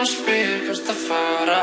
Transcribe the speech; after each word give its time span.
og 0.00 0.06
spyr 0.08 0.62
hvert 0.64 0.90
að 0.92 1.00
fara. 1.04 1.60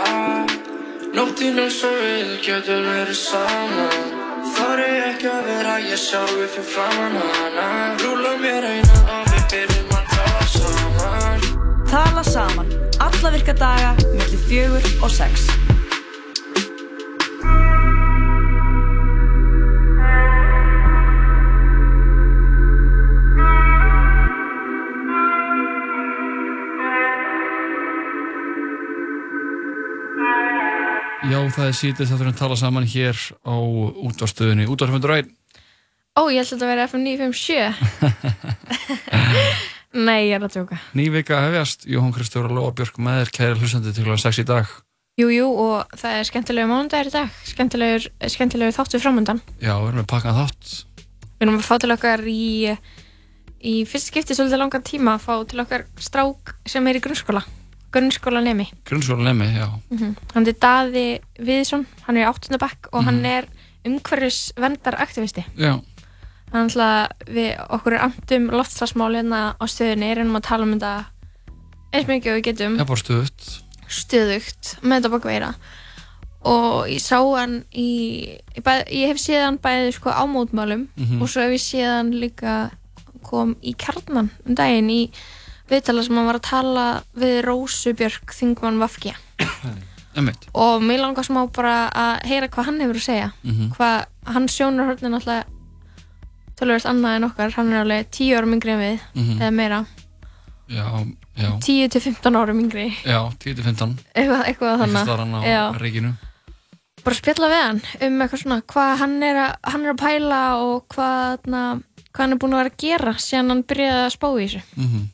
Nóttinn 1.18 1.58
eins 1.62 1.78
og 1.88 1.96
við 1.98 2.34
getum 2.46 2.84
verið 2.86 3.18
saman. 3.18 4.12
Þarri 4.54 4.90
ekki 5.08 5.30
að 5.32 5.48
vera 5.48 5.78
ég 5.82 6.02
sjálfi 6.02 6.50
fyrir 6.54 6.68
framann 6.70 7.18
hana. 7.18 7.68
Rúla 8.04 8.36
mér 8.42 8.68
eina 8.70 9.00
og 9.16 9.32
við 9.32 9.48
byrjum 9.54 9.96
að 9.98 10.12
tala 10.14 10.50
saman. 10.54 11.48
Tala 11.90 12.26
saman, 12.28 12.76
alla 13.08 13.34
virka 13.38 13.58
daga, 13.58 13.96
millir 14.12 14.46
fjögur 14.46 14.94
og 15.02 15.18
sex. 15.18 15.50
Það 31.58 31.72
er 31.72 31.78
sítið 31.78 32.12
fyrir 32.14 32.32
að 32.32 32.40
tala 32.40 32.56
saman 32.60 32.86
hér 32.88 33.18
á 33.42 33.56
útvarstöðunni, 34.08 34.68
útvarsfjöndur 34.70 35.14
ræð. 35.14 35.32
Ó, 36.18 36.22
ég 36.34 36.42
held 36.42 36.50
að 36.50 36.54
þetta 36.54 36.70
væri 36.72 36.84
FM 36.88 37.04
957 37.06 38.58
Nei, 40.08 40.28
ég 40.28 40.36
er 40.38 40.46
að 40.46 40.54
tjóka 40.56 40.78
Ný 40.98 41.08
vika 41.14 41.40
hefjast, 41.46 41.86
Jóhann 41.90 42.14
Kristóra 42.16 42.50
Lóa 42.50 42.74
Björk 42.78 42.98
með 43.02 43.20
þér, 43.22 43.32
kæri 43.38 43.58
hlustandi 43.62 43.94
til 43.94 44.06
kl. 44.06 44.18
6 44.22 44.42
í 44.42 44.46
dag. 44.50 44.72
Jú, 45.18 45.28
jú, 45.34 45.48
og 45.50 45.98
það 45.98 46.20
er 46.20 46.30
skemmtilegur 46.30 46.70
mánudagur 46.70 47.10
í 47.10 47.14
dag 47.14 47.38
Skemmtilegur, 47.50 48.08
skemmtilegur 48.34 48.76
þáttu 48.76 49.02
framöndan 49.02 49.42
Já, 49.58 49.74
við 49.78 49.90
erum 49.92 50.02
með 50.02 50.10
pakkað 50.14 50.42
þátt. 50.42 50.74
Við 51.38 51.46
erum 51.46 51.58
að 51.60 51.68
fá 51.70 51.76
til 51.82 51.94
okkar 51.98 52.26
í 52.30 52.46
í 53.58 53.76
fyrst 53.90 54.12
skipti 54.12 54.38
svolítið 54.38 54.62
langan 54.62 54.86
tíma 54.86 55.16
að 55.18 55.24
fá 55.26 55.34
til 55.50 55.62
okkar 55.64 55.88
strák 56.02 56.58
sem 56.70 56.86
er 56.90 57.00
í 57.00 57.02
grunnskóla 57.02 57.42
grunnskóla 57.92 58.42
nemi 58.44 58.68
Grunnskóla 58.86 59.24
lemmi, 59.30 59.46
já. 59.56 59.68
mm 59.90 60.16
Hann 60.34 60.48
er 60.48 60.54
Daði 60.54 61.20
Viðsson, 61.40 61.86
hann 62.08 62.18
er 62.18 62.26
í 62.26 62.30
8. 62.30 62.58
bekk 62.60 62.90
og 62.94 63.04
hann 63.06 63.22
Mhm. 63.22 63.26
er 63.26 63.48
umhverfis 63.86 64.52
vendaraktivisti 64.58 65.46
Já, 65.58 65.82
Þannig 66.52 66.76
að 66.80 67.12
við 67.28 67.68
okkur 67.70 67.94
er 67.94 68.00
andum 68.08 68.50
loftslagsmál 68.52 69.16
hérna 69.16 69.56
á 69.60 69.64
stöðunni, 69.68 70.16
reynum 70.16 70.36
að 70.38 70.44
tala 70.48 70.64
um 70.64 70.74
þetta 70.80 71.06
eins 71.94 72.08
mikið 72.08 72.32
og 72.32 72.38
við 72.38 72.44
getum 72.44 72.80
er 72.80 72.86
bara 72.86 72.96
stuðut. 73.04 73.62
stöðugt 73.88 74.76
með 74.84 75.02
þetta 75.02 75.12
baka 75.12 75.28
veira 75.30 75.54
og 76.48 76.88
ég 76.88 77.02
sá 77.04 77.18
hann 77.38 77.64
í, 77.76 78.38
ég, 78.56 78.64
bæ, 78.64 78.84
ég 78.88 79.08
hef 79.12 79.18
séð 79.18 79.44
hann 79.46 79.58
bæði 79.58 79.94
sko 79.94 80.10
á 80.12 80.24
mótmálum 80.28 80.88
Mhm. 80.98 81.22
og 81.22 81.28
svo 81.28 81.42
hef 81.42 81.52
ég 81.52 81.64
séð 81.64 81.92
hann 81.98 82.12
líka 82.14 82.72
kom 83.24 83.56
í 83.64 83.76
kjarnan 83.76 84.30
um 84.46 84.56
daginn 84.56 84.90
í 84.90 85.10
viðtala 85.70 86.04
sem 86.04 86.16
hann 86.16 86.26
var 86.30 86.40
að 86.40 86.48
tala 86.50 86.86
við 87.18 87.42
Rósu 87.46 87.94
Björk 87.94 88.34
Þingmann 88.34 88.80
Emmett. 90.18 90.48
og 90.54 90.82
mér 90.82 91.00
langar 91.04 91.24
smá 91.28 91.44
bara 91.54 91.90
að 91.94 92.24
heyra 92.26 92.48
hvað 92.50 92.66
hann 92.66 92.80
hefur 92.82 92.96
að 92.98 93.06
segja 93.06 93.32
Mhm. 93.44 93.72
hvað 93.76 94.06
hann 94.26 94.48
sjónar 94.48 94.88
hörnin 94.90 95.14
alltaf 95.14 95.46
tölvöld 96.58 96.86
annað 96.90 97.16
en 97.20 97.24
okkar 97.28 97.52
hann 97.54 97.74
er 97.74 97.84
alveg 97.84 98.08
10 98.12 98.34
árum 98.38 98.54
yngri 98.58 98.72
en 98.74 98.80
við 98.82 99.00
Mhm. 99.14 99.42
eða 99.42 99.52
meira, 99.54 99.86
Já, 100.68 101.06
já. 101.38 101.52
10 101.62 101.90
til 101.90 102.02
15 102.02 102.36
árum 102.36 102.60
yngri 102.60 102.90
Já, 103.06 103.30
10-15. 103.40 103.98
eitthvað, 104.16 104.44
eitthvað 104.48 104.80
þannig 104.82 105.44
Já. 105.46 105.72
bara 107.04 107.16
spjalla 107.16 107.48
við 107.48 107.62
hann 107.64 107.82
um 108.02 108.20
eitthvað 108.22 108.42
svona 108.44 108.62
hvað 108.64 108.98
hann 108.98 109.24
er 109.24 109.36
að, 109.36 109.56
hann 109.72 109.86
er 109.86 109.94
að 109.94 109.98
pæla 110.02 110.42
og 110.60 110.88
hvað, 110.90 111.38
na, 111.48 111.76
hvað 112.12 112.18
hann 112.26 112.32
er 112.34 112.38
búin 112.38 112.54
að 112.54 112.58
vera 112.64 112.70
að 112.74 112.78
gera 112.78 113.14
síðan 113.14 113.50
hann 113.50 113.64
byrjaði 113.64 114.06
að 114.08 114.16
spá 114.18 114.28
í 114.34 114.48
þessu 114.48 114.62
Mhm. 114.76 115.08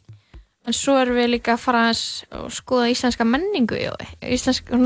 En 0.68 0.74
svo 0.74 0.96
erum 1.02 1.18
við 1.18 1.28
líka 1.34 1.54
að 1.58 1.64
fara 1.66 1.82
og 2.40 2.52
skoða 2.56 2.90
íslenska 2.94 3.26
menningu 3.28 3.76
íslenska 4.24 4.78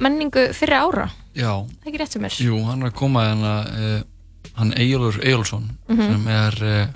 menningu 0.00 0.48
fyrir 0.56 0.76
ára 0.80 1.06
Já, 1.34 1.50
það 1.64 1.86
er 1.86 1.88
ekki 1.90 1.98
rétt 2.02 2.12
sem 2.14 2.24
er 2.28 2.36
jú, 2.44 2.58
hann 2.68 2.82
er 2.84 2.90
að 2.92 2.98
koma 2.98 3.24
hérna, 3.26 3.54
uh, 3.66 4.02
hann 4.58 4.72
Egilur 4.78 5.16
Egilsson, 5.22 5.70
Mhm. 5.88 6.02
sem 6.12 6.28
er 6.28 6.54
uh, 6.62 6.86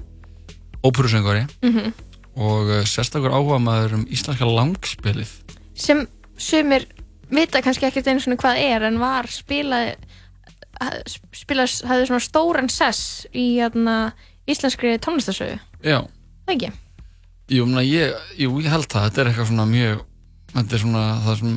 óperusöngari 0.84 1.47
Mhm. 1.62 1.93
og 2.37 2.69
uh, 2.71 2.83
sérstakur 2.87 3.33
áhuga 3.34 3.59
maður 3.59 3.94
um 3.94 4.05
íslenska 4.06 4.44
langspilið. 4.47 5.28
sem 5.75 6.06
sumir 6.37 6.87
vita 7.31 7.61
kannski 7.62 7.87
ekkert 7.87 8.06
einu 8.06 8.21
svona 8.21 8.37
hvað 8.37 8.59
er 8.62 8.83
en 8.83 8.99
var 8.99 9.25
spilað 9.27 9.94
spilað, 11.34 11.83
hafði 11.88 12.06
svona 12.06 12.22
stóran 12.22 12.69
sess 12.71 13.27
í 13.34 13.56
hérna, 13.59 14.12
íslenskri 14.47 14.99
tónlistasögu 15.03 15.59
Já. 15.83 16.06
það 16.47 16.55
ekki? 16.55 16.71
Jú, 17.49 17.65
mena, 17.65 17.81
ég, 17.87 18.13
jú, 18.37 18.51
ég 18.61 18.69
held 18.69 18.87
það, 18.93 19.07
þetta 19.09 19.21
er 19.23 19.29
eitthvað 19.31 19.47
svona 19.49 19.65
mjög, 19.71 20.01
þetta 20.53 20.75
er 20.77 20.83
svona 20.83 21.03
það 21.25 21.39
sem, 21.41 21.53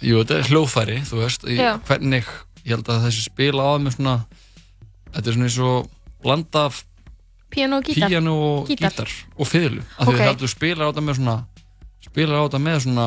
jú, 0.00 0.20
þetta 0.22 0.36
er 0.38 0.46
hljóðfæri, 0.50 0.94
þú 1.10 1.18
veist, 1.20 1.44
Já. 1.52 1.72
hvernig, 1.90 2.30
ég 2.64 2.72
held 2.72 2.88
að 2.94 3.02
þessi 3.04 3.24
spila 3.26 3.66
á 3.68 3.72
með 3.84 3.96
svona, 3.98 4.14
þetta 5.12 5.28
er 5.28 5.36
svona 5.36 5.48
eins 5.50 5.58
og 5.66 5.90
blanda 6.24 6.62
af 6.70 6.82
Piano 7.52 7.76
og 7.78 7.84
gítar 7.86 8.08
píjanu 8.10 8.32
og 8.32 8.70
Gítar. 8.72 8.90
gítar, 8.96 9.12
og 9.38 9.46
fiðlu, 9.46 9.82
af 9.98 10.08
því 10.08 10.08
Ok. 10.08 10.14
okay. 10.16 10.30
að 10.32 10.40
þú 10.40 10.48
spilar 10.50 10.82
á 10.82 10.90
þetta 10.90 11.04
með 11.06 11.18
svona, 11.20 11.36
spilar 12.08 12.36
á 12.40 12.44
þetta 12.48 12.62
með 12.64 12.78
svona, 12.86 13.06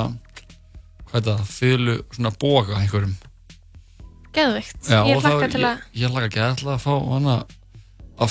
hvað 1.10 1.18
er 1.20 1.26
það, 1.32 1.42
fiðlu, 1.58 1.98
svona 2.16 2.32
boga 2.40 2.78
einhverjum. 2.80 3.18
Geðvikt, 4.38 4.78
Já, 4.86 5.02
ég 5.10 5.18
það- 5.18 5.26
hlakka 5.34 5.50
til 5.52 5.64
að 5.66 5.74
Ég, 5.74 6.00
ég 6.06 6.14
hlakka 6.14 6.30
ekki 6.30 6.46
að 6.46 6.80
fá 6.86 6.94
hana, 7.10 7.36
að 8.22 8.30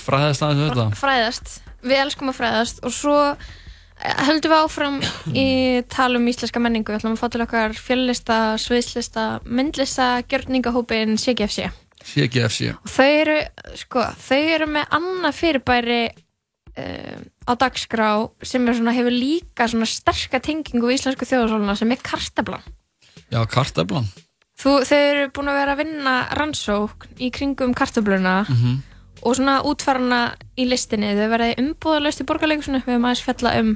fræðast 0.00 0.42
aðeins 0.42 0.64
við 0.64 0.68
þetta. 0.72 0.88
fræðast 0.96 1.60
við 1.84 2.02
elskum 2.04 2.32
að 2.32 2.38
fræðast 2.40 2.82
og 2.86 2.94
svo 2.94 3.16
eh, 3.32 4.18
höldum 4.28 4.52
við 4.52 4.60
áfram 4.62 5.00
í 5.32 5.48
tala 5.92 6.20
um 6.20 6.28
íslenska 6.30 6.62
menningu. 6.62 6.92
Við 6.92 7.00
ætlum 7.00 7.16
að 7.16 7.22
fá 7.22 7.32
til 7.32 7.42
okkar 7.46 7.76
fjöllista, 7.78 8.38
sviðslista 8.60 9.26
myndlista, 9.44 10.12
gjörningahópin 10.28 11.18
CGFC 11.20 11.70
CGFC. 12.06 12.70
og 12.76 12.92
þau 12.92 13.08
eru, 13.08 13.40
sko, 13.80 14.04
þau 14.28 14.38
eru 14.38 14.68
með 14.70 14.94
annað 14.94 15.38
fyrirbæri 15.40 16.02
uh, 16.06 17.18
á 17.50 17.52
dagskrá 17.58 18.10
sem 18.46 18.68
svona, 18.70 18.94
hefur 18.94 19.14
líka 19.14 19.66
sterka 19.66 20.38
tengingu 20.38 20.92
í 20.92 20.98
íslensku 20.98 21.26
þjóðsóluna 21.26 21.74
sem 21.78 21.90
er 21.90 22.02
kartablan 22.04 22.62
Já, 23.26 23.40
karteflan. 23.50 24.06
Þú, 24.56 24.72
þau 24.86 24.98
eru 24.98 25.24
búin 25.34 25.50
að 25.50 25.58
vera 25.58 25.72
að 25.74 25.80
vinna 25.82 26.12
rannsókn 26.38 27.18
í 27.18 27.32
kringum 27.34 27.74
kartabluna 27.76 28.44
Mm 28.46 28.76
og 29.22 29.36
svona 29.38 29.56
útfarana 29.66 30.20
í 30.60 30.66
listinni 30.68 31.14
þau 31.16 31.28
verði 31.32 31.54
umbúðalust 31.62 32.20
í 32.22 32.26
borgarleikusinu 32.28 32.80
við 32.82 32.90
höfum 32.94 33.06
aðeins 33.08 33.24
fjalla 33.26 33.52
um 33.60 33.70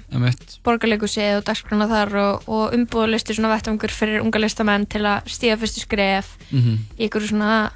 borgarleikusi 0.67 1.25
og 1.39 1.45
dagskrana 1.49 1.89
þar 1.91 2.15
og, 2.23 2.49
og 2.49 2.75
umbúðalusti 2.77 3.37
svona 3.37 3.53
vettvangur 3.55 3.95
fyrir 3.95 4.23
unga 4.25 4.43
listamenn 4.43 4.87
til 4.91 5.03
að 5.09 5.29
stíða 5.33 5.59
fyrstu 5.63 5.85
skref 5.87 6.35
Mhm. 6.51 6.79
í 6.99 7.07
ykkur 7.09 7.27
svona 7.31 7.71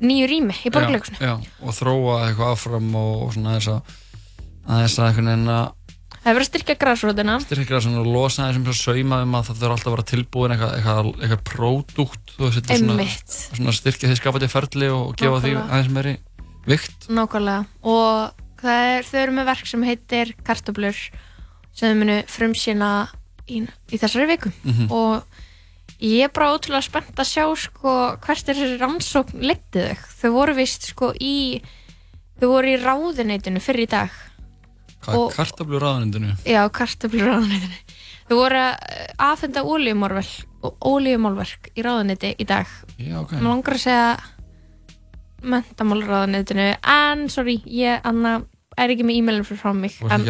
nýju 0.00 0.26
rými 0.30 0.54
í 0.64 0.70
borgarleikusinu 0.70 1.18
Já, 1.20 1.34
já, 1.36 1.48
og 1.62 1.74
þróa 1.74 2.18
eitthvað 2.28 2.52
áfram 2.54 2.94
og, 2.94 3.22
og 3.26 3.32
svona 3.34 3.56
þess 3.58 3.72
að 3.74 3.80
aðeins 4.68 4.98
að 4.98 5.08
einhvern 5.08 5.30
veginn 5.32 5.48
að 5.56 5.66
það 6.18 6.28
er 6.28 6.34
verið 6.36 6.44
að 6.44 6.50
styrkja 6.52 6.74
græsrótina 6.82 7.34
styrkja 7.42 7.80
svona 7.82 8.00
og 8.02 8.06
losa 8.12 8.46
þessum 8.48 8.64
svo 8.68 8.74
sauma 8.94 9.20
um 9.24 9.34
að 9.38 9.46
það 9.48 9.60
þurfa 9.62 9.74
alltaf 9.76 9.88
að 9.88 9.94
vera 9.96 10.06
tilbúin 10.12 10.54
eitthvað, 10.54 10.72
eitthvað, 10.78 11.10
eitthvað 11.22 11.44
pródúkt 11.50 12.34
svona 13.56 13.72
styrkja 13.72 14.10
því 14.10 14.16
skapandi 14.20 14.48
ferli 14.52 14.88
og 14.92 15.14
gefa 15.18 15.40
því 15.42 15.52
Nákvæmlega. 15.54 15.68
aðeins 15.72 15.92
meiri 15.94 16.14
vikt. 16.68 17.08
Nákvæmlega. 17.08 17.64
Og 17.88 18.44
er, 18.62 19.06
þau 19.06 19.18
eru 19.22 19.36
með 19.38 19.50
verk 19.52 19.70
sem 19.70 19.84
heitir 19.86 20.32
kartablur 20.46 20.98
sem 21.72 21.92
þau 21.92 21.98
munu 22.00 22.16
frumsýna 22.30 22.92
í, 23.48 23.62
í 23.64 24.00
þessari 24.00 24.28
viku. 24.32 24.52
Mhm. 24.64 24.88
og 24.90 25.44
ég 25.98 26.28
er 26.28 26.32
bara 26.34 26.52
ótrúlega 26.54 26.86
spennt 26.86 27.18
að 27.18 27.30
sjá 27.32 27.44
sko 27.58 27.94
hvert 28.22 28.48
er 28.48 28.58
þessi 28.58 28.78
rannsókn 28.80 29.42
letið 29.42 29.92
þau? 29.92 30.08
Þau 30.20 30.30
voru 30.36 30.56
vist 30.58 30.88
sko 30.92 31.12
í 31.18 31.60
í 32.70 32.78
ráðuneytinu 32.78 33.62
fyrir 33.62 33.86
í 33.88 33.90
dag. 33.90 34.10
Hvað 35.02 35.18
er 35.24 35.36
kartablu 35.36 35.78
ráðanindinu 35.82 36.34
Já, 36.46 36.62
kartöflur 36.74 37.30
ráðuneytinu. 37.30 37.78
Þau 38.28 38.34
voru 38.36 38.58
að 38.60 38.88
eh, 38.92 39.06
ólíumálverk 40.84 41.70
í 41.78 41.84
ráðuneyti 41.86 42.34
í 42.38 42.46
dag. 42.48 42.66
já, 42.98 43.14
ok, 43.22 43.36
Mér 43.38 43.48
langar 43.48 43.78
að 43.78 43.84
segja 43.86 44.08
mentamálráðuneytinu, 45.42 46.68
en 46.82 47.28
sorry, 47.32 47.58
ég 47.70 48.04
anna, 48.08 48.38
er 48.78 48.92
ekki 48.94 49.06
með 49.06 49.20
e-mailin 49.20 49.46
frá 49.48 49.72
mig. 49.76 49.96
En, 50.08 50.26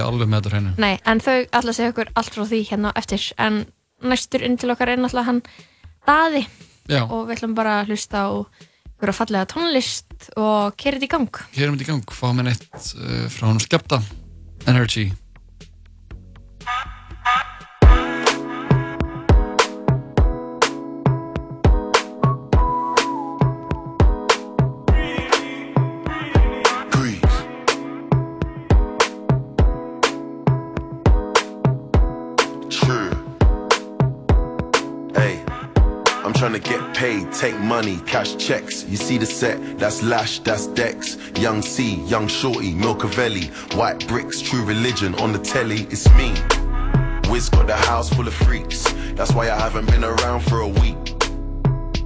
nei, 0.78 0.94
en 1.04 1.20
þau 1.24 1.36
að 1.72 1.76
segja 1.78 1.92
okkur 1.94 2.12
allt 2.14 2.32
frá 2.34 2.44
því 2.48 2.62
hérna 2.70 2.92
eftir. 2.98 3.24
En 3.40 3.66
næstur 4.04 4.44
inn 4.46 4.58
til 4.60 4.70
okkar 4.72 4.92
er 4.92 5.00
náttúrulega 5.00 5.30
hann 5.32 5.42
Daði 6.08 6.44
já, 6.88 7.02
og 7.04 7.26
við 7.28 7.36
ætlum 7.36 7.54
bara 7.58 7.80
að 7.82 7.92
hlusta 7.92 8.24
á 8.24 8.28
að 9.12 9.18
fallega 9.18 9.48
tónlist 9.50 10.30
og 10.40 10.76
kerið 10.80 11.06
í 11.06 11.10
gang. 11.12 11.40
er 11.66 11.72
myndi 11.72 11.86
í 11.86 11.90
gang, 11.90 12.14
fáum 12.14 12.40
við 12.40 12.48
neitt 12.48 12.92
uh, 12.98 13.26
frá 13.30 13.50
hann 13.50 13.62
skepta 13.62 14.00
Energy 14.68 15.10
To 36.58 36.64
get 36.68 36.92
paid, 36.92 37.32
take 37.32 37.56
money, 37.60 38.00
cash 38.04 38.34
checks. 38.34 38.84
You 38.88 38.96
see 38.96 39.16
the 39.16 39.26
set, 39.26 39.78
that's 39.78 40.02
Lash, 40.02 40.40
that's 40.40 40.66
Dex. 40.66 41.16
Young 41.38 41.62
C, 41.62 42.02
Young 42.06 42.26
Shorty, 42.26 42.74
Milcavelli, 42.74 43.46
White 43.76 44.08
Bricks, 44.08 44.40
True 44.42 44.64
Religion 44.64 45.14
on 45.20 45.32
the 45.32 45.38
telly, 45.38 45.82
it's 45.82 46.12
me. 46.16 46.34
Wiz 47.30 47.48
got 47.48 47.68
the 47.68 47.76
house 47.76 48.12
full 48.12 48.26
of 48.26 48.34
freaks, 48.34 48.82
that's 49.12 49.32
why 49.34 49.48
I 49.48 49.56
haven't 49.56 49.86
been 49.86 50.02
around 50.02 50.40
for 50.40 50.62
a 50.62 50.66
week. 50.66 50.96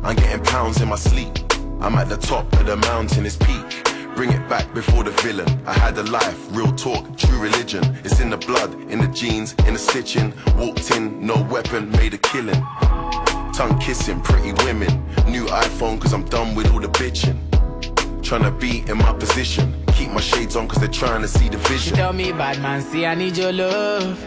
I'm 0.02 0.16
getting 0.16 0.44
pounds 0.44 0.82
in 0.82 0.88
my 0.90 0.96
sleep. 0.96 1.32
I'm 1.80 1.94
at 1.94 2.10
the 2.10 2.18
top 2.18 2.52
of 2.52 2.66
the 2.66 2.76
mountain, 2.76 3.24
it's 3.24 3.36
peak. 3.36 3.84
Bring 4.14 4.32
it 4.32 4.46
back 4.50 4.74
before 4.74 5.02
the 5.02 5.12
villain. 5.22 5.48
I 5.66 5.72
had 5.72 5.96
a 5.96 6.02
life, 6.02 6.38
real 6.50 6.72
talk, 6.72 7.16
true 7.16 7.38
religion. 7.38 7.82
It's 8.04 8.20
in 8.20 8.28
the 8.28 8.36
blood, 8.36 8.74
in 8.90 9.00
the 9.00 9.08
jeans, 9.08 9.54
in 9.66 9.72
the 9.72 9.78
stitching. 9.78 10.34
Walked 10.58 10.90
in, 10.90 11.26
no 11.26 11.40
weapon, 11.50 11.90
made 11.92 12.12
a 12.12 12.18
killing. 12.18 12.62
Tongue 13.52 13.78
kissing, 13.78 14.20
pretty 14.20 14.52
women. 14.64 14.88
New 15.28 15.44
iPhone, 15.46 16.00
cause 16.00 16.14
I'm 16.14 16.24
done 16.24 16.54
with 16.54 16.72
all 16.72 16.80
the 16.80 16.88
bitching. 16.88 17.38
Tryna 18.22 18.58
be 18.58 18.82
in 18.90 18.96
my 18.96 19.12
position. 19.12 19.74
Keep 19.88 20.10
my 20.10 20.20
shades 20.20 20.56
on, 20.56 20.68
cause 20.68 20.78
they're 20.78 20.88
trying 20.88 21.20
to 21.20 21.28
see 21.28 21.48
the 21.50 21.58
vision. 21.58 21.78
She 21.78 21.90
tell 21.90 22.14
me, 22.14 22.32
bad 22.32 22.60
man, 22.62 22.80
see 22.80 23.04
I 23.04 23.14
need 23.14 23.36
your 23.36 23.52
love. 23.52 24.18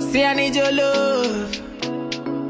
See 0.00 0.24
I 0.24 0.32
need 0.34 0.56
your 0.56 0.72
love. 0.72 1.60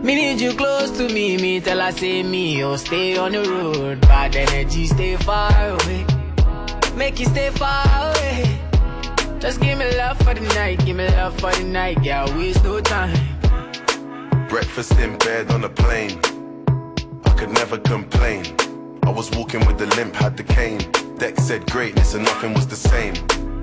Me 0.05 0.15
need 0.15 0.41
you 0.41 0.55
close 0.55 0.91
to 0.93 1.09
me. 1.13 1.37
Me 1.37 1.61
tell 1.61 1.81
her 1.81 1.93
say 1.93 2.23
me, 2.23 2.63
oh 2.63 2.77
stay 2.77 3.19
on 3.19 3.33
the 3.33 3.43
road. 3.43 4.01
Bad 4.03 4.37
energy, 4.37 4.87
stay 4.87 5.17
far 5.17 5.51
away. 5.71 6.07
Make 6.97 7.19
you 7.19 7.27
stay 7.27 7.51
far 7.51 7.85
away. 8.11 8.59
Just 9.41 9.61
give 9.61 9.77
me 9.77 9.97
love 9.97 10.19
for 10.19 10.35
the 10.35 10.41
night, 10.55 10.85
give 10.87 10.97
me 10.97 11.09
love 11.09 11.39
for 11.41 11.53
the 11.53 11.65
night, 11.65 12.03
yeah, 12.05 12.25
waste 12.37 12.63
no 12.63 12.81
time. 12.81 13.15
Breakfast 14.51 14.99
in 14.99 15.17
bed 15.19 15.53
on 15.53 15.63
a 15.63 15.69
plane. 15.69 16.19
I 17.25 17.31
could 17.39 17.51
never 17.51 17.79
complain. 17.79 18.45
I 19.05 19.11
was 19.11 19.31
walking 19.31 19.65
with 19.65 19.79
the 19.79 19.87
limp, 19.95 20.13
had 20.17 20.37
the 20.37 20.43
cane. 20.43 20.81
Deck 21.19 21.39
said 21.39 21.71
greatness 21.71 22.15
and 22.15 22.25
nothing 22.25 22.53
was 22.55 22.67
the 22.67 22.75
same. 22.75 23.15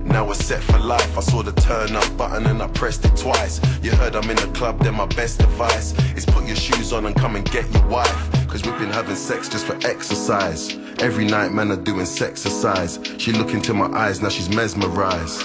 Now 0.05 0.25
we're 0.25 0.35
set 0.35 0.63
for 0.63 0.79
life. 0.79 1.17
I 1.17 1.19
saw 1.19 1.43
the 1.43 1.51
turn 1.51 1.93
up 1.93 2.15
button 2.15 2.45
and 2.45 2.63
I 2.63 2.67
pressed 2.67 3.03
it 3.03 3.17
twice. 3.17 3.59
You 3.83 3.91
heard 3.91 4.15
I'm 4.15 4.29
in 4.29 4.37
the 4.37 4.49
club, 4.53 4.79
then 4.79 4.95
my 4.95 5.07
best 5.07 5.43
advice 5.43 5.91
is 6.15 6.25
put 6.25 6.47
your 6.47 6.55
shoes 6.55 6.93
on 6.93 7.05
and 7.05 7.13
come 7.17 7.35
and 7.35 7.43
get 7.51 7.69
your 7.73 7.85
wife. 7.87 8.47
Cause 8.47 8.63
we've 8.63 8.79
been 8.79 8.89
having 8.89 9.17
sex 9.17 9.49
just 9.49 9.65
for 9.65 9.75
exercise. 9.85 10.77
Every 10.99 11.25
night, 11.25 11.51
man, 11.51 11.69
are 11.69 11.75
doing 11.75 12.05
sex 12.05 12.45
exercise. 12.45 12.97
She 13.17 13.33
look 13.33 13.53
into 13.53 13.73
my 13.73 13.87
eyes, 13.87 14.21
now 14.21 14.29
she's 14.29 14.47
mesmerized. 14.47 15.41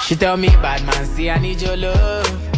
She 0.00 0.16
tell 0.16 0.36
me, 0.36 0.48
bad 0.48 0.84
man, 0.84 1.06
see 1.06 1.30
I 1.30 1.38
need 1.38 1.62
your 1.62 1.76
love. 1.76 2.49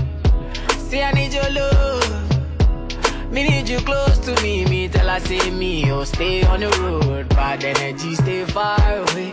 See 0.92 1.00
I 1.00 1.10
need 1.12 1.32
your 1.32 1.48
love. 1.48 3.32
Me 3.32 3.48
need 3.48 3.66
you 3.66 3.78
close 3.78 4.18
to 4.26 4.38
me. 4.42 4.66
Me 4.66 4.88
tell 4.88 5.08
her 5.08 5.20
say 5.20 5.50
me, 5.50 5.90
oh 5.90 6.04
stay 6.04 6.44
on 6.44 6.60
the 6.60 6.68
road. 6.82 7.30
Bad 7.30 7.64
energy, 7.64 8.14
stay 8.14 8.44
far 8.44 8.78
away. 8.98 9.32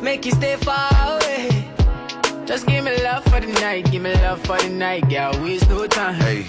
Make 0.00 0.24
you 0.24 0.30
stay 0.30 0.54
far 0.54 0.88
away. 1.16 1.48
Just 2.44 2.68
give 2.68 2.84
me 2.84 3.02
love 3.02 3.24
for 3.24 3.40
the 3.40 3.48
night, 3.60 3.90
give 3.90 4.00
me 4.00 4.14
love 4.14 4.40
for 4.46 4.58
the 4.58 4.68
night, 4.68 5.10
girl. 5.10 5.32
Waste 5.42 5.68
no 5.68 5.88
time. 5.88 6.14
Hey, 6.14 6.46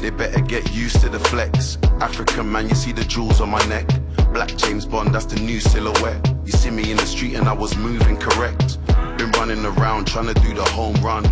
they 0.00 0.08
better 0.08 0.40
get 0.40 0.72
used 0.72 1.02
to 1.02 1.10
the 1.10 1.20
flex. 1.20 1.76
African 2.00 2.50
man, 2.50 2.70
you 2.70 2.74
see 2.74 2.92
the 2.92 3.04
jewels 3.04 3.42
on 3.42 3.50
my 3.50 3.62
neck. 3.66 3.86
Black 4.32 4.48
James 4.56 4.86
Bond, 4.86 5.14
that's 5.14 5.26
the 5.26 5.38
new 5.40 5.60
silhouette. 5.60 6.26
You 6.46 6.52
see 6.52 6.70
me 6.70 6.90
in 6.90 6.96
the 6.96 7.04
street 7.04 7.34
and 7.34 7.46
I 7.46 7.52
was 7.52 7.76
moving 7.76 8.16
correct. 8.16 8.78
Been 9.18 9.30
running 9.32 9.62
around 9.66 10.06
trying 10.06 10.32
to 10.32 10.40
do 10.40 10.54
the 10.54 10.64
home 10.64 10.96
run. 11.02 11.26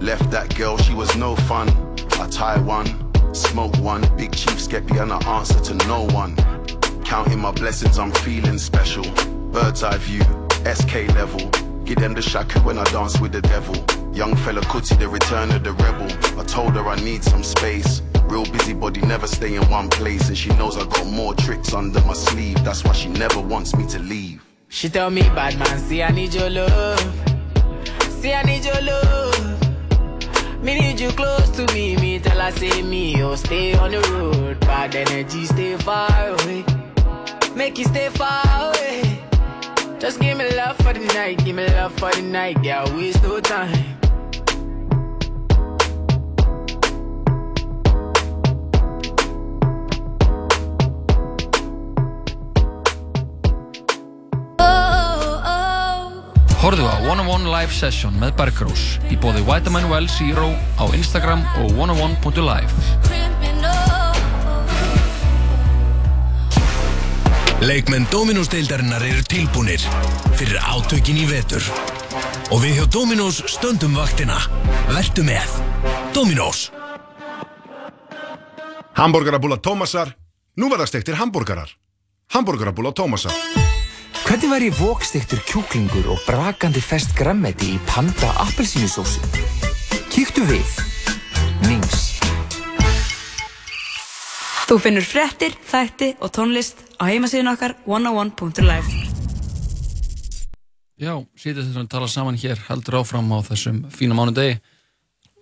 Left 0.00 0.30
that 0.30 0.54
girl, 0.56 0.76
she 0.76 0.94
was 0.94 1.16
no 1.16 1.34
fun. 1.34 1.68
I 2.20 2.28
tie 2.28 2.58
one, 2.60 2.86
smoke 3.34 3.76
one. 3.78 4.02
Big 4.16 4.34
chief 4.34 4.68
get 4.68 4.90
and 4.90 5.12
I 5.12 5.18
answer 5.38 5.60
to 5.60 5.74
no 5.86 6.04
one. 6.06 6.36
Counting 7.04 7.40
my 7.40 7.50
blessings, 7.50 7.98
I'm 7.98 8.12
feeling 8.12 8.58
special. 8.58 9.04
Bird's 9.52 9.82
eye 9.82 9.96
view, 9.98 10.22
SK 10.64 11.14
level. 11.14 11.50
Give 11.84 11.98
them 11.98 12.14
the 12.14 12.22
shaku 12.22 12.60
when 12.60 12.78
I 12.78 12.84
dance 12.84 13.20
with 13.20 13.32
the 13.32 13.42
devil. 13.42 13.74
Young 14.14 14.34
fella 14.36 14.60
Kuti, 14.62 14.98
the 14.98 15.08
return 15.08 15.50
of 15.52 15.62
the 15.62 15.72
rebel. 15.72 16.40
I 16.40 16.44
told 16.44 16.72
her 16.74 16.86
I 16.86 16.96
need 16.96 17.22
some 17.24 17.42
space. 17.42 18.02
Real 18.24 18.44
busybody, 18.44 19.00
never 19.02 19.26
stay 19.26 19.54
in 19.54 19.62
one 19.70 19.88
place. 19.88 20.28
And 20.28 20.36
she 20.36 20.50
knows 20.50 20.76
I 20.76 20.84
got 20.84 21.06
more 21.06 21.34
tricks 21.34 21.72
under 21.72 22.00
my 22.02 22.14
sleeve. 22.14 22.62
That's 22.64 22.84
why 22.84 22.92
she 22.92 23.08
never 23.08 23.40
wants 23.40 23.74
me 23.76 23.86
to 23.88 23.98
leave. 23.98 24.44
She 24.68 24.88
tell 24.88 25.10
me, 25.10 25.22
bad 25.22 25.58
man, 25.58 25.78
see 25.78 26.02
I 26.02 26.10
need 26.10 26.34
your 26.34 26.50
love. 26.50 27.00
See 28.20 28.32
I 28.32 28.42
need 28.42 28.64
your 28.64 28.80
love. 28.82 29.65
Me 30.66 30.74
need 30.74 30.98
you 30.98 31.10
close 31.10 31.48
to 31.50 31.64
me. 31.72 31.94
Me 31.94 32.18
tell 32.18 32.40
her 32.40 32.50
say 32.50 32.82
me, 32.82 33.22
oh 33.22 33.36
stay 33.36 33.74
on 33.74 33.92
the 33.92 34.00
road. 34.10 34.58
Bad 34.58 34.96
energy, 34.96 35.44
stay 35.44 35.76
far 35.76 36.10
away. 36.30 36.64
Make 37.54 37.78
you 37.78 37.84
stay 37.84 38.08
far 38.08 38.42
away. 38.60 39.22
Just 40.00 40.18
give 40.18 40.36
me 40.36 40.50
love 40.56 40.76
for 40.78 40.92
the 40.92 41.06
night, 41.14 41.44
give 41.44 41.54
me 41.54 41.68
love 41.68 41.92
for 42.00 42.10
the 42.10 42.22
night, 42.22 42.60
girl. 42.64 42.84
Waste 42.96 43.22
no 43.22 43.38
time. 43.38 43.95
Horfðu 56.66 56.82
á 56.82 56.98
101 56.98 57.44
Live 57.46 57.70
Session 57.70 58.16
með 58.18 58.32
Bergrós 58.40 58.80
í 59.06 59.14
bóði 59.22 59.38
Vitamin 59.46 59.84
Well 59.86 60.08
Zero 60.10 60.48
á 60.74 60.90
Instagram 60.98 61.44
og 61.62 61.76
101.live 61.78 62.74
Leikmenn 67.62 68.08
Dominós-deildarinnar 68.10 69.04
eru 69.06 69.22
tilbúnir 69.30 69.78
fyrir 70.40 70.58
átökin 70.58 71.20
í 71.22 71.28
vetur. 71.30 71.62
Og 72.50 72.58
við 72.64 72.80
hjá 72.80 72.90
Dominós 72.98 73.38
stöndum 73.46 73.94
vaktina. 73.94 74.40
Vertu 74.90 75.22
með. 75.22 75.46
Dominós. 76.18 76.72
Hamburgerabúla 78.98 79.62
Tómasar, 79.62 80.16
nú 80.58 80.66
verða 80.74 80.90
stektir 80.90 81.14
hambúrgarar. 81.22 81.70
Hamburgerabúla 82.34 82.90
Tómasar. 82.90 83.65
Hvernig 84.26 84.48
væri 84.50 84.68
vokstiktur 84.74 85.38
kjúklingur 85.46 86.08
og 86.10 86.22
brakandi 86.26 86.80
fest 86.82 87.12
grammeti 87.14 87.76
í 87.76 87.82
panda 87.86 88.32
appelsínusósu? 88.42 89.20
Kíktu 90.10 90.42
við. 90.48 90.70
Nings. 91.62 92.00
Þú 94.66 94.78
finnur 94.82 95.04
frettir, 95.06 95.54
þætti 95.70 96.08
og 96.18 96.32
tónlist 96.34 96.82
á 96.98 97.06
heimasíðun 97.06 97.52
okkar 97.52 97.76
101.live 97.86 98.96
Já, 100.98 101.12
sýtið 101.38 101.68
þetta 101.68 101.84
að 101.84 101.92
tala 101.92 102.08
saman 102.10 102.40
hér 102.42 102.58
heldur 102.66 102.96
áfram 103.04 103.30
á 103.30 103.38
þessum 103.46 103.84
fína 103.94 104.16
mánudegi 104.18 104.56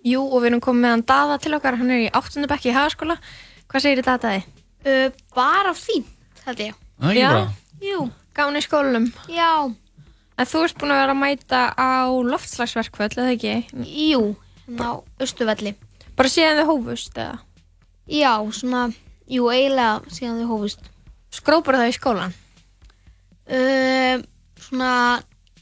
Jú, 0.04 0.26
og 0.26 0.42
við 0.42 0.50
erum 0.50 0.60
komið 0.66 0.84
meðan 0.84 1.06
Dada 1.08 1.38
til 1.40 1.54
okkar, 1.56 1.78
hann 1.80 1.94
er 1.94 2.02
í 2.04 2.10
8. 2.12 2.44
bekki 2.52 2.68
í 2.68 2.76
hagaskóla. 2.76 3.16
Hvað 3.64 3.86
segir 3.86 4.02
þetta 4.02 4.18
Dadaði? 4.18 4.44
Uh, 4.84 5.08
bara 5.32 5.72
fínt, 5.72 6.12
held 6.44 6.62
ég. 6.66 6.76
Það 7.00 7.08
er 7.08 7.22
ekki 7.22 7.32
bara 7.32 7.88
Jú. 7.88 8.04
Gáni 8.34 8.58
í 8.58 8.64
skólanum. 8.64 9.04
Já. 9.30 9.70
En 10.34 10.48
þú 10.50 10.64
ert 10.66 10.78
búin 10.80 10.90
að 10.90 11.00
vera 11.04 11.14
að 11.14 11.20
mæta 11.20 11.60
á 11.78 12.10
loftslagsverkvöld, 12.26 13.14
eða 13.14 13.34
ekki? 13.36 13.52
Jú, 13.86 14.32
hérna 14.64 14.88
á 14.90 14.92
Östuvelli. 15.22 15.76
Bara 16.18 16.32
síðan 16.32 16.58
þið 16.58 16.70
hófust, 16.72 17.14
eða? 17.14 17.36
Já, 18.10 18.32
svona, 18.58 18.82
jú, 19.30 19.46
eiginlega 19.54 20.16
síðan 20.16 20.42
þau 20.42 20.50
hófust. 20.50 20.90
Skrópar 21.34 21.78
það 21.78 21.92
í 21.92 21.94
skólan? 21.94 22.36
Uh, 23.46 24.26
svona, 24.66 24.92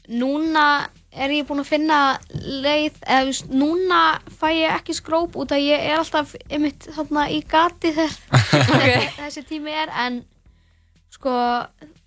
núna 0.09 0.67
er 1.13 1.37
ég 1.37 1.45
búin 1.45 1.61
að 1.61 1.69
finna 1.75 2.01
leið, 2.33 2.97
eða 3.05 3.53
núna 3.53 4.03
fæ 4.33 4.47
ég 4.55 4.73
ekki 4.73 4.97
skróp 4.97 5.37
út 5.37 5.53
að 5.53 5.67
ég 5.67 5.89
er 5.91 5.99
alltaf 5.99 6.33
einmitt 6.49 6.89
þarna 6.95 7.29
í 7.29 7.43
gati 7.45 7.93
þegar 7.93 8.15
þessi 9.21 9.45
tími 9.45 9.75
er, 9.83 9.93
en 9.93 10.23
sko, 11.13 11.35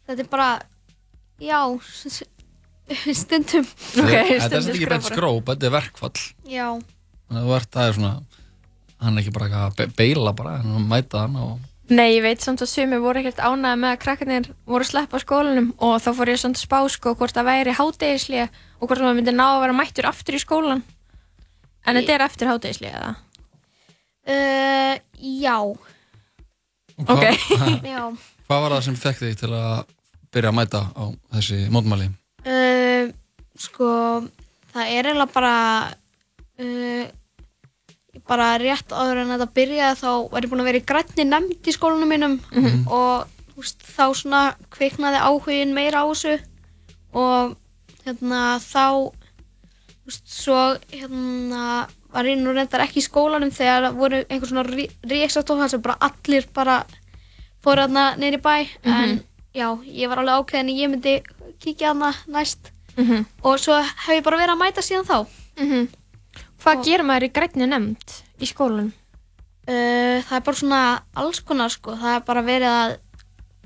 þetta 0.07 0.23
er 0.25 0.31
bara, 0.33 0.49
já, 1.43 1.61
stundum. 3.23 3.67
Þetta 3.93 4.59
er 4.61 4.73
ekki 4.73 4.89
beint 4.91 5.09
skróp, 5.09 5.49
þetta 5.51 5.67
er 5.71 5.75
verkfall 5.75 6.27
Já, 6.47 6.69
það 7.31 7.81
er 7.89 7.97
svona 7.99 8.13
hann 9.03 9.17
er 9.19 9.25
ekki 9.25 9.33
bara 9.37 9.49
að 9.67 9.75
be- 9.81 9.91
beila 9.99 10.33
bara 10.37 10.59
hann 10.61 10.71
er 10.73 10.79
að 10.81 10.87
mæta 10.93 11.25
hann 11.27 11.35
og 11.43 11.57
Nei, 11.87 12.17
ég 12.17 12.23
veit 12.25 12.43
samt 12.43 12.59
að 12.65 12.71
sumi 12.73 12.97
voru 12.99 13.21
ekkert 13.21 13.39
ánægði 13.47 13.79
með 13.79 13.93
að 13.93 13.99
krakkarnir 14.03 14.47
voru 14.67 14.83
að 14.83 14.89
sleppa 14.89 15.19
á 15.19 15.23
skólanum 15.23 15.69
og 15.87 15.93
þá 16.03 16.09
fór 16.19 16.31
ég 16.33 16.41
samt 16.43 16.59
að 16.59 16.65
spá 16.65 16.79
sko 16.91 17.13
hvort 17.15 17.37
það 17.37 17.47
væri 17.47 17.75
hádegislega 17.79 18.47
og 18.81 18.89
hvort 18.89 19.05
maður 19.05 19.19
myndi 19.21 19.35
ná 19.37 19.45
að 19.53 19.61
vera 19.63 19.77
mættur 19.79 20.09
aftur 20.11 20.35
í 20.35 20.41
skólan. 20.43 20.83
En 21.87 21.95
þetta 22.01 22.17
er 22.17 22.25
eftir 22.27 22.51
hádegislega, 22.51 22.99
eða? 22.99 23.13
uh, 24.27 24.95
já, 25.23 25.55
Og 26.97 27.07
hvað, 27.07 27.47
já. 27.95 28.03
hvað 28.49 28.65
var 28.67 28.75
það 28.75 28.83
sem 28.89 28.99
fekk 29.07 29.23
þig 29.23 29.39
til 29.45 29.53
að 29.55 29.95
byrja 30.35 30.53
að 30.53 30.59
mæta 30.59 30.83
á 30.93 31.05
þessi 31.37 31.61
mótmæli? 31.75 32.09
Uh, 32.47 33.13
sko, 33.59 33.89
það 34.73 34.91
er 34.95 35.09
eiginlega 35.11 35.33
bara 35.35 35.55
uh, 36.63 37.07
bara 38.27 38.57
rétt 38.61 38.93
áður 38.93 39.23
en 39.23 39.33
þetta 39.35 39.49
byrjaði 39.57 40.01
þá 40.01 40.11
var 40.33 40.47
ég 40.47 40.53
búin 40.53 40.63
að 40.65 40.71
vera 40.71 40.81
í 40.81 40.87
grænni 40.89 41.27
nefnd 41.29 41.69
í 41.69 41.75
skólanum 41.75 42.11
mínum. 42.11 42.39
Og 42.87 43.27
þú 43.53 43.63
veist, 43.63 43.85
þá 43.97 44.05
svona 44.19 44.43
kviknaði 44.75 45.21
áhugin 45.23 45.75
meira 45.77 46.03
á 46.03 46.07
þessu. 46.11 46.39
Og 47.17 47.55
hérna 48.07 48.41
þá 48.63 49.13
þú 49.13 50.11
veist, 50.11 50.27
svo 50.33 50.61
hérna 50.93 51.87
var 52.17 52.29
ég 52.31 52.41
nú 52.41 52.55
reyndar 52.57 52.85
ekki 52.87 53.03
í 53.03 53.07
skólanum 53.07 53.53
þegar 53.55 53.91
voru 53.97 54.23
einhver 54.25 54.49
svona 54.49 54.67
ríksastóð 54.67 55.63
þar 55.63 55.73
sem 55.75 55.85
bara 55.85 55.99
allir 56.09 56.47
bara 56.57 56.77
fóru 57.65 57.85
þarna 57.85 58.07
neyri 58.21 58.41
bæ. 58.41 58.55
En 58.87 59.19
já, 59.57 59.69
ég 59.89 60.09
var 60.13 60.21
alveg 60.23 60.39
ákveðin 60.43 60.73
að 60.73 60.81
ég 60.83 60.91
myndi 60.93 61.15
kíkja 61.63 61.93
þarna 61.95 62.13
næst 62.37 62.73
Mhm. 62.97 63.25
og 63.45 63.59
svo 63.61 63.75
hef 63.83 64.13
ég 64.17 64.23
bara 64.25 64.39
verið 64.41 64.55
að 64.55 64.63
mæta 64.63 64.83
síðan 64.85 65.09
þá 65.09 65.27
Mhm. 65.57 65.89
Hvað 66.63 66.85
gerir 66.85 67.05
maður 67.07 67.27
í 67.29 67.33
grænni 67.33 67.67
nefnd 67.69 68.15
í 68.41 68.47
skólanum? 68.49 68.93
Uh, 69.69 70.23
það 70.23 70.37
er 70.37 70.41
bara 70.47 70.57
svona 70.57 70.81
alls 71.17 71.41
konar 71.41 71.71
sko, 71.71 71.97
það 71.97 72.17
er 72.17 72.21
bara 72.27 72.43
verið 72.43 72.71
að 72.71 72.97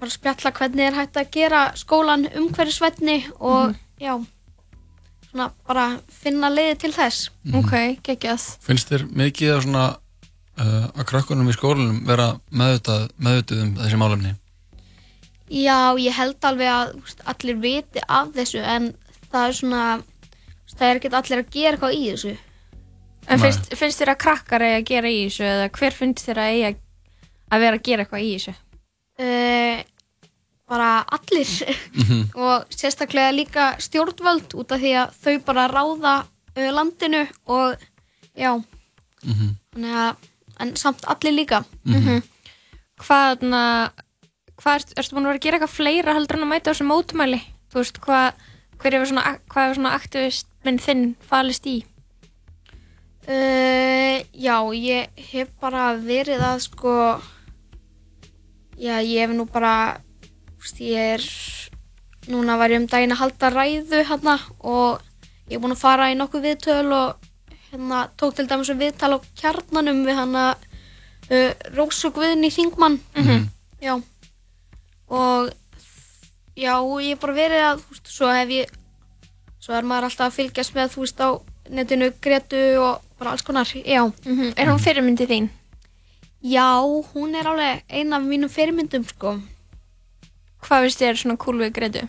bara 0.01 0.11
spjalla 0.11 0.53
hvernig 0.57 0.87
er 0.87 0.95
hægt 0.97 1.17
að 1.21 1.31
gera 1.31 1.63
skólan 1.77 2.25
umhverfisvætni 2.35 3.17
og 3.41 3.75
já, 4.01 4.15
svona 5.31 5.51
bara 5.69 6.01
finna 6.09 6.49
leiði 6.51 6.79
til 6.79 6.93
þess. 6.93 7.29
Ok, 7.55 7.75
geggjað. 8.03 8.47
Finnst 8.65 8.89
þér 8.91 9.05
mikið 9.13 9.53
að 9.57 9.63
svona 9.67 9.85
uh, 10.59 10.87
að 10.97 11.05
krakkunum 11.13 11.49
í 11.53 11.57
skólanum 11.57 12.01
vera 12.09 12.31
meðvitað, 12.51 13.11
meðvitað 13.21 13.63
um 13.63 13.75
þessi 13.77 14.01
málefni? 14.01 14.35
Já, 15.51 15.97
ég 15.99 16.15
held 16.15 16.45
alveg 16.47 16.69
að 16.71 16.93
veist, 17.01 17.23
allir 17.27 17.57
viti 17.63 18.03
af 18.09 18.29
þessu 18.37 18.61
en 18.63 18.93
það 19.33 19.47
er 19.49 19.57
svona, 19.59 19.83
veist, 19.99 20.77
það 20.79 20.89
er 20.93 21.01
ekki 21.01 21.11
allir 21.19 21.43
að 21.43 21.51
gera 21.57 21.73
eitthvað 21.77 21.97
í 21.99 22.05
þessu. 22.13 22.35
En 23.31 23.39
Nei. 23.39 23.43
finnst, 23.45 23.75
finnst 23.77 24.01
þér 24.01 24.13
að 24.15 24.21
krakkar 24.25 24.63
eigi 24.67 24.79
að 24.81 24.89
gera 24.93 25.11
í 25.11 25.19
þessu 25.27 25.45
eða 25.49 25.67
hver 25.79 25.97
finnst 25.99 26.27
þér 26.29 26.39
að 26.43 26.53
eigi 26.55 26.71
að 27.51 27.61
vera 27.65 27.77
að 27.81 27.85
gera 27.89 28.05
eitthvað 28.07 28.27
í 28.27 28.31
þessu? 28.37 28.55
Uh, 29.21 29.83
bara 30.71 30.91
allir 31.19 31.51
Mhm. 31.99 32.21
og 32.47 32.71
sérstaklega 32.71 33.33
líka 33.35 33.65
stjórnvöld 33.83 34.55
út 34.55 34.73
af 34.73 34.81
því 34.81 34.93
að 35.03 35.17
þau 35.25 35.35
bara 35.45 35.67
ráða 35.69 36.15
uh, 36.57 36.71
landinu 36.73 37.27
og 37.47 37.75
já, 38.39 38.55
Mhm. 39.27 39.57
þannig 39.75 39.97
að 40.05 40.17
en 40.61 40.77
samt 40.77 41.03
allir 41.11 41.33
líka 41.35 41.65
Mhm. 41.85 42.23
Hvað, 43.01 43.43
na, 43.43 43.91
hvað 44.61 44.81
ert, 44.81 44.95
ertu 45.01 45.17
búin 45.17 45.27
að 45.27 45.33
vera 45.33 45.41
að 45.41 45.45
gera 45.47 45.59
eitthvað 45.59 45.77
fleira 45.77 46.15
heldur 46.17 46.39
en 46.39 46.47
að 46.47 46.53
mæta 46.53 46.69
á 46.69 46.73
þessu 46.73 46.87
mótumæli? 46.89 47.41
Þú 47.71 47.81
veist, 47.81 48.01
hvað, 48.05 48.45
hver 48.83 48.97
hefur 48.97 49.11
svona, 49.13 49.25
hvað 49.53 49.67
hefur 49.67 49.79
svona 49.81 49.95
aktivistminn 49.97 50.81
þinn 50.85 51.05
falist 51.31 51.69
í? 51.71 51.77
uh, 53.31 54.17
Já, 54.35 54.57
ég 54.75 55.25
hef 55.33 55.53
bara 55.61 55.91
verið 55.97 56.43
að 56.45 56.65
sko 56.67 56.95
Já, 58.81 58.97
ég 59.05 59.27
hef 59.27 59.35
nú 59.37 59.45
bara 59.51 60.01
þú 60.57 60.65
veist, 60.65 60.81
ég 60.81 61.15
er 61.17 61.27
núna 62.31 62.57
var 62.61 62.73
ég 62.73 62.83
um 62.83 62.89
daginn 62.89 63.15
að 63.17 63.23
halda 63.25 63.51
ræðu 63.53 64.03
hérna 64.09 64.37
og 64.61 65.01
ég 65.49 65.57
er 65.57 65.63
búin 65.63 65.75
að 65.75 65.83
fara 65.83 66.11
í 66.13 66.17
nokkuð 66.19 66.45
viðtöl 66.47 66.93
og 66.95 67.29
hérna 67.71 68.05
tók 68.21 68.37
til 68.37 68.47
dæmis 68.51 68.71
um 68.73 68.81
viðtal 68.81 69.17
á 69.17 69.19
kjarnanum 69.41 70.03
við 70.07 70.19
hana 70.21 70.45
uh, 71.31 71.53
Rósu 71.77 72.13
Guðni 72.15 72.51
Þingmann 72.53 73.01
Já 73.81 73.97
og 75.11 75.51
já, 76.57 76.75
ég 77.03 77.15
hef 77.15 77.21
bara 77.23 77.37
verið 77.37 77.65
að 77.69 77.81
þú 77.85 77.95
veist, 77.95 78.11
svo 78.15 78.31
hef 78.35 78.53
ég 78.55 78.75
svo 79.61 79.75
er 79.77 79.85
maður 79.89 80.09
alltaf 80.09 80.29
að 80.31 80.37
fylgjast 80.39 80.75
með 80.77 80.93
þú 80.95 81.05
veist 81.05 81.21
á 81.21 81.29
netinu 81.71 82.11
Gretu 82.25 82.61
og 82.83 83.03
bara 83.21 83.35
alls 83.35 83.43
konar, 83.47 83.69
já. 83.69 84.03
Er 84.57 84.71
hún 84.71 84.81
fyrirmyndi 84.81 85.27
þín? 85.29 85.51
Já, 86.41 86.81
hún 87.13 87.35
er 87.37 87.47
alveg 87.51 87.83
ein 87.93 88.13
af 88.17 88.23
mínum 88.25 88.49
fyrirmyndum 88.49 89.05
sko. 89.05 89.35
Hvað 90.65 90.87
finnst 90.87 91.03
þér 91.03 91.19
svona 91.21 91.37
cool 91.39 91.61
við 91.61 91.75
Gretu? 91.77 92.07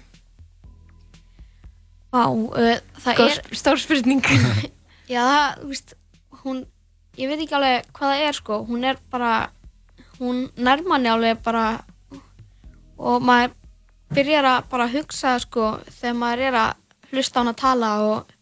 Vá, 2.12 2.26
uh, 2.28 2.80
það 3.04 3.16
Góð- 3.20 3.32
er 3.38 3.56
Stór 3.56 3.80
spurning. 3.80 4.22
Já, 5.12 5.22
það, 5.28 5.60
þú 5.62 5.68
veist, 5.72 5.94
hún, 6.44 6.62
ég 7.20 7.30
veit 7.32 7.44
ekki 7.44 7.56
alveg 7.60 7.88
hvað 7.96 8.14
það 8.16 8.26
er 8.30 8.38
sko, 8.40 8.58
hún 8.68 8.88
er 8.88 9.00
bara, 9.12 9.32
hún 10.20 10.42
nær 10.58 10.84
manni 10.88 11.12
alveg 11.12 11.40
bara 11.44 11.66
og 13.02 13.26
maður 13.26 13.58
byrjar 14.16 14.48
að 14.50 14.70
bara 14.72 14.90
hugsa 14.92 15.36
sko 15.42 15.74
þegar 15.90 16.20
maður 16.22 16.46
er 16.50 16.60
að 16.62 17.12
hlusta 17.12 17.40
á 17.40 17.42
hún 17.42 17.52
að 17.52 17.60
tala 17.62 17.92
og 18.06 18.34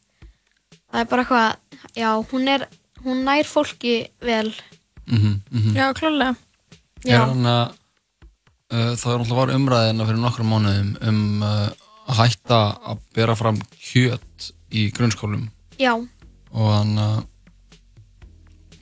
það 0.89 1.01
er 1.01 1.09
bara 1.09 1.25
eitthvað, 1.25 1.81
já, 1.97 2.09
hún 2.31 2.53
er, 2.53 2.65
hún 3.05 3.25
nær 3.25 3.49
fólki 3.49 3.95
vel. 4.25 4.53
Mhm, 5.09 5.41
mhm. 5.49 5.75
Já, 5.77 5.89
klálega 5.97 6.35
Er 7.07 7.21
hann 7.23 7.45
að 7.47 7.71
uh, 8.73 8.93
það 8.99 9.13
er 9.13 9.21
náttúrulega 9.21 9.39
var 9.39 9.53
umræðina 9.55 10.07
fyrir 10.09 10.21
nokkrum 10.21 10.51
mánuðum 10.53 10.91
um 11.09 11.45
uh, 11.45 11.69
að 12.09 12.21
hætta 12.23 12.59
að 12.91 13.03
bera 13.15 13.35
fram 13.39 13.59
kjöt 13.79 14.49
í 14.69 14.89
grunnskólum 14.93 15.47
Já, 15.79 15.93
og 15.95 16.71
hann 16.75 16.97
uh, 16.99 17.21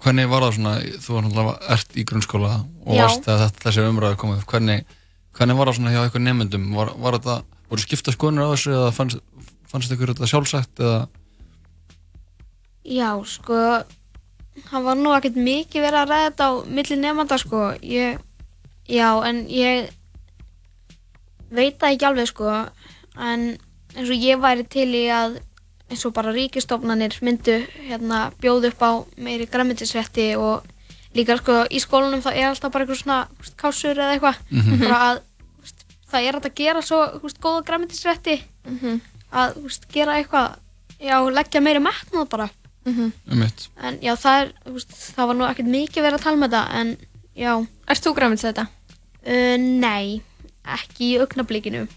hvernig 0.04 0.30
var 0.32 0.48
það 0.48 0.56
svona 0.58 0.76
þú 1.04 1.16
var 1.16 1.28
náttúrulega 1.28 1.76
ert 1.78 1.98
í 1.98 2.06
grunnskóla 2.08 2.54
og 2.58 2.96
Já. 2.96 3.02
varst 3.04 3.28
þegar 3.28 3.44
þetta, 3.46 3.64
þessi 3.68 3.88
umræði 3.92 4.20
komið 4.24 4.42
upp 4.42 4.54
hvernig, 4.56 4.97
hvernig 5.38 5.58
var 5.58 5.70
það 5.70 5.78
svona 5.80 5.94
hjá 5.94 6.02
eitthvað 6.04 6.26
nefndum 6.26 6.68
var, 6.76 6.92
var 6.98 7.18
þetta, 7.18 7.38
voru 7.70 7.84
skipta 7.84 8.14
skoðunir 8.16 8.48
á 8.48 8.54
þessu 8.54 8.74
eða 8.74 8.92
fannst, 8.96 9.22
fannst 9.72 9.94
ykkur 9.94 10.14
þetta 10.14 10.30
sjálfsagt 10.32 10.82
eða? 10.84 11.02
Já, 12.88 13.10
sko, 13.28 13.62
hann 14.72 14.86
var 14.86 14.98
nú 15.00 15.12
ekkert 15.16 15.38
mikið 15.44 15.84
verið 15.84 16.02
að 16.02 16.12
ræða 16.14 16.30
þetta 16.30 16.48
á 16.48 16.54
milli 16.80 17.00
nefnda 17.02 17.40
sko, 17.42 17.64
ég, 17.84 18.22
já, 18.88 19.10
en 19.28 19.44
ég 19.52 19.92
veit 21.52 21.76
það 21.80 21.94
ekki 21.94 22.08
alveg 22.08 22.32
sko, 22.32 22.54
en 23.18 23.50
eins 23.98 24.10
og 24.14 24.24
ég 24.30 24.40
væri 24.42 24.66
til 24.72 24.90
í 24.96 25.06
að 25.12 25.38
eins 25.88 26.04
og 26.08 26.16
bara 26.16 26.34
ríkistofnanir 26.36 27.16
myndu 27.24 27.62
hérna 27.88 28.28
bjóð 28.42 28.72
upp 28.72 28.82
á 28.84 28.92
meiri 29.24 29.48
græmitisrétti 29.48 30.34
og 30.36 30.66
líka 31.16 31.38
sko 31.40 31.64
í 31.72 31.80
skólanum 31.82 32.24
það 32.24 32.40
er 32.42 32.50
alltaf 32.50 32.74
bara 32.74 32.86
eitthvað 32.86 33.02
svona 33.02 33.20
kásur 33.60 33.96
eða 33.96 34.18
eitthvað. 34.18 34.42
Mhm. 34.52 34.80
bara 34.84 35.00
að 35.08 35.22
það 36.12 36.28
er 36.28 36.40
að 36.40 36.54
gera 36.56 36.82
svo 36.82 37.00
veist, 37.24 37.40
góða 37.42 37.64
græmitisrétti 37.68 38.42
Mhm. 38.66 39.02
að 39.34 39.54
þú 39.58 39.64
veist, 39.68 39.88
gera 39.92 40.16
eitthvað 40.22 40.56
já, 41.00 41.18
leggja 41.32 41.62
meiri 41.62 41.80
metnað 41.84 42.30
bara 42.30 42.50
Mhm. 42.86 43.12
um 43.32 43.38
mitt 43.40 43.68
en 43.78 44.00
já, 44.00 44.14
það 44.16 44.42
er, 44.42 44.54
veist, 44.72 44.90
það 45.16 45.28
var 45.28 45.36
nú 45.36 45.46
ekkert 45.50 45.68
mikið 45.68 46.04
verið 46.06 46.20
að 46.20 46.24
tala 46.24 46.38
með 46.38 46.50
þetta 46.52 46.74
en 46.82 46.98
já 47.36 47.68
Erst 47.88 48.04
þú 48.04 48.16
græmið 48.16 48.42
þetta? 48.44 48.68
Uh, 49.28 49.58
nei, 49.58 50.22
ekki 50.66 51.14
í 51.16 51.20
augnablikinu 51.20 51.88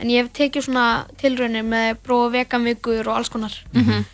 en 0.00 0.08
ég 0.08 0.22
hef 0.22 0.32
tekið 0.32 0.64
svona 0.66 1.06
tilraunir 1.18 1.64
með 1.66 1.96
prófa 2.02 2.30
veganvikur 2.32 3.06
og 3.08 3.16
alls 3.16 3.28
konar 3.28 3.52
Mhm. 3.74 4.04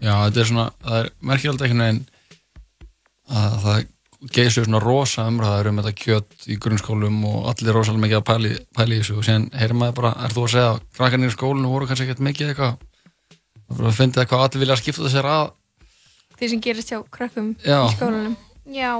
Já, 0.00 0.12
þetta 0.30 0.40
er 0.40 0.44
svona, 0.44 0.70
það 0.84 1.04
er 1.04 1.10
merkilegt 1.22 1.60
einhvern 1.62 1.78
veginn 1.78 2.06
að 3.30 3.60
það 3.64 3.86
geysir 4.34 4.66
svona 4.66 4.80
rosa 4.82 5.26
umræðar 5.30 5.70
um 5.70 5.78
þetta 5.80 5.94
kjöt 5.94 6.46
í 6.50 6.56
grunnskólum 6.58 7.20
og 7.28 7.48
allir 7.52 7.76
rosalega 7.76 8.02
mikið 8.04 8.18
að 8.18 8.26
pæli, 8.30 8.52
pæli 8.74 8.96
í 8.96 9.02
þessu. 9.02 9.18
Og 9.20 9.26
síðan 9.28 9.48
heyrir 9.54 9.78
maður 9.78 9.98
bara, 10.00 10.12
er 10.26 10.34
þú 10.34 10.44
að 10.44 10.52
segja 10.54 10.70
að 10.72 10.80
krakkarnir 10.98 11.30
í 11.30 11.36
skólinu 11.36 11.72
voru 11.72 11.88
kannski 11.90 12.06
ekkert 12.08 12.24
mikið 12.26 12.52
eitthvað? 12.52 12.80
Að 13.78 13.94
finna 13.94 14.22
eitthvað 14.24 14.44
allir 14.46 14.64
vilja 14.64 14.78
skipta 14.80 15.12
sér 15.12 15.28
að. 15.30 15.52
Því 16.38 16.50
sem 16.52 16.62
gerist 16.64 16.90
hjá 16.92 16.98
krökkum 17.14 17.52
Já. 17.62 17.78
í 17.84 17.92
skólanum. 17.94 18.34
Já. 18.74 18.92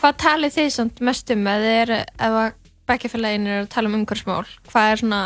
Hvað 0.00 0.18
talið 0.24 0.54
þið 0.56 0.68
samt 0.76 1.00
mest 1.04 1.32
um 1.32 1.46
þið 1.48 1.68
eru, 1.70 2.00
ef 2.02 2.36
að 2.42 2.52
bekkjafélagin 2.90 3.48
eru 3.48 3.64
að 3.64 3.72
tala 3.72 3.88
um 3.90 3.96
umhverfsmál 4.00 4.44
hvað 4.68 4.90
er 4.90 5.00
svona 5.02 5.22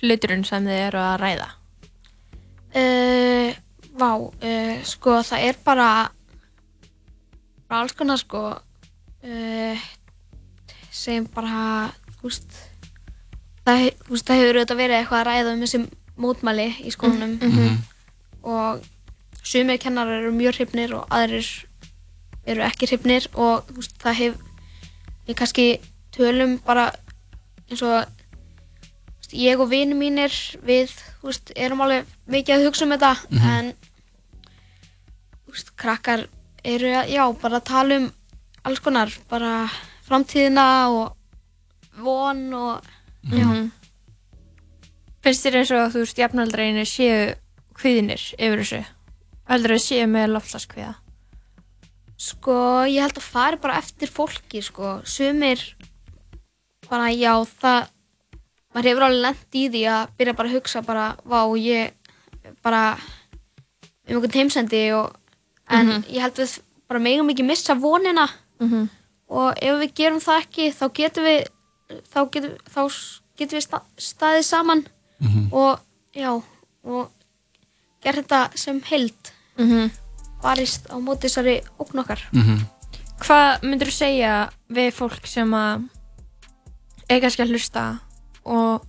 hluturinn 0.00 0.46
sem 0.46 0.66
þið 0.66 0.80
eru 0.86 1.02
að 1.02 1.18
ræða? 1.24 1.48
uh, 2.76 3.58
Vá, 4.00 4.10
uh, 4.16 4.74
sko 4.86 5.18
það 5.26 5.46
er 5.48 5.60
bara 5.64 5.88
bara 7.70 7.84
alls 7.84 7.94
konar 7.96 8.18
sko 8.20 8.40
uh, 8.58 9.86
sem 10.90 11.24
bara 11.34 11.90
þú 12.18 12.26
veist 12.28 12.58
það, 13.64 13.84
það 14.10 14.40
hefur 14.40 14.58
auðvitað 14.60 14.80
verið 14.82 14.96
eitthvað 14.98 15.20
að 15.22 15.28
ræða 15.30 15.54
um 15.54 15.64
þessi 15.64 15.80
mótmæli 16.20 16.68
í 16.84 16.90
skólanum 16.92 17.36
Mhm. 17.40 17.76
og 18.42 18.82
sumir 19.44 19.78
kennarar 19.80 20.20
eru 20.22 20.32
mjög 20.36 20.58
hrifnir 20.58 20.92
og 20.98 21.06
aðrir 21.12 21.46
eru 22.46 22.62
ekki 22.66 22.88
hrifnir 22.90 23.28
og 23.34 23.66
þú 23.70 23.76
veist, 23.78 23.94
það 24.02 24.18
hef 24.20 24.34
við 25.28 25.36
kannski 25.38 25.66
tölum 26.16 26.58
bara 26.66 26.90
eins 27.70 27.82
og 27.86 27.94
veist, 29.20 29.32
ég 29.36 29.60
og 29.62 29.70
vinið 29.70 29.96
mínir 30.00 30.34
við 30.66 30.90
veist, 31.22 31.52
erum 31.56 31.80
alveg 31.86 32.06
mikið 32.26 32.56
að 32.58 32.66
hugsa 32.66 32.84
um 32.84 32.92
þetta 32.96 33.12
Mhm. 33.30 33.46
en 33.54 33.72
þú 35.46 35.54
veist, 35.54 35.72
krakkar 35.76 36.26
eru 36.64 36.94
að, 37.00 37.10
já, 37.14 37.24
bara 37.42 37.60
að 37.60 37.68
tala 37.70 37.96
um 38.00 38.08
alls 38.64 38.80
konar, 38.84 39.12
bara 39.30 39.52
framtíðina 40.08 40.66
og 40.92 41.16
von 42.00 42.42
og 42.54 42.82
já, 43.30 43.44
Mhm. 43.46 43.70
Finnst 45.20 45.44
þér 45.44 45.56
eins 45.60 45.70
og 45.76 45.90
þú 45.92 46.00
veist 46.00 46.16
jafnaldreinu 46.18 46.82
séu 46.88 47.34
kviðinir 47.76 48.22
yfir 48.40 48.62
þessu? 48.62 48.78
Heldur 49.50 49.74
þau 49.76 49.82
séu 49.84 50.06
með 50.08 50.30
loftslaskviða? 50.32 50.94
Sko, 52.16 52.54
ég 52.88 53.04
held 53.04 53.18
að 53.20 53.26
fari 53.28 53.58
bara 53.60 53.76
eftir 53.80 54.08
fólki, 54.08 54.62
sko. 54.64 55.02
Sumir, 55.04 55.60
bara, 56.88 57.10
já, 57.12 57.34
það, 57.60 57.90
maður 58.74 58.88
hefur 58.90 59.06
alveg 59.06 59.22
lent 59.26 59.60
í 59.60 59.66
því 59.68 59.82
að 59.92 60.16
byrja 60.16 60.36
bara 60.40 60.48
að 60.48 60.56
hugsa 60.56 60.82
bara, 60.88 61.06
vá, 61.24 61.40
ég, 61.60 61.92
bara, 62.64 62.82
um 64.08 64.16
einhvern 64.16 64.38
heimsendi 64.40 64.82
og, 64.96 65.19
en 65.70 65.86
Mhm. 65.86 66.02
ég 66.10 66.20
held 66.20 66.34
við 66.36 66.58
bara 66.88 67.00
megum 67.00 67.28
ekki 67.30 67.44
missa 67.46 67.74
vonina 67.74 68.28
Mhm. 68.60 68.88
og 69.28 69.54
ef 69.62 69.74
við 69.82 69.92
gerum 69.94 70.20
það 70.20 70.42
ekki, 70.42 70.72
þá 70.74 70.92
getum 70.94 71.24
við, 71.24 71.46
þá 72.12 72.30
getum, 72.30 72.56
þá 72.74 72.80
getum 73.38 73.58
við 73.58 73.62
sta, 73.62 73.82
staðið 73.96 74.44
saman 74.44 74.86
og, 75.52 75.78
já, 76.14 76.42
og 76.84 77.10
gert 78.02 78.16
þetta 78.26 78.56
sem 78.58 78.80
held, 78.82 79.32
Mhm. 79.58 79.90
barist 80.42 80.86
á 80.88 80.96
móti 80.98 81.28
þessari 81.28 81.62
ókn 81.78 81.98
okkar. 82.00 82.20
Mhm. 82.32 82.58
Hvað 83.20 83.60
myndir 83.62 83.86
þú 83.86 83.92
segja 83.92 84.50
við 84.72 84.92
fólk 84.92 85.26
sem 85.26 85.50
að 85.50 85.88
kannski 87.08 87.42
að 87.44 87.50
hlusta 87.50 88.00
og 88.46 88.82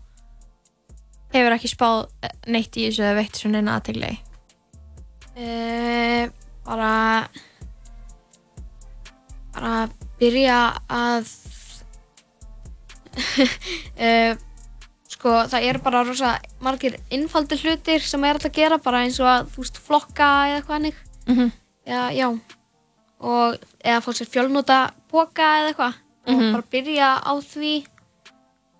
hefur 1.33 1.51
ekki 1.57 1.75
spáð 1.75 2.09
neitt 2.47 2.71
í 2.77 2.87
þessu 2.87 3.03
eða 3.03 3.15
veitt 3.15 3.33
svona 3.35 3.57
eina 3.57 3.79
aðtegli? 3.79 4.17
Uh, 5.35 6.29
bara 6.65 6.91
bara 9.53 9.89
byrja 10.19 10.57
að 10.87 11.27
uh, 13.17 14.33
sko 15.13 15.33
það 15.51 15.65
eru 15.69 15.81
bara 15.83 16.03
rosa 16.07 16.35
margir 16.63 16.95
innfaldir 17.13 17.59
hlutir 17.65 18.01
sem 18.05 18.23
er 18.25 18.37
alltaf 18.37 18.51
að 18.53 18.59
gera 18.61 18.77
bara 18.81 19.01
eins 19.05 19.19
og 19.21 19.27
að 19.29 19.49
þú 19.55 19.65
veist 19.65 19.81
flokka 19.87 20.29
eða 20.47 20.59
eitthvað 20.61 20.77
hannig 20.79 21.01
Mhm. 21.27 21.51
já, 21.85 22.01
já 22.17 22.27
og 23.21 23.57
eða 23.85 23.99
fá 24.01 24.09
sér 24.17 24.29
fjölnóta 24.33 24.77
boka 25.11 25.45
eða 25.59 25.67
eitthvað 25.73 25.93
og 26.27 26.33
Mhm. 26.33 26.51
bara 26.55 26.69
byrja 26.71 27.09
á 27.21 27.33
því 27.41 27.73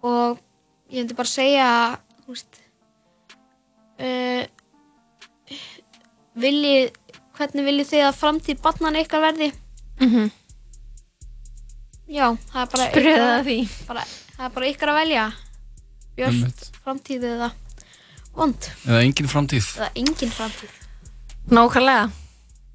og 0.03 0.39
ég 0.89 1.03
myndi 1.03 1.13
bara 1.15 1.27
segja 1.29 1.67
þú 2.25 2.33
veist 2.33 2.57
uh, 4.01 4.43
viljið 6.35 6.91
hvernig 7.37 7.65
viljið 7.67 7.89
þið 7.91 8.03
að 8.07 8.17
framtíð 8.21 8.61
barnan 8.65 8.99
ykkar 9.01 9.21
verði? 9.25 9.51
Mhm. 10.01 10.31
já, 12.11 12.27
það 12.51 12.61
er 12.61 12.69
bara 12.73 12.85
ykkar- 12.89 13.07
það 13.07 13.31
að 13.39 13.45
því. 13.47 13.57
bara, 13.87 14.03
það 14.37 14.45
er 14.45 14.53
bara 14.55 14.69
ykkar 14.71 14.89
að 14.91 14.99
velja. 15.01 15.25
Björn, 16.17 16.53
framtíð 16.83 17.23
eða 17.29 17.51
vond? 18.35 18.69
Eða 18.85 19.01
engin 19.05 19.27
framtíð. 19.31 19.67
eða 19.77 19.89
engin 19.95 20.29
framtíð. 20.35 20.69
Nákvæmlega. 21.49 22.11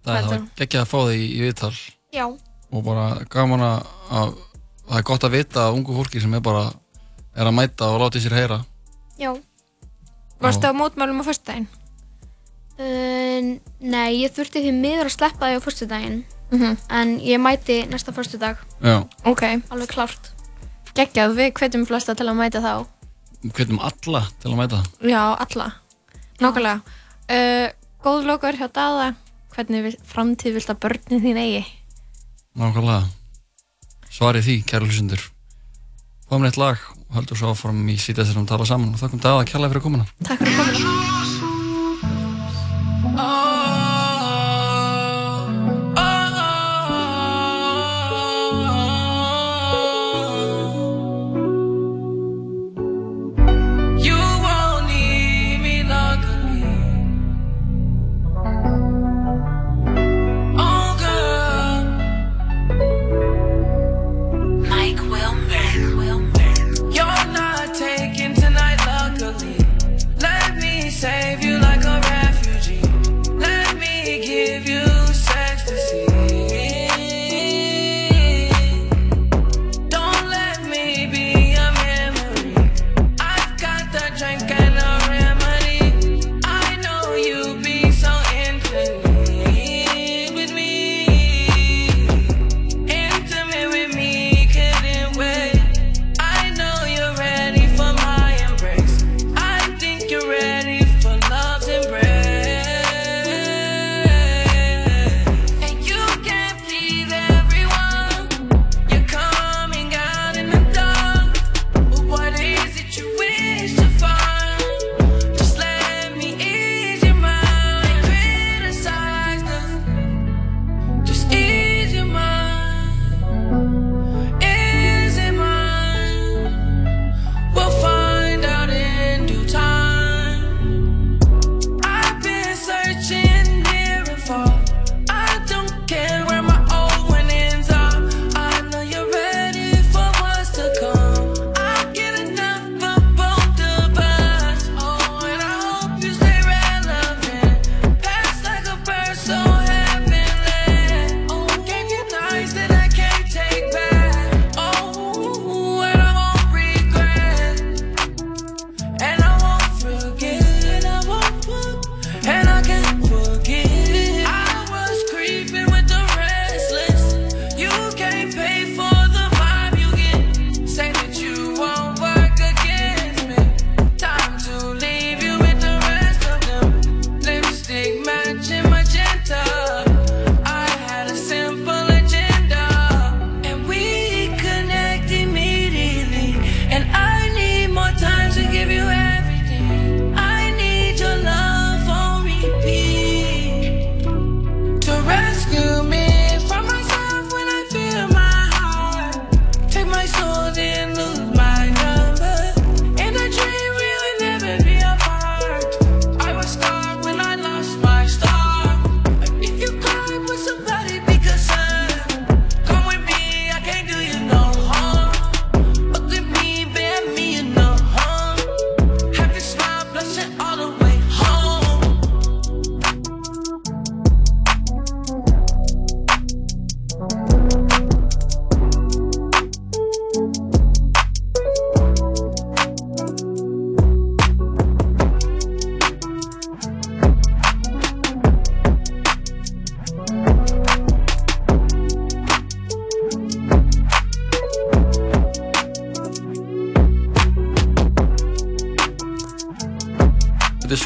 Það 0.07 0.17
er 0.17 0.23
það 0.31 0.49
geggjað 0.57 0.83
að 0.83 0.91
fá 0.91 0.99
þig 1.11 1.21
í, 1.21 1.41
viðtal. 1.43 1.75
Já, 2.13 2.27
og 2.73 2.85
bara 2.85 3.25
gaman 3.31 3.61
að, 3.61 3.87
að 4.11 4.35
það 4.89 4.99
er 4.99 5.03
gott 5.03 5.25
að 5.27 5.31
vita 5.37 5.61
að 5.67 5.75
ungu 5.77 5.97
fólki 5.97 6.21
sem 6.23 6.35
er 6.35 6.41
bara 6.41 6.73
er 7.37 7.45
að 7.47 7.55
mæta 7.55 7.91
og 7.93 8.01
láta 8.01 8.19
í 8.19 8.23
sér 8.25 8.33
heyra. 8.39 8.65
Já. 9.19 9.35
Varstu 10.41 10.69
á 10.69 10.73
mótmælum 10.73 11.21
á 11.21 11.25
föstudaginn? 11.27 11.67
Uh, 12.77 13.57
nei, 13.81 14.11
ég 14.21 14.33
þurfti 14.37 14.61
því 14.61 14.73
miður 14.77 15.09
að 15.09 15.15
sleppa 15.17 15.49
því 15.49 15.57
á 15.57 15.65
föstudaginn 15.65 16.19
Mhm. 16.53 16.77
en 16.91 17.15
ég 17.21 17.41
mæti 17.41 17.87
næsta 17.89 18.13
föstudag 18.13 18.57
Já, 18.83 19.03
Ok. 19.25 19.43
alveg 19.71 19.89
klárt 19.89 20.29
Geggjað, 20.95 21.35
við 21.37 21.53
hvetjum 21.57 21.87
flesta 21.87 22.15
til 22.15 22.27
að 22.29 22.37
mæta 22.37 22.61
þá. 22.61 22.87
hvetjum 23.53 23.81
alla 23.81 24.27
til 24.41 24.51
að 24.53 24.57
mæta 24.57 24.83
Já, 25.03 25.37
alla. 25.41 25.73
Nákvæmlega. 26.41 26.83
Uh, 27.31 27.69
góð 28.05 28.27
lokur 28.27 28.53
hjá 28.53 28.69
Dada. 28.73 29.15
Hvernig 29.57 29.83
vil, 29.83 29.97
framtíð 30.05 30.53
vilt 30.55 30.69
að 30.69 30.79
börnin 30.85 31.23
þín 31.25 31.37
eigi? 31.41 31.65
Nákvæmlega 32.59 33.05
Svarið 34.13 34.45
því, 34.45 34.65
kæru 34.67 34.85
hlustendur 34.87 35.31
Fáum 36.31 36.45
eitt 36.45 36.57
lag 36.59 36.77
og 37.09 37.17
höldum 37.17 37.37
svo 37.37 37.53
áfram 37.55 37.89
í 37.89 37.97
sítið 37.97 38.27
þessum 38.29 38.47
tala 38.47 38.65
saman 38.67 38.93
og 38.95 39.01
þakkum 39.01 39.21
daða 39.21 39.45
kærlega 39.49 39.73
fyrir 39.73 39.83
komuna 39.83 40.07
Takk 40.23 40.39
fyrir 40.41 40.57
komuna. 40.57 41.36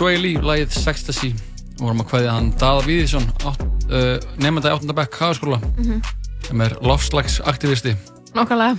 Swayley, 0.01 0.39
lægið 0.41 0.71
Sextasy. 0.81 1.29
Og 1.77 1.83
vorum 1.83 1.99
að 2.01 2.07
hvaðið 2.09 2.31
hann 2.33 2.47
Dada 2.57 2.85
Víðísson 2.87 3.27
uh, 3.45 3.59
eh, 3.93 4.15
nefnda 4.41 4.71
í 4.71 4.79
8. 4.79 4.95
bekk 4.97 5.19
hagaskóla 5.21 5.59
mm 5.61 5.83
-hmm. 5.85 6.01
sem 6.47 6.63
er 6.65 6.75
lofslagsaktivisti 6.81 7.93
Nákvæmlega. 8.33 8.79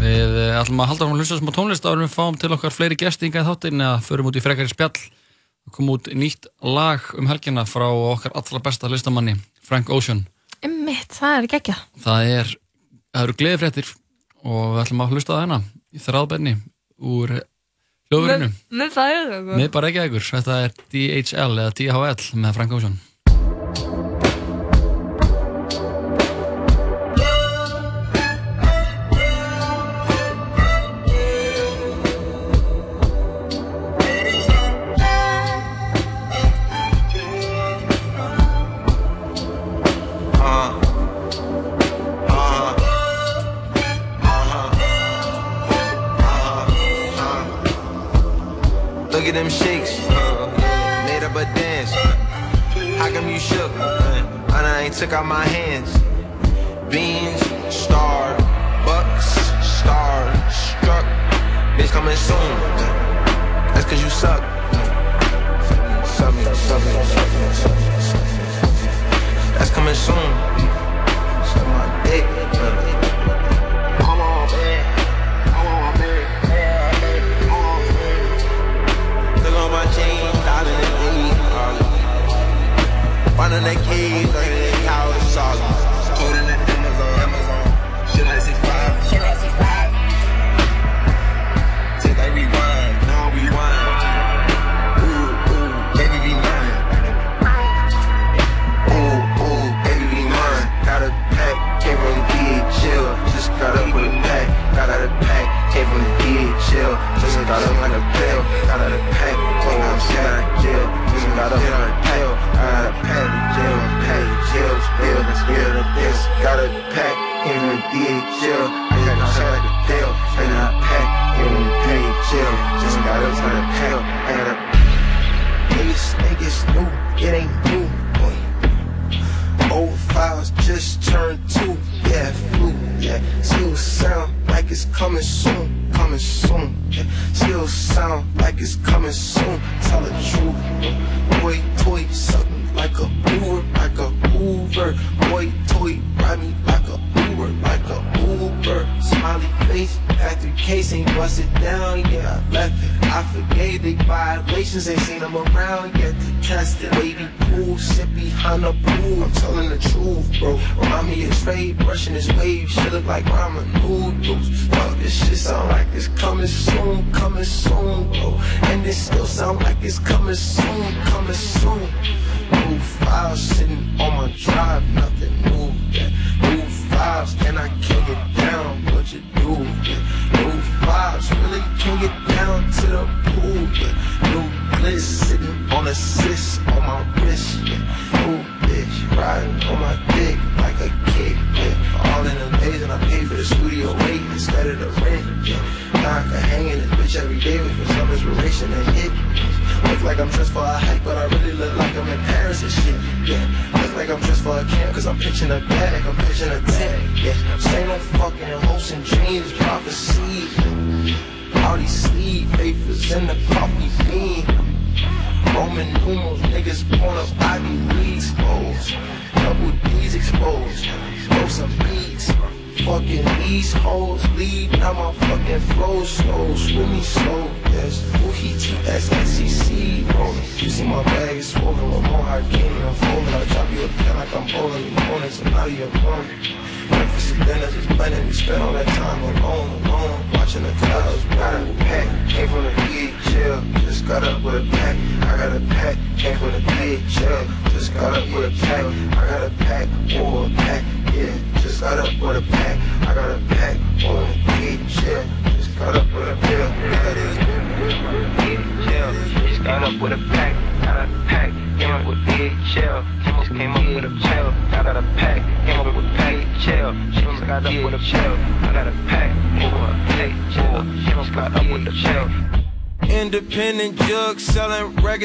Við 0.00 0.34
uh, 0.34 0.58
ætlum 0.58 0.82
að 0.82 0.90
halda 0.90 1.06
frá 1.06 1.14
að 1.14 1.22
hlusta 1.22 1.38
smá 1.38 1.52
tónlist 1.54 1.86
og 1.86 2.02
við 2.02 2.10
fáum 2.10 2.40
til 2.42 2.50
okkar 2.50 2.74
fleiri 2.74 2.98
gæsti 2.98 3.30
yngan 3.30 3.46
þáttinn 3.46 3.78
eða 3.86 4.02
förum 4.02 4.26
út 4.26 4.36
í 4.36 4.42
frekar 4.42 4.66
í 4.66 4.74
spjall. 4.74 4.98
Og 5.66 5.72
komum 5.72 5.94
út 5.94 6.10
nýtt 6.10 6.50
lag 6.58 7.00
um 7.14 7.26
helgina 7.30 7.62
frá 7.62 7.86
okkar 7.86 8.34
allra 8.34 8.58
besta 8.58 8.90
listamanni 8.90 9.36
Frank 9.62 9.90
Ocean. 9.90 10.26
Mitt, 10.66 11.14
það 11.14 11.38
er 11.38 11.42
ekki 11.44 11.56
ekki 11.56 11.74
Það 12.02 12.22
er, 12.26 12.56
það 13.14 13.22
eru 13.22 13.38
gleðifrættir 13.38 13.94
og 14.42 14.74
við 14.74 14.82
ætlum 14.82 15.06
að 15.06 15.10
hlusta 15.12 15.32
það 15.32 15.40
hérna 15.40 15.62
í 15.94 15.98
þráðbenni 16.02 16.56
úr 16.98 17.42
hljóðurinnum 18.10 18.54
Nei, 18.70 18.86
það 18.94 19.12
er 19.16 19.26
það 19.32 19.40
sko. 19.42 19.60
Nei, 19.60 19.68
bara 19.76 19.90
ekki 19.92 20.04
ekkur 20.06 20.28
Þetta 20.30 20.58
er 20.66 20.76
DHL 20.94 21.60
eða 21.64 21.76
DHL 21.80 22.42
með 22.44 22.58
Frank 22.60 22.76
Ósson 22.78 22.98
took 54.98 55.12
out 55.12 55.26
my 55.26 55.44
hands. 55.44 55.92
Beans, 56.90 57.40
star, 57.68 58.34
bucks, 58.86 59.26
star, 59.60 60.32
struck. 60.50 61.04
Bitch 61.76 61.90
coming 61.90 62.16
soon. 62.16 62.56
That's 63.74 63.84
cause 63.84 64.02
you 64.02 64.08
suck. 64.08 64.40
Suck 66.06 66.34
me, 66.34 66.44
suck 66.44 66.82
me, 66.82 66.92
suck 67.12 67.30
me, 67.34 67.52
suck 67.52 67.76
me. 67.76 68.48
That's 69.58 69.70
coming 69.70 69.94
soon. 69.94 70.30
Suck 71.44 71.66
my 71.66 72.02
dick. 72.04 72.95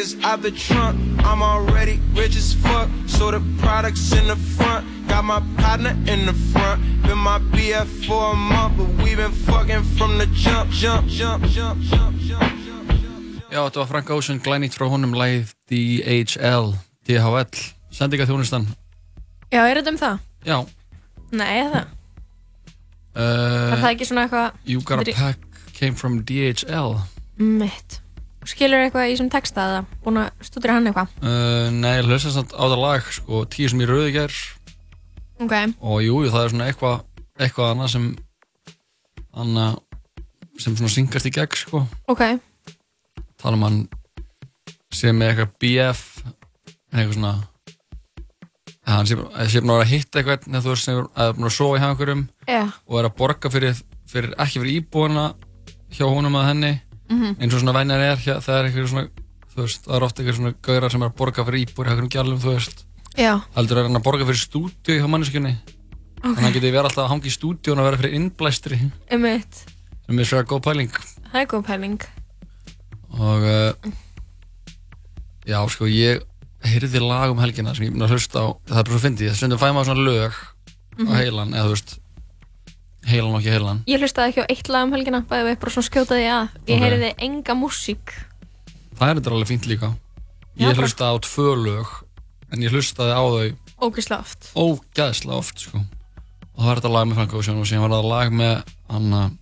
Records 0.01 0.23
out 0.23 0.41
the 0.41 0.51
trunk. 0.51 0.97
I'm 1.23 1.41
already 1.43 1.99
rich 2.13 2.35
as 2.35 2.53
fuck, 2.53 2.89
so 3.07 3.31
the 3.31 3.41
products 3.59 4.11
in 4.11 4.27
the 4.27 4.35
front. 4.35 4.85
Got 5.07 5.25
my 5.25 5.41
partner 5.57 5.91
in 6.07 6.25
the 6.25 6.33
front. 6.51 6.81
Been 7.03 7.17
my 7.17 7.39
BF 7.53 7.87
for 8.07 8.31
a 8.33 8.35
month, 8.35 8.77
but 8.77 8.87
we 9.03 9.15
been 9.15 9.31
fucking 9.31 9.83
from 9.97 10.17
the 10.17 10.25
jump, 10.33 10.69
jump, 10.71 11.07
jump, 11.07 11.43
jump, 11.45 11.81
jump, 11.81 12.17
jump. 12.21 12.41
Já, 13.51 13.59
þetta 13.67 13.79
var 13.81 13.87
Frank 13.87 14.09
Ocean, 14.09 14.39
glænýtt 14.39 14.77
frá 14.77 14.87
honum 14.87 15.11
læð 15.13 15.49
DHL, 15.67 16.69
DHL, 17.03 17.49
sendinga 17.91 18.23
þjónustan. 18.29 18.63
Já, 19.51 19.65
er 19.67 19.81
þetta 19.81 19.91
um 19.91 19.97
það? 19.99 20.21
Já. 20.47 20.57
Nei, 21.35 21.49
er 21.59 21.73
það? 21.73 21.89
Uh, 23.11 23.73
Er 23.75 23.81
það 23.83 23.89
ekki 23.91 24.07
svona 24.07 24.23
eitthvað... 24.23 24.61
You 24.63 24.79
got 24.87 25.03
a 25.03 25.11
pack 25.11 25.43
came 25.75 25.99
from 25.99 26.21
DHL. 26.23 26.95
Mitt. 27.43 28.00
Skilur 28.49 28.81
eitthvað 28.81 29.05
í 29.05 29.13
þessum 29.13 29.29
texta 29.29 29.63
eða 29.69 29.81
búin 30.01 30.17
að 30.23 30.45
stúdira 30.47 30.73
hann 30.77 30.89
eitthvað? 30.89 31.11
Uh, 31.21 31.67
nei, 31.75 31.91
ég 31.99 32.07
hlusta 32.09 32.31
samt 32.33 32.55
á 32.57 32.63
það 32.65 32.79
lag, 32.81 33.11
sko, 33.13 33.43
tíu 33.53 33.69
sem 33.69 33.83
ég 33.83 33.91
rauði 33.91 34.13
ger 34.15 34.37
Ok. 35.41 35.53
og 35.81 36.01
jú, 36.05 36.17
það 36.29 36.43
er 36.47 36.53
svona 36.55 36.69
eitthvað, 36.71 36.97
eitthvað 37.41 37.71
annað 37.75 37.91
sem, 37.93 38.07
annað, 39.43 39.77
sem 40.61 40.75
svona 40.79 40.93
syngast 40.95 41.29
í 41.29 41.33
gegn, 41.37 41.59
sko. 41.63 41.83
Ok. 42.11 42.25
tala 43.41 43.57
um 43.57 43.63
hann 43.65 43.79
sem 44.93 45.15
með 45.17 45.31
eitthvað 45.31 45.55
BF 45.61 46.01
eitthvað 46.91 47.15
svona 47.15 47.33
að 48.81 48.93
hann 48.97 49.07
sé 49.09 49.61
búin 49.61 49.73
að 49.77 49.87
hitta 49.93 50.19
eitthvað 50.21 50.47
eða 50.49 50.61
þú 50.65 50.73
veist 50.73 50.87
sem 50.89 50.97
er 50.99 51.33
búin 51.37 51.47
að 51.49 51.55
sofa 51.55 51.77
í 51.77 51.81
hangurum 51.85 52.23
Já. 52.49 52.63
og 52.89 52.99
er 52.99 53.07
að 53.07 53.17
borga 53.21 53.51
fyrir, 53.53 53.77
fyrir 54.09 54.33
ekki 54.41 54.61
fyrir 54.61 54.81
íbúina 54.81 55.25
hjá 55.93 56.05
honum 56.09 56.37
að 56.41 56.47
henni 56.51 56.71
Mhm. 57.11 57.35
eins 57.41 57.53
og 57.53 57.59
svona 57.61 57.73
venjar 57.75 57.99
er 58.07 58.17
hjá, 58.23 58.35
það 58.39 58.55
er 58.59 58.69
eitthvað 58.69 58.87
svona 58.87 59.07
veist, 59.57 59.83
það 59.85 59.95
er 59.97 60.03
ofta 60.07 60.21
eitthvað 60.23 60.37
svona 60.39 60.53
gaurar 60.63 60.91
sem 60.91 61.01
er 61.03 61.09
að 61.09 61.15
borga 61.19 61.43
fyrir 61.45 61.65
íbúir 61.65 61.85
hjá 61.87 61.91
einhverjum 61.91 62.09
gjallum, 62.15 62.39
þú 62.39 62.53
veist 62.55 62.85
heldur 63.55 63.77
er 63.77 63.83
hann 63.89 63.99
að 63.99 64.03
borga 64.07 64.25
fyrir 64.29 64.39
stúdíu 64.39 64.99
hjá 65.01 65.07
manneskjunni 65.11 65.55
Ok. 66.21 66.23
þannig 66.23 66.37
að 66.37 66.43
hann 66.45 66.53
geti 66.53 66.71
verið 66.71 66.85
alltaf 66.87 67.03
að 67.05 67.09
hanga 67.11 67.27
í 67.27 67.33
stúdíun 67.35 67.79
og 67.81 67.85
vera 67.89 67.97
fyrir 67.97 68.13
innblæstri 68.15 68.77
Mitt. 69.19 69.65
sem 70.07 70.19
er 70.19 70.23
svona 70.29 70.47
góð 70.47 70.61
pæling 70.69 70.91
Það 71.31 71.41
er 71.41 71.47
góð 71.51 71.65
pæling. 71.67 72.01
og 73.19 73.43
uh, 73.43 73.91
já 75.47 75.59
sko 75.69 75.85
ég 75.89 76.21
heyrði 76.63 77.01
lag 77.01 77.31
um 77.33 77.39
helgina 77.41 77.73
sem 77.75 77.87
ég 77.87 77.91
búinn 77.95 78.05
að 78.05 78.13
hlusta 78.15 78.39
á 78.39 78.47
það 78.69 78.77
er 78.77 78.83
bara 78.85 78.93
svo 78.95 79.01
fyndið, 79.07 79.31
þess 79.33 79.43
vegna 79.45 79.57
fæ 79.57 79.67
maður 79.73 79.89
svona 79.89 80.05
lög 80.07 80.33
Mhm. 80.99 81.07
á 81.07 81.11
heilan, 81.17 81.53
eða 81.55 81.65
þú 81.65 81.71
veist 81.75 81.93
heilan 83.09 83.33
og 83.35 83.39
ekki 83.41 83.53
heilan 83.55 83.79
Ég 83.89 83.99
hlustaði 84.03 84.29
ekki 84.33 84.43
á 84.45 84.51
eitt 84.53 84.69
lag 84.69 84.83
um 84.87 84.93
helgina, 84.93 85.21
bæði 85.29 85.47
við 85.49 85.59
bara 85.63 85.71
svona 85.73 85.89
skjótaði 85.89 86.27
að. 86.29 86.49
Ég 86.67 86.75
Ok. 86.77 86.83
heyriði 86.85 87.11
enga 87.27 87.53
músík. 87.57 88.13
það 88.97 89.09
er 89.09 89.15
þetta 89.21 89.31
alveg 89.31 89.47
fínt 89.49 89.65
líka 89.71 89.93
ég 90.61 90.77
hlustaði 90.77 91.15
á 91.15 91.17
tvö 91.25 91.47
lög 91.65 91.87
en 92.51 92.59
ég 92.61 92.71
hlustaði 92.71 93.13
á 93.17 93.23
þau 93.23 93.55
Ógislega 93.81 94.19
oft. 94.21 94.51
ógæðslega 94.53 95.37
oft 95.37 95.59
sko. 95.59 95.77
og 95.81 96.59
það 96.61 96.65
var 96.67 96.75
þetta 96.81 96.91
lag 96.93 97.07
með 97.07 97.15
Frank 97.15 97.33
Ocean 97.33 97.57
og 97.57 97.65
síðan 97.65 97.87
var 97.89 97.95
það 97.97 98.09
lag 98.11 98.31
með 98.31 98.63
hann 98.91 99.37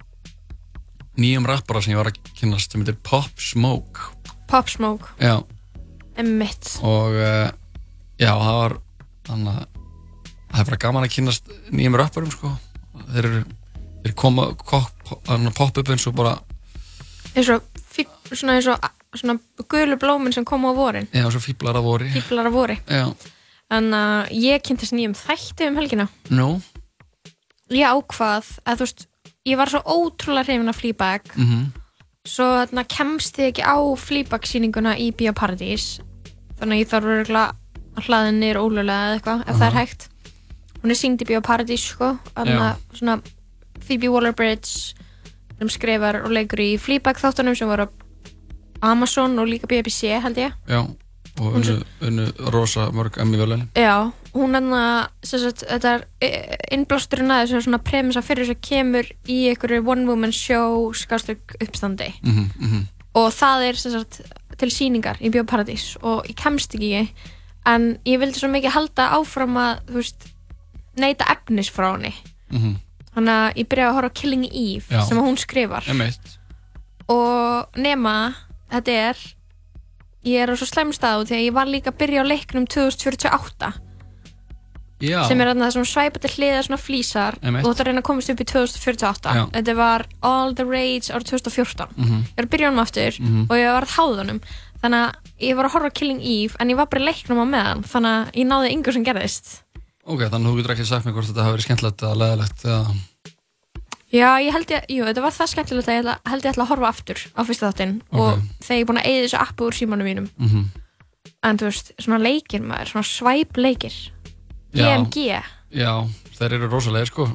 nýjum 1.20 1.46
rappara 1.50 1.82
sem 1.84 1.92
ég 1.94 1.98
var 2.00 2.12
að 2.14 2.20
kynast 2.40 2.72
sem 2.72 2.80
heitir 2.82 2.96
Pop 3.04 3.28
Smoke 3.42 4.00
Pop 4.48 4.70
Smoke. 4.70 5.06
já 5.20 5.44
Mitt. 6.24 6.80
og 6.84 7.12
uh, 7.16 7.52
já, 8.20 8.32
það 8.36 8.56
var 8.60 8.78
þannig 9.28 9.54
að 9.54 9.68
það 10.50 10.60
er 10.60 10.66
bara 10.72 10.80
gaman 10.84 11.04
að 11.06 11.14
kynast 11.14 11.52
nýjum 11.72 11.96
rappurum 12.00 12.32
sko. 12.32 12.52
Þeir 13.14 13.28
þeir 14.04 14.16
koma 14.16 14.50
pop, 14.56 14.92
pop 15.58 15.78
upp 15.82 15.90
eins 15.94 16.08
og 16.08 16.16
bara 16.16 16.38
Eins 17.36 17.50
og, 17.54 17.62
svona 18.34 18.56
eins 18.58 18.68
og, 18.72 18.88
svona 19.20 19.38
gulu 19.70 19.98
blómin 20.02 20.34
sem 20.34 20.46
kom 20.46 20.66
á 20.66 20.72
vorin. 20.76 21.08
já, 21.14 21.26
svo 21.30 21.40
fíblar 21.44 21.78
að 21.78 21.86
voru 21.90 22.08
Fíblar 22.14 22.50
á 22.50 22.52
vori. 22.54 22.80
já, 22.88 23.06
Þannig 23.70 24.00
að 24.00 24.32
ég 24.42 24.64
kynntist 24.66 24.94
nýjum 24.98 25.14
þætti 25.18 25.68
um 25.70 25.76
helgina. 25.78 26.08
nú 26.30 26.62
Ég 27.70 27.86
ákvað 27.86 28.48
að 28.66 28.80
þú 28.80 28.86
veist, 28.88 29.04
ég 29.46 29.58
var 29.60 29.70
svo 29.70 29.82
ótrúlega 29.86 30.48
hrifin 30.48 30.70
af 30.72 30.80
Fleabag. 30.82 31.22
mhm, 31.38 31.68
Svo 32.26 32.44
þarna 32.58 32.84
kemst 32.90 33.38
ég 33.38 33.52
ekki 33.54 33.62
á 33.64 33.78
Fleabag 33.98 34.44
sýninguna 34.50 34.96
í 34.98 35.12
Bíóparadís. 35.14 36.00
Þannig 36.60 36.76
að 36.76 36.82
ég 36.82 36.90
þarf 36.90 37.30
að 37.30 38.08
hlaða 38.08 38.32
niður 38.36 38.60
ólulega 38.64 39.06
eða 39.06 39.16
eitthvað, 39.20 39.44
ef 39.50 39.56
það 39.56 39.68
er 39.70 39.78
hægt. 39.78 40.08
Hún 40.80 40.94
er 40.94 41.00
sýnd 41.00 41.22
í 41.22 41.28
Bíóparadís, 41.28 41.90
sko. 41.94 42.14
Svona 42.96 43.20
Phoebe 43.84 44.12
Waller-Bridge 44.14 44.96
sem 45.60 45.70
skrifar 45.70 46.22
og 46.24 46.32
leikur 46.32 46.62
í 46.64 46.72
Fleabag 46.80 47.20
þáttunum 47.20 47.58
sem 47.58 47.68
voru 47.68 47.90
á 47.90 47.90
Amazon 48.94 49.36
og 49.40 49.50
líka 49.50 49.68
BBC 49.68 50.16
held 50.24 50.38
ég. 50.40 50.54
já 50.68 50.88
og 51.40 51.56
unnu, 51.56 51.76
unnu 52.04 52.26
rosa 52.52 52.90
mörg 52.92 53.20
emmi 53.22 53.38
velun 53.40 53.68
Já, 53.76 54.12
hún 54.34 54.56
er 54.56 55.10
þetta 55.24 55.94
er 55.94 56.06
eh, 56.22 56.56
innblásturinn 56.76 57.32
að 57.32 57.44
þessu 57.46 57.60
er 57.60 57.66
svona 57.68 57.82
premissa 57.84 58.24
fyrir 58.26 58.48
þess 58.48 58.58
að 58.58 58.66
kemur 58.70 59.12
í 59.28 59.40
einhverju 59.52 59.86
one 59.88 60.08
woman 60.10 60.36
show 60.36 60.92
skastug 60.94 61.56
uppstandi. 61.60 62.12
Mhm, 62.24 62.50
mhm, 62.60 62.88
og 63.20 63.32
það 63.34 63.68
er 63.70 63.80
sem 63.80 63.92
sagt, 63.96 64.22
til 64.60 64.72
síningar 64.72 65.20
í 65.22 65.32
Bíóparadís 65.32 65.96
og 66.02 66.28
ég 66.28 66.36
kemst 66.36 66.76
ekki 66.76 67.08
en 67.66 67.98
ég 68.06 68.20
vildi 68.20 68.40
svo 68.40 68.50
mikið 68.52 68.76
halda 68.76 69.10
áfram 69.16 69.56
að 69.60 69.82
þú 69.88 70.02
veist, 70.02 70.28
neyta 71.00 71.26
efnis 71.36 71.70
frá 71.72 71.92
henni 71.96 72.14
mhm. 72.52 72.76
Þannig 73.10 73.34
að 73.34 73.58
ég 73.58 73.68
byrjaði 73.68 73.90
að 73.90 73.96
horfa 73.98 74.10
á 74.14 74.18
Killing 74.20 74.44
Eve 74.46 74.86
Já. 74.94 75.02
sem 75.10 75.18
hún 75.18 75.38
skrifar. 75.42 75.84
Emitt 75.90 76.36
og 77.10 77.66
nema 77.82 78.36
þetta 78.70 78.92
er 79.10 79.18
ég 80.30 80.44
er 80.44 80.52
á 80.54 80.56
svo 80.60 80.68
slæm 80.70 80.92
stað 80.94 81.26
því 81.26 81.36
að 81.40 81.46
ég 81.48 81.54
var 81.58 81.66
líka 81.72 81.90
að 81.92 81.98
byrja 82.04 82.22
á 82.22 82.26
leiknum 82.30 82.68
2048 82.70 83.72
já, 85.02 85.24
sem 85.28 85.42
er 85.42 85.50
þarna 85.50 85.70
þessum 85.70 85.88
svæpa 85.88 86.20
til 86.22 86.32
hliða 86.36 86.62
svona 86.68 86.80
flýsar 86.82 87.38
Einmitt. 87.42 87.66
og 87.66 87.74
að 87.74 87.88
reyna 87.88 88.02
að 88.04 88.08
komast 88.10 88.30
upp 88.34 88.42
í 88.44 88.48
2048 88.52 89.36
Já. 89.40 89.44
þetta 89.56 89.76
var 89.80 90.06
All 90.22 90.54
the 90.56 90.66
Rage 90.68 91.10
árið 91.10 91.30
2014 91.34 91.88
Mhm. 91.98 92.20
ég 92.28 92.38
er 92.38 92.46
að 92.46 92.50
byrja 92.54 92.68
honum 92.70 92.84
aftur 92.86 93.20
Mhm. 93.20 93.42
og 93.50 93.56
ég 93.58 93.74
var 93.74 93.84
að 93.88 93.96
háða 93.98 94.18
honum. 94.24 94.42
Þannig 94.84 95.02
að 95.10 95.16
ég 95.42 95.56
var 95.56 95.66
að 95.66 95.72
horfa 95.72 95.88
á 95.90 95.94
Killing 95.98 96.22
Eve 96.22 96.56
en 96.60 96.70
ég 96.70 96.76
var 96.78 96.86
bara 96.86 97.02
í 97.02 97.06
leiknum 97.10 97.42
á 97.42 97.46
meðan. 97.48 97.84
Þannig 97.84 98.14
að 98.16 98.32
ég 98.36 98.46
náði 98.48 98.72
yngur 98.76 98.94
sem 98.94 99.04
gerðist 99.06 99.62
ok, 100.10 100.26
þannig 100.26 100.46
að 100.46 100.50
þú 100.50 100.60
getur 100.60 100.76
ekki 100.76 100.88
sagt 100.90 101.08
mér 101.08 101.16
hvort 101.18 101.30
þetta 101.30 101.46
hafi 101.46 101.56
verið 101.56 101.68
skemmtilegt 101.68 102.06
eða 102.06 102.20
leðilegt 102.24 102.66
eða 102.66 102.98
Já, 104.10 104.42
ég 104.42 104.56
held 104.56 104.72
ég, 104.74 104.86
jú, 104.90 105.04
þetta 105.06 105.22
var 105.22 105.34
það 105.36 105.50
skemmtilegt 105.52 105.90
að 105.90 105.94
ég 105.94 106.00
ætla, 106.02 106.16
held 106.32 106.46
ég 106.46 106.54
ætla 106.56 106.64
að 106.66 106.72
horfa 106.72 106.90
aftur 106.90 107.20
á 107.30 107.42
fyrsta 107.46 107.70
þáttinn 107.70 107.92
og 108.10 108.40
þegar 108.66 108.80
ég 108.80 108.82
er 108.82 108.88
búin 108.90 109.02
að 109.02 109.10
eyða 109.10 109.26
þessu 109.28 109.38
appu 109.44 109.68
úr 109.68 109.78
símanum 109.78 110.10
mínum. 110.10 110.30
Mhm. 110.42 110.64
En 111.46 111.60
þú 111.60 111.68
veist, 111.70 111.92
svona 112.02 112.18
leikir 112.24 112.64
maður, 112.66 112.90
svona 112.90 113.06
svæp 113.06 113.60
leikir. 113.62 113.94
Já. 114.74 114.82
GMG 114.82 115.28
Já, 115.70 115.94
þeir 116.40 116.56
eru 116.58 116.70
rosalegir 116.72 117.12
sko. 117.12 117.28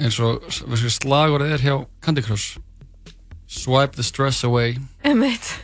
Eins 0.00 0.18
og 0.22 0.46
veistu, 0.70 0.92
slagorðið 0.94 1.56
er 1.56 1.64
hjá 1.64 1.74
Candy 2.00 2.22
Crush? 2.22 2.60
Swipe 3.50 3.98
the 3.98 4.06
stress 4.06 4.44
away. 4.46 4.78
Einmitt. 5.02 5.56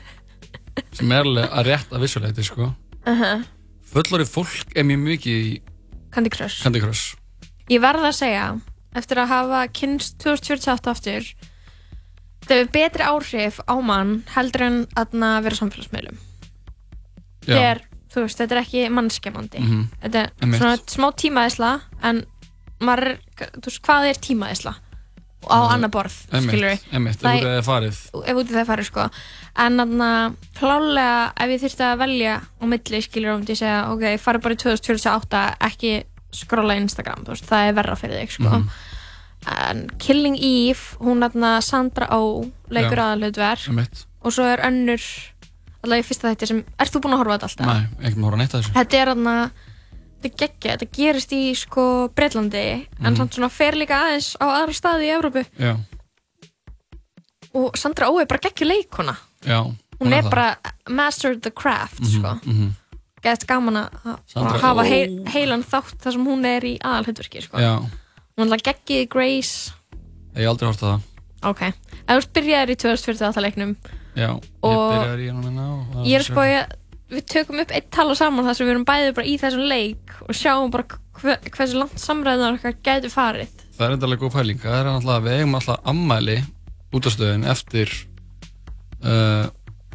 sem 0.92 1.12
er 1.12 1.22
alveg 1.22 1.54
að 1.54 1.70
rétt 1.70 1.94
að 1.94 2.02
vissuleiti 2.02 2.44
sko. 2.44 2.72
Uh 3.06 3.20
-huh. 3.22 3.44
Fullorið 3.92 4.28
fólk 4.28 4.74
er 4.74 4.84
mjög 4.84 4.98
mikið 5.06 5.46
í 5.46 5.60
Candy 6.16 6.32
Crush. 6.32 6.62
Candy 6.64 6.80
Crush. 6.80 7.12
Ég 7.68 7.82
verð 7.84 8.06
að 8.08 8.16
segja, 8.16 8.46
eftir 8.96 9.20
að 9.20 9.28
hafa 9.34 9.60
kynst 9.76 10.16
2048 10.24 10.92
aftur 10.94 11.28
það 12.46 12.62
er 12.62 12.70
betri 12.72 13.06
áhrif 13.06 13.58
á 13.66 13.74
mann 13.82 14.20
heldur 14.36 14.64
en 14.66 14.78
að 14.96 15.42
vera 15.48 15.58
samfélagsmiðlum. 15.58 16.18
Þegar, 17.46 17.82
þú 18.12 18.24
veist, 18.24 18.40
þetta 18.40 18.56
er 18.56 18.62
ekki 18.62 18.84
mannskemmandi. 18.94 19.60
Mhm. 19.62 19.82
þetta 20.02 20.22
er 20.22 20.32
Einmitt. 20.40 20.60
svona 20.60 20.76
smá 20.86 21.08
tímaðisla 21.22 21.72
en 22.02 22.24
maður, 22.80 23.18
þú 23.36 23.66
veist, 23.68 23.82
hvað 23.82 24.08
er 24.10 24.22
tímaðisla 24.26 24.74
á 25.46 25.58
annar 25.74 25.90
borð, 25.94 26.14
skilur 26.30 26.72
Einmitt, 26.74 26.92
einmitt, 26.92 27.22
ef 27.22 27.36
út 27.36 27.46
eða 27.50 27.62
farið 27.66 28.00
ef 28.26 28.36
út 28.40 28.50
í 28.50 28.56
það 28.56 28.66
farið, 28.70 28.88
sko 28.90 29.04
en 29.66 29.78
þannig 29.80 30.06
að 30.06 30.34
klálega 30.58 31.32
ef 31.44 31.54
ég 31.54 31.62
þurfti 31.64 31.86
að 31.86 31.98
velja 32.04 32.34
á 32.42 32.64
milli, 32.66 33.00
skilur 33.06 33.32
og 33.34 33.38
myndi 33.40 33.54
ég 33.54 33.60
segja, 33.62 33.78
ok, 33.92 34.02
ég 34.16 34.20
farið 34.24 34.42
bara 34.46 34.56
í 34.56 34.60
2048 34.64 35.44
ekki 35.70 35.92
skrolla 36.36 36.76
Instagram, 36.76 37.24
þú 37.24 37.32
veist, 37.36 37.46
það 37.48 37.68
er 37.70 37.76
verra 37.78 37.96
fyrir 37.96 38.20
þig, 38.24 38.30
sko 38.36 38.50
Mhm. 38.56 38.68
en 39.46 39.86
Killing 40.02 40.36
Eve, 40.42 40.96
hún 40.98 41.20
þarna 41.22 41.60
Sandra 41.62 42.08
Ó 42.10 42.42
leikur 42.68 42.96
Já. 42.98 43.04
aðalhutverk 43.14 43.68
Einmitt. 43.68 44.04
og 44.24 44.32
svo 44.32 44.42
er 44.50 44.58
önnur 44.66 44.98
allavega 45.84 46.02
í 46.02 46.06
fyrsta 46.08 46.32
þetta 46.34 46.46
sem, 46.50 46.64
ert 46.80 46.90
þú 46.92 47.00
búin 47.04 47.14
að 47.14 47.20
horfa 47.22 47.38
þetta 47.38 47.48
alltaf? 47.48 47.66
Nei, 47.66 48.08
ekki 48.08 48.18
maður 48.18 48.34
að 48.34 48.38
neitt 48.42 48.54
að 48.56 48.62
þessu 48.62 48.72
Þetta 48.74 48.98
er 49.02 49.06
þarna 49.12 49.36
þetta 50.26 50.42
er 50.44 50.48
geggja, 50.48 50.76
þetta 50.76 50.90
gerist 50.96 51.32
í 51.36 51.42
sko 51.56 52.08
Breitlandi, 52.14 52.86
en 53.00 53.12
Mhm. 53.12 53.16
samt 53.16 53.34
svona 53.34 53.50
fer 53.50 53.72
líka 53.72 53.94
aðeins 54.02 54.36
á 54.40 54.44
aðra 54.46 54.74
staði 54.74 55.06
í 55.06 55.14
Evrópu. 55.16 55.44
Já, 55.58 55.76
og 57.54 57.76
Sandra 57.78 58.08
Ó 58.10 58.18
er 58.20 58.26
bara 58.28 58.40
geggju 58.42 58.66
leikona 58.68 59.16
já 59.46 59.62
hún 60.00 60.12
er 60.12 60.22
það. 60.22 60.30
bara 60.30 60.56
master 60.88 61.34
the 61.40 61.50
craft 61.50 62.00
Mhm, 62.00 62.10
sko, 62.20 62.34
mhm. 62.44 62.70
gett 63.22 63.46
gaman 63.46 63.74
að 63.76 64.60
hafa 64.60 64.84
heil, 64.84 65.24
heilan 65.32 65.62
þátt 65.64 65.96
þar 66.02 66.12
sem 66.12 66.26
hún 66.26 66.44
er 66.44 66.60
í 66.62 66.78
aðalhutverki 66.78 67.42
sko. 67.42 67.56
Já, 67.58 67.80
hún 68.38 68.52
er 68.52 68.58
geggið 68.58 69.08
Grace. 69.08 69.72
Ég 70.36 70.42
hef 70.44 70.48
aldrei 70.48 70.66
hort 70.68 70.82
á 70.82 70.86
það. 70.86 71.00
Ok, 71.42 71.62
ef 72.08 72.24
þú 72.24 72.32
byrjaðir 72.36 72.70
í 72.70 72.76
2048 72.76 73.40
leiknum 73.42 73.76
Já, 74.16 74.28
ég 74.36 74.40
byrjaði 74.62 75.26
í 75.26 75.32
hann 75.32 75.58
og 75.58 76.06
ég 76.06 76.14
er 76.16 76.22
spója 76.24 76.66
við 77.12 77.26
tökum 77.32 77.60
upp 77.62 77.74
eitt 77.74 77.90
tala 77.94 78.16
saman 78.18 78.46
þar 78.46 78.58
sem 78.58 78.66
við 78.66 78.74
erum 78.74 78.86
bæðið 78.88 79.12
bara 79.18 79.30
í 79.30 79.36
þessum 79.40 79.68
leik 79.70 80.14
og 80.26 80.34
sjáum 80.34 80.72
bara 80.74 80.98
hver, 81.20 81.38
hversu 81.54 81.78
langt 81.80 82.02
samræðunar 82.02 82.58
okkar 82.58 82.76
gætu 82.86 83.12
farið 83.12 83.52
Það 83.76 83.86
er 83.86 83.94
endalega 83.96 84.22
góð 84.24 84.34
pæling 84.38 84.62
Það 84.62 84.78
er 84.78 84.88
náttúrulega, 84.88 85.24
við 85.26 85.38
eigum 85.38 85.58
alltaf 85.58 85.90
ammæli 85.92 86.38
út 86.96 87.06
af 87.06 87.14
stöðin 87.14 87.46
eftir 87.52 87.92
uh, 89.04 89.46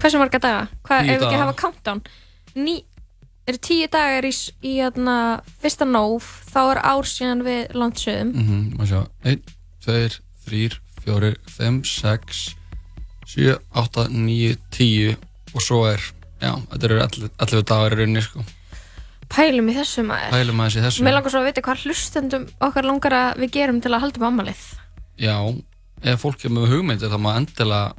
Hversu 0.01 0.21
marga 0.21 0.41
daga? 0.41 0.63
Hvað, 0.87 1.03
ef 1.05 1.11
við 1.11 1.27
ekki 1.27 1.41
hafa 1.41 1.57
countdown? 1.59 2.01
Ný, 2.57 2.79
eru 3.49 3.59
tíu 3.61 3.89
dagar 3.91 4.25
í, 4.25 4.31
í 4.65 4.77
hérna, 4.79 5.17
fyrsta 5.61 5.85
nóf, 5.85 6.29
þá 6.49 6.61
er 6.63 6.79
ár 6.89 7.09
síðan 7.09 7.43
við 7.45 7.75
landsöðum. 7.77 8.31
mm 8.33 8.47
-hmm, 8.47 8.63
maður 8.79 8.89
sjá 8.91 9.01
1, 9.33 9.53
2, 9.85 10.09
3, 10.47 10.79
4, 11.05 11.35
5, 11.57 11.83
6 11.91 12.41
7, 13.31 13.59
8, 13.77 14.07
9, 14.09 14.57
10 14.71 15.15
og 15.53 15.61
svo 15.61 15.85
er, 15.87 16.01
já, 16.41 16.51
þetta 16.73 16.89
eru 16.89 16.99
11, 17.05 17.31
11 17.45 17.63
dagar 17.71 17.95
í 17.95 18.01
rauninni 18.01 18.25
sko 18.25 18.43
Pælum 19.31 19.69
í 19.71 19.73
þessu 19.77 20.03
maður. 20.03 20.33
Pælum 20.33 20.59
aðeins 20.59 20.75
í 20.75 20.81
þessu 20.83 21.03
Mér 21.07 21.13
langar 21.15 21.31
svo 21.31 21.39
að 21.39 21.45
vita 21.47 21.61
hvað 21.63 21.83
hlustendum 21.85 22.47
okkar 22.67 22.87
langar 22.89 23.15
að 23.15 23.43
við 23.45 23.53
gerum 23.55 23.79
til 23.83 23.93
að 23.93 24.03
halda 24.03 24.19
um 24.19 24.25
ammalið. 24.27 24.63
Já, 25.21 25.35
ef 26.03 26.25
fólk 26.25 26.43
er 26.43 26.51
með 26.51 26.73
hugmyndir 26.73 27.13
þá 27.13 27.19
má 27.21 27.29
endilega 27.37 27.93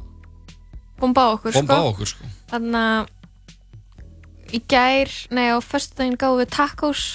Bomba 1.00 1.24
á 1.24 1.28
okkur, 1.32 1.56
bomba 1.56 1.74
á 1.74 1.80
sko. 1.80 1.88
okkur 1.94 2.10
sko 2.12 2.28
Þannig 2.52 2.82
að 2.82 4.52
í 4.52 4.60
gær, 4.68 5.14
nei 5.32 5.48
á 5.48 5.58
föstudaginn 5.64 6.20
gáðum 6.20 6.42
við 6.42 6.52
tacos. 6.52 7.06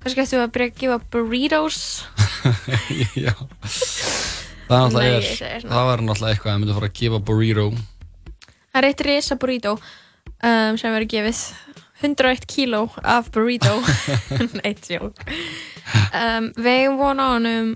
Kannski 0.00 0.24
ættum 0.24 0.40
við 0.40 0.46
að 0.46 0.54
byrja 0.56 0.70
að 0.70 0.80
gefa 0.80 0.98
burritos. 1.12 1.80
Já 3.26 3.34
Það 4.70 4.84
er 4.86 4.94
Nei, 4.94 5.30
er, 5.50 5.64
það 5.66 5.88
var 5.88 6.02
náttúrulega 6.06 6.34
eitthvað 6.36 6.52
að 6.52 6.60
myndi 6.62 6.74
fara 6.76 6.88
að 6.88 6.98
gefa 7.00 7.18
burrito 7.26 7.64
Það 8.70 8.78
er 8.80 8.86
eitt 8.86 9.00
risa 9.02 9.36
burrito 9.42 9.72
um, 10.38 10.78
sem 10.80 10.94
verður 10.94 11.10
gefið 11.14 11.42
101 12.00 12.46
kíló 12.48 12.86
af 13.04 13.28
burrito. 13.34 13.74
Nei, 14.62 14.72
tjók 14.80 15.20
um, 16.16 16.48
Við 16.56 16.70
eigum 16.72 17.00
von 17.00 17.20
á 17.20 17.26
honum 17.34 17.74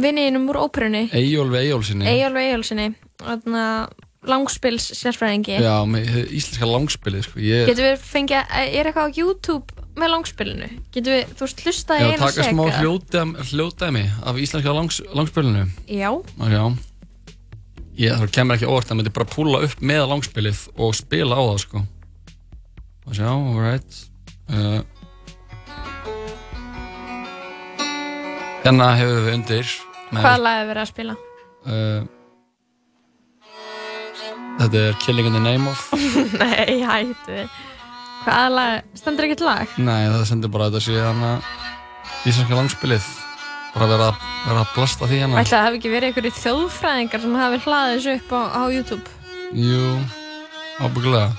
vinninum 0.00 0.46
úr 0.52 0.60
óperunni. 0.68 1.08
Eyjólfi 1.10 1.64
Eyjólfsinni 1.64 2.06
Eyjólfi 2.06 2.46
Eyjólfsinni 2.46 2.88
langspils 4.28 4.90
sérfræðingi. 4.98 5.56
Já, 5.62 5.76
hið 5.88 6.32
íslenska 6.36 6.68
langspilið 6.68 7.26
sko. 7.26 7.40
Ég, 7.40 7.68
Getum 7.70 7.86
við 7.86 8.02
fengið, 8.04 8.50
er 8.66 8.90
eitthvað 8.90 9.08
á 9.08 9.16
YouTube 9.16 9.86
með 9.96 10.12
langspilinu? 10.14 10.68
Getum 10.92 11.16
við, 11.16 11.32
þú 11.32 11.46
veist, 11.46 11.64
hlusta 11.64 11.96
í 11.96 12.02
Já, 12.02 12.10
eina 12.10 12.20
taka 12.26 12.48
smá 12.50 12.62
hljóðdæmi, 12.76 13.48
hljóðdæmi 13.50 14.04
af 14.28 14.40
íslenska 14.44 14.76
langs, 14.76 15.00
langspilinu. 15.16 15.64
Já, 15.88 16.10
og 16.12 16.52
já 16.52 16.64
ég, 18.00 18.14
það 18.16 18.32
kemur 18.36 18.56
ekki 18.58 18.68
óvart 18.70 18.90
að 18.92 19.00
myndi 19.00 19.12
bara 19.16 19.28
púla 19.30 19.60
upp 19.66 19.82
með 19.84 20.06
langspilið 20.12 20.62
og 20.80 20.94
spila 20.98 21.36
á 21.36 21.42
það 21.50 21.58
sko. 21.64 21.82
Og 23.08 23.16
sjá, 23.18 23.28
alright. 23.32 24.00
Uh, 24.50 24.80
hérna 28.64 28.90
hefur 28.98 29.20
við 29.26 29.34
undir 29.38 29.68
hvað 30.10 30.40
lag 30.42 30.60
er 30.64 30.68
verið 30.70 30.82
að 30.82 30.88
spila? 30.90 31.14
uh, 31.70 32.00
þetta 34.60 34.84
er 34.88 34.96
Killing 35.04 35.30
in 35.30 35.36
the 35.38 35.42
Name 35.44 35.70
of. 35.70 35.84
Nei, 36.42 36.80
hættu. 36.84 37.44
Við 37.44 37.58
Hvað 38.20 38.50
lag, 38.52 38.88
stendur 39.00 39.24
ekkert 39.24 39.42
lag? 39.46 39.70
nei, 39.80 40.02
það 40.12 40.24
sendir 40.28 40.50
bara 40.52 40.66
að 40.68 40.74
þetta 40.74 40.82
sé 40.84 40.96
hana 41.00 41.30
íslenska 42.28 42.58
langspilið 42.58 43.06
bara 43.74 43.86
vera, 43.90 44.08
vera 44.46 44.64
að 44.64 44.72
blasta 44.74 45.06
því 45.10 45.20
hérna. 45.22 45.42
Ætla 45.42 45.56
það 45.58 45.66
hafi 45.68 45.80
ekki 45.80 45.92
verið 45.94 46.10
einhverju 46.10 46.34
þjóðfræðingar 46.40 47.24
sem 47.24 47.38
hafi 47.42 47.62
hlaðið 47.66 47.94
þessu 47.98 48.16
upp 48.16 48.34
á, 48.34 48.40
á 48.50 48.62
YouTube? 48.74 49.14
Jú, 49.50 49.86
ábyggulega 50.80 51.30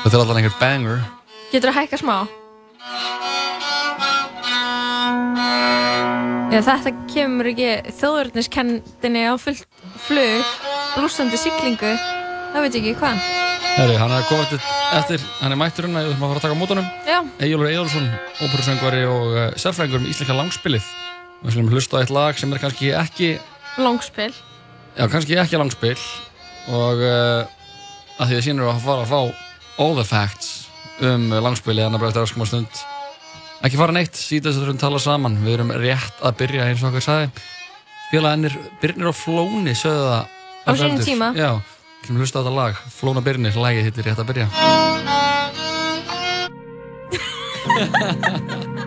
þetta 0.00 0.16
er 0.16 0.22
alltaf 0.22 0.38
einhver 0.40 0.60
banger. 0.60 1.02
Getur 1.50 1.72
að 1.72 1.80
hækka 1.80 2.00
smá? 2.00 2.16
Já, 6.50 6.58
þetta 6.66 6.94
kemur 7.12 7.50
ekki 7.52 7.68
þjóðverðniskendinni 8.00 9.22
á 9.30 9.34
fullt 9.38 9.66
flug, 10.06 10.56
blúsandi 10.96 11.38
siglingu, 11.38 11.92
það 12.54 12.66
veit 12.66 12.80
ekki 12.80 12.96
hvað. 12.98 13.49
Herri, 13.78 13.94
hann 13.96 14.12
er 14.12 14.24
komið 14.28 14.56
eftir, 14.98 15.22
hann 15.40 15.54
er 15.54 15.58
mættur 15.60 15.86
hérna, 15.86 16.02
við 16.04 16.10
þurfum 16.12 16.24
að 16.26 16.32
fara 16.32 16.40
að 16.40 16.44
taka 16.44 16.58
mótunum. 16.58 16.88
Já. 17.08 17.18
Eyjólfur 17.46 17.68
Eyjólfsson, 17.70 18.08
óperusöngvari 18.44 19.02
og 19.08 19.28
uh, 19.30 19.44
sérfræðingur 19.62 20.02
um 20.02 20.08
íslenska 20.10 20.36
langspilið. 20.36 20.88
Við 21.44 21.54
slumum 21.54 21.72
hlusta 21.76 21.96
á 21.96 22.00
eitt 22.02 22.12
lag 22.12 22.36
sem 22.40 22.52
er 22.52 22.60
kannski 22.60 22.90
ekki, 23.00 23.30
Langspil. 23.80 24.32
já, 24.98 25.04
kannski 25.08 25.38
ekki 25.40 25.56
langspil 25.60 25.94
og 26.74 27.00
uh, 27.00 27.46
að 28.20 28.32
því 28.32 28.36
að 28.40 28.44
sínur 28.48 28.68
að 28.74 28.82
fara 28.84 29.06
að 29.06 29.12
fá 29.14 29.20
all 29.80 29.94
the 29.96 30.04
facts 30.04 30.50
um 31.06 31.30
langspilið 31.32 31.86
hann 31.86 31.96
er 31.96 32.02
bara 32.02 32.10
eftir 32.12 32.26
áskum 32.26 32.44
á 32.44 32.48
stund. 32.50 32.82
Ekki 33.64 33.78
fara 33.80 33.94
neitt, 33.96 34.16
síðan 34.18 34.50
þess 34.52 34.60
að 34.66 34.68
við 34.74 34.80
tala 34.82 35.00
saman. 35.00 35.38
Við 35.44 35.54
erum 35.56 35.72
rétt 35.80 36.20
að 36.24 36.36
byrja 36.42 36.66
eins 36.68 36.82
og 36.84 36.90
okkur 36.90 37.04
sagði. 37.06 37.30
Félagennir 38.10 38.54
Birnir 38.82 39.08
og 39.12 39.16
Flóni 39.16 39.72
sögðu 39.78 40.06
það. 40.10 40.38
Á 40.64 40.70
sínum 40.76 41.02
tíma. 41.04 41.28
Já, 41.38 41.50
kemur 42.06 42.24
hlusta 42.24 42.40
á 42.40 42.42
þetta 42.42 42.54
lag. 42.56 42.74
Flóna 42.94 43.22
Birnir, 43.24 43.54
lagið 43.56 43.90
hittir 43.90 44.04
rétt 44.08 44.20
að 44.22 44.28
byrja. 44.32 44.46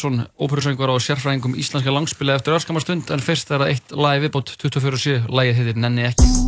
Eyjólfsson, 0.00 0.28
óperusöngur 0.40 0.88
og 0.94 1.02
sérfræðingum 1.04 1.58
íslenska 1.60 1.92
langspila 1.92 2.38
eftir 2.38 2.56
örskamar 2.56 2.86
stund 2.86 3.12
en 3.12 3.20
fyrst 3.20 3.52
er 3.52 3.60
það 3.60 3.74
eitt 3.74 3.92
lægi 3.92 4.24
viðbót 4.24 4.56
24.7, 4.56 5.18
lægið 5.28 5.60
heitir 5.60 5.82
Nenni 5.84 6.08
ekki 6.08 6.39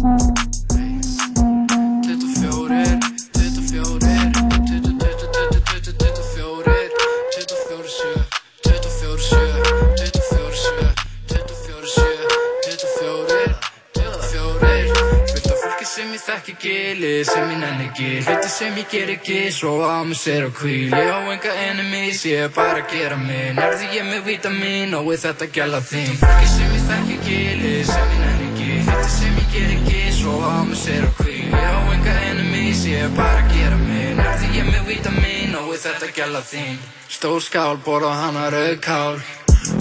gili, 17.03 17.25
sem 17.25 17.51
ég 17.51 17.59
nenni 17.59 17.87
ekki 17.89 18.11
Hluti 18.27 18.49
sem 18.49 18.77
ég 18.77 18.87
ger 18.91 19.11
ekki, 19.11 19.39
svo 19.51 19.83
á 19.83 20.03
mig 20.07 20.17
sér 20.17 20.47
og 20.47 20.55
kvíl 20.55 20.93
Ég 20.95 21.11
á 21.11 21.19
enga 21.33 21.53
enemies, 21.69 22.25
ég 22.25 22.47
er 22.47 22.51
bara 22.55 22.83
að 22.83 22.93
gera 22.93 23.17
minn 23.19 23.59
Erði 23.59 23.89
ég 23.97 24.07
með 24.07 24.23
vítamin. 24.29 24.95
Og 24.99 25.09
við 25.11 25.19
þetta 25.27 25.49
gæla 25.57 25.81
þín. 25.91 26.15
Fólki 26.23 26.49
sem 26.55 26.75
ég 26.77 26.87
þekki 26.91 27.19
gili, 27.27 27.75
sem 27.91 28.15
ég 28.15 28.23
nenni 28.23 28.49
ekki 28.51 28.71
Hluti 28.87 29.13
sem 29.17 29.39
ég 29.43 29.49
ger 29.55 29.71
ekki, 29.77 30.01
svo 30.21 30.39
á 30.47 30.57
mig 30.69 30.81
sér 30.85 31.07
og 31.09 31.15
kvíl 31.21 31.47
Ég 31.51 31.71
á 31.75 31.81
enga 31.97 32.17
enemies, 32.31 32.85
ég 32.87 33.07
er 33.07 33.15
bara 33.19 33.43
að 33.43 33.55
gera 33.57 33.79
minn 33.83 34.25
Erði 34.27 34.51
ég 34.59 34.69
með 34.71 34.83
vítamin. 34.91 35.57
Og 35.63 35.71
við 35.73 35.87
þetta 35.87 36.13
gæla 36.19 36.45
þín. 36.53 36.77
Stór 37.13 37.41
skál, 37.45 37.79
borða 37.85 38.15
hana 38.23 38.51
rauðkál 38.55 39.19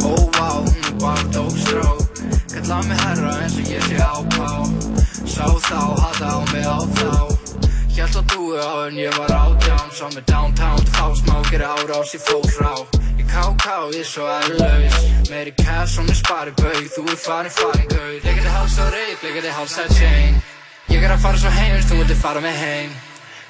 Ó, 0.06 0.14
vá, 0.38 0.50
hún 0.62 0.74
er 0.78 0.98
bara 1.02 1.26
dókstró 1.34 1.98
Kalla 2.54 2.82
mig 2.86 3.02
herra 3.02 3.38
eins 3.42 3.58
og 3.58 3.72
ég 3.72 3.88
sé 3.90 3.98
ápá 3.98 4.91
Sá 5.32 5.48
þá, 5.48 5.80
hata 6.04 6.28
á 6.28 6.40
mig 6.52 6.66
á 6.68 6.80
þá 6.98 7.12
Hjælt 7.92 8.16
að 8.20 8.26
dúi 8.32 8.58
á 8.60 8.88
en 8.88 8.98
ég 9.00 9.14
var 9.16 9.32
átján. 9.32 9.88
Sá 9.96 10.08
mig 10.12 10.26
downtown, 10.28 10.80
þá 10.96 11.06
smá 11.20 11.36
gera 11.52 11.76
árás 11.76 12.14
Ég 12.16 12.24
fór 12.24 12.46
frá, 12.56 12.74
ég 13.20 13.28
ká-ká, 13.28 13.78
ég 13.92 14.04
er 14.04 14.08
svo 14.08 14.28
erlaus. 14.28 14.98
Meiri 15.30 15.54
cash 15.60 16.00
og 16.00 16.08
mér 16.08 16.18
spari 16.20 16.52
baug. 16.60 16.84
Þú 16.96 17.06
er 17.12 17.20
farin, 17.20 17.52
farin 17.52 17.88
gauð 17.92 18.18
Ég 18.20 18.36
geti 18.40 18.52
háls 18.56 18.76
á 18.80 18.86
reip, 18.92 19.24
ég 19.24 19.34
geti 19.40 19.56
háls 19.56 19.78
á 19.80 19.86
chain. 19.96 20.42
Ég 20.92 21.04
er 21.04 21.16
að 21.16 21.24
fara 21.24 21.40
svo 21.40 21.52
heim, 21.56 21.80
þú 21.88 22.00
myndir 22.02 22.20
fara 22.20 22.44
með 22.44 22.60
heim. 22.66 22.92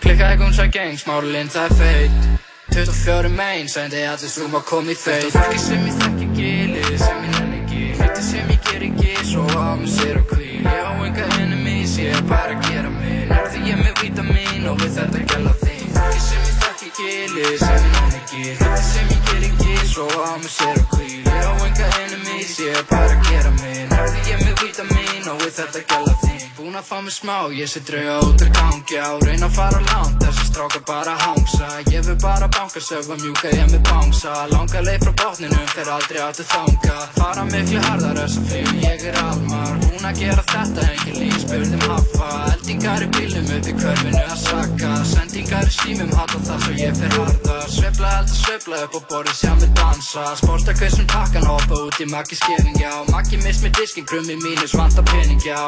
Klikkaði 0.02 0.38
gúnsa 0.42 0.68
gang, 0.74 0.98
smári 0.98 1.34
lind, 1.34 1.54
það 1.54 1.70
er 1.70 1.78
feit. 1.82 2.50
24 2.72 3.30
main, 3.36 3.68
sendi 3.68 4.06
allir 4.08 4.50
má 4.54 4.62
koma 4.66 4.94
í 4.94 4.98
þau. 4.98 5.30
Fólki 5.34 5.60
sem 5.60 5.88
ég 5.90 5.98
þekki 6.02 6.28
gili, 6.38 6.86
sem 6.98 7.26
ég 7.26 7.34
nenni 7.36 7.62
ekki. 7.62 7.84
Hluti 8.00 8.24
sem 8.30 8.54
ég 8.54 8.62
ger 8.70 8.86
ekki, 8.90 9.16
svo 9.34 9.46
á 9.54 9.76
mig 9.76 9.90
sér 9.92 10.22
og 10.22 10.30
kvíl 10.30 10.62
Ég 10.62 10.70
á 10.70 10.94
enga 11.04 11.26
enemies, 11.36 11.51
ég 12.00 12.16
er 12.16 12.24
bara 12.30 12.56
að 12.56 12.68
gera 12.70 12.92
minn 12.96 13.32
Erði 13.36 13.64
ég 13.68 13.82
með 13.84 14.02
vítamin 14.04 14.68
og 14.72 14.82
við 14.84 14.98
þetta 15.00 15.28
gæla 15.34 15.56
þín 15.64 15.96
Fólki 15.98 16.26
sem 16.30 16.46
ég 16.48 16.61
þekki 16.92 17.34
gili, 17.34 17.58
sem 17.58 17.76
ég 17.76 17.92
nenni 17.92 18.20
ekki 18.20 18.44
Hluti 18.60 18.84
sem 18.84 19.08
ég 19.12 19.22
ger 19.28 19.44
ekki, 19.48 19.76
svo 19.88 20.08
á 20.08 20.36
mig 20.38 20.52
sér 20.52 20.78
og 20.78 20.88
kvíl 20.92 21.24
Ég 21.26 21.46
á 21.48 21.54
enga 21.66 21.88
enemies, 22.04 22.60
ég 22.60 22.76
er 22.76 22.86
bara 22.89 23.16
að 23.16 23.30
gera 23.30 23.52
minn 23.62 23.92
Erði 23.96 24.22
ég 24.32 24.44
með 24.46 24.56
vítamin 24.64 25.30
og 25.32 25.42
við 25.42 25.54
þetta 25.60 25.84
gæla 25.88 26.16
þín 26.24 26.39
Búin 26.58 26.78
að 26.78 26.86
fá 26.86 26.98
mig 27.02 27.14
smá, 27.16 27.38
ég 27.56 27.70
sé 27.72 27.82
drauga 27.88 28.18
út 28.28 28.44
að 28.46 28.52
gangi 28.58 28.98
á 29.00 29.12
Reyna 29.24 29.48
að 29.48 29.56
fara 29.56 29.80
langt, 29.88 30.18
þessi 30.22 30.48
strákar 30.50 30.84
bara 30.88 31.16
hangsa 31.24 31.70
Ég 31.89 32.06
vil 32.06 32.18
bara 32.22 32.50
banka, 32.52 32.84
sögva 32.84 33.18
mjúka, 33.22 33.50
ég 33.56 33.72
með 33.72 33.82
bánsa 33.88 34.36
Langa 34.52 34.84
leið 34.86 35.08
frá 35.08 35.14
botninum, 35.24 35.68
fer 35.74 35.89
aldrei 35.96 36.22
áttu 36.22 36.46
þanga 36.52 36.98
Fara 37.18 37.48
miklu 37.50 37.82
þess 37.82 38.38
að 38.38 38.52
flýum 38.52 38.84
ég 38.84 39.08
er 39.10 39.20
almar 39.24 39.74
Búin 39.86 40.08
að 40.12 40.22
gera 40.22 40.46
þetta, 40.52 40.88
engin 40.92 41.20
líf, 41.22 41.39
spurðum 41.46 41.88
hafa 41.88 42.30
Eldingar 42.52 43.06
í 43.06 43.10
bílum 43.18 43.52
upp 43.58 43.72
í 43.72 43.76
körfinu 43.80 44.22
að 44.22 44.38
saka 44.44 44.94
Sendingar 45.12 45.72
í 45.72 45.76
símum, 45.80 46.14
hata 46.20 46.44
það 46.46 46.66
svo 46.66 46.74
ég 46.78 46.81
fer 46.90 47.14
harðar 47.14 47.68
Sveifla 47.70 48.12
elda, 48.20 48.34
sveifla 48.34 48.82
upp 48.86 48.98
á 48.98 49.02
borðið, 49.12 49.36
sjá 49.38 49.52
mig 49.60 49.72
dansa. 49.78 50.26
Spórsta 50.40 50.76
kveðsum 50.76 51.08
pakkan, 51.12 51.46
hoppa 51.46 51.82
út 51.86 52.02
í 52.02 52.10
makki 52.10 52.40
skefing, 52.40 52.78
já. 52.82 52.94
Makki 53.14 53.42
miss 53.46 53.62
með 53.64 53.78
diskin, 53.80 54.08
krummi 54.10 54.40
mínus, 54.42 54.74
vanta 54.78 55.06
pening, 55.14 55.42
já 55.46 55.62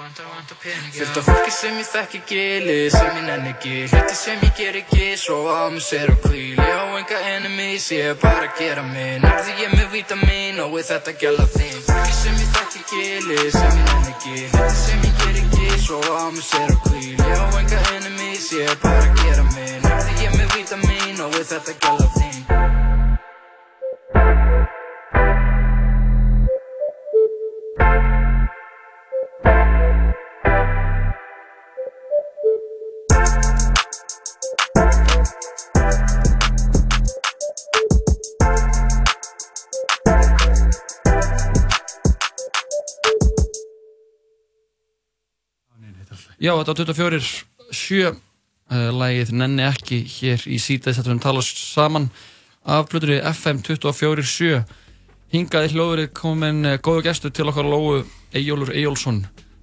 Fullt 0.00 1.16
af 1.16 1.24
fólki 1.24 1.50
sem 1.52 1.76
ég 1.76 1.88
þekki 1.92 2.20
gili, 2.28 2.76
sem 2.90 3.16
ég 3.18 3.24
nenni 3.26 3.50
ekki. 3.52 3.72
Hluti 3.92 4.14
sem 4.16 4.40
ég 4.46 4.54
ger 4.56 4.78
ekki, 4.80 5.08
svo 5.20 5.36
á 5.52 5.68
mig 5.68 5.84
sér 5.84 6.08
og 6.14 6.22
kvíl 6.24 6.56
Ég 6.56 6.72
á 6.72 6.84
enga 6.96 7.18
enemies, 7.36 7.90
ég 7.92 8.08
er 8.14 8.16
bara 8.22 8.48
að 8.48 8.56
gera 8.62 8.84
minn. 8.86 9.26
Erði 9.28 9.58
ég 9.60 9.74
með 9.76 9.88
vítamin 9.92 10.62
og 10.64 10.72
við 10.72 10.88
þetta 10.92 11.16
gæla 11.20 11.46
þín. 11.52 11.78
Fólki 11.90 12.16
sem 12.16 12.40
ég 12.40 12.50
þekki 12.56 12.82
gili, 12.94 13.40
sem 13.58 13.76
ég 13.76 13.88
nenni 13.90 14.14
ekki. 14.14 14.36
Hluti 14.56 14.76
sem 14.86 15.08
ég 15.10 15.20
ger 15.20 15.40
ekki, 15.44 15.68
svo 15.84 16.00
á 16.00 16.24
mig 16.32 16.46
sér 16.48 16.76
og 16.76 16.80
kvíl 16.88 17.20
Ég 17.20 17.36
á 17.36 17.46
enga 17.60 17.82
enemies, 17.98 18.52
ég 18.56 18.72
er 18.72 18.80
bara 18.86 19.04
að 19.04 19.24
gera 19.24 19.44
minn. 19.52 19.90
Erði 19.92 20.16
ég 20.24 20.38
með 20.40 20.56
vítamin 20.56 21.26
og 21.26 21.36
við 21.36 21.52
þetta 21.52 21.76
gæla 21.84 22.14
þín 22.16 22.89
Já, 46.40 46.54
þetta 46.56 46.72
var 46.72 46.94
24 46.94 47.18
sjö 47.76 48.12
uh, 48.14 48.90
lægið 48.96 49.32
Nenni 49.36 49.64
ekki 49.68 49.98
hér 50.08 50.44
í 50.48 50.56
síðan 50.62 50.96
þetta 50.96 51.10
við 51.10 51.16
um 51.18 51.22
tala 51.26 51.42
saman 51.44 52.06
af 52.64 52.88
bluturinn 52.90 53.26
FM 53.32 53.60
24 53.66 54.24
sjö. 54.28 54.62
Hingaði 55.34 55.74
hljóðurinn 55.74 56.14
komin 56.16 56.64
uh, 56.66 56.78
góðu 56.82 57.04
gestur 57.06 57.34
til 57.36 57.46
okkar 57.52 57.68
Lóu 57.68 58.00
Eyjólfur 58.32 58.72
Eyjólfsson. 58.74 59.20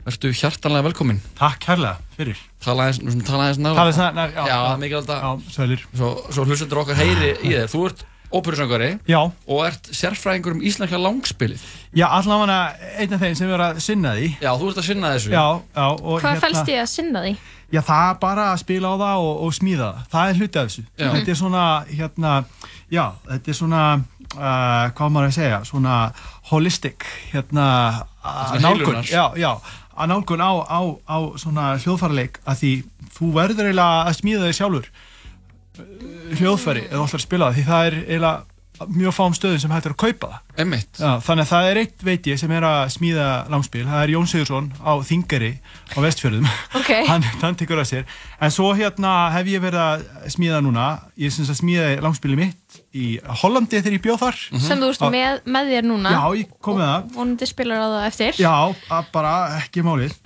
Verður 0.07 0.37
hjartanlega 0.39 0.85
velkomin. 0.87 1.17
Takk 1.35 1.65
kærlega 1.65 1.97
fyrir. 2.15 2.37
Tala 2.63 2.85
nú 2.95 3.11
svona 3.11 3.25
tala 3.27 3.49
nær- 3.57 4.13
nær- 4.15 4.37
já, 4.37 4.43
já, 4.45 4.53
já. 4.53 4.59
er 4.69 4.79
mikilvægt 4.85 5.09
að 5.11 5.25
Svo, 5.97 6.11
svo 6.31 6.45
hlustendur 6.47 6.83
okkar 6.85 6.95
heyri 7.01 7.33
í 7.41 7.51
þér. 7.57 7.67
Þú 7.73 7.81
ert 7.89 8.05
óperusöngari 8.33 8.93
Já 9.07 9.19
Og 9.47 9.61
ert 9.67 9.91
sérfræðingur 9.95 10.57
um 10.57 10.63
íslenska 10.65 10.99
langspilið 11.01 11.63
Já, 11.95 12.07
allavega 12.09 12.57
einn 12.99 13.13
af 13.15 13.21
þeim 13.23 13.37
sem 13.39 13.53
er 13.53 13.63
að 13.69 13.79
sinna 13.83 14.15
því 14.17 14.31
Já, 14.41 14.51
þú 14.57 14.71
ert 14.71 14.81
að 14.81 14.89
sinna 14.89 15.13
þessu 15.15 15.31
Já, 15.31 15.45
já 15.77 15.85
og 15.87 16.19
Hvað 16.25 16.43
fælst 16.43 16.73
ég 16.73 16.83
að 16.83 16.91
sinna 16.91 17.23
því? 17.27 17.37
Já, 17.67 17.81
það 17.83 18.09
er 18.09 18.19
bara 18.21 18.43
að 18.53 18.61
spila 18.61 18.91
á 18.91 18.95
það 18.95 19.23
og, 19.27 19.31
og 19.43 19.55
smíða 19.57 19.87
það. 19.87 20.03
Það 20.11 20.29
er 20.29 20.37
hluti 20.39 20.59
af 20.59 20.67
þessu. 20.69 20.83
Já. 20.87 21.07
Þetta 21.11 21.31
er 21.33 21.37
svona, 21.41 21.63
hérna, 21.89 22.35
já, 22.95 23.03
þetta 23.27 23.51
er 23.51 23.57
svona, 23.57 23.81
uh, 24.37 24.85
hvað 24.95 25.11
maður 25.15 25.27
að 25.27 25.35
segja, 25.35 25.57
svona 25.67 25.97
holistic, 26.47 27.07
hérna, 27.33 27.65
nálgun, 28.23 28.69
heilunar. 28.69 29.11
já, 29.11 29.25
já, 29.35 29.51
að 29.97 30.11
nálgun 30.13 30.45
á, 30.47 30.51
á, 30.63 30.79
á 31.11 31.17
svona 31.43 31.67
hljóðfæraleik 31.83 32.39
að 32.47 32.61
því 32.61 32.71
þú 33.17 33.33
verður 33.35 33.67
eiginlega 33.67 33.99
að 34.07 34.17
smíða 34.21 34.47
þig 34.47 34.57
sjálfur 34.61 34.89
hljóðfæri 36.37 36.85
eða 36.89 37.01
alltaf 37.03 37.19
að 37.19 37.25
spila 37.25 37.49
það 37.49 37.57
því 37.57 37.67
það 37.71 37.89
er 37.89 37.99
eiginlega 38.03 38.37
mjög 38.85 39.13
fáum 39.15 39.33
stöðum 39.33 39.61
sem 39.61 39.71
hægt 39.73 39.87
er 39.89 39.93
að 39.95 39.99
kaupa 40.03 40.27
það. 40.29 40.73
Já, 40.97 41.09
þannig 41.25 41.43
að 41.43 41.49
það 41.49 41.69
er 41.69 41.79
eitt 41.81 42.03
veit 42.05 42.27
ég 42.29 42.39
sem 42.41 42.51
er 42.53 42.65
að 42.67 42.81
smíða 42.93 43.27
langspil, 43.49 43.85
það 43.87 44.03
er 44.03 44.13
Jón 44.13 44.29
Sigursson 44.29 44.67
á 44.77 44.93
Þingari 45.07 45.51
á 45.57 45.97
Vestfjörðum. 46.05 46.49
Ok. 46.77 46.91
hann, 47.09 47.25
hann 47.41 47.57
tekur 47.57 47.81
að 47.81 47.89
sér. 47.89 48.19
En 48.43 48.53
svo 48.53 48.69
hérna 48.77 49.15
hef 49.33 49.49
ég 49.49 49.63
verið 49.63 49.81
að 49.81 50.05
smíða 50.35 50.61
núna. 50.65 50.87
Ég 51.17 51.33
syns 51.33 51.51
að 51.53 51.61
smíða 51.63 51.89
langspili 52.05 52.37
mitt 52.37 52.79
í 52.93 53.07
Hollandi 53.41 53.81
þegar 53.81 53.97
ég 53.97 54.05
bjóð 54.05 54.21
þar. 54.27 54.41
Sem 54.67 54.83
þú 54.83 54.91
ert 54.93 55.07
með, 55.17 55.41
með 55.57 55.73
þér 55.73 55.89
núna. 55.89 56.13
Já, 56.13 56.23
ég 56.43 56.55
kom 56.61 56.77
með 56.77 56.91
það. 56.91 57.11
Vonandi 57.17 57.49
spilar 57.49 57.81
á 57.81 57.87
það 57.87 58.09
eftir. 58.11 58.41
Já, 58.43 58.55
bara 59.15 59.35
ekki 59.63 59.85
málið 59.87 60.17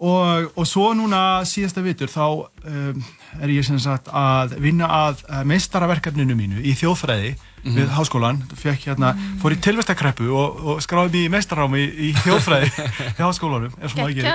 og, 0.00 0.50
og 0.56 0.66
svo 0.66 0.90
núna 0.96 1.42
síðasta 1.44 1.82
vitur 1.84 2.08
þá 2.08 2.24
um, 2.64 3.02
er 3.40 3.52
ég 3.52 3.66
sem 3.66 3.78
sagt 3.82 4.08
að 4.08 4.56
vinna 4.64 4.88
að 4.88 5.20
meistaraverkefninu 5.50 6.36
mínu 6.38 6.62
í 6.64 6.74
þjóðfræði 6.80 7.36
Mhm. 7.60 7.74
við 7.76 7.90
háskólan, 7.92 8.38
fekk 8.56 8.86
hérna 8.88 9.10
fór 9.42 9.52
í 9.52 9.56
tilvæstakreppu 9.60 10.30
og, 10.32 10.60
og 10.64 10.78
skráði 10.80 11.10
mig 11.12 11.26
í 11.26 11.32
meistarámi 11.34 11.80
í, 11.84 11.88
í 12.08 12.12
þjóðfræði 12.24 12.70
í 13.18 13.20
háskólanum, 13.20 13.74
eins 13.76 13.92
og 13.92 13.98
maður 14.00 14.14
gerir. 14.16 14.30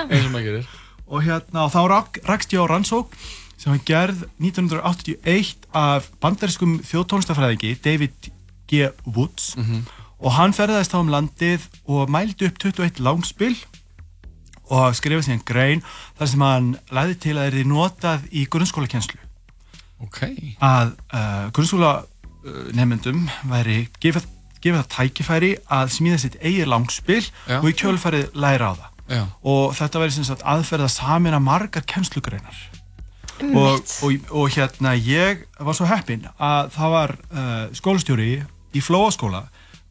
Og 1.10 1.24
hérna 1.26 1.64
þá 1.74 1.80
rak, 1.90 2.20
rakst 2.30 2.54
ég 2.54 2.62
á 2.62 2.70
rannsók 2.70 3.16
sem 3.58 3.72
var 3.74 3.82
gerð 3.88 4.22
1981 4.38 5.66
af 5.74 6.06
bandariskum 6.22 6.76
þjóðtónstafræðingi 6.86 7.74
David 7.82 8.30
G. 8.70 8.92
Woods. 9.10 9.56
Og 10.22 10.30
hann 10.38 10.54
ferðaðist 10.54 10.94
þá 10.94 10.98
um 11.02 11.10
landið 11.12 11.66
og 11.90 12.06
mældi 12.14 12.46
upp 12.46 12.62
21 12.62 13.02
langspil 13.02 13.56
og 14.72 14.96
skrifaði 14.98 15.28
síðan 15.28 15.44
grein 15.46 15.82
þar 16.18 16.30
sem 16.32 16.44
hann 16.46 16.68
læði 16.94 17.18
til 17.22 17.36
að 17.36 17.42
það 17.44 17.58
er 17.60 17.70
notað 17.70 18.26
í 18.32 18.46
grunnskólakenslu 18.50 19.22
Ok. 20.04 20.18
að 20.60 20.90
uh, 21.16 21.46
grunnskóla 21.56 21.92
uh, 22.04 22.56
nefnendum 22.76 23.22
væri 23.48 23.86
gefið, 24.02 24.26
gefið 24.60 24.80
það 24.82 24.90
tækifæri 24.96 25.52
að 25.72 25.92
smíða 25.94 26.18
sitt 26.20 26.36
eigið 26.42 26.68
langspil 26.68 27.22
Já. 27.24 27.60
og 27.62 27.68
í 27.70 27.76
kjölfærið 27.80 28.36
læra 28.36 28.72
á 28.72 28.74
það 28.76 29.16
Já. 29.16 29.22
og 29.46 29.76
þetta 29.78 30.02
væri 30.02 30.16
sem 30.18 30.26
sagt 30.28 30.44
aðferð 30.44 30.88
að 30.88 30.96
samina 30.98 31.40
margar 31.40 31.86
kennslugreinar 31.88 32.58
og, 33.54 33.84
og, 34.02 34.30
og 34.32 34.52
hérna 34.52 34.96
ég 34.98 35.46
var 35.60 35.76
svo 35.76 35.88
heppinn 35.88 36.26
að 36.36 36.72
það 36.76 36.94
var 36.96 37.14
uh, 37.30 37.66
skólastjóri 37.76 38.30
í 38.76 38.82
Flóaskóla 38.84 39.46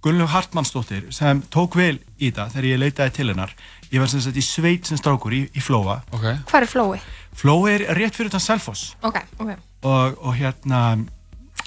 Gunnlaug 0.05 0.29
Hartmannsdóttir 0.29 1.07
sem 1.15 1.39
tók 1.49 1.73
vel 1.79 1.95
í 2.21 2.29
það 2.29 2.51
þegar 2.53 2.67
ég 2.69 2.81
leitaði 2.83 3.13
til 3.15 3.29
hennar 3.31 3.55
ég 3.95 4.03
var 4.03 4.11
sem 4.11 4.21
sagt 4.25 4.37
í 4.39 4.43
sveit 4.45 4.89
sem 4.89 4.99
strákur 4.99 5.33
í, 5.35 5.45
í 5.55 5.63
Flóa 5.63 6.01
okay. 6.11 6.35
Hvað 6.49 6.65
er 6.65 6.71
flói? 6.71 6.97
Flói 7.35 7.75
er 7.77 7.85
rétt 7.97 8.15
fyrir 8.17 8.29
utan 8.33 8.43
Selfoss 8.43 8.93
Ok, 9.05 9.21
ok 9.39 9.53
og, 9.85 10.17
og 10.25 10.33
hérna 10.39 10.81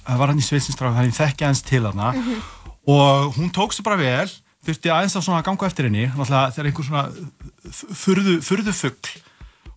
það 0.03 0.21
var 0.21 0.33
hann 0.33 0.41
í 0.43 0.45
sveit 0.47 0.65
sem 0.67 0.75
strákur 0.77 0.97
þannig 0.99 1.15
ég 1.15 1.21
þekki 1.23 1.49
hans 1.49 1.65
til 1.67 1.85
hana 1.89 2.13
Mhm. 2.19 2.43
og 2.89 3.35
hún 3.37 3.51
tók 3.53 3.75
sér 3.77 3.85
bara 3.85 3.99
vel 4.01 4.29
þurfti 4.67 4.91
aðeins 4.93 5.17
að 5.17 5.25
svona 5.27 5.43
ganga 5.47 5.67
eftir 5.69 5.87
henni 5.89 6.07
náttúrulega 6.09 6.53
þegar 6.57 6.69
einhver 6.71 6.87
svona 6.89 7.03
furðu, 8.03 8.37
furðu 8.45 8.73
fugg 8.75 9.11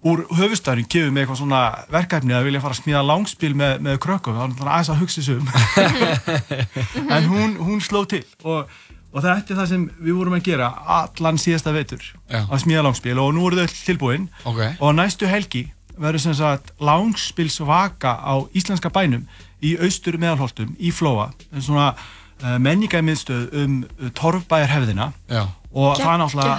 úr 0.02 0.24
höfustæðin 0.34 0.88
gefur 0.90 1.12
með 1.14 1.22
eitthvað 1.26 1.40
svona 1.44 1.60
verkefni 1.94 2.34
að 2.34 2.48
vilja 2.48 2.62
fara 2.64 2.74
að 2.74 2.80
smíða 2.82 3.02
langspil 3.06 3.52
með, 3.60 3.74
með 3.86 4.00
krökkum 4.02 4.34
þá 4.34 4.42
er 4.42 4.50
náttúrulega 4.50 4.78
aðeins 4.78 4.94
að 4.96 5.02
hugsa 5.04 5.22
þessu 5.22 5.36
um 5.38 7.12
en 7.16 7.28
hún, 7.30 7.54
hún 7.62 7.84
sló 7.86 8.02
til 8.10 8.24
og, 8.42 8.72
og 9.12 9.24
þetta 9.26 9.54
er 9.54 9.60
það 9.60 9.70
sem 9.74 9.84
við 10.00 10.16
vorum 10.18 10.38
að 10.38 10.46
gera 10.48 10.70
allan 11.00 11.40
síðasta 11.42 11.74
vetur 11.76 12.02
Já. 12.32 12.46
að 12.48 12.62
smíða 12.64 12.84
langspil 12.88 13.18
og 13.20 13.34
nú 13.36 13.46
eru 13.50 13.66
þau 13.66 13.76
tilbúin 13.86 14.30
Ok. 14.48 14.62
og 14.80 14.96
næstu 14.96 15.28
helgi 15.28 15.66
verður 16.02 16.24
sem 16.24 16.34
sagt 16.40 16.72
langspilsvaka 16.80 18.14
á 18.24 18.34
íslenska 18.56 18.90
bænum 18.90 19.28
í 19.62 19.76
austur 19.84 20.18
meðalholtum 20.18 20.76
í 20.80 20.92
Flóa 20.96 21.30
svona 21.60 21.92
uh, 21.94 22.58
menningarmiðstöð 22.64 23.52
um 23.64 23.82
uh, 24.00 24.10
torfbæjarhefðina 24.18 25.12
Já. 25.30 25.44
og 25.74 26.00
það 26.00 26.14
er 26.14 26.22
náttúrulega 26.24 26.56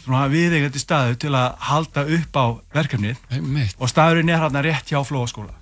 svona 0.00 0.26
viðeigandi 0.32 0.80
staðu 0.82 1.16
til 1.20 1.32
að 1.36 1.54
halda 1.70 2.04
upp 2.18 2.36
á 2.36 2.44
verkefnið 2.74 3.16
Einmitt. 3.30 3.76
og 3.78 3.88
staðurinn 3.92 4.32
er 4.32 4.42
hérna 4.42 4.62
rétt 4.66 4.90
hjá 4.90 5.00
Flóaskóla 5.06 5.54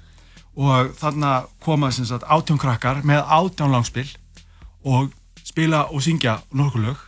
og 0.58 0.94
þarna 0.98 1.44
koma 1.62 1.92
sem 1.94 2.06
sagt 2.08 2.24
átjón 2.26 2.58
krakkar 2.58 3.04
með 3.06 3.22
átjón 3.28 3.74
langspil 3.76 4.08
og 4.86 5.12
spila 5.58 5.80
og 5.90 6.02
syngja 6.04 6.36
nokkuð 6.54 6.84
lög 6.86 6.98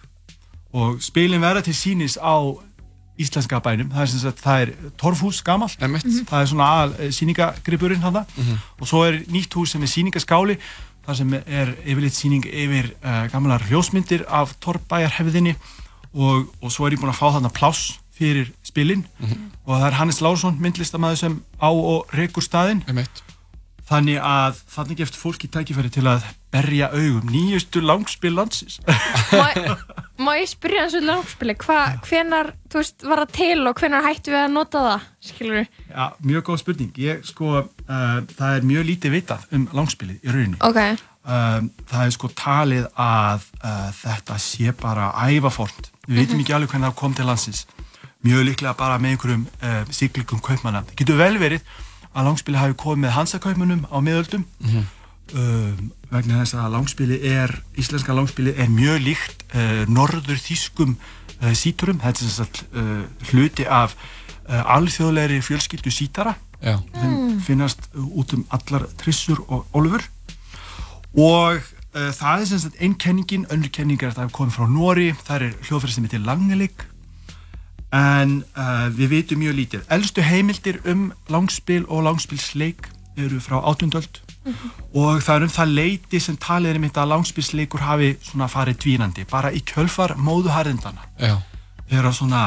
og 0.74 0.98
spilin 1.02 1.40
verða 1.42 1.62
til 1.62 1.74
sínis 1.74 2.16
á 2.18 2.34
íslenska 3.20 3.58
bænum, 3.60 3.90
það 3.92 4.00
er 4.02 4.06
sem 4.10 4.20
sagt, 4.22 4.40
það 4.42 4.62
er 4.62 4.70
torfhús 4.98 5.42
gamalt, 5.44 5.76
Einmitt. 5.82 6.06
það 6.26 6.40
er 6.42 6.46
svona 6.48 6.68
aðal 6.72 7.10
síningagripurinn 7.12 8.00
hann 8.02 8.14
Mhm. 8.36 8.58
og 8.80 8.86
svo 8.88 9.02
er 9.06 9.18
nýtt 9.28 9.52
hús 9.54 9.70
sem 9.70 9.82
er 9.82 9.86
síningaskáli 9.86 10.56
þar 11.06 11.14
sem 11.16 11.34
er 11.34 11.74
yfirleitt 11.86 12.14
síning 12.14 12.44
yfir 12.46 12.90
uh, 13.04 13.28
gamlar 13.32 13.60
hljósmyndir 13.68 14.24
af 14.28 14.54
torfbæjarhefðinni 14.60 15.54
og, 16.14 16.46
og 16.62 16.72
svo 16.72 16.86
er 16.86 16.92
ég 16.96 17.00
búinn 17.00 17.12
að 17.12 17.20
fá 17.20 17.30
þarna 17.36 17.50
pláss 17.52 17.98
fyrir 18.12 18.50
spilin 18.64 19.04
Mhm. 19.20 19.50
og 19.66 19.80
það 19.80 19.86
er 19.86 19.92
Hannes 20.00 20.20
Lárusson, 20.20 20.58
myndlistamæður 20.58 21.14
sem 21.16 21.42
á 21.62 21.68
og 21.70 22.06
rekur 22.14 22.42
staðinn. 22.42 22.82
Þannig 23.90 24.20
að 24.22 24.60
þannig 24.70 25.00
gefst 25.00 25.16
fólki 25.18 25.48
tækifæri 25.50 25.90
til 25.90 26.04
að 26.06 26.22
berja 26.54 26.88
augum 26.94 27.26
nýjustu 27.30 27.82
langspil 27.82 28.32
landsins 28.36 28.78
Má, 30.20 30.34
ég 30.36 30.48
spyrja 30.50 30.82
hans 30.84 30.94
um 30.98 31.06
langspili 31.08 31.54
hvenar, 31.56 32.50
veist, 32.74 33.02
var 33.08 33.22
það 33.24 33.30
til 33.38 33.60
og 33.70 33.78
hvenar 33.80 34.04
hættu 34.04 34.32
við 34.34 34.42
að 34.44 34.50
nota 34.52 34.82
það 34.84 35.06
skilur 35.30 35.62
Já, 35.90 36.04
mjög 36.28 36.42
góð 36.50 36.58
spurning. 36.60 36.90
Ég 37.00 37.22
sko, 37.26 37.52
uh, 37.64 38.18
það 38.36 38.56
er 38.58 38.66
mjög 38.68 38.84
lítið 38.90 39.14
vitað 39.16 39.46
um 39.56 39.64
langspilið 39.76 40.18
í 40.26 40.34
rauninni. 40.34 40.60
Ok, 40.66 41.06
Um, 41.20 41.66
það 41.84 42.00
er 42.06 42.12
sko 42.14 42.28
talið 42.32 42.84
að 42.96 43.42
uh, 43.60 43.90
þetta 43.92 44.36
sé 44.40 44.70
bara 44.80 45.10
ævaformt. 45.28 45.90
Við 46.08 46.16
veitum 46.16 46.38
Mhm. 46.38 46.40
ekki 46.46 46.54
alveg 46.56 46.70
hvernig 46.72 46.88
það 46.88 46.94
kom 46.96 47.14
til 47.18 47.26
landsins. 47.28 47.60
Mjög 48.24 48.46
líklega 48.48 48.72
bara 48.78 48.96
með 48.98 49.12
einhverjum 49.12 49.42
uh, 49.60 49.84
siglingum 49.92 50.40
kaupmanna. 50.40 50.80
Það 50.88 50.96
getur 51.02 51.18
vel 51.20 51.36
verið 51.38 51.60
að 52.14 52.26
langspili 52.26 52.58
hafi 52.58 52.76
komið 52.80 53.04
með 53.04 53.14
hansakaupmunum 53.16 53.86
á 53.86 53.96
miðöldum. 54.02 54.44
Um, 55.30 55.90
vegna 56.10 56.40
þess 56.40 56.56
að 56.58 56.72
langspili 56.74 57.20
er, 57.30 57.52
íslenska 57.78 58.14
langspili 58.16 58.54
er 58.58 58.70
mjög 58.72 59.02
líkt 59.04 59.44
uh, 59.54 59.84
norður 59.86 60.40
þýskum 60.42 60.96
uh, 60.96 61.52
síturum, 61.54 62.00
þetta 62.02 62.18
er 62.18 62.26
sem 62.26 62.32
sagt 62.34 62.64
uh, 62.74 63.04
hluti 63.30 63.66
af 63.70 63.94
uh, 63.94 64.74
alþjóðlegri 64.76 65.38
fjölskyldu 65.46 65.92
sítara. 65.94 66.34
Já. 66.60 66.76
sem 66.92 67.38
finnast 67.40 67.86
uh, 67.94 68.02
út 68.20 68.34
um 68.36 68.42
allar 68.52 68.88
trissur 69.00 69.38
og 69.48 69.70
ólfur. 69.72 70.02
Og 71.14 71.62
uh, 71.62 72.10
það 72.10 72.40
er 72.40 72.48
sem 72.50 72.64
sagt 72.66 72.82
einn 72.82 72.98
kenningin, 72.98 73.46
önnur 73.54 73.70
kenning 73.72 74.02
er 74.02 74.10
að 74.10 74.18
það 74.18 74.26
hefur 74.26 74.38
komið 74.40 74.58
frá 74.58 74.66
Nóri, 74.74 75.10
það 75.24 75.46
er 75.46 75.54
hljóðfæri 75.68 75.94
sem 75.94 76.08
heitir 76.08 76.26
Langelik 76.26 76.84
en 77.96 78.40
uh, 78.54 78.88
við 78.94 79.14
vitum 79.14 79.42
mjög 79.42 79.56
lítið. 79.58 79.86
Elstu 79.90 80.22
heimildir 80.22 80.80
um 80.90 81.10
langspil 81.30 81.82
og 81.88 82.04
langspilsleik 82.06 82.88
eru 83.18 83.40
frá 83.42 83.58
átjöndöld 83.66 84.20
og 84.96 85.20
það 85.20 85.34
er 85.34 85.44
um 85.44 85.52
það 85.52 85.72
leiti 85.76 86.20
sem 86.22 86.36
talið 86.40 86.70
er 86.72 86.78
um 86.78 86.84
þetta 86.86 87.02
að 87.02 87.10
langspilsleikur 87.12 87.82
hafi 87.84 88.10
svona 88.24 88.48
farið 88.48 88.78
dvínandi, 88.84 89.26
bara 89.28 89.52
í 89.52 89.60
kjölfar 89.68 90.14
móðuharðindana 90.16 91.04
Já. 91.20 91.36
þegar 91.90 92.14
svona 92.16 92.44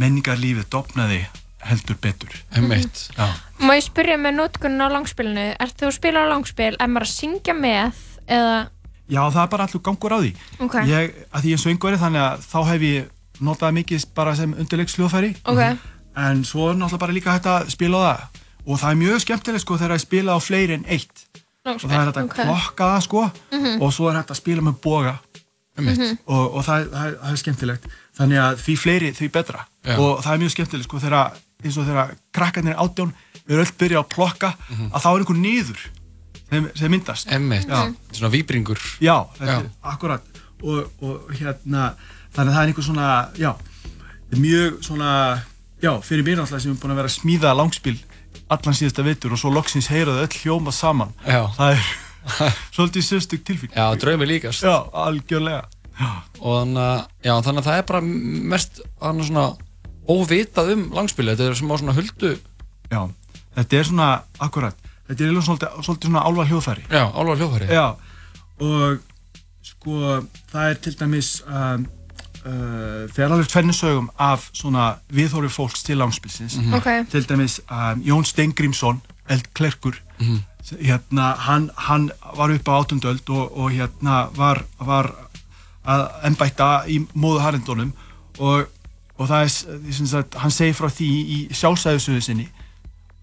menningarlífið 0.00 0.66
dopnaði 0.72 1.20
heldur 1.66 1.98
betur. 2.02 2.34
Einmitt. 2.54 3.08
Já. 3.16 3.30
má 3.62 3.74
ég 3.74 3.86
spyrja 3.86 4.18
með 4.20 4.36
nótkunn 4.40 4.82
á 4.82 4.86
langspilinu 4.92 5.46
Ert 5.58 5.78
þú 5.78 5.88
að 5.88 5.96
spila 5.96 6.26
á 6.26 6.30
langspil, 6.30 6.74
er 6.74 6.90
maður 6.90 7.08
að 7.08 7.14
syngja 7.14 7.54
með 7.56 8.02
eða, 8.26 8.58
Já, 9.06 9.20
það 9.30 9.42
er 9.42 9.50
bara 9.50 9.66
allur 9.68 9.82
gangur 9.86 10.14
á 10.14 10.18
því. 10.18 10.30
Ok. 10.66 10.76
Ég, 10.90 11.18
að 11.30 11.44
því 11.44 11.50
ég 11.52 11.58
er 11.58 11.62
söngvari 11.62 11.98
þannig 12.00 12.22
að 12.24 12.46
þá 12.50 12.56
hef 12.66 12.86
ég 12.86 13.10
notað 13.40 13.72
mikið 13.80 14.04
bara 14.14 14.34
sem 14.36 14.52
undirleiksljóðfæri. 14.54 15.34
Ok. 15.44 15.78
En 16.16 16.44
svo 16.44 16.70
er 16.70 16.76
náttúrulega 16.80 16.98
bara 17.04 17.12
líka 17.12 17.32
hægt 17.36 17.46
að 17.46 17.70
spila 17.70 17.96
á 17.96 18.02
það. 18.06 18.42
Og 18.66 18.78
það 18.80 18.90
er 18.90 19.00
mjög 19.02 19.20
skemmtilegt 19.24 19.62
sko 19.66 19.76
þegar 19.78 19.96
ég 19.96 20.00
spila 20.06 20.36
á 20.36 20.40
fleiri 20.40 20.74
en 20.74 20.84
eitt. 20.88 21.26
Langspil, 21.66 21.86
Og 21.86 21.90
það 21.92 22.00
er 22.00 22.06
hægt 22.06 22.16
að 22.16 22.24
ok. 22.24 22.34
klokka 22.40 22.84
það 22.94 23.02
sko. 23.02 23.22
Mhm. 23.52 23.82
Og 23.82 23.92
svo 23.92 24.08
er 24.10 24.16
hægt 24.20 24.30
að 24.30 24.40
spila 24.40 24.62
með 24.62 24.80
boga. 24.82 25.18
Einmitt. 25.78 25.98
Mhm. 25.98 26.18
Og, 26.26 26.54
og 26.56 26.64
það, 26.64 26.86
það, 26.90 27.06
er- 27.06 27.18
það 27.22 27.32
er 27.32 27.36
skemmtilegt. 27.36 27.84
Þannig 28.16 28.38
að 28.40 28.56
því 28.64 28.76
fleiri, 28.80 29.12
því 29.12 29.28
betra. 29.32 29.66
Já. 29.86 29.98
og 29.98 30.22
það 30.24 30.32
er 30.34 30.38
mjög 30.42 30.50
skemmtilegt 30.50 30.88
sko 30.88 30.98
þegar 30.98 31.32
eins 31.64 31.76
og 31.78 31.84
þegar 31.86 32.14
krakkarnir 32.34 32.74
átján 32.74 33.12
við 33.46 33.60
öll 33.62 33.72
byrja 33.78 33.98
að 34.02 34.08
plokka 34.10 34.48
að 34.92 35.00
þá 35.02 35.06
er 35.12 35.18
einhver 35.22 35.36
niður 35.38 35.78
sem, 36.50 36.70
sem 36.74 36.90
myndast 36.90 37.30
Emmitt, 37.32 37.68
Já. 37.68 37.94
svona 38.12 38.30
víbringur 38.32 38.78
Já, 39.00 39.26
þetta 39.38 39.46
Já. 39.46 39.58
er 39.60 39.70
akkurat 39.84 40.22
og, 40.62 40.90
og 41.02 41.30
hérna 41.38 41.94
þannig 42.36 42.50
að 42.50 42.56
það 42.56 42.62
er 42.62 42.70
einhver 42.70 42.86
svona, 42.86 43.10
já 43.40 43.50
mjög 44.36 44.80
svona, 44.84 45.10
já, 45.82 45.92
fyrir 46.04 46.26
mér 46.26 46.40
náttúrulega 46.40 46.64
sem 46.64 46.74
er 46.74 46.80
búin 46.82 46.94
að 46.94 47.00
vera 47.00 47.10
að 47.10 47.16
smíða 47.16 47.54
langspil 47.56 47.96
allan 48.52 48.76
síðasta 48.76 49.04
veitur 49.06 49.34
og 49.34 49.40
svo 49.40 49.52
loksins 49.54 49.88
heyraðu 49.90 50.24
öll 50.26 50.40
hljóma 50.42 50.74
saman. 50.74 51.14
Já. 51.26 51.46
það 51.56 51.76
er 51.76 51.86
svolítið 52.74 53.06
sérstök 53.06 53.44
tilfík 53.46 53.76
Já, 53.76 53.86
draumi 54.00 54.26
líkast. 54.28 54.66
Já, 54.66 54.76
algjörlega. 54.92 55.64
Og 56.42 56.58
þannig 56.60 56.82
að, 56.82 56.98
já, 57.24 57.32
þannig 57.46 57.62
að 57.62 57.68
það 57.70 57.78
er 57.80 57.86
bara 57.88 58.00
mest 58.52 58.82
annað 59.00 59.30
svona 59.30 59.46
óvitað 60.06 60.72
um 60.74 60.82
langspili, 60.94 61.32
þetta 61.32 61.48
er 61.50 61.58
sem 61.58 61.72
á 61.72 61.76
svona 61.80 61.94
huldu 61.96 62.34
Já, 62.90 63.00
þetta 63.56 63.78
er 63.78 63.88
svona, 63.88 64.08
akkurat 64.44 64.86
þetta 65.08 65.24
er 65.26 65.40
svolítið, 65.46 65.78
svolítið 65.86 66.10
svona 66.10 66.24
álva 66.26 66.46
hljóðfæri. 66.50 66.86
Já, 66.90 67.04
álfa 67.06 67.36
hljóðfæri. 67.40 67.68
Já, 67.72 67.86
og 68.66 69.00
sko, 69.66 70.00
það 70.52 70.70
er 70.70 70.80
til 70.84 70.94
dæmis 71.00 71.30
um, 71.46 71.86
uh, 72.46 73.06
þegar 73.12 73.32
alveg 73.34 73.48
tvennisögum 73.50 74.08
af 74.18 74.50
svona 74.54 74.94
viðhóri 75.12 75.48
fólks 75.50 75.82
til 75.82 75.96
langspilsins 75.98 76.56
Mhm. 76.58 76.74
Ok. 76.74 76.88
til 77.10 77.24
dæmis 77.28 77.60
um, 77.70 78.02
Jón 78.06 78.24
Steingrímsson 78.24 79.00
eldklerkur 79.28 79.94
Mhm. 80.20 80.38
hérna, 80.82 81.34
hann, 81.38 81.70
hann 81.76 82.10
var 82.36 82.50
upp 82.50 82.68
á 82.68 82.72
átundöld 82.80 83.28
og, 83.30 83.58
og 83.58 83.70
hérna 83.70 84.28
var, 84.36 84.62
var 84.80 85.12
að 85.86 86.08
embætta 86.24 86.84
í 86.88 87.06
móðu 87.14 87.40
harindunum 87.40 87.92
og, 88.38 88.66
og 89.18 89.28
það 89.28 89.42
er, 89.42 90.06
sagt, 90.06 90.34
hann 90.34 90.50
segir 90.50 90.74
frá 90.74 90.88
því 90.90 91.06
í 91.36 91.48
sjálfsæðusöðu 91.52 92.20
sinni 92.20 92.48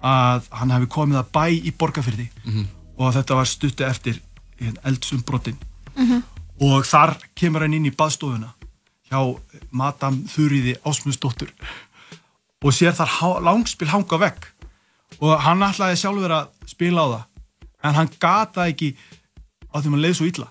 að 0.03 0.41
hann 0.51 0.71
hefði 0.71 0.87
komið 0.87 1.17
að 1.19 1.31
bæ 1.33 1.45
í 1.67 1.71
borgarfyrði 1.77 2.29
Mhm. 2.45 2.65
og 2.97 3.13
þetta 3.13 3.35
var 3.35 3.45
stuttu 3.45 3.83
eftir 3.85 4.19
eldsumbrottin 4.83 5.57
Mhm. 5.97 6.23
og 6.61 6.83
þar 6.85 7.15
kemur 7.35 7.61
hann 7.61 7.73
inn 7.73 7.85
í 7.85 7.91
baðstofuna 7.95 8.53
hjá 9.13 9.21
Madame 9.71 10.25
Þurriði 10.33 10.77
Ásmundsdóttur 10.81 11.53
og 12.63 12.73
sér 12.75 12.95
þar 12.97 13.43
langspil 13.45 13.91
hanga 13.91 14.19
vekk 14.25 14.49
og 15.21 15.37
hann 15.45 15.63
ætlaði 15.65 15.99
sjálfur 16.01 16.33
að 16.39 16.49
spila 16.69 17.05
á 17.05 17.07
það 17.13 17.23
en 17.83 17.97
hann 17.99 18.11
gata 18.19 18.67
ekki 18.71 18.93
á 19.73 19.81
því 19.81 19.93
hann 19.93 20.03
leið 20.03 20.17
svo 20.19 20.27
illa. 20.29 20.49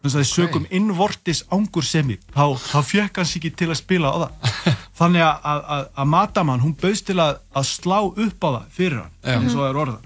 Þannig 0.00 0.14
að 0.16 0.22
okay. 0.22 0.30
sögum 0.30 0.66
innvortis 0.72 1.42
ángursemi 1.52 2.16
þá, 2.32 2.56
þá 2.56 2.78
fjökk 2.88 3.18
hans 3.20 3.34
ekki 3.36 3.50
til 3.52 3.68
að 3.68 3.80
spila 3.82 4.12
á 4.12 4.16
það. 4.22 4.54
Þannig 5.00 5.24
að, 5.24 5.34
að, 5.50 5.60
að, 5.74 5.82
að 6.00 6.08
Madaman 6.14 6.62
hún 6.64 6.76
bauðst 6.80 7.06
til 7.08 7.18
að, 7.20 7.40
að 7.56 7.66
slá 7.68 7.98
upp 8.00 8.46
á 8.46 8.48
það 8.48 8.70
fyrir 8.76 9.02
hann 9.02 9.44
eins 9.44 9.54
og 9.54 9.60
það 9.60 9.68
er 9.68 9.80
orða 9.84 9.98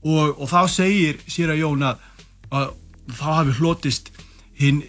og, 0.00 0.40
og 0.40 0.46
þá 0.48 0.60
segir 0.72 1.20
sér 1.28 1.54
að 1.54 1.62
Jón 1.62 1.86
að, 1.88 2.04
að 2.52 2.70
þá 3.16 3.26
hafi 3.40 3.56
hlotist 3.58 4.12
hinn 4.60 4.82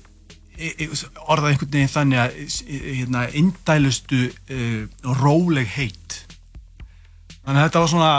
orðað 1.27 1.49
einhvern 1.51 1.71
veginn 1.73 1.91
þannig 1.95 2.19
að 2.21 2.35
hérna, 2.97 3.23
indælustu 3.41 4.21
uh, 4.29 5.13
róleg 5.21 5.67
heit 5.77 6.19
þannig 7.41 7.57
að 7.57 7.65
þetta 7.67 7.79
var 7.83 7.91
svona 7.93 8.11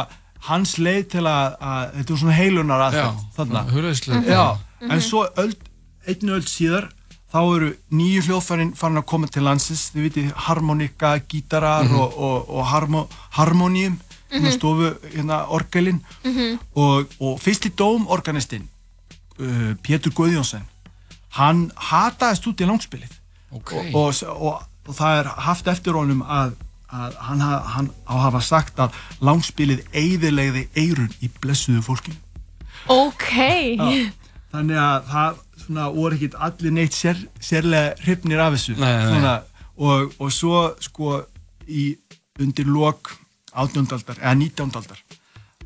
hans 0.49 0.73
leið 0.83 1.05
til 1.13 1.27
að, 1.31 1.53
að 1.63 1.93
þetta 1.99 2.13
var 2.15 2.21
svona 2.25 2.39
heilunar 2.41 2.81
aðferð 2.89 3.21
svona 3.37 3.63
hugleiðslu. 3.71 4.23
Já, 4.27 4.45
Mhm. 4.83 4.91
en 4.91 5.01
svo 5.01 5.21
öld, 5.39 5.57
einni 6.11 6.33
öld 6.35 6.49
síðar 6.51 6.89
þá 7.33 7.39
eru 7.57 7.69
nýju 7.95 8.23
hljóðfærin 8.27 8.73
farin 8.77 8.99
að 8.99 9.07
koma 9.07 9.27
til 9.31 9.43
landsins 9.47 9.85
þið 9.95 10.03
vitið 10.09 10.33
harmonika, 10.49 11.13
gítarar 11.31 11.85
Mhm. 11.85 11.95
og, 12.01 12.19
og, 12.19 12.51
og 12.51 12.67
harmo, 12.67 13.09
harmoníum 13.39 14.01
hérna 14.33 14.49
Mhm. 14.51 14.57
stofu 14.59 14.91
hérna 15.15 15.47
orgelin 15.49 16.01
Mhm. 16.25 16.59
og, 16.75 17.07
og 17.21 17.39
fyrsti 17.41 17.71
dómorganistinn 17.79 18.67
uh, 19.39 19.75
Pétur 19.87 20.11
Guðjónsson 20.13 20.67
hann 21.39 21.71
hataðist 21.91 22.47
út 22.51 22.61
í 22.61 22.69
langspilið 22.69 23.15
okay. 23.57 23.93
og, 23.95 24.13
og, 24.13 24.37
og, 24.37 24.67
og 24.89 24.99
það 24.99 25.21
er 25.23 25.31
haft 25.47 25.71
eftir 25.73 25.97
honum 25.97 26.25
að, 26.27 26.57
að 26.93 27.17
hann, 27.29 27.45
ha- 27.45 27.63
hann 27.77 27.89
á 28.05 28.13
að 28.17 28.25
hafa 28.27 28.43
sagt 28.49 28.83
að 28.83 28.99
langspilið 29.25 29.87
eigðilegði 29.93 30.67
eirun 30.77 31.13
í 31.25 31.31
blessuðu 31.41 31.85
fólkinu 31.87 32.19
Ok. 32.91 33.29
Já. 33.79 34.11
þannig 34.53 34.79
að 34.83 35.09
það 35.13 35.41
svona, 35.63 35.89
voru 35.95 36.17
ekkit 36.19 36.35
allir 36.49 36.73
neitt 36.75 36.97
sér, 36.97 37.21
sérlega 37.41 37.95
hrifnir 38.03 38.43
af 38.43 38.57
þessu 38.57 38.75
Nei, 38.77 38.89
nei, 38.89 38.97
nei. 38.99 39.13
Svona, 39.13 39.35
og, 39.79 40.17
og 40.19 40.33
svo 40.35 40.63
sko 40.83 41.21
í 41.71 41.93
undir 42.43 42.67
lok 42.69 43.13
18. 43.53 43.87
aldar 43.95 44.19
eða 44.19 44.35
19. 44.41 44.73
aldar 44.81 45.01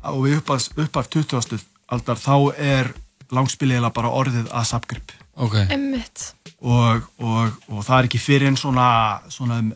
og 0.07 0.21
við 0.27 0.37
upp 0.39 0.51
af, 0.53 0.67
upp 0.77 0.99
af 1.01 1.09
20. 1.09 1.63
aldar 1.95 2.19
þá 2.21 2.35
er 2.61 2.91
langspiliðilega 3.33 3.95
bara 3.95 4.11
orðið 4.21 4.51
að 4.53 4.67
sapgrip 4.69 5.11
Ok. 5.37 5.55
Emmitt. 5.69 6.33
og, 6.61 7.03
og, 7.21 7.51
og 7.69 7.83
það 7.85 7.97
er 7.99 8.07
ekki 8.09 8.19
fyrir 8.19 8.47
en 8.49 8.57
svona, 8.57 8.87
svona 9.29 9.59
um, 9.61 9.71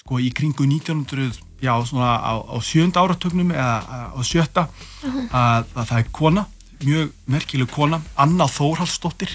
sko 0.00 0.18
í 0.18 0.30
kringu 0.34 0.64
1900 0.64 1.36
já 1.62 1.74
svona 1.86 2.14
á, 2.18 2.32
á 2.40 2.56
sjönda 2.64 3.02
áratögnum 3.04 3.52
eða 3.52 3.76
á 4.16 4.20
sjötta 4.24 4.68
Mhm. 5.02 5.28
að, 5.34 5.64
að 5.76 5.86
það 5.90 5.98
er 5.98 6.08
kona 6.12 6.46
mjög 6.82 7.10
merkileg 7.26 7.70
kona, 7.70 8.00
Anna 8.16 8.46
Þórhalsdóttir 8.50 9.30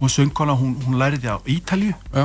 hún 0.00 0.10
söngkona, 0.10 0.56
hún, 0.58 0.72
hún 0.82 0.96
læriði 0.98 1.28
á 1.30 1.38
Ítalju 1.46 1.92
Já. 2.14 2.24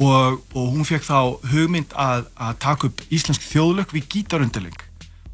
og, 0.00 0.40
og 0.54 0.72
hún 0.72 0.84
fekk 0.88 1.04
þá 1.06 1.18
hugmynd 1.52 1.92
að, 1.94 2.24
að 2.40 2.56
taka 2.58 2.86
upp 2.88 3.04
íslensk 3.10 3.44
þjóðlög 3.52 3.92
við 3.94 4.08
gítarundirling 4.08 4.80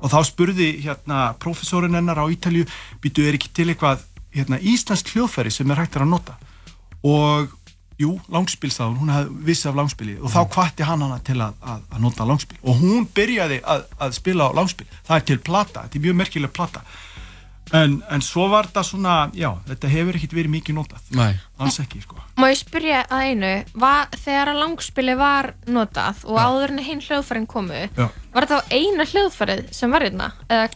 og 0.01 0.11
þá 0.13 0.19
spurði 0.29 0.69
hérna 0.85 1.33
professorinn 1.41 1.95
hennar 1.97 2.19
á 2.21 2.27
Ítalju 2.29 2.67
býtu 3.01 3.25
er 3.25 3.39
ekki 3.39 3.49
til 3.55 3.71
eitthvað 3.73 4.05
hérna, 4.35 4.59
íslensk 4.61 5.15
hljóðfæri 5.15 5.51
sem 5.55 5.71
er 5.71 5.81
hægt 5.81 5.97
að 5.97 6.09
nota 6.11 6.37
og 7.07 7.55
jú, 7.99 8.15
langspilstáðun, 8.31 8.99
hún. 9.01 9.13
Hafði 9.13 9.45
vissi 9.49 9.69
af 9.69 9.77
langspili. 9.79 10.17
Og 10.23 10.31
þá 10.31 10.41
kvatti 10.55 10.87
hann 10.87 11.03
hana 11.03 11.19
til 11.27 11.39
að, 11.43 11.59
að, 11.63 11.85
að 11.91 12.07
nota 12.07 12.27
langspil. 12.29 12.59
Og 12.63 12.81
hún 12.81 13.07
byrjaði 13.15 13.61
að, 13.67 13.85
að 13.99 14.17
spila 14.21 14.49
á 14.49 14.57
langspil. 14.59 14.87
Það 15.07 15.17
er 15.17 15.29
til 15.31 15.39
plata, 15.51 15.85
þetta 15.87 15.99
er 15.99 16.05
mjög 16.07 16.19
merkileg 16.23 16.55
plata. 16.55 16.85
En, 17.77 17.99
en 18.09 18.23
svo 18.25 18.47
var 18.49 18.65
þetta 18.71 18.83
svona 18.87 19.15
já, 19.37 19.51
þetta 19.69 19.91
hefur 19.93 20.17
ekkit 20.17 20.35
verið 20.39 20.53
mikið 20.55 20.77
notað. 20.79 21.09
Nei. 21.19 21.35
alls 21.61 21.77
ekki, 21.83 22.01
sko. 22.01 22.17
Má 22.41 22.47
ég 22.49 22.61
spyrja 22.63 23.03
að 23.13 23.25
einu, 23.29 23.51
var, 23.83 24.09
þegar 24.15 24.53
að 24.55 24.61
langspili 24.63 25.17
var 25.19 25.51
notað 25.69 26.23
og 26.25 26.39
áður 26.41 26.73
en 26.73 26.85
hinn 26.87 27.03
hljóðfærin 27.05 27.49
komu, 27.51 27.83
Já. 27.99 28.07
var 28.33 28.47
þetta 28.47 28.61
þá 28.63 28.73
eina 28.79 29.09
hljóðfærið 29.11 29.67
sem 29.77 29.93
var 29.93 30.07
hérna? 30.07 30.31
Eða, 30.49 30.71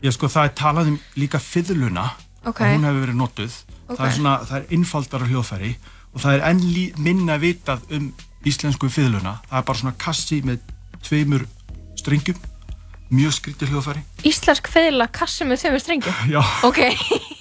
Já, 0.00 0.12
sko, 0.16 0.28
það 0.32 0.50
er 0.50 0.54
talað 0.60 0.92
um 0.92 1.00
líka 1.20 1.40
fiðluna. 1.40 2.10
Ok. 2.40 2.60
og 2.64 2.70
hún 2.72 2.86
hefur 2.88 3.02
verið 3.04 3.18
notuð 3.20 3.56
það 3.96 4.04
Ok. 4.04 4.10
er 4.10 4.16
svona, 4.16 4.34
það 4.48 4.56
er 4.60 4.66
innfaldara 4.76 5.26
hljóðfæri 5.30 5.72
og 6.14 6.20
það 6.20 6.34
er 6.34 6.44
enn 6.50 6.62
minna 7.04 7.38
vitað 7.38 7.80
um 7.96 8.12
íslensku 8.46 8.88
fiðluna 8.90 9.36
það 9.50 9.58
er 9.58 9.66
bara 9.68 9.78
svona 9.78 9.96
kassi 9.98 10.40
með 10.42 10.58
tveimur 11.04 11.46
strengjum 12.00 12.36
mjög 13.10 13.32
skrítið 13.36 13.72
hljóðfæri 13.74 14.02
íslensk 14.30 14.68
feðla 14.70 15.08
kassi 15.12 15.44
með 15.44 15.64
þeimur 15.64 15.80
strengjum? 15.84 16.14
Já. 16.34 16.40
Ok. 16.66 16.78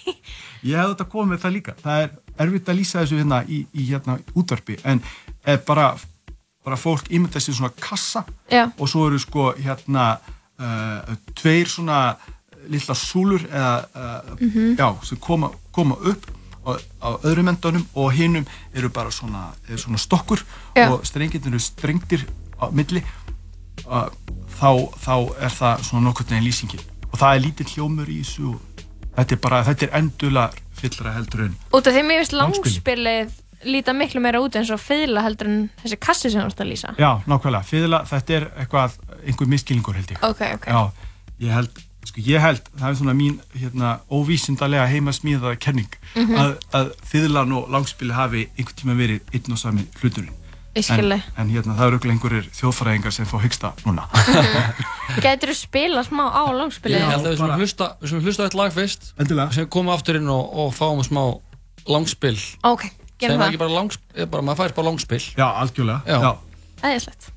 ég 0.69 0.75
hef 0.75 0.89
þetta 0.93 1.05
komið 1.11 1.31
með 1.35 1.43
það 1.45 1.53
líka 1.55 1.75
það 1.83 2.03
er 2.03 2.09
erfitt 2.43 2.69
að 2.71 2.79
lýsa 2.79 3.01
þessu 3.03 3.19
hérna 3.21 3.41
í, 3.47 3.61
í 3.73 3.85
hérna 3.91 4.17
útvarpi 4.35 4.79
en 4.83 5.01
eh, 5.45 5.59
bara, 5.67 5.93
bara 6.65 6.77
fólk 6.79 7.07
ímynda 7.11 7.39
sér 7.43 7.55
svona 7.59 7.71
kassa 7.79 8.25
Já. 8.51 8.65
og 8.77 8.89
svo 8.91 9.05
eru 9.09 9.19
sko 9.19 9.53
hérna 9.59 10.09
uh, 10.59 11.15
tveir 11.39 11.69
svona 11.71 12.15
lilla 12.69 12.95
súlur 12.95 13.45
eða 13.47 13.73
uh, 13.95 14.35
Mhm. 14.39 14.75
já, 14.77 14.89
sem 15.03 15.17
koma, 15.17 15.49
koma 15.71 15.95
upp 15.95 16.27
á, 16.77 17.09
öðrum 17.25 17.49
endunum 17.53 17.85
og 17.95 18.11
hinnum 18.17 18.45
eru 18.75 18.89
bara 18.93 19.11
svona, 19.11 19.47
er 19.69 19.77
svona 19.81 19.97
stokkur 20.01 20.43
Já. 20.77 20.87
og 20.91 21.05
strengir 21.07 21.41
eru 21.47 21.59
strengtir 21.59 22.25
á 22.59 22.67
milli 22.75 23.01
uh, 23.87 24.07
þá, 24.59 24.69
þá 24.99 25.13
er 25.45 25.53
það 25.55 25.83
svona 25.89 26.05
nokkurn 26.09 26.33
veginn 26.33 26.47
lýsingin 26.47 26.83
og 27.09 27.17
það 27.19 27.35
er 27.35 27.45
lítið 27.47 27.73
hljómur 27.75 28.09
í 28.11 28.19
þessu 28.23 28.53
og 28.53 28.87
þetta 29.17 29.35
er 29.37 29.43
bara, 29.43 29.61
þetta 29.67 29.87
er 29.87 29.95
endula 30.01 30.47
fyllra 30.79 31.13
heldur 31.17 31.45
en 31.49 31.55
Út 31.75 31.87
af 31.89 31.95
því 31.95 32.03
mér 32.07 32.21
finnst 32.21 32.35
Langspilið. 32.37 33.31
líta 33.67 33.91
miklu 33.97 34.21
meira 34.23 34.39
út 34.39 34.55
eins 34.55 34.69
og 34.71 34.79
feðla 34.79 35.23
heldur 35.25 35.49
en 35.51 35.57
þessi 35.81 35.97
kassi 35.99 36.29
sem 36.31 36.39
þú 36.45 36.51
ert 36.53 36.61
að 36.63 36.69
lýsa. 36.71 36.93
já, 36.95 37.09
nákvæmlega, 37.27 37.65
fyrirla, 37.67 38.03
þetta 38.07 38.37
er 38.37 38.45
eitthvað 38.63 38.95
einhver 39.25 39.49
miskilningur 39.51 39.97
held 39.99 40.13
ég 40.15 40.23
Ok, 40.23 40.41
ok. 40.55 40.67
já, 40.71 40.79
ég 41.43 41.51
held, 41.57 41.81
sko 42.07 42.21
ég 42.25 42.39
held 42.41 42.61
það 42.79 42.89
er 42.89 42.95
svona 43.01 43.13
mín, 43.17 43.39
hérna, 43.59 43.99
óvísindarlega 44.11 44.87
heimasmíðaða 44.93 45.59
kenning 45.59 45.89
Mhm. 46.15 46.35
að, 46.41 46.53
að 46.73 46.91
fyrirlan 47.05 47.51
og 47.53 47.69
langspili 47.69 48.13
hafi 48.13 48.47
einhvern 48.57 48.75
tíma 48.79 48.95
verið 48.97 49.19
einn 49.33 49.51
og 49.53 49.57
sami 49.61 49.83
hluturinn 50.01 50.35
en, 50.79 51.11
en 51.37 51.49
hérna, 51.49 51.73
það 51.75 51.85
eru 51.85 51.97
örugglega 51.97 52.13
einhverjir 52.15 52.45
þjóðfræðingar 52.55 53.11
sem 53.11 53.25
fá 53.27 53.37
hyggsta 53.43 53.71
núna 53.85 54.05
Gætur 55.19 55.51
þú 55.51 55.55
spila 55.57 56.03
smá 56.05 56.23
á 56.31 56.43
langspilið? 56.55 57.01
Ég 57.01 57.09
held 57.09 57.25
að 57.25 57.33
við 57.33 57.37
sem 57.41 57.53
hlusta, 57.59 57.87
sem 58.07 58.21
hlusta 58.23 58.45
eitt 58.47 58.55
lag 58.55 58.71
fyrst 58.73 59.09
Endilega. 59.19 59.51
sem 59.57 59.67
komum 59.67 59.91
aftur 59.93 60.15
inn 60.21 60.29
og, 60.29 60.53
og 60.55 60.73
fáum 60.77 61.01
smá 61.03 61.23
langspill 61.89 62.37
Ok, 62.63 62.85
gerum 63.19 63.35
sem 63.35 63.41
það. 63.41 63.47
ekki 63.49 63.61
bara 63.65 63.75
langspill, 63.75 64.25
bara, 64.29 64.45
maður 64.45 64.61
fæst 64.63 64.75
bara 64.79 64.87
langspill 64.91 65.25
Já, 65.35 65.47
algjörlega 65.65 66.01
Já. 66.05 66.31
Æðislegt. 66.85 67.31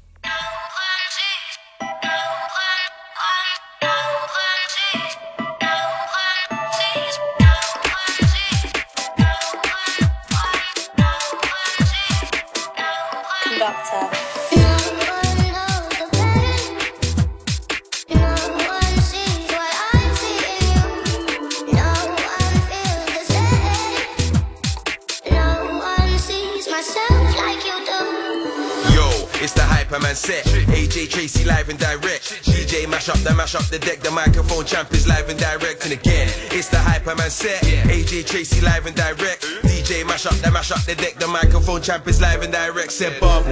Hyperman 29.93 30.14
set. 30.14 30.45
AJ 30.45 31.11
Tracy 31.11 31.45
live 31.45 31.68
and 31.68 31.78
direct. 31.78 32.45
DJ 32.45 32.88
mash 32.88 33.09
up 33.09 33.18
the 33.18 33.34
mash 33.34 33.55
up 33.55 33.64
the 33.64 33.78
deck. 33.78 34.01
The 34.01 34.11
microphone 34.11 34.64
champ 34.64 34.93
is 34.93 35.07
live 35.07 35.28
and 35.28 35.38
direct. 35.38 35.84
And 35.84 35.93
again, 35.93 36.28
it's 36.51 36.68
the 36.68 36.78
hyperman 36.78 37.30
set. 37.30 37.62
AJ 37.62 38.26
Tracy 38.26 38.61
live 38.61 38.86
and 38.86 38.97
direct. 38.97 39.43
DJ 39.62 40.07
mash 40.07 40.26
up 40.26 40.34
the 40.34 40.51
mash 40.51 40.70
up 40.70 40.82
the 40.84 40.95
deck. 40.95 41.14
The 41.16 41.28
microphone 41.28 41.82
champ 41.82 42.07
is 42.09 42.20
live 42.20 42.43
and 42.43 42.53
direct. 42.53 42.93
Said 42.93 43.20
bubble. 43.20 43.51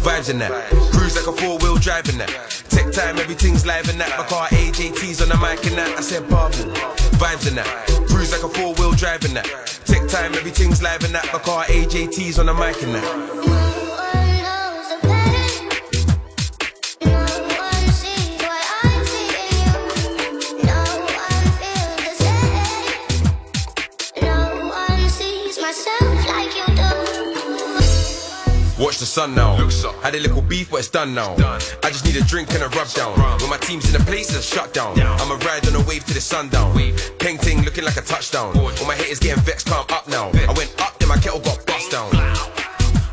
Vibes 0.00 0.30
in 0.30 0.38
that. 0.38 0.52
Cruise 0.92 1.16
like 1.16 1.26
a 1.26 1.32
four 1.32 1.58
wheel 1.58 1.76
drive 1.76 2.08
in 2.08 2.18
that. 2.18 2.30
Tech 2.68 2.90
time, 2.92 3.18
everything's 3.18 3.66
live 3.66 3.88
in 3.88 3.98
that. 3.98 4.10
My 4.18 4.24
car 4.24 4.48
AJT's 4.48 5.20
on 5.22 5.28
the 5.28 5.36
mic 5.36 5.66
and 5.66 5.76
that. 5.76 5.98
I 5.98 6.00
said 6.00 6.28
bubble. 6.30 6.72
Vibes 7.20 7.48
in 7.48 7.54
that. 7.56 7.66
Cruise 8.08 8.32
like 8.32 8.42
a 8.42 8.48
four 8.48 8.74
wheel 8.74 8.92
drive 8.92 9.24
in 9.24 9.34
that. 9.34 9.44
Tech 9.84 10.08
time, 10.08 10.34
everything's 10.34 10.82
live 10.82 11.04
in 11.04 11.12
that. 11.12 11.26
My 11.32 11.38
car 11.38 11.64
AJT's 11.64 12.38
on 12.38 12.46
the 12.46 12.54
mic 12.54 12.82
and 12.82 12.94
that. 12.94 13.73
Watch 28.78 28.98
the 28.98 29.06
sun 29.06 29.34
now. 29.34 29.56
Had 30.02 30.14
a 30.14 30.20
little 30.20 30.42
beef, 30.42 30.70
but 30.70 30.80
it's 30.80 30.88
done 30.88 31.14
now. 31.14 31.34
I 31.38 31.90
just 31.90 32.04
need 32.04 32.16
a 32.16 32.24
drink 32.24 32.52
and 32.54 32.62
a 32.62 32.68
rub 32.68 32.88
down. 32.92 33.12
When 33.40 33.50
my 33.50 33.58
team's 33.58 33.92
in 33.92 34.00
a 34.00 34.04
place, 34.04 34.34
it's 34.34 34.44
shut 34.44 34.74
down. 34.74 34.98
I'ma 34.98 35.34
ride 35.46 35.66
on 35.68 35.76
a 35.76 35.86
wave 35.86 36.04
to 36.06 36.14
the 36.14 36.20
sundown. 36.20 36.74
Peng 37.18 37.38
ting 37.38 37.62
looking 37.62 37.84
like 37.84 37.96
a 37.96 38.02
touchdown. 38.02 38.56
All 38.58 38.86
my 38.86 38.94
haters 38.94 39.20
getting 39.20 39.42
vexed, 39.44 39.68
calm 39.68 39.86
up 39.90 40.08
now. 40.08 40.28
I 40.28 40.52
went 40.56 40.74
up, 40.80 40.98
then 40.98 41.08
my 41.08 41.16
kettle 41.16 41.40
got 41.40 41.64
bust 41.66 41.90
down. 41.92 42.53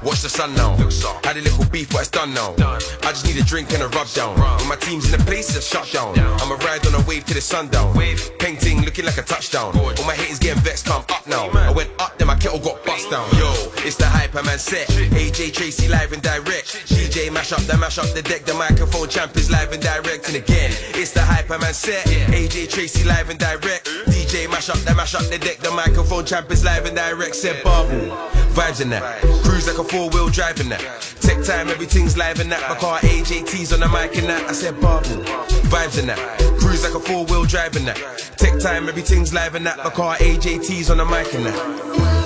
Watch 0.03 0.21
the 0.21 0.29
sun 0.29 0.55
now. 0.55 0.75
Had 1.23 1.37
a 1.37 1.41
little 1.41 1.65
beef, 1.65 1.91
but 1.91 2.01
it's 2.01 2.09
done 2.09 2.33
now. 2.33 2.55
I 2.57 3.13
just 3.13 3.25
need 3.25 3.37
a 3.37 3.43
drink 3.43 3.71
and 3.73 3.83
a 3.83 3.87
rub 3.89 4.09
down. 4.09 4.35
When 4.57 4.67
my 4.67 4.75
team's 4.75 5.13
in 5.13 5.19
a 5.19 5.23
place, 5.23 5.55
it's 5.55 5.67
shut 5.67 5.91
down. 5.91 6.17
I'ma 6.17 6.55
ride 6.65 6.85
on 6.87 6.95
a 6.95 7.05
wave 7.07 7.25
to 7.25 7.35
the 7.35 7.41
sundown. 7.41 7.93
Peng 8.39 8.57
ting 8.57 8.81
looking 8.81 9.05
like 9.05 9.17
a 9.17 9.21
touchdown. 9.21 9.77
All 9.77 10.05
my 10.05 10.15
haters 10.15 10.39
getting 10.39 10.61
vexed, 10.63 10.87
calm 10.87 11.05
up 11.09 11.27
now. 11.27 11.49
I 11.49 11.71
went 11.71 11.91
up, 11.99 12.17
then 12.17 12.27
my 12.27 12.35
kettle 12.35 12.59
got 12.59 12.83
bust 12.83 13.11
down. 13.11 13.29
Yo, 13.37 13.53
it's 13.85 13.95
the 13.95 14.05
hyperman 14.05 14.57
set. 14.57 14.87
AJ 14.87 15.53
Tracy 15.53 15.87
live 15.87 16.13
and 16.13 16.21
direct. 16.23 16.89
DJ 16.89 17.31
mash 17.31 17.51
up 17.51 17.61
the 17.61 17.77
mash 17.77 17.99
up 17.99 18.09
the 18.15 18.23
deck. 18.23 18.45
The 18.45 18.55
microphone 18.55 19.07
champ 19.07 19.37
is 19.37 19.51
live 19.51 19.71
and 19.71 19.83
direct. 19.83 20.27
And 20.27 20.35
again, 20.35 20.71
it's 20.97 21.11
the 21.11 21.21
hyperman 21.21 21.73
set. 21.73 22.05
AJ 22.33 22.71
Tracy 22.71 23.03
live 23.03 23.29
and 23.29 23.39
direct. 23.39 23.85
DJ 24.07 24.49
mash 24.49 24.69
up 24.69 24.77
the 24.77 24.95
mash 24.95 25.13
up 25.13 25.29
the 25.29 25.37
deck. 25.37 25.57
The 25.57 25.69
microphone 25.71 26.25
champ 26.25 26.49
is 26.49 26.63
live 26.63 26.85
and 26.85 26.95
direct. 26.95 27.35
Said 27.35 27.63
bubble. 27.63 28.17
Vibes 28.51 28.81
in 28.81 28.89
that. 28.89 29.21
Cruise 29.43 29.67
like 29.67 29.77
a 29.77 29.83
four 29.83 30.09
wheel 30.09 30.29
drive 30.29 30.59
in 30.59 30.67
that. 30.69 30.81
Tech 31.21 31.41
time, 31.43 31.69
everything's 31.69 32.17
live 32.17 32.39
in 32.39 32.49
that. 32.49 32.61
My 32.69 32.75
car 32.75 32.99
AJT's 32.99 33.71
on 33.71 33.79
the 33.79 33.87
mic 33.87 34.15
and 34.17 34.27
that. 34.27 34.49
I 34.49 34.51
said 34.51 34.79
bubble. 34.81 35.23
Vibes 35.69 35.97
in 35.97 36.07
that. 36.07 36.19
Cruise 36.59 36.83
like 36.83 36.93
a 36.93 36.99
four 36.99 37.25
wheel 37.25 37.45
drive 37.45 37.75
in 37.77 37.85
that. 37.85 37.97
Tech 38.37 38.59
time, 38.59 38.89
everything's 38.89 39.33
live 39.33 39.55
in 39.55 39.63
that. 39.63 39.77
My 39.77 39.89
car 39.89 40.15
AJT's 40.15 40.89
on 40.89 40.97
the 40.97 41.05
mic 41.05 41.33
and 41.33 41.45
that. 41.45 42.20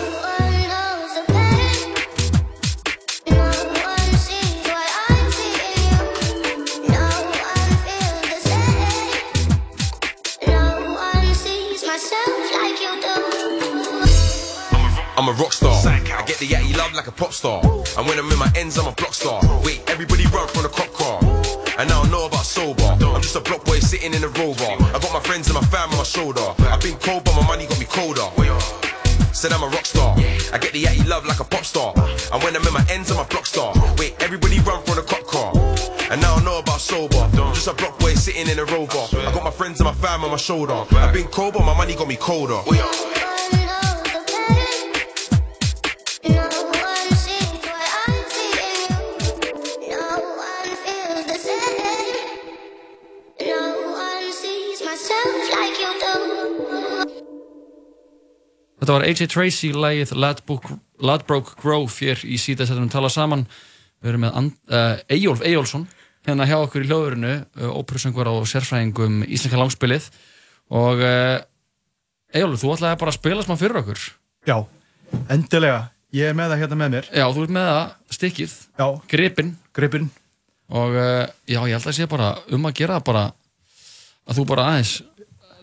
Get 16.39 16.49
the 16.49 16.55
yatty 16.55 16.77
love 16.77 16.93
like 16.93 17.07
a 17.07 17.11
pop 17.11 17.31
star. 17.31 17.61
And 17.97 18.07
when 18.07 18.19
I'm 18.19 18.31
in 18.31 18.39
my 18.39 18.51
ends, 18.55 18.77
I'm 18.77 18.87
a 18.87 18.91
block 18.91 19.13
star. 19.13 19.41
Wait, 19.63 19.81
everybody 19.87 20.25
run 20.27 20.47
from 20.49 20.63
the 20.63 20.69
cop 20.69 20.91
car. 20.93 21.19
And 21.79 21.91
I 21.91 22.01
don't 22.01 22.11
know 22.11 22.25
about 22.25 22.45
sober. 22.45 22.83
I'm 22.83 23.21
just 23.21 23.35
a 23.35 23.41
block 23.41 23.63
boy 23.65 23.79
sitting 23.79 24.13
in 24.13 24.23
a 24.23 24.27
rover. 24.27 24.65
I 24.65 24.99
got 24.99 25.13
my 25.13 25.19
friends 25.21 25.47
and 25.47 25.55
my 25.55 25.65
fam 25.67 25.91
on 25.91 25.97
my 25.97 26.03
shoulder. 26.03 26.41
I've 26.59 26.81
been 26.81 26.97
cold, 26.97 27.23
but 27.23 27.35
my 27.35 27.45
money 27.47 27.67
got 27.67 27.79
me 27.79 27.85
colder. 27.85 28.27
Said 29.33 29.51
I'm 29.51 29.63
a 29.63 29.67
rock 29.67 29.85
star. 29.85 30.15
I 30.17 30.57
get 30.57 30.73
the 30.73 30.83
yatty 30.83 31.07
love 31.07 31.25
like 31.25 31.39
a 31.39 31.43
pop 31.43 31.63
star. 31.63 31.93
And 31.95 32.43
when 32.43 32.55
I'm 32.55 32.65
in 32.67 32.73
my 32.73 32.85
ends, 32.89 33.11
I'm 33.11 33.19
a 33.19 33.25
block 33.25 33.45
star. 33.45 33.73
Wait, 33.97 34.15
everybody 34.19 34.59
run 34.59 34.83
from 34.83 34.95
the 34.95 35.03
cop 35.03 35.25
car. 35.27 35.51
And 36.11 36.21
now 36.21 36.35
I 36.35 36.43
know 36.43 36.59
about 36.59 36.81
sober. 36.81 37.17
I'm 37.17 37.53
just 37.53 37.67
a 37.67 37.73
block 37.73 37.99
boy 37.99 38.13
sitting 38.13 38.47
in 38.47 38.59
a 38.59 38.65
rover. 38.65 39.03
I 39.19 39.31
got 39.31 39.43
my 39.43 39.51
friends 39.51 39.79
and 39.79 39.87
my 39.87 39.93
fam 39.93 40.23
on 40.23 40.31
my 40.31 40.37
shoulder. 40.37 40.83
I've 40.91 41.13
been 41.13 41.27
cold, 41.27 41.53
but 41.53 41.63
my 41.63 41.75
money 41.75 41.95
got 41.95 42.07
me 42.07 42.17
colder. 42.17 42.59
Þetta 58.79 58.95
var 58.97 59.05
AJ 59.07 59.27
Tracy, 59.31 59.71
lægið 59.71 60.11
Ladbroke 60.19 61.55
Grove 61.61 61.91
hér 62.01 62.21
í 62.27 62.37
síðan 62.39 62.67
setjum 62.69 62.89
tala 62.91 63.11
saman. 63.11 63.45
Við 64.03 64.11
erum 64.11 64.25
með 64.25 64.39
uh, 64.69 64.97
Eyjólf 65.11 65.43
Eyjólfsson 65.45 65.85
hérna 66.25 66.47
hjá 66.49 66.57
okkur 66.57 66.83
í 66.83 66.89
hljóðurinu, 66.89 67.33
uh, 67.61 67.71
óperusöngur 67.79 68.27
á 68.27 68.33
sérfræðingum 68.49 69.21
Íslenska 69.23 69.59
langspilið 69.61 70.09
og 70.75 71.03
uh, 71.05 71.39
Eyjólf, 72.35 72.59
þú 72.61 72.73
ætlaði 72.75 72.99
bara 73.01 73.13
að 73.13 73.19
spila 73.19 73.45
smá 73.45 73.55
fyrir 73.59 73.79
okkur. 73.79 74.03
Já, 74.49 74.57
endilega. 75.31 75.79
Ég 76.15 76.31
er 76.31 76.37
með 76.37 76.51
það 76.51 76.61
hérna 76.63 76.79
með 76.79 76.93
mér. 76.95 77.09
Já, 77.15 77.25
þú 77.31 77.45
ert 77.45 77.55
með 77.55 77.71
það, 77.71 77.95
stikkið, 78.17 78.53
Já. 78.79 78.85
gripinn. 79.11 79.55
Gripinn. 79.75 80.11
Og 80.75 80.95
já, 80.95 81.59
ég 81.61 81.75
held 81.75 81.75
að 81.77 81.83
það 81.85 81.97
sé 81.99 82.07
bara 82.09 82.29
um 82.55 82.63
að 82.65 82.77
gera 82.79 82.95
bara 83.05 83.25
að 84.25 84.39
þú 84.39 84.45
bara 84.49 84.63
aðeins 84.71 84.93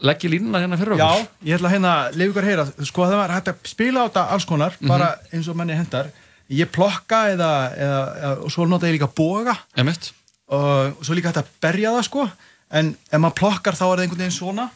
leggja 0.03 0.31
línuna 0.33 0.59
hérna 0.63 0.79
fyrir 0.81 0.97
okkur. 0.97 1.23
Já, 1.23 1.29
ég 1.47 1.57
ætla 1.59 1.69
að 1.71 1.75
hérna 1.77 1.93
leiða 2.17 2.31
ykkur 2.33 2.43
að 2.43 2.51
heyra, 2.51 2.65
sko 2.89 3.07
það 3.07 3.17
var 3.23 3.35
hægt 3.37 3.49
að 3.53 3.71
spila 3.71 4.03
á 4.03 4.07
þetta 4.09 4.25
alls 4.35 4.45
konar, 4.51 4.73
Mhm. 4.81 4.89
bara 4.89 5.09
eins 5.33 5.49
og 5.49 5.57
manni 5.57 5.75
hendar. 5.79 6.11
Ég 6.51 6.67
plokka 6.75 7.21
eða, 7.33 7.51
eða, 7.79 8.01
eða 8.23 8.33
og 8.45 8.51
svo 8.53 8.67
nota 8.69 8.87
ég 8.87 8.99
líka 8.99 9.09
boga. 9.15 9.57
Emitt. 9.77 10.13
Og 10.49 10.99
svo 11.05 11.15
líka 11.15 11.31
hægt 11.33 11.41
að 11.45 11.53
berja 11.63 11.91
það 11.97 12.05
sko, 12.05 12.31
en 12.71 12.97
ef 13.13 13.21
maður 13.21 13.35
plokkar 13.41 13.75
þá 13.79 13.83
er 13.87 13.97
það 13.97 14.03
einhvern 14.07 14.19
veginn 14.25 14.39
svona. 14.41 14.71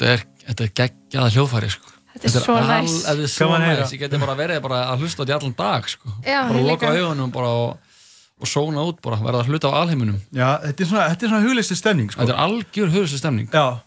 Þetta 0.00 0.12
er, 0.16 0.22
þetta 0.48 0.64
er 0.66 0.72
geggjaða 0.80 1.32
hljóðfæri, 1.36 1.70
sko. 1.76 1.92
Þetta 2.10 2.26
er 2.30 2.42
svo 2.44 2.56
all- 2.56 2.70
næs. 2.70 2.96
Þetta 3.04 3.22
er 3.26 3.30
svo 3.30 3.46
Gaman 3.46 3.60
að 3.60 3.66
heyra. 3.68 3.84
næs, 3.84 3.92
ég 3.94 4.00
geti 4.00 4.18
bara 4.24 4.34
verið 4.40 4.62
bara 4.64 4.80
að 4.94 5.04
hlusta 5.04 5.20
á 5.20 5.22
þetta 5.22 5.30
í 5.30 5.38
allan 5.38 5.54
dag, 5.60 5.88
sko. 5.88 6.14
Já, 6.24 6.40
bara 6.48 6.58
ég 6.58 6.66
loka 6.66 7.30
bara 7.36 7.48
og, 7.48 7.78
og 8.40 8.46
sóna 8.48 8.82
út 8.88 9.00
bara, 9.04 9.16
verða 9.20 9.44
að 9.44 9.52
hluta 9.52 9.68
á 9.70 9.74
alheiminum. 9.84 10.18
Já, 10.32 10.48
þetta 10.64 10.80
er 10.80 10.90
svona, 10.90 11.06
þetta 11.12 11.22
er 11.26 11.28
svona 11.28 11.46
hugleisti 11.46 11.76
stemning 11.76 12.10
sko. 12.10 12.20
Þetta 12.24 12.34
er 12.34 12.42
algjör 12.48 12.90
höfðsli 12.96 13.18
stemning. 13.20 13.48
Já. 13.52 13.80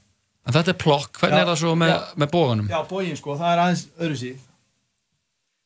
En 0.46 0.54
þetta 0.54 0.74
er 0.74 0.80
plokk, 0.80 1.18
hvernig 1.20 1.40
Já. 1.40 1.42
er 1.42 1.48
það 1.52 1.60
svo 1.64 1.76
með, 1.76 1.94
með 2.20 2.32
bóganum? 2.32 2.68
Já, 2.70 2.80
bógin 2.88 3.18
sko, 3.18 3.36
það 3.40 3.54
er 3.54 3.62
aðeins 3.64 3.84
öðru 4.00 4.18
síð. 4.20 4.38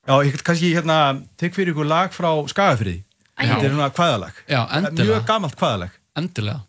Já, 0.07 0.13
ég 0.23 0.31
get 0.31 0.43
kannski 0.47 0.69
hérna, 0.73 0.97
tek 1.37 1.53
fyrir 1.53 1.73
ykkur 1.73 1.87
lag 1.89 2.13
frá 2.15 2.29
Skagafriði. 2.47 3.03
Já. 3.37 3.53
Þetta 3.53 3.65
er 3.67 3.73
svona 3.73 3.89
kvæðalag. 3.93 4.37
Já, 4.49 4.61
endilega. 4.77 5.09
Mjög 5.17 5.25
gamalt 5.27 5.55
kvæðalag. 5.59 5.97
Endilega. 6.17 6.61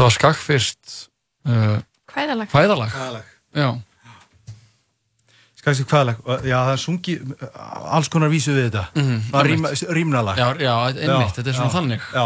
Þetta 0.00 0.08
var 0.08 0.14
skakk 0.14 0.38
fyrst 0.40 0.92
uh, 1.44 1.72
Kvæðalag. 2.08 2.48
Kvæðalag 2.48 2.92
Kvæðalag. 2.94 3.32
Já 3.52 3.66
Skakk 5.60 5.76
sér 5.76 5.88
hvaðalag, 5.90 6.20
já 6.48 6.54
það 6.56 6.70
er 6.72 6.78
sungi 6.80 7.14
alls 7.98 8.08
konar 8.08 8.30
vísu 8.32 8.54
við 8.56 8.70
þetta 8.70 8.84
Mhm, 8.96 9.18
það 9.28 9.50
er 9.50 9.90
rýmnalag 9.98 10.38
Já, 10.40 10.46
já, 10.56 10.70
einmitt, 10.94 11.34
þetta 11.36 11.50
er 11.52 11.56
svona 11.58 11.74
þannig. 11.74 12.06
já. 12.14 12.22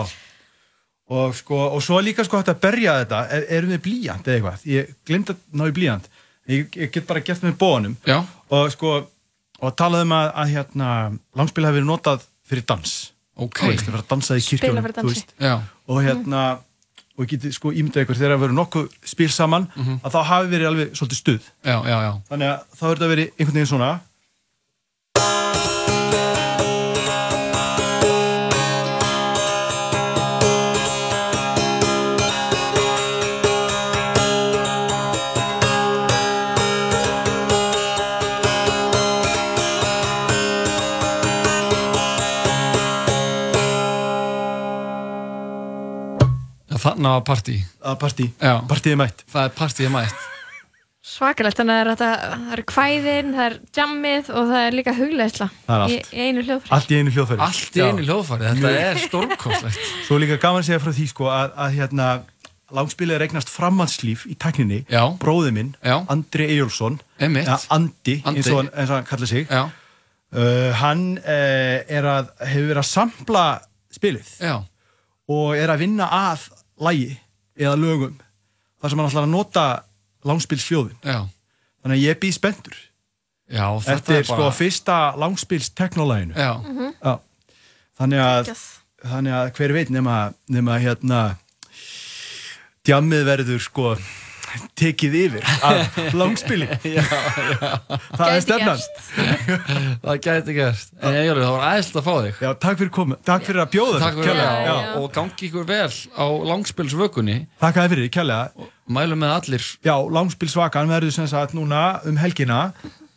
Og, 1.10 1.32
sko, 1.34 1.58
og 1.74 1.82
svo 1.82 1.98
líka 1.98 2.22
sko 2.24 2.38
hægt 2.38 2.52
að 2.52 2.60
berja 2.62 2.92
þetta 3.00 3.22
er, 3.34 3.46
erum 3.56 3.72
við 3.74 3.80
blíjant 3.88 4.28
eða 4.30 4.36
eitthvað 4.38 4.62
ég 4.70 4.92
glemt 5.04 5.32
að 5.34 5.40
ná 5.52 5.64
í 5.66 5.74
blíjant 5.74 6.06
ég, 6.46 6.70
ég 6.78 6.92
get 6.94 7.08
bara 7.08 7.24
gert 7.26 7.42
með 7.42 7.56
bónum 7.58 7.96
já. 8.06 8.20
og 8.54 8.70
sko 8.70 8.92
og 9.58 9.74
talað 9.74 10.04
um 10.06 10.14
að, 10.14 10.30
að 10.30 10.54
hérna, 10.54 10.92
langspil 11.34 11.66
hefur 11.66 11.80
verið 11.80 11.90
notað 11.90 12.22
fyrir 12.46 12.68
dans 12.70 12.94
Ok. 13.34 13.58
Þú 13.64 13.72
veist, 13.72 13.88
að 13.88 13.96
vera 13.96 14.04
að 14.06 14.10
dansa 14.14 14.38
í 14.38 14.46
Spila 14.46 14.60
kirkjónum 14.62 14.86
fyrir 14.86 14.96
dansi. 15.00 15.26
Já. 15.42 15.54
og 15.90 16.00
hérna 16.06 16.44
og 17.14 17.24
ég 17.24 17.30
geti 17.34 17.52
sko 17.54 17.70
ímyndað 17.70 18.04
ykkur 18.04 18.18
þegar 18.18 18.34
það 18.34 18.42
verið 18.44 18.56
nokkuð 18.58 18.86
spil 19.06 19.28
saman 19.30 19.68
að 20.02 20.10
þá 20.16 20.20
hafi 20.30 20.48
verið 20.50 20.66
alveg 20.70 20.96
svolítið 20.98 21.18
stuð. 21.20 21.44
Já, 21.64 21.76
já, 21.86 21.96
já. 22.06 22.12
Þannig 22.30 22.48
að 22.50 22.58
þá 22.74 22.84
er 22.88 22.94
þetta 22.94 23.10
verið 23.12 23.28
einhvern 23.38 23.54
veginn 23.58 23.70
svona 23.70 23.90
Þannig 46.94 47.10
var 47.16 47.24
partí 47.28 47.56
partí, 48.00 48.28
já. 48.40 48.54
partíið 48.70 48.96
mætt 49.02 49.24
Það 49.34 49.48
er 49.48 49.58
partíið 49.58 49.92
mætt 49.94 50.30
Svakalegt, 51.04 51.58
þannig 51.60 51.74
að 51.74 51.80
það 51.80 51.84
er 51.84 51.90
þetta- 51.92 52.28
það 52.34 52.52
eru 52.54 52.62
kvæðin, 52.70 53.32
það 53.36 53.46
er 53.50 53.56
jammið 53.76 54.28
og 54.32 54.46
það 54.48 54.62
er 54.66 54.72
líka 54.78 54.92
er 55.84 55.90
í, 55.90 55.96
allt. 55.98 56.12
í 56.14 56.20
einu 56.24 56.44
hljóðfæri. 56.46 56.72
Allt 56.72 56.88
í 56.88 56.96
einu 56.96 57.10
hljóðfæri 57.12 57.40
Allt 57.44 57.76
í 57.76 57.82
einu 57.84 58.06
hljóðfæri, 58.06 58.46
þetta 58.54 58.70
er 58.80 59.02
stórkostlegt 59.02 59.90
Svo 60.06 60.16
er 60.16 60.22
líka 60.24 60.38
gaman 60.40 60.62
að 60.62 60.70
segja 60.70 60.80
frá 60.80 60.92
því 60.96 61.06
sko 61.12 61.28
að, 61.28 61.52
að 61.60 61.76
hérna 61.76 62.08
langspilið 62.74 63.18
er 63.18 63.24
eignast 63.26 63.52
framhaldslíf 63.52 64.24
í 64.32 64.34
tækninni 64.40 64.80
Já. 64.88 65.02
bróði 65.20 65.52
minn, 65.52 65.74
Já. 65.84 65.98
Andri 66.08 66.48
ja, 67.52 67.58
Andi, 67.76 68.16
Andi. 68.24 68.40
Eins, 68.40 68.48
og 68.50 68.62
hann, 68.62 68.72
eins 68.72 68.90
og 68.90 68.96
hann 68.96 69.08
kallar 69.12 69.30
sig 69.30 69.46
Já. 69.52 69.62
uh, 69.68 70.70
hann 70.80 71.04
uh, 71.20 71.78
er 71.84 72.08
að 72.16 72.32
hefur 72.48 72.70
verið 72.72 72.82
að 72.82 72.90
sampla 72.90 73.44
spilið 73.92 74.32
Já. 74.40 74.56
og 75.28 75.52
er 75.58 75.68
að 75.74 75.84
vinna 75.84 76.08
að 76.08 76.48
lægi 76.80 77.18
eða 77.58 77.76
lögum 77.78 78.16
þar 78.80 78.90
sem 78.90 78.98
hann 78.98 79.08
ætlar 79.10 79.26
að 79.28 79.34
nota 79.34 79.64
langspilsfjóðin 80.24 80.96
Já. 81.04 81.20
þannig 81.82 81.96
að 81.98 82.02
ég 82.08 82.18
býð 82.22 82.34
spenntur 82.38 82.76
Já, 83.54 83.66
þetta 83.84 83.94
eftir 83.98 84.16
er 84.16 84.26
bara 84.28 84.40
sko 84.40 84.50
fyrsta 84.58 84.96
langspils 85.20 85.68
teknolæginu 85.76 86.34
Já. 86.34 86.52
Mhm. 86.64 86.94
Já. 87.04 87.14
þannig 88.00 88.18
að 88.24 88.42
Geggjað. 88.48 88.64
þannig 89.04 89.32
að 89.38 89.50
hver 89.58 89.72
veit 89.76 89.90
nema, 89.90 90.18
nema 90.48 90.78
hérna 90.80 91.20
djammið 92.84 93.24
verður 93.28 93.60
sko 93.62 93.94
tekið 94.78 95.14
yfir 95.20 95.46
af 95.66 95.96
langspili. 96.20 96.68
Það 96.84 98.28
er 98.30 98.42
stefnan. 98.44 98.82
Það 100.04 100.20
gæti 100.26 100.56
gerst. 100.56 100.92
En 101.00 101.16
Egilur, 101.18 101.42
það 101.44 101.54
var 101.56 101.66
æðislegt 101.72 101.98
að 102.00 102.06
fá 102.06 102.14
þig. 102.26 102.38
Já, 102.44 102.50
takk 102.64 102.80
fyrir 102.82 102.92
komu, 102.98 103.18
takk 103.26 103.46
fyrir 103.48 103.62
að 103.64 103.72
bjóða 103.74 104.10
kærlega. 104.18 104.46
að 104.74 104.98
og 105.00 105.08
gangi 105.16 105.48
ykkur 105.48 105.66
vel 105.68 105.90
á 106.14 106.26
langspilsvökunni. 106.50 107.36
Takk 107.62 107.80
að 107.82 107.94
fyrir, 107.96 108.10
kærlega 108.14 108.70
Mælum 108.94 109.22
með 109.24 109.30
allir. 109.38 109.66
Já, 109.86 109.94
langspilsvakan 110.12 110.90
verður 110.92 111.14
sem 111.16 111.28
sagt 111.30 111.54
núna 111.56 111.84
um 112.04 112.18
helgina. 112.20 112.58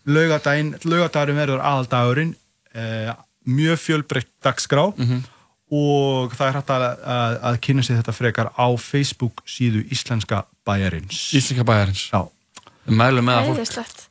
Laugadaginn, 0.07 0.75
laugadagurinn 0.87 1.41
verður 1.41 1.63
aðaldagurinn. 1.67 2.29
Eh, 2.77 3.09
mjög 3.47 3.81
fjölbreytt 3.83 4.31
dagskrá. 4.43 4.85
Mhm. 4.95 5.25
Og 5.71 6.31
það 6.37 6.47
er 6.47 6.55
hægt 6.57 6.69
að, 6.71 6.83
að, 7.15 7.37
að 7.49 7.57
kynna 7.67 7.83
sig 7.83 7.97
þetta 7.99 8.13
frekar 8.15 8.49
á 8.55 8.67
Facebook 8.79 9.41
síðu 9.49 9.81
Íslenska 9.91 10.45
bæjarins 10.67 11.23
Íslenska 11.35 11.65
bæjarins 11.67 12.05
Já 12.13 12.21
Mælum 12.87 13.25
með 13.27 13.35
að 13.41 13.49
fólk 13.49 13.59
Æðislegt. 13.59 14.03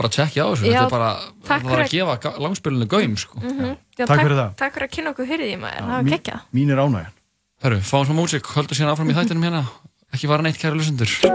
bara 0.00 0.08
tjekkja 0.08 0.44
á 0.44 0.48
þessu 0.54 0.64
Já, 0.64 0.72
Þetta 0.72 0.86
er 0.86 0.94
bara, 0.94 1.10
takk 1.50 1.66
fyrir 1.68 1.84
að 1.84 1.90
gefa 1.92 2.32
langspilinu 2.40 2.86
gaum 2.88 3.16
sko. 3.20 3.40
Mhm. 3.44 3.74
Já, 3.98 4.06
Takk 4.06 4.22
fyrir 4.24 4.38
það. 4.40 4.54
Takk 4.56 4.74
fyrir 4.78 4.86
að 4.88 4.94
kynna 4.96 5.10
okkur 5.12 5.28
hyrðið 5.28 5.50
í 5.52 5.58
maður, 5.60 5.82
það 5.84 5.90
var 5.92 6.02
Mín- 6.06 6.14
geggjað. 6.16 6.40
Mín 6.56 6.70
er 6.72 6.80
ánægjan 6.80 7.16
Hörru, 7.60 7.80
fáum 7.84 8.06
svo 8.08 8.14
músík, 8.16 8.46
höldum 8.56 8.72
síðan 8.78 8.92
áfram 8.94 9.10
í 9.12 9.16
þættinum 9.18 9.44
hérna 9.44 9.62
Ekki 10.10 10.26
vara 10.26 10.42
neitt 10.42 10.58
kæru 10.58 10.74
lusendur 10.74 11.10
Yo 11.22 11.30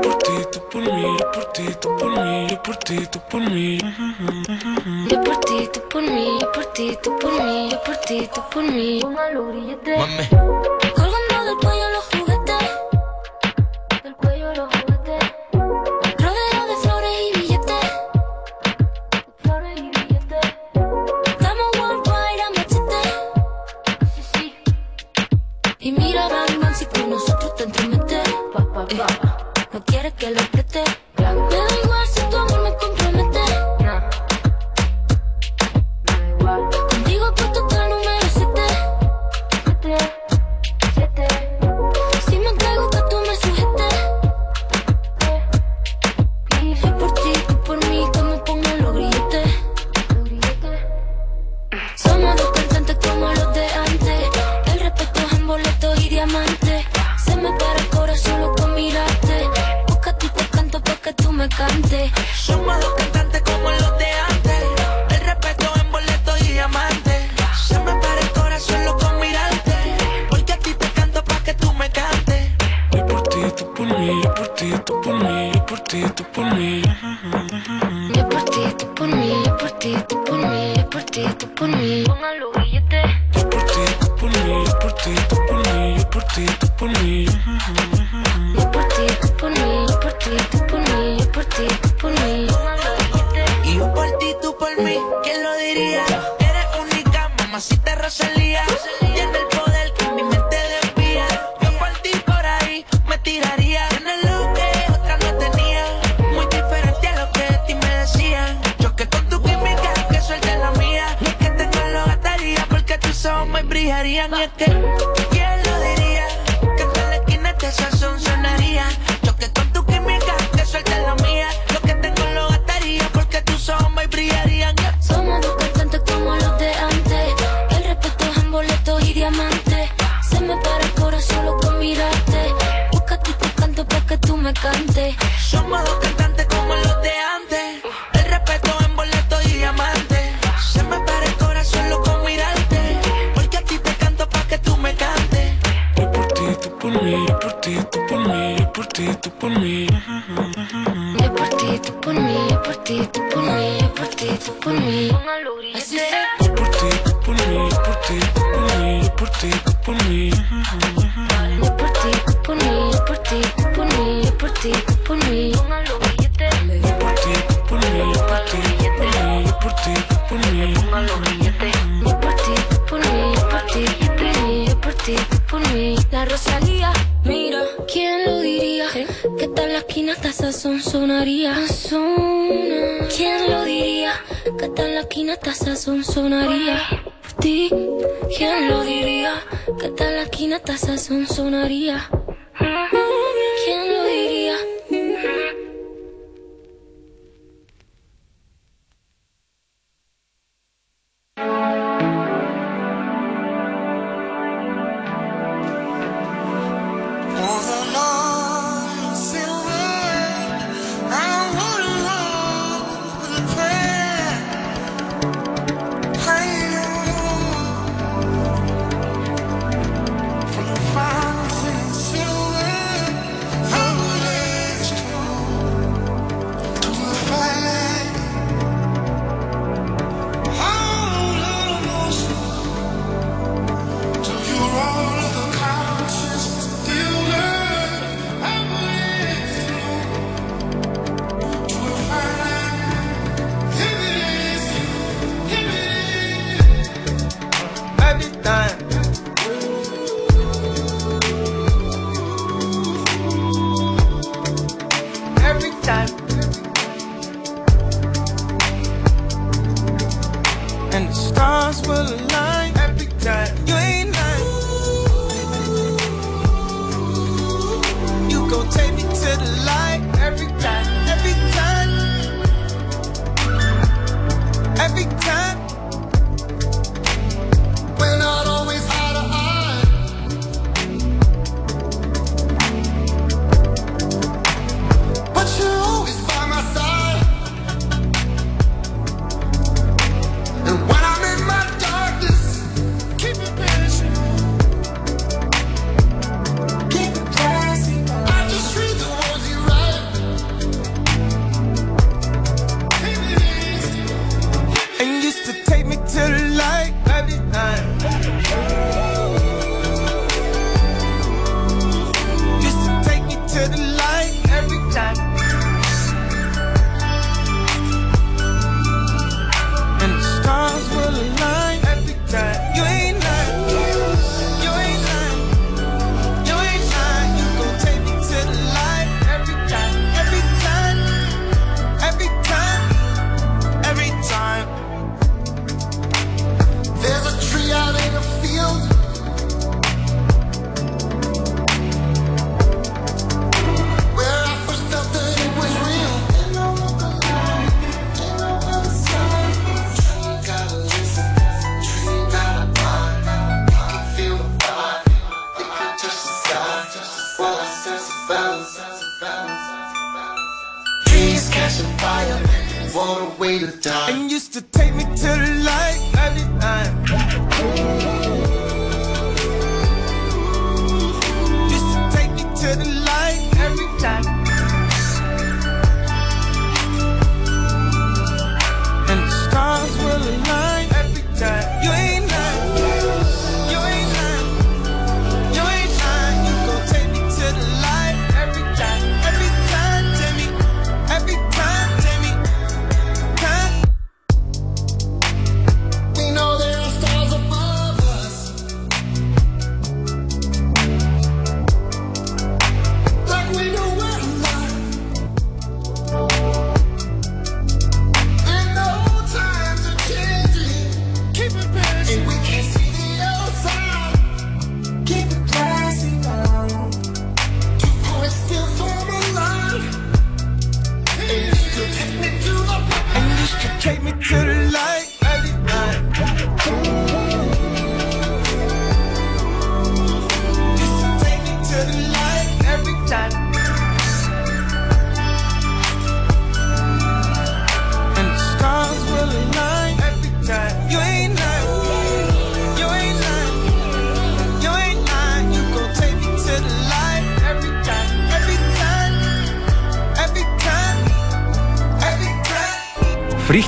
que 30.18 30.32
lo 30.32 30.55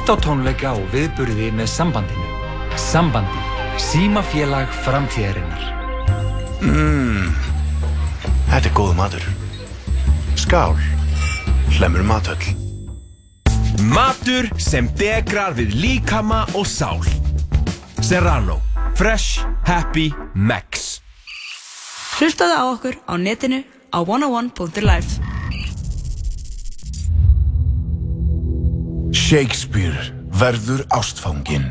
Frítt 0.08 0.24
á 0.24 0.24
tónleika 0.24 0.70
og 0.72 0.86
viðburði 0.94 1.50
með 1.52 1.68
sambandinu. 1.68 2.28
Sambandi. 2.80 3.42
Símafélag 3.76 4.70
framtíðarinnar. 4.86 5.66
Mmm, 6.64 7.34
þetta 8.48 8.70
er 8.70 8.76
góð 8.78 8.94
matur. 8.96 9.26
Skál, 10.40 10.80
hlemur 11.76 12.08
matöll. 12.08 12.56
Matur 13.84 14.48
sem 14.56 14.88
degrar 14.96 15.60
við 15.60 15.76
líkama 15.76 16.46
og 16.56 16.64
sál. 16.64 17.04
Serrano. 18.00 18.62
Fresh, 18.96 19.44
happy, 19.68 20.14
max. 20.32 21.02
Hlustaðu 22.16 22.56
á 22.56 22.64
okkur 22.64 22.96
á 23.12 23.14
netinu 23.20 23.66
á 23.92 24.00
101.life 24.08 25.27
Shakespeare 29.12 30.12
verður 30.38 30.84
ástfangin. 30.90 31.66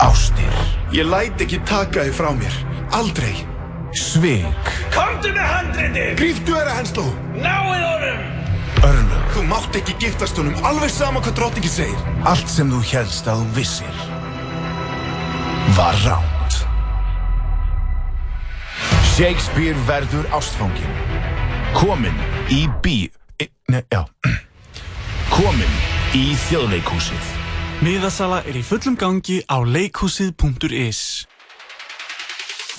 Ástir. 0.00 0.52
Ég 0.92 1.08
læt 1.08 1.40
ekki 1.40 1.58
taka 1.68 2.04
þið 2.06 2.14
frá 2.16 2.30
mér. 2.36 2.56
Aldrei. 2.96 3.34
Svik. 3.96 4.70
Komdu 4.92 5.30
með 5.32 5.46
handriti! 5.50 6.06
Gríftu 6.18 6.52
þeirra 6.56 6.74
hensló. 6.76 7.04
Náið 7.36 7.84
honum! 7.86 8.24
Örlög. 8.86 9.26
Þú 9.36 9.44
mátt 9.50 9.78
ekki 9.78 9.94
giftast 10.02 10.36
honum, 10.40 10.56
alveg 10.68 10.92
sama 10.92 11.22
hvað 11.24 11.36
drottningi 11.38 11.70
segir. 11.72 12.02
Allt 12.28 12.48
sem 12.52 12.70
þú 12.72 12.80
helst 12.92 13.28
að 13.30 13.42
þú 13.44 13.56
vissir 13.56 14.02
var 15.76 15.96
ránt. 16.06 16.60
Shakespeare 19.16 19.76
verður 19.88 20.28
ástfangin. 20.36 20.92
Komin 21.76 22.16
í 22.52 22.64
bí... 22.84 22.98
í- 23.42 23.50
Nei, 23.72 23.82
já. 23.92 24.04
Komin 25.34 25.72
í 26.16 26.32
þjóðleikhúsið. 26.46 27.32
Miðasala 27.84 28.38
er 28.48 28.56
í 28.56 28.62
fullum 28.64 28.94
gangi 28.96 29.42
á 29.52 29.60
leikhúsið.is 29.60 31.00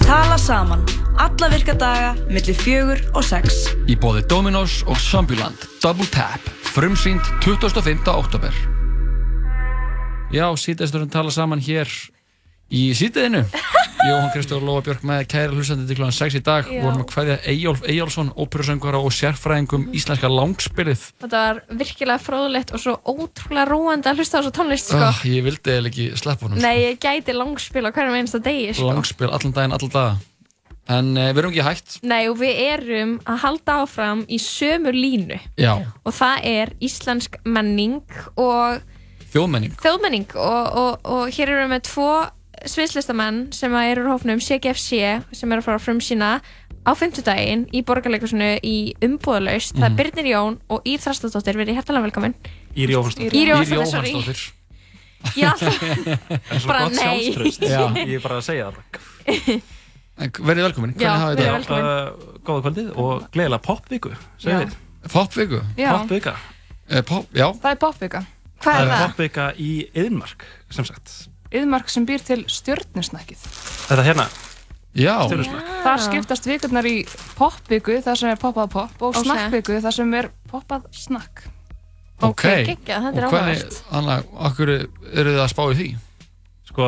Tala 0.02 0.38
saman 0.42 0.82
Alla 1.22 1.50
virka 1.54 1.76
daga 1.78 2.16
millir 2.32 2.58
fjögur 2.58 3.04
og 3.14 3.26
sex 3.28 3.68
Í 3.86 3.98
bóði 4.00 4.24
Dominos 4.32 4.80
og 4.90 4.98
Zombieland 4.98 5.68
Double 5.84 6.10
Tap 6.10 6.50
Frumsýnd 6.74 7.30
25. 7.46 8.10
oktober 8.10 8.58
Já, 10.34 10.50
síðasturinn 10.58 11.14
tala 11.14 11.30
saman 11.32 11.62
hér 11.62 11.92
í 12.74 12.90
sítiðinu 12.98 13.44
Jóhann 14.08 14.30
Kristóf 14.32 14.62
Lóa 14.64 14.84
Björk 14.86 15.02
með 15.08 15.24
kæra 15.32 15.56
hlustandi 15.56 15.88
til 15.90 15.98
kl. 15.98 16.08
6 16.14 16.38
í 16.38 16.42
dag. 16.46 16.68
Já. 16.70 16.84
vorum 16.84 17.02
að 17.02 17.08
kveðja 17.12 17.38
Eyjólf 17.50 17.82
Eyjólfsson 17.90 18.30
óperusöngvara 18.38 19.02
og 19.04 19.12
sérfræðingum 19.16 19.88
íslenska 19.98 20.30
langspilið. 20.32 21.08
Þetta 21.24 21.42
var 21.42 21.62
virkilega 21.82 22.22
fróðlegt 22.22 22.74
og 22.78 22.84
svo 22.84 22.94
ótrúlega 23.10 23.66
róandi 23.68 24.12
að 24.12 24.22
hlusta 24.22 24.40
á 24.40 24.42
þessu 24.46 24.54
tónlist 24.56 24.92
sko. 24.94 25.02
oh, 25.02 25.22
Ég 25.28 25.44
vildi 25.48 25.74
eða 25.74 25.92
ekki 25.92 26.08
sleppa 26.22 26.48
honum 26.48 26.62
Nei, 26.62 26.76
ég 26.86 27.02
gæti 27.04 27.36
langspil 27.36 27.84
á 27.84 27.92
hverjum 27.92 28.20
einsta 28.22 28.42
degi 28.46 28.76
sko. 28.78 28.92
Langspil 28.94 29.32
allan 29.32 29.56
daginn, 29.58 29.76
allan 29.76 29.96
daga 29.98 30.18
En 30.88 31.10
uh, 31.18 31.32
við 31.34 31.42
erum 31.42 31.52
ekki 31.52 31.66
hægt 31.68 31.98
Nei, 32.08 32.22
og 32.32 32.38
við 32.40 32.62
erum 32.64 33.18
að 33.28 33.42
halda 33.44 33.80
áfram 33.84 34.24
í 34.32 34.38
sömu 34.40 34.94
línu. 34.96 35.42
Já, 35.60 35.74
og 36.08 36.16
það 36.16 36.48
er 36.48 36.72
íslensk 36.80 37.42
menning 37.44 38.00
og 38.40 38.80
þjóðmenning. 39.34 39.76
Þjóðmenning. 39.84 40.32
Og, 40.40 40.80
og, 40.80 41.12
og 41.12 41.36
hér 41.36 41.52
erum 41.52 41.68
við 41.68 41.74
með 41.76 41.86
tvo 41.90 42.12
sviðslistamenn 42.66 43.52
sem 43.54 43.74
eru 43.76 44.06
úr 44.06 44.14
hófnum 44.16 44.40
CGFC 44.42 45.22
sem 45.36 45.52
eru 45.52 45.62
að 45.62 45.68
fara 45.68 45.80
frum 45.84 46.00
sína 46.02 46.42
á 46.88 46.92
fimmtudaginn 46.96 47.66
í 47.76 47.82
borgarleikusinu 47.84 48.60
í 48.64 48.94
umbúðalaust, 49.04 49.76
það 49.76 49.84
er 49.86 49.90
Mhm. 49.92 49.98
Birnir 49.98 50.30
Jón 50.32 50.58
og 50.70 50.84
Íð 50.88 51.02
Þrastadóttir, 51.06 51.56
verið 51.60 51.76
hjertalega 51.78 52.08
velkomin 52.08 52.36
Íri 52.76 52.94
Jóhannsdóttir 52.96 53.34
Íri 53.34 53.52
Jóhannsdóttir. 53.52 54.54
Já, 55.36 55.52
bara 56.68 56.90
nei. 56.90 57.34
Já, 57.60 57.82
ég 58.06 58.16
er 58.16 58.22
bara 58.24 58.38
að 58.38 58.46
segja 58.48 58.72
það 58.72 59.62
Verðið 60.18 60.64
velkomin, 60.66 60.94
Já, 60.98 61.12
hvernig 61.14 61.24
hafið 61.24 61.40
verið 61.42 61.66
þetta? 61.68 61.78
uh, 61.78 62.38
Góða 62.48 62.62
kvöldið 62.66 62.88
og 62.98 63.26
gleðilega 63.36 63.62
popviku 63.68 64.12
segjum 64.42 64.62
Já. 64.62 64.66
við 64.66 65.12
Popviku? 65.14 65.60
Já. 65.78 65.92
Popvika 65.98 66.36
Eh, 66.90 67.02
pop, 67.04 67.26
Já 67.36 67.52
Það 67.52 67.72
er 67.74 67.80
popvika. 67.82 68.20
Hvað 68.64 68.78
Það 68.78 68.92
er 68.94 69.02
popvika 69.10 69.46
í 69.60 69.72
Yðnmark 69.94 70.46
sem 70.72 70.86
sagt 70.88 71.12
Yðmark 71.52 71.90
sem 71.90 72.06
býr 72.06 72.24
til 72.28 72.44
stjörnusnakkið. 72.52 73.38
Þetta 73.88 74.04
hérna 74.04 74.28
Já 74.98 75.14
Stjörnusnakk. 75.28 75.68
Þar 75.84 76.02
skiptast 76.08 76.48
vikurnar 76.50 76.88
í 76.90 76.96
popviku, 77.38 78.00
þar 78.04 78.18
sem 78.18 78.30
er 78.34 78.40
poppað 78.42 78.72
pop, 78.74 78.96
og 79.02 79.16
Ok. 79.16 79.24
snakkviku, 79.24 79.78
þar 79.84 79.94
sem 79.94 80.14
er 80.18 80.30
poppað 80.52 80.88
snakk. 80.92 81.44
Ok, 82.26 82.42
geggjað, 82.66 83.04
þetta 83.06 83.18
er 83.18 83.26
og 83.26 83.32
hvernig, 83.32 84.26
okkur 84.50 84.70
eru 85.14 85.34
þið 85.36 85.42
að 85.44 85.52
spá 85.54 85.64
í 85.72 85.76
því? 85.78 85.88
Sko, 86.66 86.88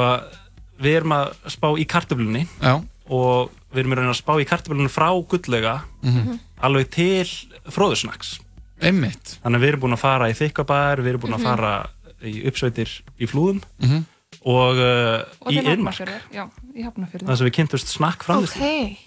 við 0.82 0.96
erum 0.98 1.12
að 1.14 1.34
spá 1.54 1.68
í 1.78 1.86
kartöflunni 1.86 2.48
Já. 2.62 2.82
og 3.10 3.52
við 3.72 3.80
erum 3.84 3.94
í 3.94 3.96
raun 4.00 4.10
að 4.10 4.18
spá 4.24 4.34
í 4.42 4.48
kartöflunni 4.50 4.90
frá 4.90 5.10
gullega 5.30 5.82
Mhm. 6.02 6.40
alveg 6.64 6.90
til 6.90 7.26
fróðusnakks 7.70 8.40
Einmitt 8.82 9.38
Þannig 9.44 9.56
að 9.60 9.62
við 9.62 9.68
erum 9.70 9.82
búin 9.82 9.94
að 9.94 10.00
fara 10.00 10.30
í 10.30 10.34
þykkabær, 10.34 10.98
við 11.04 11.08
erum 11.14 11.22
búin 11.22 11.36
að 11.36 11.40
Mhm. 11.40 11.44
fara 11.44 11.90
í 12.24 12.48
uppsveitir 12.48 12.90
í 13.20 13.28
flúðum 13.28 13.62
Mhm. 13.80 14.06
Og, 14.46 14.80
uh, 14.80 15.26
Og 15.44 15.52
í 15.52 15.60
Já, 15.60 16.48
Hafnarfjörður. 16.86 17.28
þar 17.28 17.38
sem 17.42 17.48
við 17.50 17.56
kynntumst 17.60 17.92
snakk 17.92 18.24
framlýslu 18.28 18.62
Ok. 18.64 18.98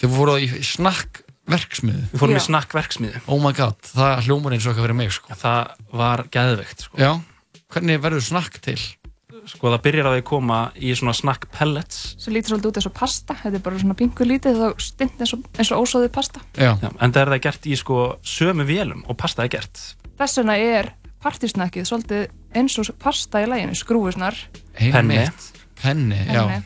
Þið 0.00 0.14
voruð 0.16 0.44
í 0.44 0.62
snakk 0.64 1.22
verksmiðu 1.50 2.04
Við 2.12 2.20
fórum 2.22 2.36
Já. 2.36 2.40
í 2.40 2.46
snakk 2.46 2.76
verksmiðu 2.76 3.20
Oh 3.26 3.40
my 3.42 3.52
god, 3.56 3.76
það 3.90 4.24
hljómar 4.28 4.54
eins 4.56 4.66
og 4.66 4.72
eitthvað 4.72 4.86
fyrir 4.88 4.98
mig 5.00 5.12
sko. 5.16 5.34
Það 5.40 5.74
var 6.00 6.24
geðveikt 6.32 6.86
sko. 6.86 7.00
Já, 7.00 7.12
hvernig 7.74 8.00
verður 8.04 8.26
snakk 8.28 8.60
til? 8.64 8.78
Sko 9.48 9.70
það 9.72 9.82
byrjar 9.86 10.06
að 10.10 10.14
því 10.18 10.24
koma 10.28 10.56
í 10.76 10.90
svona 10.98 11.14
snakk 11.16 11.46
pellets 11.54 12.00
Svo 12.20 12.32
lítur 12.34 12.52
svolítið 12.52 12.68
út 12.70 12.76
eins 12.80 12.88
og 12.90 12.94
pasta, 12.98 13.36
þetta 13.40 13.56
er 13.56 13.62
bara 13.64 13.78
svona 13.80 13.96
pingu 13.96 14.26
lítið 14.28 14.58
og 14.68 14.82
stint 14.84 15.16
eins 15.24 15.32
og, 15.32 15.46
eins 15.56 15.70
og 15.72 15.86
ósóðið 15.86 16.12
pasta. 16.12 16.42
Já. 16.60 16.74
En 17.00 17.14
það 17.14 17.22
er 17.22 17.32
það 17.32 17.40
gert 17.46 17.68
í 17.70 17.78
sko 17.80 17.96
sömu 18.20 18.66
vélum 18.68 19.00
og 19.08 19.16
pasta 19.16 19.46
er 19.46 19.52
gert 19.56 19.80
Þess 20.20 20.36
vegna 20.42 20.58
er 20.60 20.90
partísnakkið 21.24 21.88
svolítið 21.88 22.26
eins 22.54 22.78
og 22.78 22.90
pasta 22.98 23.42
í 23.42 23.46
læginu, 23.48 23.74
skrúfusnar. 23.78 24.34
Penni. 24.74 25.26
Penni, 25.82 26.16
já. 26.26 26.62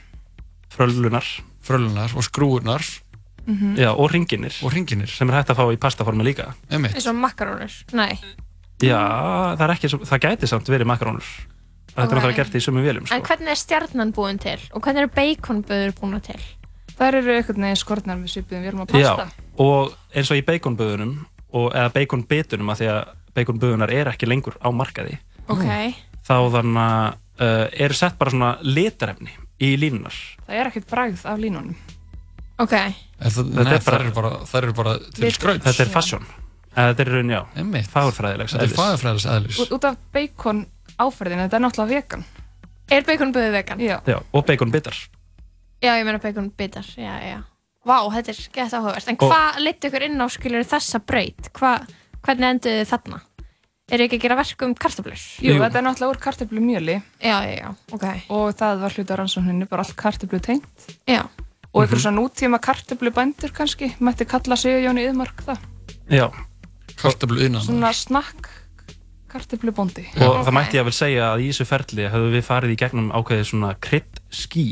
Frölunar 0.75 1.25
Frölunar 1.65 2.15
og 2.17 2.23
skrúurnar 2.27 2.83
Mhm. 3.47 3.77
Já, 3.77 3.91
og 3.93 4.09
ringinir 4.11 4.55
Og 4.65 4.73
ringinir 4.73 5.07
Sem 5.07 5.29
er 5.29 5.35
hægt 5.43 5.51
að 5.51 5.57
fá 5.57 5.65
í 5.73 5.77
pastaformi 5.77 6.25
líka. 6.25 6.55
Einmitt. 6.71 6.95
Eins 6.97 7.07
og 7.07 7.15
makarónur 7.15 7.71
Nei, 7.93 8.19
Já, 8.81 9.55
það 9.59 9.61
er 9.61 9.73
ekki, 9.75 9.89
það 10.01 10.21
gæti 10.25 10.49
samt 10.49 10.67
verið 10.73 10.87
makarónur 10.89 11.25
Þetta 11.95 12.03
er 12.03 12.09
náttúrulega 12.09 12.37
gert 12.37 12.55
í 12.57 12.63
sömu 12.65 12.81
vélum 12.83 13.05
sko. 13.07 13.15
en 13.15 13.23
hvernig 13.23 13.49
er 13.53 13.61
stjarnan 13.61 14.13
búin 14.17 14.41
til? 14.41 14.59
Og 14.73 14.81
hvernig 14.83 15.03
eru 15.05 15.13
baconböður 15.15 15.93
búin 16.01 16.23
til? 16.23 16.41
Þær 16.99 17.15
eru 17.21 17.37
einhvern 17.37 17.61
veginn 17.63 17.77
skortnar 17.77 18.17
með 18.17 18.33
svipuðum 18.33 18.65
vélum 18.65 18.81
á 18.83 18.87
pasta. 18.87 19.27
Já, 19.29 19.45
og 19.59 19.95
eins 20.15 20.31
og 20.31 20.37
í 20.41 20.43
baconböðunum 20.43 21.27
og, 21.53 21.73
eða 21.75 21.93
baconbitunum 21.93 22.71
að 22.73 22.81
því 22.81 22.89
að 22.95 23.09
baconböðunar 23.37 23.93
er 23.93 24.07
ekki 24.11 24.27
lengur 24.27 24.57
á 24.65 24.73
markaði 24.73 25.19
ok, 25.49 25.67
þá 26.25 26.35
þannig 26.55 26.79
að 26.85 27.17
uh, 27.41 27.67
eru 27.87 27.95
sett 27.99 28.17
bara 28.19 28.31
svona 28.35 28.53
litarefni 28.63 29.31
í 29.65 29.75
línunar 29.81 30.15
Það 30.47 30.57
er 30.61 30.71
ekkert 30.71 30.89
bragð 30.91 31.25
af 31.31 31.39
línunum. 31.41 31.75
ok 32.61 32.73
Er 32.75 33.31
það, 33.31 33.51
er 33.65 34.01
eru 34.01 34.13
bara, 34.17 34.31
þær 34.51 34.63
eru 34.67 34.75
bara 34.77 34.95
til 35.15 35.31
skrauts 35.33 35.65
Þetta 35.65 35.83
er 35.87 35.93
fashion 35.95 36.25
Eða 36.75 36.89
Þetta 36.91 37.05
er 37.05 37.11
raun, 37.15 37.31
já, 37.31 37.41
fagurfræðilegs 37.93 38.53
Þetta 38.57 38.65
er 38.65 38.69
eðlis. 38.69 38.79
fagafræðilegs 38.81 39.27
eðlis 39.35 39.61
Út, 39.63 39.75
út 39.77 39.85
af 39.89 39.99
bacon 40.13 40.65
áferðin, 40.99 41.43
þetta 41.45 41.57
er 41.59 41.63
náttúrulega 41.65 41.95
vegan. 41.95 42.25
er 42.91 43.03
baconböður 43.09 43.53
vegan? 43.55 43.81
Já. 43.83 43.97
Já, 44.07 44.19
og 44.33 44.45
baconbitar 44.47 44.95
já, 45.85 45.93
ég 45.99 46.05
meina 46.07 46.19
baconbitar 46.23 46.87
já, 46.99 47.15
já 47.23 47.39
Vá, 47.85 47.99
þetta 48.15 48.33
er 48.33 48.39
gett 48.55 48.73
áhugavert 48.75 49.09
En 49.13 49.17
Og- 49.21 49.31
hvað 49.31 49.59
liti 49.61 49.89
ykkur 49.91 50.05
inn 50.07 50.21
á 50.21 50.27
skilur 50.33 50.65
þessa 50.65 51.01
braut? 51.05 51.51
Hva, 51.53 51.73
hvernig 52.25 52.51
enduðu 52.55 52.79
þið 52.83 52.91
þarna? 52.95 53.19
Er 53.93 54.01
ekki 54.01 54.17
að 54.17 54.23
gera 54.25 54.37
verk 54.39 54.63
um 54.65 54.73
kartöflur? 54.81 55.21
Jú, 55.45 55.59
þetta 55.61 55.81
er 55.81 55.85
náttúrulega 55.85 56.15
úr 56.15 56.21
kartöflu 56.25 56.61
mjöli. 56.65 56.95
Já, 57.21 57.37
já, 57.45 57.55
já, 57.59 57.69
ok 57.93 58.07
Og 58.33 58.55
það 58.57 58.81
var 58.81 58.97
hluta 58.97 59.19
rannsókninni, 59.21 59.69
bara 59.69 59.85
allt 59.85 59.97
kartöflu 60.01 60.41
tengt. 60.41 60.89
Já 61.09 61.27
Og 61.75 61.83
einhver 61.83 62.01
svona 62.01 62.21
nútíma 62.23 62.61
kartöflu 62.63 63.11
bændur 63.13 63.53
kannski, 63.53 63.91
mætti 64.01 64.25
kalla 64.31 64.57
sig 64.57 64.85
Jón 64.87 65.01
Yðmark 65.03 65.43
það. 65.45 65.59
Já, 66.09 66.29
Kartablu 67.01 67.45
innan 67.45 67.65
Svona 67.65 67.93
snakk 67.93 68.49
kartöflu 69.29 69.73
bóndi. 69.75 70.05
og 70.23 70.45
það 70.47 70.55
mætti 70.55 70.77
ég 70.79 70.85
að 70.85 70.89
vel 70.89 70.95
segja 70.95 71.25
að 71.33 71.43
í 71.43 71.49
þessu 71.51 71.65
ferli 71.67 72.05
hefðu 72.07 72.29
við 72.37 72.45
farið 72.47 72.71
í 72.75 72.77
gegnum 72.79 73.09
ákveðið 73.11 73.49
svona 73.51 73.73
krydd 73.83 74.21
skí 74.31 74.67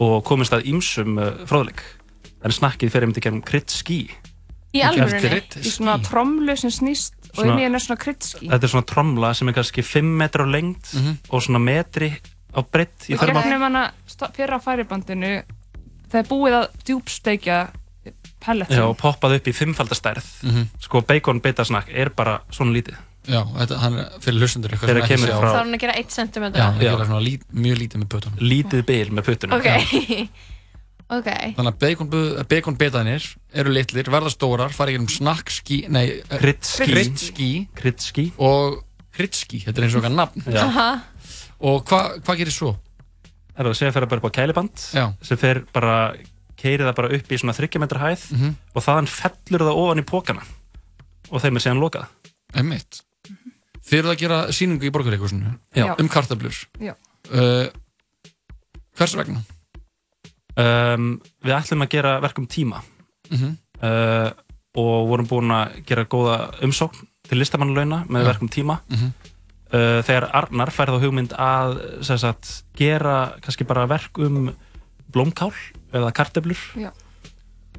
og 0.00 0.24
komist 0.26 0.52
að 0.56 0.66
ýmsum 0.72 1.20
uh, 1.22 1.28
fróðleik 1.46 1.84
en 2.42 2.56
snakkið 2.56 2.90
fer 2.90 3.06
einmitt 3.06 3.20
í 3.20 3.24
gegnum 3.28 3.44
krydd 3.46 3.70
skí 3.70 4.00
Í 4.74 4.82
alvörunni? 4.86 5.42
Í 5.62 5.70
svona 5.70 5.96
tromlu 6.02 6.54
sem 6.58 6.70
snýst 6.74 7.19
og 7.36 7.44
inn 7.46 7.58
í 7.58 7.64
henni 7.64 7.76
er 7.78 7.84
svona 7.84 8.00
kryddski. 8.02 8.48
Þetta 8.50 8.64
er 8.68 8.72
svona 8.74 8.86
tromla 8.86 9.34
sem 9.34 9.48
er 9.48 9.52
kannski 9.58 9.82
5 9.86 10.04
metrar 10.22 10.46
á 10.46 10.50
lengd 10.50 10.92
og 11.30 11.42
svona 11.42 11.58
metri 11.62 12.10
á 12.54 12.60
breytt 12.66 13.06
þörma 13.08 13.42
gegnum 13.44 13.62
hana 13.68 13.84
sta- 14.08 14.30
fyrra 14.34 14.58
færibandinu, 14.60 15.42
það 16.10 16.18
er 16.22 16.26
búið 16.30 16.56
að 16.60 16.66
djúbsteikja 16.88 17.58
pelletin. 18.40 18.76
Já, 18.76 18.84
og 18.88 18.96
poppað 18.98 19.36
upp 19.36 19.46
í 19.46 19.52
fimmfaldastærð 19.54 20.26
Mhm. 20.42 20.66
sko 20.80 21.00
bacon 21.02 21.40
bitasnakk 21.40 21.88
er 21.94 22.08
bara 22.10 22.40
svona 22.50 22.72
lítið 22.72 22.96
Já, 23.28 23.44
þetta, 23.44 23.76
hann 23.78 23.98
er 23.98 24.06
fyrir 24.18 24.40
frá- 25.36 25.52
þá 25.52 25.52
er 25.52 25.58
hann 25.60 25.74
að 25.74 25.80
gera 25.80 25.92
1 26.00 26.08
cm 26.10 26.42
Já, 26.56 26.62
hann 26.64 26.74
er 26.80 26.80
að 26.80 26.80
gera 26.80 27.04
svona 27.06 27.20
lít, 27.22 27.42
mjög 27.52 27.76
lítið 27.78 27.98
með 28.00 28.08
pötunum. 28.08 28.38
Lítið 28.40 28.86
bil 28.86 29.10
með 29.10 29.22
puttunum. 29.28 29.58
ok 29.60 30.28
ok 31.10 31.28
Þannig 31.56 31.72
að 31.72 31.78
bacon- 31.82 32.44
baconbetanir 32.50 33.24
eru 33.52 33.72
litlir, 33.74 34.04
verða 34.12 34.30
stórar, 34.30 34.70
fara 34.74 34.90
í 34.92 34.94
gegnum 34.96 35.10
snakkski, 35.10 35.80
nei, 35.90 36.04
kryddski 36.30 37.68
Kryddski 37.74 38.26
og 38.38 38.82
kryddski, 39.16 39.62
þetta 39.66 39.78
er 39.82 39.86
eins 39.88 39.96
og 39.98 40.04
eitthvað 40.04 40.18
nafn. 40.20 40.44
Já. 40.54 40.62
Aha. 40.64 40.88
Og 41.60 41.82
hvað 41.84 42.20
hva 42.24 42.36
gerir 42.38 42.54
svo? 42.54 42.76
Það 43.56 43.64
er 43.66 43.68
að 43.72 43.76
segja 43.76 43.90
að 43.90 43.96
fyrir 43.98 44.08
bara 44.12 44.20
upp 44.22 44.30
á 44.30 44.36
kæliband 44.38 44.84
Já. 44.94 45.04
sem 45.26 45.36
fer 45.36 45.60
bara, 45.74 45.96
keiri 46.56 46.86
það 46.86 46.94
bara 46.96 47.10
upp 47.18 47.28
í 47.34 47.38
svona 47.42 47.52
30 47.58 47.80
metra 47.82 48.00
hæð 48.06 48.22
Mhm. 48.32 48.54
og 48.74 48.82
þaðan 48.86 49.08
fellur 49.10 49.66
það 49.66 49.80
ofan 49.82 49.98
í 50.00 50.06
pókana 50.08 50.42
og 51.30 51.42
þeim 51.42 51.56
er 51.56 51.60
síðan 51.66 51.82
lokað. 51.82 52.06
Einmitt. 52.54 53.02
Þið 53.84 53.98
eruð 53.98 54.12
að 54.14 54.18
gera 54.22 54.38
sýningu 54.54 54.86
í 54.86 54.90
borgaríkusinu 54.94 55.58
Já. 55.74 55.94
um 55.98 56.08
kartablur. 56.08 56.54
Já. 56.80 56.94
Uh, 57.32 57.68
hvers 58.96 59.14
vegna? 59.18 59.42
Um, 60.58 61.20
við 61.44 61.54
ætlum 61.54 61.84
að 61.84 61.90
gera 61.94 62.16
verk 62.20 62.38
um 62.42 62.46
tíma 62.50 62.80
Mhm. 63.30 63.56
uh, 63.82 64.30
og 64.74 65.08
vorum 65.10 65.26
búin 65.30 65.50
að 65.54 65.84
gera 65.86 66.04
góða 66.04 66.50
umsókn 66.62 67.06
til 67.28 67.38
listamannlauna 67.38 68.04
með 68.10 68.24
Já. 68.24 68.26
verk 68.32 68.42
um 68.42 68.48
tíma 68.48 68.80
Mhm. 68.90 69.12
uh, 69.72 70.02
þegar 70.02 70.30
Arnar 70.34 70.70
færði 70.74 70.98
á 70.98 71.02
hugmynd 71.04 71.32
að 71.38 72.04
sem 72.04 72.18
sagt, 72.18 72.62
gera 72.76 73.34
kannski 73.40 73.64
bara 73.66 73.86
verk 73.86 74.18
um 74.18 74.50
blómkál 75.12 75.52
eða 75.92 76.12
karteblur 76.12 76.58
Já. 76.76 76.90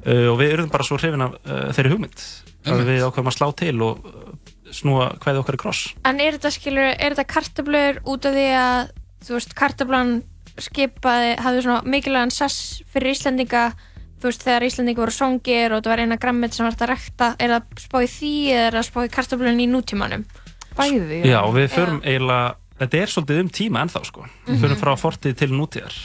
uh, 0.06 0.32
og 0.32 0.38
við 0.40 0.52
erum 0.52 0.70
bara 0.70 0.84
svo 0.84 0.96
hrifin 0.96 1.20
af 1.22 1.34
uh, 1.44 1.72
þeirri 1.72 1.92
hugmynd 1.92 2.24
að 2.64 2.84
við 2.86 3.04
ákveðum 3.04 3.28
að 3.28 3.36
slá 3.36 3.48
til 3.56 3.82
og 3.82 4.04
uh, 4.06 4.72
snúa 4.72 5.10
hvaðið 5.18 5.40
okkar 5.44 5.54
í 5.54 5.62
kross 5.62 5.94
En 6.04 6.20
er 6.20 6.38
þetta 6.38 6.96
er 6.96 7.12
þetta 7.14 7.24
kartablur 7.28 8.00
út 8.08 8.24
af 8.24 8.32
því 8.32 8.48
að, 8.56 8.90
þú 9.26 9.34
veist, 9.36 9.54
kartablan 9.54 10.22
skipaði, 10.58 11.36
hafði 11.42 11.62
svona 11.64 11.82
mikilvægan 11.88 12.30
sess 12.34 12.82
fyrir 12.92 13.14
Íslendinga, 13.14 13.72
þú 14.20 14.28
veist, 14.30 14.42
þegar 14.46 14.66
Íslendinga 14.68 15.00
voru 15.02 15.14
svangir 15.16 15.72
og 15.72 15.80
þetta 15.82 15.92
var 15.94 16.02
eina 16.04 16.16
grammit 16.20 16.54
sem 16.54 16.66
var 16.66 16.76
að 16.76 16.90
rekta, 16.92 17.30
er 17.38 17.54
það 17.56 17.84
spáð 17.86 18.06
í 18.06 18.10
því 18.16 18.32
eða 18.52 18.66
er 18.66 18.76
það 18.78 18.88
spáð 18.90 19.06
í 19.08 19.12
kartablun 19.16 19.60
í 19.62 19.68
nútímanum? 19.72 20.24
Bæði, 20.76 21.22
Já, 21.28 21.40
og 21.44 21.54
við 21.56 21.68
förum 21.74 22.00
eiginlega 22.02 22.54
þetta 22.82 22.98
er 23.02 23.10
svolítið 23.12 23.40
um 23.42 23.48
tíma 23.52 23.82
ennþá 23.84 24.04
sko 24.08 24.26
við 24.46 24.60
förum 24.62 24.78
frá 24.80 24.92
fortið 24.96 25.36
til 25.42 25.50
nútíðar 25.52 25.96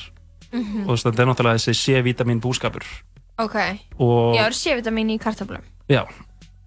Mhm. 0.51 0.83
og 0.83 0.87
þú 0.87 0.91
veist, 0.95 1.05
þetta 1.05 1.21
er 1.21 1.27
náttúrulega 1.27 1.59
þessi 1.59 1.73
C-vitamin 1.75 2.39
búskapur 2.41 2.83
Ok, 3.37 3.55
Og- 3.99 4.35
já, 4.35 4.45
er 4.47 4.53
C-vitamin 4.53 5.09
í 5.11 5.19
kartablum? 5.19 5.61
Já, 5.89 6.01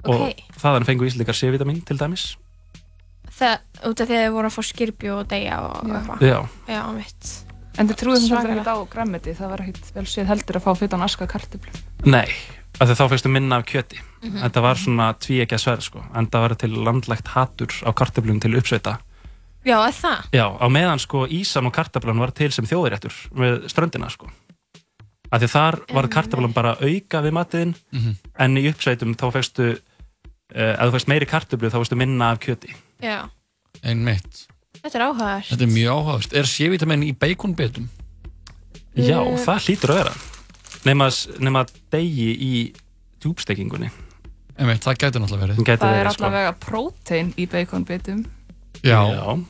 og 0.05 0.21
Ok. 0.21 0.37
þaðan 0.61 0.85
fengu 0.85 1.05
Íslandikar 1.09 1.35
C-vitamin 1.35 1.81
til 1.85 1.97
dæmis 1.99 2.37
Það, 3.41 3.59
út 3.89 4.01
af 4.01 4.09
því 4.09 4.13
að 4.17 4.25
þið 4.27 4.33
voru 4.33 4.47
að 4.47 4.57
fá 4.57 4.63
skirpju 4.69 5.13
og 5.17 5.29
deyja 5.29 5.61
og 5.65 5.85
eitthvað. 5.89 6.21
Já. 6.21 6.49
Já, 6.69 6.93
mitt. 6.93 7.45
En 7.79 7.89
þið 7.89 7.97
trúið 8.01 8.17
sem 8.19 8.29
sagt 8.29 8.43
Svakalega. 8.43 8.61
ekkert 8.61 8.73
á 8.75 8.77
grammeti, 8.93 9.35
það 9.39 9.49
var 9.51 9.61
ekkert 9.65 9.93
vel 9.95 10.05
séð 10.11 10.27
heldur 10.27 10.57
að 10.59 10.65
fá 10.67 10.73
fytan 10.77 11.03
aska 11.07 11.27
kartöflu. 11.31 11.71
Nei, 12.05 12.27
af 12.81 12.89
því 12.89 12.97
þá 12.99 13.05
fegstu 13.13 13.31
minna 13.31 13.57
af 13.61 13.65
kjöti 13.67 14.01
Mhm. 14.23 14.37
Þetta 14.43 14.61
var 14.63 14.75
svona 14.77 15.15
tví 15.17 15.41
ekki 15.41 15.55
að 15.57 15.63
sverð 15.65 15.81
sko 15.83 16.03
en 16.15 16.27
það 16.27 16.41
var 16.45 16.55
til 16.61 16.71
landlægt 16.85 17.29
hatur 17.29 17.73
á 17.89 17.91
kartöflum 17.97 18.41
til 18.41 18.53
uppsveita 18.59 18.99
Já, 19.65 19.79
er 19.89 19.93
það? 19.97 20.25
Já, 20.33 20.45
á 20.61 20.67
meðan 20.69 20.99
sko 21.01 21.27
ísan 21.27 21.67
og 21.67 21.73
kartöflan 21.73 22.19
var 22.19 22.31
til 22.33 22.51
sem 22.53 22.67
þjóðiréttur 22.67 23.13
með 23.33 23.65
ströndina 23.69 24.11
sko 24.11 24.29
af 25.33 25.41
því 25.41 25.49
þar 25.49 25.79
var 25.95 26.09
kartöflan 26.09 26.53
bara 26.53 26.75
auka 26.81 27.23
við 27.23 27.33
matiðin 27.33 27.75
Mhm. 27.93 28.17
en 28.39 28.57
í 28.57 28.69
uppsveitum 28.69 29.15
þá 29.17 29.33
fegstu 29.33 29.71
uh, 29.73 30.75
ef 30.77 30.81
þú 30.81 30.93
fegst 30.93 31.09
meiri 31.09 31.27
kartöflu 31.27 31.71
þá 31.71 31.79
fegstu 31.81 31.97
minna 31.97 32.31
af 32.33 32.41
kjöti 32.41 32.75
Já, 33.01 33.31
Einmitt. 33.83 34.47
Þetta 34.83 34.99
er 34.99 35.05
áhugavert. 35.07 35.49
Þetta 35.53 35.67
er 35.67 35.73
mjög 35.75 35.95
áhugavert. 35.97 36.33
Er 36.41 36.45
C-vitamin 36.51 37.03
í 37.07 37.13
baconbetum? 37.17 37.89
Já, 38.97 39.21
Eh. 39.23 39.39
það 39.47 39.65
hlýtur 39.67 39.91
að 39.95 39.99
vera 40.01 40.15
nema, 40.85 41.07
nema 41.39 41.65
degi 41.93 42.31
í 42.35 42.53
djúbstekingunni 43.23 43.91
Einmitt, 44.61 44.83
það 44.85 44.97
gæti 45.01 45.21
náttúrulega 45.23 45.47
verið 45.47 45.61
Gæti 45.65 45.79
Það 45.81 45.95
er 45.95 46.05
verið, 46.05 46.13
sko. 46.13 46.25
allavega 46.25 46.53
prótein 46.61 47.31
í 47.39 47.47
baconbitum. 47.49 48.25
Já. 48.83 48.99
Já. 49.09 49.45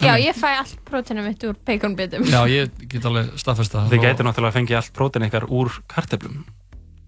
Já, 0.00 0.14
ég 0.22 0.34
fæ 0.38 0.48
allt 0.62 0.76
prótinu 0.86 1.24
mitt 1.26 1.42
úr 1.44 1.56
baconbitum. 1.66 2.22
Já, 2.24 2.46
ég 2.46 2.70
get 2.88 3.04
alveg 3.04 3.32
staðfest 3.36 3.72
það. 3.74 3.90
Þið 3.90 4.04
gæti 4.06 4.22
náttúrulega 4.24 4.52
að 4.52 4.56
fengja 4.60 4.76
allt 4.78 4.92
prótein 4.94 5.26
ykkar 5.28 5.48
úr 5.50 5.70
kartöflum 5.90 6.44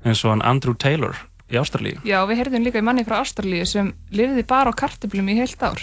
eins 0.04 0.24
og 0.24 0.30
hann 0.34 0.42
Andrew 0.42 0.74
Taylor 0.74 1.14
í 1.50 1.56
Ástralíu 1.60 2.00
Já, 2.04 2.24
við 2.26 2.36
heyrðum 2.42 2.64
líka 2.66 2.78
í 2.80 2.84
manni 2.84 3.04
frá 3.06 3.20
Ástralíu 3.22 3.64
sem 3.66 3.94
lifði 4.12 4.44
bara 4.46 4.72
á 4.72 4.74
kartöflum 4.74 5.28
í 5.30 5.36
heilt 5.38 5.62
ár. 5.62 5.78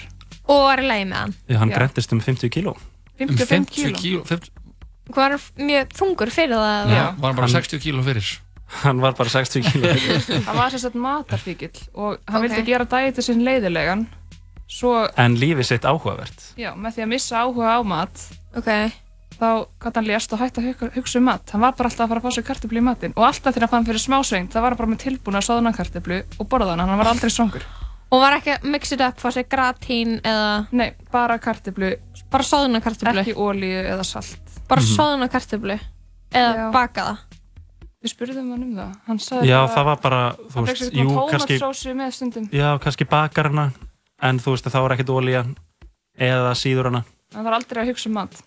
Og 0.48 0.61
var 0.64 0.80
í 0.80 0.88
lagi 0.88 1.06
með 1.10 1.18
hann. 1.22 1.34
Já, 1.52 1.57
hann 1.61 1.72
Já. 1.74 1.78
grentist 1.82 2.14
um 2.15 2.22
50 2.24 2.49
kíló 2.53 2.76
55 3.19 3.72
kíló. 3.74 3.95
kíló 3.99 4.22
50... 4.28 4.52
Hvað 5.07 5.32
var 5.34 5.41
mjög 5.69 5.94
þungur 5.98 6.32
fyrir 6.36 6.60
það? 6.60 6.91
Já, 6.94 7.03
var 7.18 7.32
hann 7.32 7.40
bara 7.40 7.48
60 7.56 7.80
kíló 7.84 8.03
fyrir? 8.06 8.30
Hann 8.84 8.99
var 9.03 9.14
bara 9.15 9.32
60 9.32 9.64
kíló 9.64 9.91
fyrir 9.95 10.44
Hann 10.48 10.57
var 10.60 10.72
sérstætt 10.76 10.95
matarfíkil 10.99 11.72
og 11.95 12.18
hann 12.28 12.41
Ok. 12.41 12.48
vildi 12.49 12.64
gera 12.68 12.86
dæti 12.91 13.24
sinn 13.24 13.44
leiðilegan. 13.48 14.06
Svo, 14.68 15.07
En 15.15 15.38
lífið 15.40 15.64
sitt 15.69 15.86
áhugavert 15.88 16.49
já, 16.60 16.74
með 16.76 16.98
því 16.98 17.03
að 17.06 17.11
missa 17.14 17.40
áhuga 17.45 17.76
á 17.80 17.82
mat, 17.88 18.24
Ok. 18.60 18.68
þá 19.40 19.48
gæti 19.80 19.95
hann 20.02 20.07
lést 20.11 20.34
og 20.36 20.41
hætti 20.44 20.60
að 20.60 20.68
hugsa, 20.74 20.90
hugsa 20.98 21.19
um 21.22 21.28
mat. 21.32 21.49
Hann 21.56 21.64
var 21.64 21.72
bara 21.80 21.88
alltaf 21.88 22.03
að 22.03 22.11
fara 22.11 22.19
að 22.19 22.28
fá 22.28 22.36
sér 22.36 22.48
kartöflu 22.52 22.82
í 22.82 22.84
matinn 22.84 23.15
og 23.15 23.24
alltaf 23.30 23.56
þegar 23.56 23.69
hann 23.69 23.76
fann 23.78 23.88
fyrir 23.88 24.03
smásveint, 24.03 24.52
það 24.52 24.61
var 24.65 24.76
hann 24.76 24.82
bara 24.84 24.91
með 24.91 25.03
tilbúna 25.06 25.40
soðna 25.45 25.72
kartöflu 25.78 26.19
og 26.36 26.49
borða 26.52 26.74
hann, 26.76 26.84
hann 26.84 26.99
var 26.99 27.14
aldrei 27.14 27.32
svongur. 27.32 27.64
Og 28.11 28.21
var 28.23 28.38
ekki 28.38 28.53
að 28.55 28.67
þetta 28.95 29.07
upp, 29.11 29.19
fá 29.19 29.29
sér 29.35 29.47
gratín 29.51 30.13
eða... 30.23 30.67
Nei, 30.71 30.91
bara 31.11 31.35
kartöflu. 31.43 31.89
Bara 32.31 32.45
soðna 32.47 32.79
kartöflu? 32.84 33.19
Ekki 33.23 33.34
ólíu 33.35 33.81
eða 33.84 34.05
salt. 34.07 34.38
Bara 34.69 34.81
Mhm. 34.81 34.93
soðna 34.95 35.27
kartöflu? 35.31 35.75
Eða 36.31 36.69
bakaða? 36.71 37.17
Við 38.03 38.13
spurðum 38.13 38.51
hann 38.53 38.63
um 38.63 38.75
það. 38.77 38.95
Hann 39.07 39.19
sagði 39.19 39.47
Já, 39.49 39.57
bara- 39.59 39.75
það 39.75 39.85
var 39.85 39.97
bara, 40.05 40.21
þú 40.53 40.65
veist, 40.67 40.91
jú, 40.93 41.07
kannski 41.31 41.57
tómatsósu 41.59 41.95
með 41.97 42.11
stundum. 42.13 42.49
Já, 42.53 42.69
kannski 42.79 43.07
bakar 43.09 43.49
hana 43.51 43.71
En 44.21 44.39
þú 44.39 44.53
veist, 44.55 44.65
þá 44.71 44.79
var 44.81 44.95
ekkert 44.95 45.09
olía 45.13 45.43
Eða 46.17 46.53
síður 46.57 46.85
hana 46.91 47.03
Hann 47.34 47.43
var 47.43 47.53
aldrei 47.59 47.84
að 47.84 47.89
hugsa 47.91 48.07
um 48.07 48.13
mat. 48.13 48.38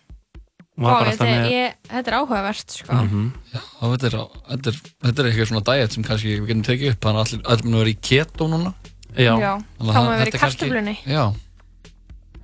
Bara 0.81 1.11
þetta, 1.13 1.27
með 1.29 1.51
ég, 1.53 1.75
þetta 1.91 2.09
er 2.09 2.15
áhugavert, 2.17 2.71
sko. 2.73 2.93
Mhm. 2.95 3.33
Já, 3.53 3.61
þetta 3.83 4.07
er, 4.09 4.15
þetta, 4.49 4.69
er, 4.73 4.79
þetta 5.05 5.19
er 5.21 5.29
eitthvað 5.29 5.49
svona 5.51 5.65
diet 5.69 5.93
sem 5.93 6.05
kannski 6.05 6.31
við 6.41 6.47
getum 6.49 6.63
tekið 6.65 6.91
upp 6.95 7.01
þannig 7.05 7.21
að 7.21 7.27
allir, 7.27 7.43
allir 7.53 7.65
mun 7.67 7.75
að 7.75 7.83
vera 7.85 7.93
í 7.93 7.99
keto 8.01 8.49
núna 8.49 8.75
Já. 9.17 9.33
Já. 9.41 9.53
Þá 9.81 9.97
má 9.97 10.11
vera 10.11 10.27
í 10.27 10.33
er 10.35 10.39
kartöflunni. 10.39 10.97
Já, 11.07 11.25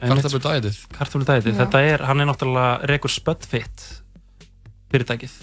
kartöflu 0.02 0.40
dietið 0.44 0.80
Kartöflu 0.96 1.26
dætið, 1.28 1.52
Já. 1.54 1.58
þetta 1.62 1.82
er, 1.92 2.04
hann 2.08 2.20
er 2.22 2.28
náttúrulega 2.30 2.90
rekur 2.90 3.12
Spudfit 3.12 3.86
fyrirtækið 4.92 5.36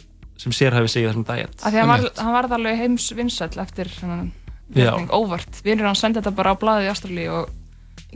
sem 0.43 0.55
sérhæfi 0.55 0.91
sig 0.91 1.03
í 1.03 1.07
þessum 1.07 1.25
dæt 1.27 1.63
Af 1.63 1.71
því 1.71 1.79
hann 1.81 1.91
var, 1.93 2.05
hann 2.19 2.35
varð 2.35 2.55
alveg 2.57 2.79
heims 2.81 3.09
vinsæll 3.15 3.59
eftir 3.63 3.91
óvart. 5.13 5.61
Vinur 5.63 5.89
hann 5.89 5.99
sendi 5.99 6.19
þetta 6.19 6.33
bara 6.35 6.55
á 6.55 6.59
blaðið 6.59 6.87
í 6.87 6.91
Ástralíu 6.93 7.35
og 7.37 7.51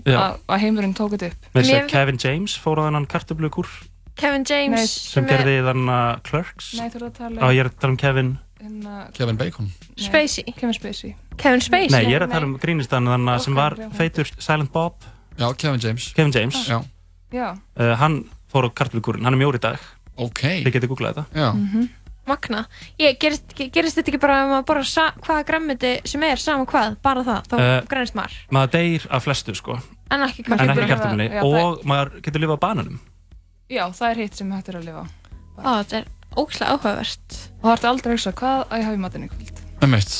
að, 0.07 0.39
að 0.47 0.63
heimurinn 0.63 0.95
tók 0.97 1.13
þetta 1.15 1.29
upp. 1.31 1.47
Með 1.53 1.61
þess 1.61 1.71
Mér- 1.73 1.83
að 1.83 1.91
Kevin 1.93 2.19
James 2.23 2.55
fór 2.61 2.81
á 2.81 2.85
þennan 2.87 3.07
kartöflukúr 3.11 3.69
Kevin 4.17 4.45
James 4.49 4.81
Nei, 4.81 4.87
sem 4.87 5.27
gerði 5.29 5.57
þannig 5.67 6.21
Clerks 6.25 6.71
Nei, 6.79 6.87
þú 6.89 6.97
ert 6.97 7.07
að 7.07 7.17
tala 7.19 7.41
Já, 7.41 7.53
ég 7.53 7.61
er 7.61 7.69
að 7.69 7.75
tala 7.81 7.93
um 7.93 7.99
Kevin 8.01 8.31
hérna, 8.61 9.11
Kevin 9.13 9.37
Bacon. 9.37 9.65
Nei, 9.97 10.05
Spacey. 10.07 10.43
Kevin 10.57 10.73
Spacey. 10.73 11.15
Kevin 11.37 11.61
Spacey? 11.61 11.91
Nei, 11.93 12.03
ég 12.11 12.15
er 12.19 12.25
að 12.27 12.31
tala 12.35 12.45
um 12.49 12.57
grínistan 12.61 13.05
þannig 13.07 13.39
sem 13.45 13.55
var 13.57 13.75
feitur 13.97 14.29
Silent 14.37 14.71
Bob. 14.73 14.93
Já, 15.37 15.51
Kevin 15.57 15.79
James. 15.83 16.11
Kevin 16.17 16.31
James. 16.33 16.55
Já, 16.67 16.81
Já. 17.31 17.51
uh, 17.79 17.95
Hann 18.01 18.23
fór 18.51 18.65
á 18.65 18.69
kartöflukúrin, 18.73 19.23
hann 19.27 19.33
er 19.33 19.39
mjór 19.39 19.55
í 19.55 19.61
dag. 19.61 19.79
Ok. 20.17 20.41
Þið 20.65 20.73
getið 20.73 20.89
googlað 20.93 21.13
þetta. 21.13 21.25
Já. 21.37 21.51
Mhm. 21.53 21.89
Magna. 22.27 22.65
Ég, 22.99 23.15
gerist, 23.21 23.53
gerist 23.55 23.95
þetta 23.95 24.09
ekki 24.11 24.19
bara 24.19 24.41
um 24.45 24.51
að 24.57 24.65
borra 24.67 24.83
sa- 24.83 25.13
hvaða 25.23 25.45
grammiti 25.47 26.01
sem 26.03 26.23
er, 26.23 26.35
sama 26.35 26.65
hvað, 26.65 26.97
bara 27.01 27.23
það, 27.23 27.45
þá 27.47 27.59
Eh, 27.59 27.81
grænist 27.87 28.15
maður. 28.15 28.33
Maður 28.51 28.71
deyr 28.73 29.05
af 29.09 29.23
flestu 29.23 29.55
sko. 29.55 29.77
En 30.11 30.19
ekki 30.25 30.43
Já, 30.43 31.43
Og 31.43 31.83
maður 31.85 32.21
getur 32.21 32.41
lifað 32.41 32.57
á 32.59 32.65
bananum. 32.65 32.99
Já, 33.69 33.87
það 33.91 34.11
er 34.11 34.15
hitt 34.15 34.35
sem 34.35 34.51
hægt 34.51 34.69
er 34.69 34.75
að 34.79 34.85
lifa 34.85 35.03
á. 35.03 35.07
Ó, 35.57 35.83
þetta 35.83 35.97
er 35.97 36.05
ókslega 36.37 36.77
áhugavert. 36.77 37.37
Og 37.59 37.67
það 37.67 37.75
ertu 37.75 37.91
aldrei 37.91 38.09
að 38.11 38.17
hugsa 38.17 38.33
hvað 38.37 38.63
að 38.67 38.81
ég 38.81 38.89
hafi 38.89 39.03
matinn 39.03 39.27
í 39.27 39.29
kvöld. 39.31 39.61
Einmitt. 39.81 40.15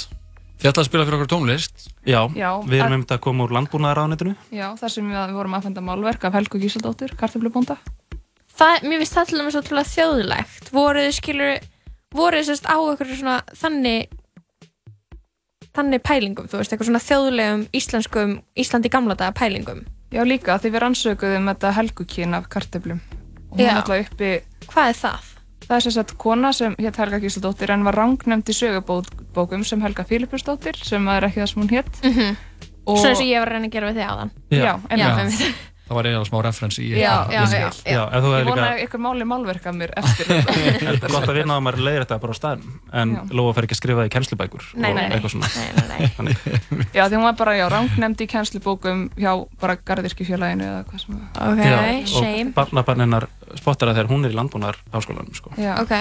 Þið 0.58 0.72
ætlaði 0.72 0.82
að 0.82 0.88
spila 0.90 1.04
fyrir 1.06 1.16
okkur 1.20 1.30
tónlist 1.30 1.84
Já, 2.02 2.22
Já, 2.34 2.48
við 2.66 2.80
erum 2.82 2.96
um 2.96 3.02
þetta 3.04 3.18
að 3.20 3.24
koma 3.28 3.46
úr 3.46 3.52
landbúnaðaráðnetinu 3.54 4.32
Já, 4.50 4.72
þar 4.80 4.90
sem 4.90 5.06
við, 5.06 5.18
við 5.30 5.36
vorum 5.38 5.54
að 5.54 5.68
fenda 5.68 5.84
málverk 5.86 6.26
af 6.26 6.34
Helgu 6.34 6.62
Gísaldóttur, 6.64 7.14
kartöflubónda. 7.20 7.76
Það, 8.58 8.88
mér 8.90 9.04
finnst 9.04 9.18
það 9.20 9.28
til 9.30 9.38
dæmis 9.38 9.58
ótrúlega 9.60 9.92
þjóðlegt. 9.92 10.72
Voruð 10.74 11.06
þið 11.06 11.14
skilur, 11.20 11.68
voruð 12.18 12.42
þið 12.42 12.50
sérst 12.50 12.70
á 12.74 12.78
eitthvað 12.80 13.14
svona 13.20 13.38
þannig 13.62 14.18
þannig 15.78 16.04
pælingum, 16.10 16.50
þú 16.50 16.58
veist, 16.58 16.74
eitthvað 16.74 16.90
svona 16.90 17.06
þjóðlegum 17.06 17.64
íslenskum, 17.78 18.36
Íslandi 18.58 18.90
gamla 18.94 19.18
daga 19.20 19.36
pælingum. 19.38 19.86
Já, 20.10 20.24
líka 20.26 20.58
því 20.58 20.74
við 20.74 20.84
rannsökuðum 20.88 21.50
þetta 21.52 21.74
helgukyn 21.78 22.38
af 22.38 22.50
kartöflum. 22.50 23.02
Og 23.52 23.60
hún 23.60 23.68
er 23.68 23.76
alltaf 23.78 24.08
uppi... 24.08 24.32
Hvað 24.72 24.94
er 24.94 24.98
það? 25.04 25.34
Það 25.68 25.76
er 25.76 25.84
sem 25.84 25.92
sagt 25.98 26.14
kona 26.18 26.52
sem 26.56 26.76
hétt 26.80 26.96
Helga 27.02 27.20
Gísladóttir 27.20 27.72
en 27.74 27.84
var 27.84 27.96
rangnefnd 28.00 28.48
í 28.48 28.56
sögubókum 28.56 29.66
sem 29.68 29.82
Helga 29.84 30.06
Fílipusdóttir 30.08 30.78
sem 30.88 31.08
er 31.12 31.28
ekki 31.28 31.42
það 31.44 31.50
sem 31.52 31.62
hún 31.64 31.70
hétt. 31.74 32.04
Mhm. 32.04 32.38
Og- 32.88 32.98
Svo 33.02 33.10
eins 33.10 33.20
og 33.20 33.28
ég 33.28 33.40
var 33.42 33.50
að 33.50 33.52
reyna 33.58 33.68
að 33.68 33.72
gera 33.76 33.90
við 33.92 33.98
þig 34.00 34.08
áðan 34.08 34.30
Já, 34.50 34.74
einmitt. 34.88 35.00
já, 35.00 35.18
einmitt. 35.20 35.56
Það 35.88 35.96
var 35.98 36.08
eiginlega 36.10 36.28
smá 36.28 36.40
referens 36.44 36.78
í 36.80 36.86
Já, 36.92 37.14
já, 37.32 37.42
já, 37.48 37.60
já. 37.62 37.70
Já, 37.88 38.02
Ég 38.12 38.24
vona 38.26 38.40
líka 38.44 38.66
að 38.68 38.82
ykkur 38.84 39.02
máli 39.06 39.28
málverka 39.30 39.72
mér 39.72 39.94
eftir 40.02 40.28
Það 40.88 41.06
er 41.08 41.14
gott 41.14 41.30
að 41.32 41.38
vinna 41.40 41.56
að 41.58 41.64
maður 41.68 41.84
leiðir 41.88 42.04
þetta 42.06 42.18
bara 42.24 42.36
á 42.36 42.38
staðin 42.38 42.74
en 43.02 43.14
Já. 43.16 43.22
Lóa 43.40 43.54
fer 43.56 43.68
ekki 43.68 43.78
að 43.78 43.80
skrifa 43.82 44.02
það 44.04 44.10
í 44.10 44.14
kennslubækur 44.18 44.66
Nei, 44.76 44.90
og 44.92 44.98
nei, 44.98 45.04
nei. 45.08 45.16
eitthvað 45.16 45.34
svona 45.36 45.50
Nei, 45.56 45.70
nei, 45.78 46.28
nei. 46.28 46.86
Já, 46.98 47.04
því 47.08 47.16
hún 47.20 47.26
var 47.30 47.38
bara, 47.40 47.56
já, 47.58 47.66
rangnemd 47.72 48.24
í 48.24 48.30
kennslubókum 48.36 49.06
hjá 49.16 49.32
bara 49.64 49.78
garðirkjufélaginu 49.88 50.68
eða 50.68 50.84
hvað 50.92 51.04
sem 51.06 51.18
Ok, 51.48 51.64
Já, 51.64 51.80
shame 52.12 52.48
og 52.52 52.56
barnabarn 52.60 53.06
hennar 53.08 53.30
spottar 53.62 53.94
að 53.94 54.02
þegar 54.02 54.12
hún 54.12 54.28
er 54.28 54.36
í 54.36 54.38
landbúnar 54.38 54.78
háskólanum 54.92 55.36
sko. 55.38 55.54
Já. 55.56 55.78
Ok. 55.80 55.94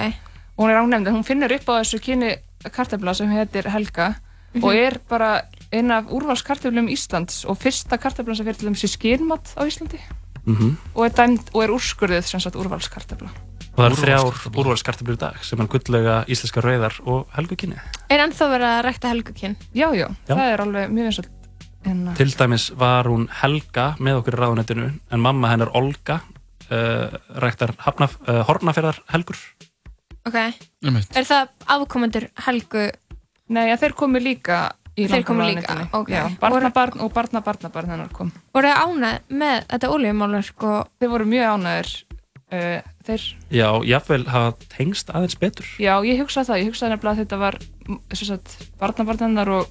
Og 0.57 0.65
hún 0.65 0.73
er 0.73 0.79
rangnemd, 0.81 1.09
hún 1.15 1.23
finnur 1.27 1.53
upp 1.55 1.69
á 1.71 1.79
þessu 1.79 2.01
kyni 2.03 2.35
kartabla 2.75 3.15
sem 3.15 3.31
heitir 3.31 3.71
Helga 3.71 4.17
Mhm. 4.57 4.65
og 4.65 4.73
er 4.79 4.95
bara 5.11 5.31
einn 5.73 5.91
af 5.91 6.07
úrvalskartöflum 6.13 6.89
Íslands 6.93 7.45
og 7.49 7.59
fyrsta 7.59 7.99
kartablan 7.99 8.37
sem 8.37 8.47
fyrir 8.47 8.59
til 8.61 8.69
dæmis 8.71 8.85
í 8.87 8.91
skýrmat 8.93 9.55
á 9.59 9.63
Íslandi 9.67 10.01
Mhm. 10.47 10.77
og 10.95 11.05
er 11.07 11.11
dæmd 11.11 11.49
og 11.55 11.63
er 11.65 11.71
úrskurðið 11.75 12.23
sem 12.23 12.41
sagt 12.41 12.55
úrvalskartabla. 12.57 13.29
og 13.77 13.79
það 13.83 13.87
er 13.91 13.97
þrjár 14.03 14.37
úrvalskartablur 14.57 15.17
í 15.17 15.19
dag 15.19 15.43
sem 15.45 15.61
er 15.61 15.67
gulllega 15.67 16.25
íslenska 16.29 16.63
rauðar 16.63 16.95
og 17.07 17.27
helgukynni 17.37 17.77
Er 18.11 18.21
ennþá 18.23 18.47
verið 18.53 18.69
að 18.71 18.85
rækta 18.87 19.09
helgukinn? 19.11 19.57
Já, 19.75 19.91
já, 19.93 20.07
Já. 20.29 20.35
það 20.37 20.53
er 20.53 20.61
alveg 20.61 20.91
mjög 20.91 21.05
vinsalt. 21.11 21.29
En, 21.85 22.15
til 22.17 22.31
dæmis 22.35 22.71
var 22.75 23.05
hún 23.05 23.29
Helga 23.31 23.97
með 24.01 24.17
okkur 24.23 24.35
í 24.35 24.39
ráðunettinu 24.41 24.87
en 25.11 25.21
mamma 25.21 25.49
hennar 25.53 25.71
Olga 25.75 26.21
uh, 26.71 27.11
ræktar 27.39 27.75
hafna, 27.79 28.09
uh, 28.27 28.43
hornafjörðar 28.49 28.99
helgur 29.13 29.37
Ok. 30.27 30.35
Er 30.35 31.23
það 31.23 31.49
afkomendur 31.67 32.29
helgu? 32.47 32.91
Nei, 33.49 33.69
ja, 33.69 33.77
þeir 33.77 33.93
komu 33.95 34.19
líka 34.19 34.73
Þeir 34.97 35.25
komu 35.29 35.45
líka, 35.45 35.77
ok. 35.93 36.09
Já, 36.11 36.23
barnabarn 36.41 37.01
og 37.05 37.13
barnabarnabarn 37.13 37.91
hennar 37.93 38.13
kom. 38.17 38.31
Voru 38.57 38.71
þið 38.71 38.83
ánæð 38.87 39.19
með 39.43 39.57
þetta 39.73 39.91
ólíumálur 39.93 40.47
sko? 40.49 40.75
Þeir 41.01 41.11
voru 41.13 41.27
mjög 41.29 41.51
ánæður. 41.57 41.91
Uh, 42.47 42.79
þeir, 43.03 43.23
já, 43.51 43.67
jafnvel 43.91 44.23
hafa 44.31 44.53
tengst 44.71 45.09
aðeins 45.11 45.35
betur 45.43 45.67
já, 45.83 45.97
ég 46.07 46.21
hugsaði 46.23 46.47
það. 46.47 46.61
Ég 46.63 46.69
hugsaði 46.71 46.93
nefnilega 46.93 47.15
að 47.17 47.23
þetta 47.25 47.39
var 47.41 47.57
sem 48.15 48.29
sagt, 48.29 48.53
barnabarn 48.79 49.25
hennar 49.27 49.51
og 49.51 49.67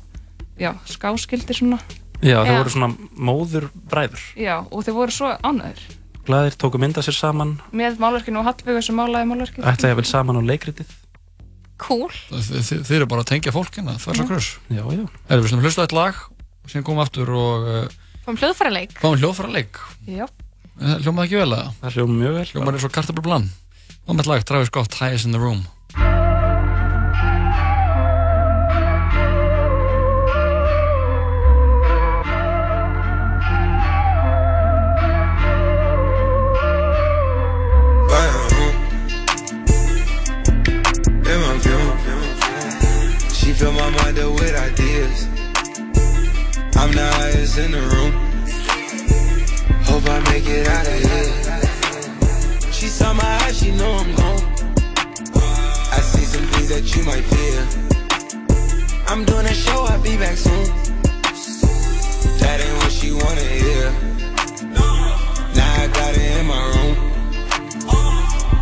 já, 0.60 0.73
skáskildir 0.91 1.56
svona. 1.56 1.80
já, 2.19 2.35
þau 2.43 2.52
Já. 2.52 2.57
voru 2.60 2.73
svona 2.73 2.89
móður 3.15 3.69
bræður 3.88 4.26
Já, 4.35 4.57
og 4.68 4.84
þeir 4.84 4.97
voru 4.99 5.15
svo 5.15 5.31
ánæður. 5.47 5.85
glæðir, 6.27 6.57
tóku 6.60 6.77
mynda 6.84 6.99
sér 7.06 7.15
saman 7.15 7.56
Með 7.72 7.95
málverkinu 8.03 8.39
og 8.43 8.47
Hallvegu 8.52 8.81
sem 8.84 8.95
málaði 8.99 9.31
málverkinu. 9.31 9.64
ætla 9.72 9.93
ég 9.93 9.99
vel 10.02 10.07
saman 10.11 10.39
á 10.39 10.43
leikritið 10.43 10.91
Cool. 11.86 12.10
Þi- 12.32 12.64
þi- 12.66 12.80
Þið 12.88 12.95
eru 12.99 13.07
bara 13.12 13.22
að 13.22 13.30
tengja 13.34 13.52
fólkina, 13.53 13.94
það 14.02 14.12
er 14.14 14.18
svo 14.20 14.26
já 14.74 15.03
Erum 15.30 15.44
við 15.45 15.52
svona 15.52 15.66
hlusta 15.68 15.86
eitt 15.86 15.94
lag 15.95 16.16
og 16.26 16.72
síðan 16.72 16.86
komum 16.88 17.02
við 17.03 17.06
aftur 17.06 17.30
og 17.38 17.68
uh, 17.70 17.86
Fáum 18.26 18.40
hljóðfæraleik. 18.41 18.95
fáum 19.03 19.20
hljóðfæra 19.22 19.52
leik 19.53 19.78
Já. 20.10 20.26
Hljómaði 21.06 21.28
ekki 21.30 21.38
vel 21.44 21.53
að? 21.56 21.68
Það 21.84 21.94
hljóma 21.99 22.16
mjög 22.24 22.34
vel. 22.40 22.45
Hljómaði 22.52 22.80
eins 22.80 22.88
og 22.90 22.95
kartabla 22.98 23.22
Og 24.06 24.18
með 24.18 24.28
lag, 24.30 24.44
Travis 24.45 24.68
Scott, 24.74 24.98
Highest 24.99 25.26
in 25.30 25.32
the 25.38 25.40
Room 25.41 25.62
I'm 46.86 46.91
the 46.91 47.02
highest 47.03 47.57
in 47.57 47.72
the 47.72 47.82
room. 47.82 48.12
Hope 49.90 50.07
I 50.07 50.20
make 50.30 50.45
it 50.45 50.68
out 50.68 50.86
of 50.86 50.99
here. 51.02 52.72
She 52.72 52.86
saw 52.86 53.12
my 53.12 53.24
eyes, 53.24 53.57
she 53.57 53.72
know 53.72 53.91
I'm 53.91 54.14
gone. 54.14 54.44
I 55.98 55.99
see 55.99 56.26
some 56.26 56.45
things 56.53 56.70
that 56.70 56.95
you 56.95 57.03
might 57.03 57.26
fear. 57.34 57.66
I'm 59.07 59.26
doing 59.26 59.48
a 59.48 59.53
show, 59.56 59.82
I'll 59.90 59.99
be 59.99 60.16
back 60.16 60.38
soon. 60.38 60.66
That 62.38 62.62
ain't 62.62 62.78
what 62.78 62.91
she 62.91 63.14
wanna 63.14 63.41
hear. 63.41 63.91
Now 65.57 65.82
I 65.82 65.88
got 65.88 66.14
it 66.14 66.38
in 66.38 66.45
my 66.45 66.64
room. 66.70 66.95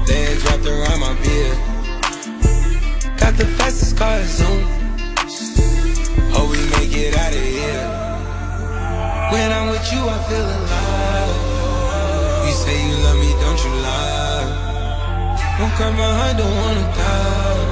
Legs 0.07 0.45
wrapped 0.45 0.65
around 0.65 0.99
my 1.01 1.13
beard. 1.21 1.57
Got 3.19 3.33
the 3.35 3.47
fastest 3.57 3.97
car 3.97 4.23
Zoom. 4.23 4.63
Hope 6.31 6.51
we 6.51 6.61
make 6.77 6.95
it 6.95 7.17
out 7.17 7.33
of 7.33 7.41
here. 7.41 8.02
When 9.33 9.49
I'm 9.51 9.67
with 9.73 9.87
you, 9.91 10.01
I 10.15 10.17
feel 10.29 10.45
alive. 10.57 11.37
You 12.45 12.53
say 12.53 12.77
you 12.87 12.95
love 13.01 13.17
me, 13.17 13.31
don't 13.41 13.59
you 13.65 13.73
lie? 13.81 14.45
Don't 15.57 15.73
cry 15.73 15.89
my 15.89 16.09
heart, 16.19 16.37
don't 16.37 16.55
wanna 16.61 16.85
die. 16.93 17.63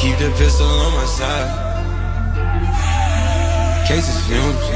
Keep 0.00 0.18
the 0.18 0.30
pistol 0.34 0.66
on 0.66 0.92
my 0.98 1.06
side. 1.06 1.50
Cases 3.86 4.18
fumes. 4.26 4.66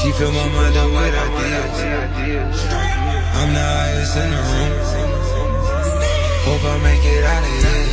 She 0.00 0.08
fill 0.12 0.32
my 0.32 0.48
mind 0.56 0.76
up 0.80 0.88
with 0.96 1.14
ideas. 1.24 1.76
I'm 3.36 3.50
the 3.52 3.64
highest 3.76 4.16
in 4.16 4.28
the 4.32 4.40
room. 4.48 4.72
Hope 6.46 6.64
I 6.72 6.74
make 6.88 7.04
it 7.04 7.24
out 7.34 7.44
of 7.44 7.54
here. 7.60 7.84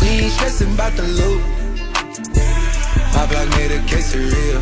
We 0.00 0.08
ain't 0.24 0.32
stressing 0.32 0.72
about 0.74 0.92
the 0.96 1.04
loot. 1.04 1.63
My 3.14 3.26
block 3.26 3.48
made 3.50 3.70
a 3.70 3.78
real. 4.18 4.60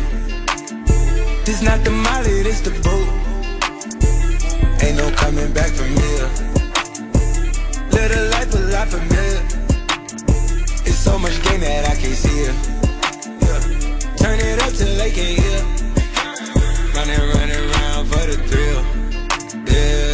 This 1.43 1.61
not 1.63 1.83
the 1.83 1.89
molly, 1.89 2.43
this 2.43 2.61
the 2.61 2.69
boot. 2.85 3.09
Ain't 4.83 4.97
no 4.97 5.09
coming 5.15 5.51
back 5.53 5.71
from 5.71 5.89
here. 5.99 6.27
Live 7.95 8.11
a 8.11 8.21
life 8.33 8.53
a 8.53 8.59
lot 8.73 8.87
familiar. 8.89 9.41
It's 10.85 10.99
so 10.99 11.17
much 11.17 11.41
gain 11.43 11.61
that 11.61 11.89
I 11.89 11.95
can't 12.01 12.19
see 12.23 12.39
it. 12.49 12.55
Turn 14.21 14.39
it 14.39 14.59
up 14.61 14.71
till 14.73 14.93
they 15.01 15.11
can't 15.17 15.37
hear. 15.41 15.61
Running, 16.95 17.23
running 17.33 17.63
around 17.69 18.05
for 18.05 18.23
the 18.29 18.37
thrill. 18.49 18.81
Yeah, 19.67 20.12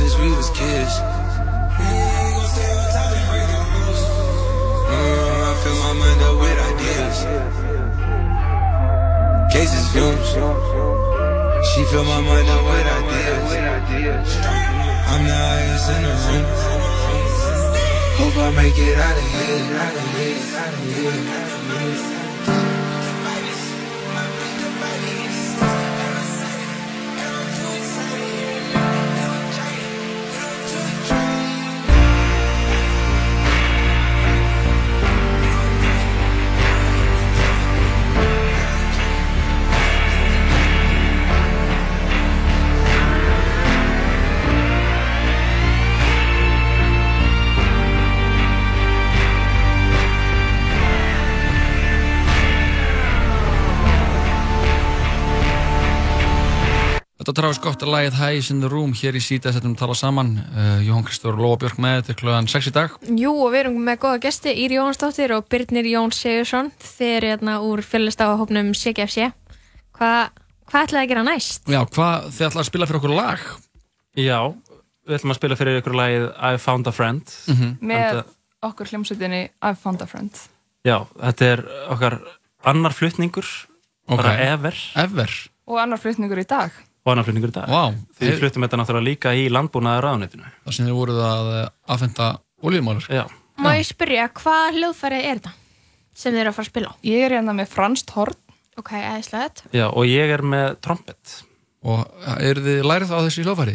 since 0.00 0.16
we 0.16 0.28
was 0.32 0.48
kids. 0.56 0.94
Uh, 0.96 1.84
I 5.48 5.52
fill 5.62 5.78
my 5.84 5.92
mind 6.00 6.20
up 6.28 6.36
with 6.40 6.58
ideas. 6.72 7.16
Cases 9.52 9.84
fumes. 9.92 10.30
She 11.68 11.80
fill 11.90 12.04
my 12.04 12.20
mind 12.28 12.48
up 12.48 12.62
with 12.64 12.86
ideas. 12.98 14.30
I'm 15.10 15.22
the 15.28 15.36
highest 15.44 15.90
in 15.94 16.00
the 16.06 16.14
room. 16.24 16.46
Hope 18.20 18.36
I 18.46 18.48
make 18.56 18.78
it 18.78 18.96
out 18.96 19.18
of 19.20 19.26
here. 19.34 19.76
Out 19.84 19.96
of 20.00 20.06
here. 20.16 20.40
Out 20.60 20.72
of 20.72 20.80
here. 22.08 22.19
Þetta 57.30 57.42
Travis 57.44 57.58
Scott 57.60 57.82
er 57.84 57.90
lagið 57.92 58.14
Highest 58.18 58.50
in 58.50 58.58
the 58.58 58.66
Room 58.66 58.90
hér 58.98 59.14
í 59.14 59.20
síta 59.22 59.52
setjum 59.54 59.76
tala 59.78 59.94
saman 59.94 60.32
uh, 60.50 60.80
Jóhann 60.82 61.04
Kristóður 61.06 61.36
og 61.36 61.42
Lóa 61.44 61.58
Björk 61.62 61.76
með 61.78 62.00
þetta 62.00 62.16
klöðan 62.18 62.48
6 62.50 62.66
í 62.66 62.72
dag 62.74 62.96
Jú, 63.06 63.30
og 63.44 63.52
við 63.52 63.60
erum 63.60 63.76
með 63.86 64.00
góða 64.02 64.18
gesti, 64.24 64.54
Íri 64.64 64.74
Jónsdóttir 64.80 65.30
og 65.36 65.44
Birnir 65.46 65.86
Jón 65.86 66.10
Sigursson. 66.10 66.72
Þeir 66.82 67.12
eru 67.20 67.28
hérna 67.30 67.54
úr 67.62 67.84
fjöldistafahópnum 67.86 68.72
CGFC. 68.74 69.28
Hvað 69.94 70.18
hva 70.72 70.82
ætlaði 70.82 71.04
að 71.04 71.08
gera 71.12 71.24
næst? 71.30 71.70
Já, 71.70 71.78
hvað, 71.94 72.26
þið 72.34 72.48
ætlaði 72.48 72.64
að 72.64 72.68
spila 72.72 72.90
fyrir 72.90 73.00
okkur 73.04 73.14
lag 73.20 73.46
Já, 74.18 74.38
við 75.06 75.18
ætlum 75.20 75.36
að 75.36 75.40
spila 75.42 75.60
fyrir 75.62 75.80
ykkur 75.84 75.98
lagið 76.02 76.28
I 76.34 76.52
Found 76.66 76.90
a 76.90 76.96
Friend 76.98 77.34
Mhm. 77.54 77.72
Með 77.94 78.20
okkur 78.66 78.90
hljómsveitinni 78.90 79.44
I've 79.62 79.78
Found 79.86 80.02
a 80.02 80.10
Friend. 80.10 80.34
Já, 80.82 80.98
þetta 81.14 81.52
er 81.54 81.64
okkar 81.94 82.18
annar 82.66 82.90
flutningur 82.98 83.46
Ok. 84.10 84.16
bara 84.18 84.34
ever 84.50 84.74
Ever 84.98 85.30
Og 85.70 85.78
annar 85.78 86.02
flutningur 86.02 86.42
í 86.42 86.48
dag. 86.50 86.74
Og 87.10 87.14
annar 87.16 87.26
flutningur 87.28 87.52
í 87.52 87.56
dag 87.58 87.70
Vá. 87.74 87.82
því 88.16 88.28
við 88.30 88.38
fluttum 88.40 88.64
þetta 88.66 88.78
náttúrulega 88.80 89.08
líka 89.10 89.34
í 89.36 89.48
landbúnaða 89.52 90.04
ráðunetinu 90.06 90.46
Það 90.64 90.76
sem 90.78 90.86
þið 90.88 90.96
voruð 91.00 91.20
að 91.26 91.50
afhenda 91.96 92.28
olíumálur 92.62 93.10
Já 93.10 93.24
Má 93.60 93.74
ég 93.76 93.84
spyrja, 93.90 94.28
hvað 94.40 94.78
hljóðfæri 94.78 95.18
er 95.20 95.40
þetta 95.42 95.52
sem 96.20 96.32
þið 96.32 96.40
eru 96.40 96.50
að 96.52 96.56
fara 96.56 96.64
að 96.66 96.70
spila 96.70 96.88
á? 96.88 96.94
Ég 97.10 97.24
er 97.26 97.34
hérna 97.36 97.52
með 97.56 97.68
franskt 97.74 98.10
horn. 98.16 98.36
Ok, 98.80 98.90
eðislegt. 98.96 99.62
Já, 99.76 99.86
og 99.90 100.06
ég 100.08 100.32
er 100.32 100.42
með 100.46 100.66
trompet 100.84 101.34
Og 101.84 102.24
eru 102.40 102.64
þið 102.64 102.80
lærið 102.88 103.12
á 103.12 103.18
þessu 103.26 103.44
hljófæri? 103.44 103.74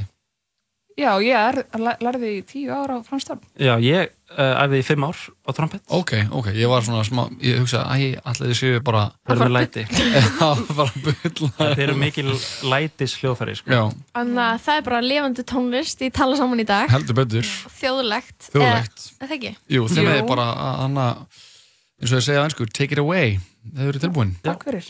Já, 0.95 1.11
ég 1.21 1.35
er, 1.35 1.57
lær- 1.81 2.01
lærði 2.05 2.31
í 2.37 2.41
tíu 2.47 2.71
ára 2.73 2.97
á 2.97 3.05
franskt 3.05 3.33
horn. 3.33 3.41
Já, 3.59 3.75
ég 3.83 4.14
æfði 4.35 4.79
í 4.81 4.85
fimm 4.87 5.03
ár 5.05 5.19
á 5.45 5.49
trompet 5.53 5.83
Ok, 5.93 6.11
ok, 6.33 6.47
ég 6.57 6.65
var 6.71 6.81
svona 6.83 7.03
smá, 7.05 7.27
ég 7.45 7.59
hugsa 7.61 7.83
æ, 7.93 8.15
allir 8.25 8.55
séu 8.57 8.79
bara 8.83 9.03
Það 9.21 9.35
er 9.35 9.41
með 9.43 9.53
læti 9.53 9.83
Þetta 11.59 11.83
eru 11.85 11.95
mikil 11.99 12.31
lætis 12.71 13.13
hljóðfæri 13.21 13.53
sko. 13.59 13.69
Já, 13.69 13.83
Þannig 14.17 14.41
að 14.47 14.59
það 14.65 14.79
er 14.81 14.85
bara 14.89 15.01
lifandi 15.05 15.45
tónlist 15.51 16.01
í 16.01 16.09
tala 16.15 16.37
saman 16.39 16.63
í 16.63 16.67
dag. 16.67 16.89
heldur 16.89 17.19
betur 17.21 17.45
Þjóðlegt. 17.77 18.49
Þjóðlegt. 18.49 19.05
Eh, 19.05 19.21
Er 19.21 19.29
það 19.29 19.35
ekki? 19.37 19.53
Jú, 19.77 19.85
þeim 19.93 20.09
er 20.15 20.25
bara 20.29 20.47
að 20.51 20.75
hana 20.83 21.05
eins 22.01 22.11
og 22.11 22.17
ég 22.19 22.25
segja 22.25 22.43
einsku, 22.47 22.67
take 22.73 22.97
it 22.97 23.01
away 23.05 23.37
þeir 23.77 23.91
eru 23.93 24.01
tilbúin 24.03 24.33
Takk 24.45 24.65
fyrir. 24.67 24.89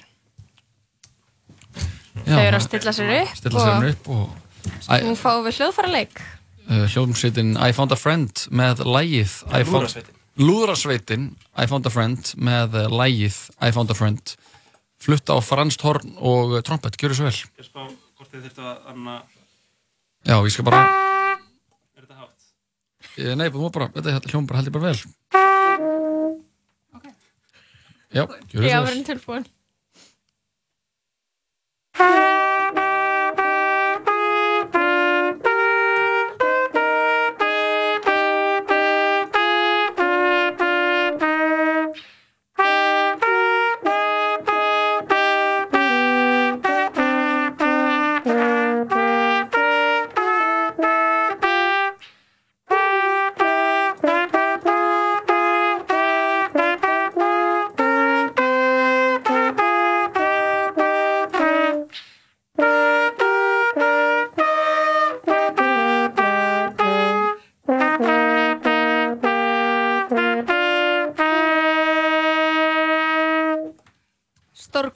Þau 2.25 2.39
eru 2.39 2.57
að 2.57 2.63
stilla 2.65 2.95
sér 2.95 3.11
upp 3.19 3.35
Stilla 3.41 3.59
sér 3.67 3.75
og 3.75 3.91
upp 3.91 4.09
og 4.15 5.03
nú 5.05 5.13
fáum 5.19 5.43
við 5.45 5.59
hljóðfæra 5.59 5.91
leik. 5.93 6.15
uh, 6.17 6.34
hljómsveitin 6.67 7.53
I 7.61 7.71
Found 7.77 7.91
a 7.93 7.97
Friend 7.99 8.45
með 8.51 8.81
lægið 8.87 9.35
Lúðrasveitin. 10.35 11.29
I 11.55 11.65
Found 11.71 11.85
a 11.87 11.91
Friend 11.93 12.31
með 12.43 12.73
uh, 12.81 12.87
lægið 12.91 13.37
I 13.63 13.69
Found 13.75 13.93
a 13.93 13.95
Friend 13.95 14.33
flutt 15.05 15.29
á 15.31 15.37
franskt 15.45 15.83
horn 15.85 16.15
og 16.17 16.55
uh, 16.57 16.61
trompet, 16.65 16.97
gjör 16.99 17.13
svo 17.15 17.27
vel 17.29 17.35
Ég 17.37 17.67
spá 17.69 17.85
hvort 17.85 18.31
þið 18.33 18.41
þurftu 18.49 18.65
að 18.65 18.89
anna... 18.91 19.15
Já, 20.25 20.35
ég 20.41 20.51
skal 20.55 20.65
bara 20.67 20.81
Er 20.89 22.01
þetta 22.03 22.17
hátt? 22.19 22.49
Ég- 23.21 23.37
Nei, 23.39 23.47
þú 23.53 23.63
má 23.63 23.69
bara, 23.77 23.89
þetta 23.95 24.31
hljóm 24.33 24.47
bara 24.49 24.59
heldur 24.63 24.75
bara 24.79 24.91
vel 24.91 24.99
Já, 28.15 28.23
gjör 28.25 28.27
Já, 28.27 28.31
svo 28.51 28.59
við 28.65 28.71
vel 28.71 28.91
erum 28.95 29.07
tilbúin. 29.11 29.45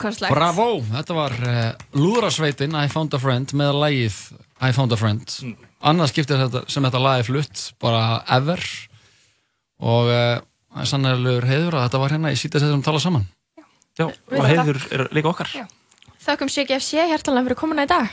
Stórkostlegt. 0.10 0.36
Bravo, 0.36 0.68
þetta 0.90 1.18
var 1.18 1.36
uh, 1.40 1.64
Lúðrasveitin 1.98 2.78
I 2.78 2.86
Found 2.92 3.16
a 3.16 3.20
Friend 3.22 3.56
með 3.58 3.82
lægið 3.84 4.20
I 4.60 4.72
Found 4.76 4.94
a 4.96 5.00
Friend. 5.00 5.36
Annað 5.90 6.12
skiptir 6.14 6.40
þetta, 6.42 6.64
sem 6.72 6.86
þetta 6.86 7.02
er 7.16 7.28
flutt 7.28 7.66
bara 7.82 8.06
ever. 8.36 8.64
Og 9.80 10.10
uh, 10.12 10.40
það 10.74 10.86
er 10.86 10.90
sannlegur 10.94 11.50
heiður 11.50 11.78
að 11.80 11.86
þetta 11.88 12.02
var 12.04 12.16
hérna 12.16 12.34
í 12.34 12.40
sítið 12.40 12.66
sem 12.66 12.86
tala 12.86 13.04
saman. 13.04 13.28
Já, 14.00 14.08
og 14.08 14.48
heiður 14.48 14.82
er 14.96 15.06
líka 15.16 15.32
okkar. 15.34 15.54
Þakkum 16.24 16.52
CGFC 16.52 17.06
hjertalega 17.10 17.48
fyrir 17.48 17.60
komuna 17.60 17.86
í 17.88 17.90
dag. 17.90 18.10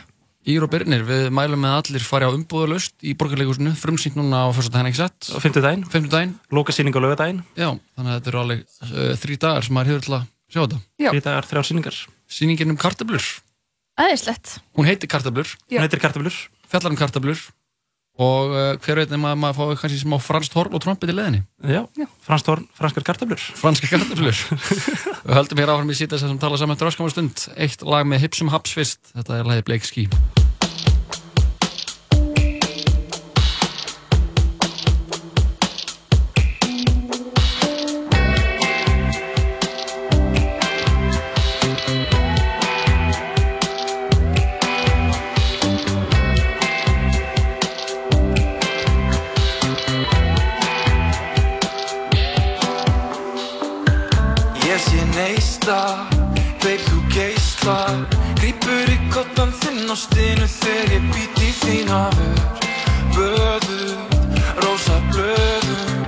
Ír 0.46 0.62
og 0.62 0.70
Byrnir, 0.70 1.02
við 1.02 1.24
mælum 1.34 1.58
með 1.58 1.72
að 1.72 1.80
allir 1.80 2.04
fari 2.06 2.26
á 2.26 2.30
umbúðalust 2.30 3.02
í 3.02 3.16
borgarleikusinu, 3.18 3.72
frumsýnt 3.74 4.14
núna 4.14 4.44
á 4.46 4.54
fyrsta 4.54 4.76
daginn 4.76 4.92
ekki 4.92 5.00
sett 5.00 5.30
Á 5.34 5.42
fimmtudaginn. 5.42 5.82
Fimmtudaginn. 5.90 6.36
Lókasýning 6.54 6.94
á 6.94 7.02
laugardaginn. 7.02 7.40
Já, 7.58 7.72
þannig 7.98 8.12
að 8.12 8.18
þetta 8.20 8.30
eru 8.30 8.40
alveg 8.44 8.60
uh, 8.62 9.08
þrý 9.24 9.38
dagar 9.42 9.66
sem 9.66 9.74
maður 9.74 9.90
hefur 9.90 10.04
til 10.06 10.14
að 10.20 10.28
sjá 10.52 10.62
þetta. 10.62 10.80
Já. 11.00 11.10
Þrý 11.10 11.24
dagar, 11.24 11.48
þrjár 11.50 11.68
sýningar. 11.70 12.00
Sýningin 12.26 12.72
um 12.74 12.80
kartablur 12.80 13.26
Æðislegt. 13.96 14.58
Hún 14.76 14.88
heitir 14.88 15.08
kartablur 15.08 15.48
Já. 15.70 15.78
Hún 15.78 15.86
heitir 15.86 16.02
kartablur 16.02 16.34
Fjallar 16.66 16.92
um 16.92 16.98
kartablur 16.98 17.40
og 18.16 18.52
uh, 18.54 18.78
hver 18.80 19.02
veit 19.02 19.10
nema 19.12 19.34
að 19.34 19.40
maður 19.42 19.74
fái 19.76 19.80
kannski 19.82 19.98
smá 20.00 20.16
franskt 20.24 20.54
horn 20.56 20.72
og 20.72 20.80
trompet 20.80 21.12
í 21.12 21.16
leðinni 21.16 21.42
Já, 21.68 21.82
franskt 22.24 22.48
horn, 22.48 22.64
franskar 22.78 23.04
kartablur 23.04 23.42
Franska 23.60 23.90
kartablur 23.92 24.40
Við 25.26 25.36
höldum 25.36 25.60
hér 25.60 25.74
áfram 25.74 25.92
í 25.92 25.98
sítið 26.00 26.24
sem 26.24 26.40
tala 26.40 26.56
saman 26.56 26.78
eftir 26.78 26.88
öskamar 26.92 27.12
stund. 27.12 27.46
Eitt 27.60 27.84
lag 27.84 28.08
með 28.08 28.24
Hipsum 28.24 28.52
Haps 28.54 28.72
fyrst. 28.78 29.12
Þetta 29.12 29.40
er 29.42 29.48
lagið 29.52 29.68
Blake 29.68 29.90
Ski 29.90 30.08
í 61.72 61.82
hafur 61.88 62.42
Böður, 63.16 63.96
rosa 64.62 65.00
blöðum 65.10 66.06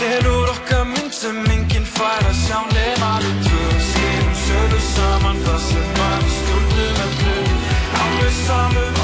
Selur 0.00 0.48
okkar 0.52 0.84
mynd 0.88 1.12
sem 1.14 1.38
enginn 1.52 1.86
fær 1.88 2.24
að 2.28 2.36
sjá 2.44 2.60
nema 2.72 3.10
við 3.24 3.40
tvö. 3.46 3.64
Skerum 3.88 4.36
sölu 4.44 4.80
saman 4.86 5.42
það 5.46 5.60
sem 5.66 5.90
mann 5.98 6.30
stjórnum 6.36 7.02
öllu. 7.06 7.36
Alveg 8.04 8.40
samum 8.44 8.99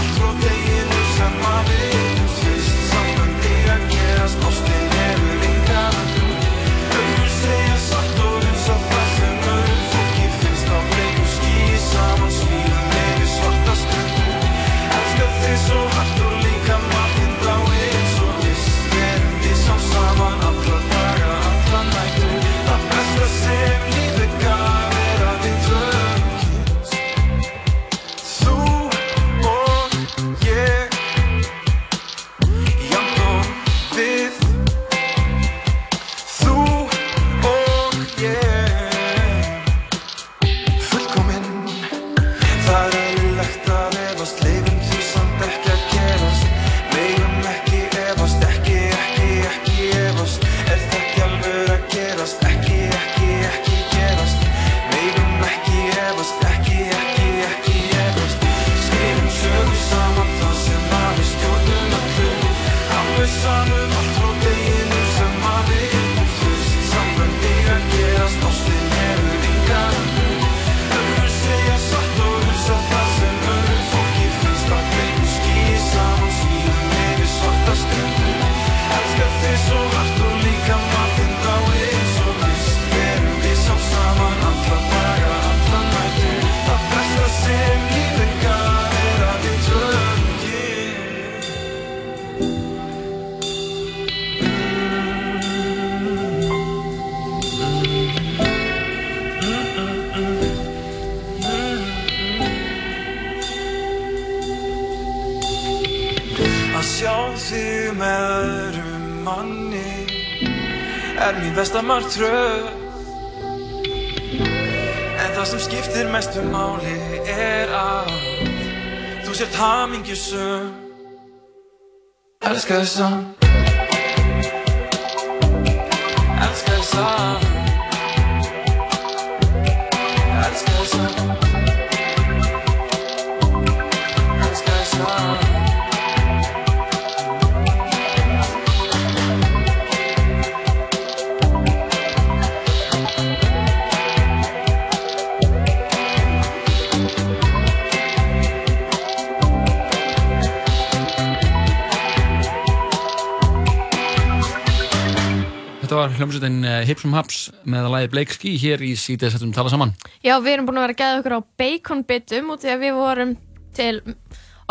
með 157.65 157.87
að 157.87 157.95
lagi 157.95 158.11
Blake 158.13 158.35
Ski 158.37 158.53
hér 158.61 158.83
í 158.85 158.93
síðan 158.99 159.55
tala 159.55 159.73
saman. 159.73 159.95
Já, 160.25 160.37
við 160.41 160.57
erum 160.57 160.69
búin 160.69 160.81
að 160.81 160.87
vera 160.87 160.97
að 160.97 161.01
geða 161.03 161.21
okkur 161.21 161.37
á 161.37 161.41
baconbitum 161.63 162.53
út 162.55 162.65
því 162.65 162.73
að 162.73 162.85
við 162.85 162.99
vorum 162.99 163.33
til 163.77 163.95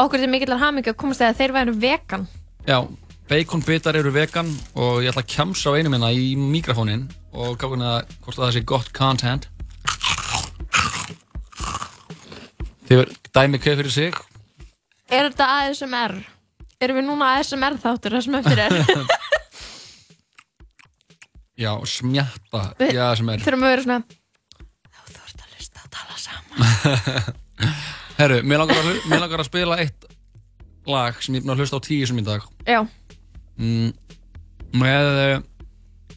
okkur 0.02 0.22
til 0.22 0.30
mikillar 0.32 0.62
hamingu 0.62 0.92
að 0.92 1.00
komast 1.00 1.24
þegar 1.24 1.40
þeir 1.40 1.56
væru 1.56 1.76
vegan. 1.86 2.28
Já, 2.68 2.78
baconbitar 3.30 4.00
eru 4.00 4.14
vegan 4.16 4.52
og 4.76 5.02
ég 5.04 5.12
ætla 5.12 5.24
að 5.24 5.34
kjamsa 5.36 5.74
á 5.74 5.78
einu 5.78 5.92
minna 5.94 6.12
í 6.14 6.34
mikrofónin 6.40 7.08
og 7.34 7.58
gáða 7.60 7.76
hérna 7.76 7.92
hvort 8.24 8.40
það 8.40 8.56
sé 8.56 8.64
gott 8.68 8.94
content. 8.96 9.50
Þið 12.86 13.16
dæmi 13.34 13.60
hvað 13.60 13.82
fyrir 13.82 13.94
sig. 13.94 14.24
Er 15.10 15.30
þetta 15.30 15.52
ASMR? 15.62 16.18
Erum 16.82 17.00
við 17.00 17.08
núna 17.08 17.36
ASMR 17.40 17.80
þáttur 17.82 18.18
það 18.18 18.28
sem 18.28 18.42
eftir 18.42 18.66
er? 18.68 18.76
Já, 21.58 21.72
smjatta. 21.88 22.62
Við 22.80 22.94
Já, 22.98 23.06
sem 23.16 23.30
er. 23.32 23.44
Þurfum 23.46 23.64
að 23.66 23.74
vera 23.76 23.86
svona 23.86 24.04
Herru, 28.20 28.38
mér 28.48 28.62
langar, 28.62 28.78
að, 28.80 29.00
mér 29.12 29.22
langar 29.26 29.42
að 29.44 29.48
spila 29.50 29.78
eitt 29.84 30.06
lag 30.88 31.18
sem 31.24 31.36
ég 31.36 31.42
er 31.42 31.46
búin 31.46 31.56
að 31.56 31.64
hlusta 31.64 31.80
á 31.82 31.86
tíu 31.88 32.08
sem 32.08 32.20
í 32.22 32.24
dag. 32.26 32.44
Já, 32.68 32.80
mm, 33.60 33.90
með 34.80 35.10
uh, 35.12 36.16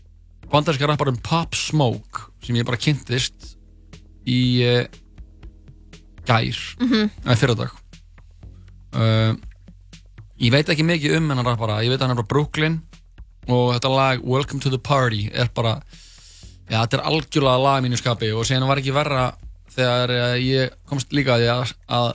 bandarska 0.53 0.89
rapparum 0.91 1.19
Pop 1.25 1.57
Smoke 1.59 2.29
sem 2.45 2.59
ég 2.59 2.67
bara 2.69 2.79
kynntist 2.81 3.55
í 4.29 4.39
uh, 4.67 4.85
gær 6.29 6.59
Mhm. 6.85 7.09
eða 7.25 7.39
fyrradag 7.41 7.73
uh, 8.95 9.33
ég 10.39 10.53
veit 10.55 10.69
ekki 10.71 10.85
mikið 10.87 11.17
um 11.19 11.31
hennar 11.33 11.47
rappara 11.49 11.81
ég 11.83 11.91
veit 11.91 11.99
að 12.03 12.07
hann 12.11 12.15
er 12.19 12.21
frá 12.23 12.29
Brooklyn 12.35 12.77
og 13.49 13.75
þetta 13.75 13.91
lag 13.95 14.23
Welcome 14.25 14.61
to 14.65 14.71
the 14.73 14.79
Party 14.79 15.29
er 15.33 15.49
bara 15.55 15.79
já, 16.69 16.79
þetta 16.83 16.99
er 17.01 17.05
algjörlega 17.11 17.63
lag 17.65 17.83
mínu 17.85 17.99
skapi 18.01 18.33
og 18.37 18.45
síðan 18.49 18.69
var 18.69 18.81
ekki 18.83 18.93
verra 18.97 19.29
þegar 19.75 20.13
uh, 20.15 20.35
ég 20.43 20.75
komst 20.89 21.13
líka 21.17 21.37
að 21.37 21.45
því 21.45 21.51
að, 21.55 21.73
að 21.99 22.09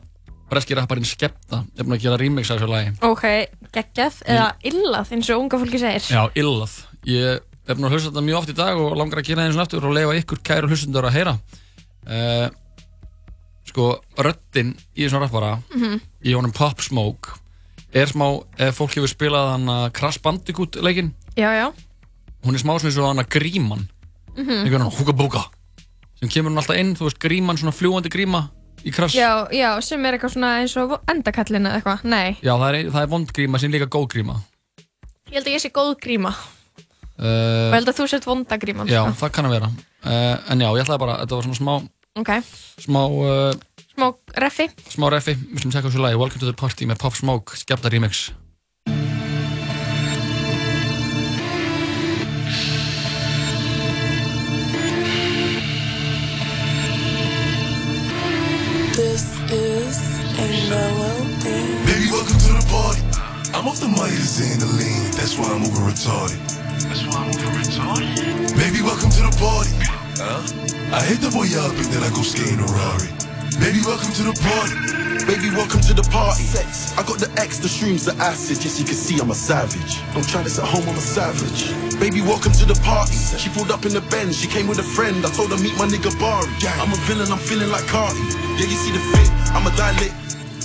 breski 0.53 0.75
rapparinn 0.77 1.07
Skepta 1.07 1.63
er 1.73 1.85
búin 1.87 1.95
að 1.97 2.03
gera 2.05 2.17
remix 2.21 2.51
af 2.53 2.59
þessu 2.59 2.69
lagi 2.69 2.91
ok, 3.07 3.25
geggjað 3.73 4.19
eða 4.29 4.49
illað 4.69 5.13
eins 5.17 5.29
og 5.33 5.41
unga 5.45 5.59
fólki 5.63 5.79
segir 5.81 6.09
Já, 6.13 6.23
illað. 6.37 6.75
Ég 7.09 7.39
er 7.41 7.77
búin 7.77 7.87
að 7.87 7.95
hlusta 7.95 8.11
þetta 8.11 8.25
mjög 8.27 8.37
oft 8.41 8.51
í 8.51 8.57
dag 8.59 8.77
og 8.83 8.97
langar 8.99 9.21
að 9.23 9.29
gera 9.31 9.41
það 9.41 9.49
eins 9.49 9.57
og 9.57 9.63
aftur 9.65 9.87
og 9.89 9.95
leifa 9.97 10.17
ykkur 10.19 10.41
kæru 10.45 10.69
hlustundur 10.69 11.07
að 11.07 11.15
heyra. 11.17 11.33
Uh, 12.03 12.47
sko, 13.71 13.87
röddinn 14.19 14.73
í 14.93 15.05
þessum 15.05 15.23
rappara, 15.23 15.53
Mhm. 15.73 16.01
í 16.27 16.33
honum 16.35 16.51
Pop 16.53 16.81
Smoke, 16.83 17.39
er 17.93 18.05
smá, 18.11 18.27
ef 18.59 18.75
fólk 18.77 18.95
hefur 18.97 19.07
spilað 19.11 19.51
hann 19.53 19.65
að 19.71 19.93
Crash 19.93 20.19
Bandicoot 20.21 20.75
leikinn, 20.83 21.13
Já, 21.37 21.49
já 21.57 21.67
hún 22.43 22.55
er 22.55 22.59
smá 22.61 22.75
svona 22.79 23.03
og 23.05 23.09
hann 23.15 23.23
að 23.25 23.29
gríman, 23.37 23.87
Mhm. 24.35 24.49
einhvern 24.65 24.83
veginn 24.83 24.97
húka 24.99 25.13
búka, 25.15 25.43
sem 26.19 26.29
kemur 26.29 26.51
hún 26.51 26.57
alltaf 26.59 26.77
inn, 26.77 26.95
þú 26.95 27.05
veist, 27.07 27.19
gríman, 27.19 27.57
svona 27.57 27.71
fljúandi 27.71 28.09
gríma 28.11 28.49
í 28.83 28.91
Crash. 28.91 29.15
Já, 29.15 29.47
já, 29.51 29.79
sem 29.81 30.03
er 30.05 30.17
eitthvað 30.17 30.33
svona 30.35 30.59
eins 30.61 30.75
og 30.77 30.99
endakallin 31.07 31.65
eða 31.69 31.79
eitthvað, 31.81 32.03
nei 32.03 32.37
Já, 32.43 32.53
það 32.59 32.67
er, 32.73 32.91
það 32.91 33.01
er 33.01 33.07
vond 33.07 33.31
gríma 33.33 33.59
sem 33.59 33.71
líka 33.71 33.87
góð 33.87 34.07
gríma. 34.11 34.35
Ég 35.31 35.33
held 35.39 35.47
að 35.47 35.53
ég 35.55 35.61
sé 35.61 35.69
góð 35.71 35.95
gríma 36.01 36.33
Uh, 37.13 37.69
og 37.69 37.73
ég 37.73 37.77
held 37.77 37.89
að 37.91 37.97
þú 37.99 38.05
sért 38.09 38.25
vonda 38.25 38.57
gríman 38.57 38.87
já, 38.89 39.03
sko. 39.05 39.13
það 39.27 39.31
kann 39.31 39.45
að 39.45 39.51
vera. 39.53 39.67
Uh, 40.03 40.51
en 40.51 40.59
já, 40.59 40.65
ég 40.73 40.81
ætlaði 40.83 40.99
bara, 40.99 41.17
þetta 41.21 41.35
var 41.37 41.43
svona 41.45 41.59
smá, 41.61 41.89
Ok, 42.17 42.31
smá 42.81 43.01
uh, 43.05 43.53
smá 43.93 44.07
reffi 44.41 44.65
smá 44.89 45.09
refi, 45.13 45.35
við 45.37 45.61
slum 45.61 45.71
tekka 45.71 45.89
þessu 45.93 46.01
lagi 46.01 46.17
Welcome 46.17 46.39
to 46.41 46.45
the 46.49 46.53
Party 46.57 46.85
með 46.89 46.97
Pop 46.97 47.13
Smoke, 47.13 47.53
skemmta 47.55 47.91
remix 47.93 48.31
I'm 63.63 63.69
off 63.71 63.79
the 63.79 63.87
and 63.87 64.59
the 64.59 64.67
lean, 64.75 65.07
that's 65.15 65.39
why 65.39 65.47
I'm 65.47 65.63
over 65.63 65.87
retarded. 65.87 66.35
That's 66.83 67.07
why 67.07 67.23
I'm 67.23 67.31
over 67.31 67.63
retarded. 67.63 68.11
Baby, 68.59 68.83
welcome 68.83 69.07
to 69.07 69.23
the 69.23 69.31
party. 69.39 69.71
Huh? 70.19 70.43
I 70.91 70.99
hit 71.07 71.23
the 71.23 71.31
boy 71.31 71.47
up 71.55 71.71
and 71.71 71.87
then 71.87 72.03
I 72.03 72.11
go 72.11 72.27
skating 72.27 72.59
a 72.59 72.67
Rari. 72.67 73.07
Baby, 73.63 73.79
welcome 73.87 74.11
to 74.19 74.23
the 74.27 74.35
party. 74.35 74.75
Baby, 75.23 75.47
welcome 75.55 75.79
to 75.79 75.95
the 75.95 76.03
party. 76.11 76.43
Sex. 76.43 76.91
I 76.99 77.07
got 77.07 77.23
the 77.23 77.31
X, 77.39 77.63
the 77.63 77.71
shrooms, 77.71 78.03
the 78.03 78.11
acid. 78.19 78.59
Yes, 78.59 78.75
you 78.75 78.83
can 78.83 78.99
see 78.99 79.15
I'm 79.23 79.31
a 79.31 79.39
savage. 79.39 79.95
Don't 80.11 80.27
try 80.27 80.43
this 80.43 80.59
at 80.59 80.67
home, 80.67 80.83
I'm 80.83 80.99
a 80.99 81.07
savage. 81.15 81.71
Baby, 82.03 82.19
welcome 82.19 82.51
to 82.59 82.67
the 82.67 82.75
party. 82.83 83.15
She 83.15 83.47
pulled 83.47 83.71
up 83.71 83.87
in 83.87 83.95
the 83.95 84.03
Benz, 84.11 84.35
she 84.35 84.51
came 84.51 84.67
with 84.67 84.83
a 84.83 84.87
friend. 84.91 85.23
I 85.23 85.31
told 85.31 85.55
her 85.55 85.59
meet 85.63 85.79
my 85.79 85.87
nigga 85.87 86.11
Bari. 86.19 86.51
I'm 86.83 86.91
a 86.91 86.99
villain, 87.07 87.31
I'm 87.31 87.39
feeling 87.39 87.71
like 87.71 87.87
Cardi. 87.87 88.19
Yeah, 88.59 88.67
you 88.67 88.75
see 88.75 88.91
the 88.91 88.99
fit, 89.15 89.31
I'm 89.55 89.63
a 89.63 89.71
dilate. 89.79 90.11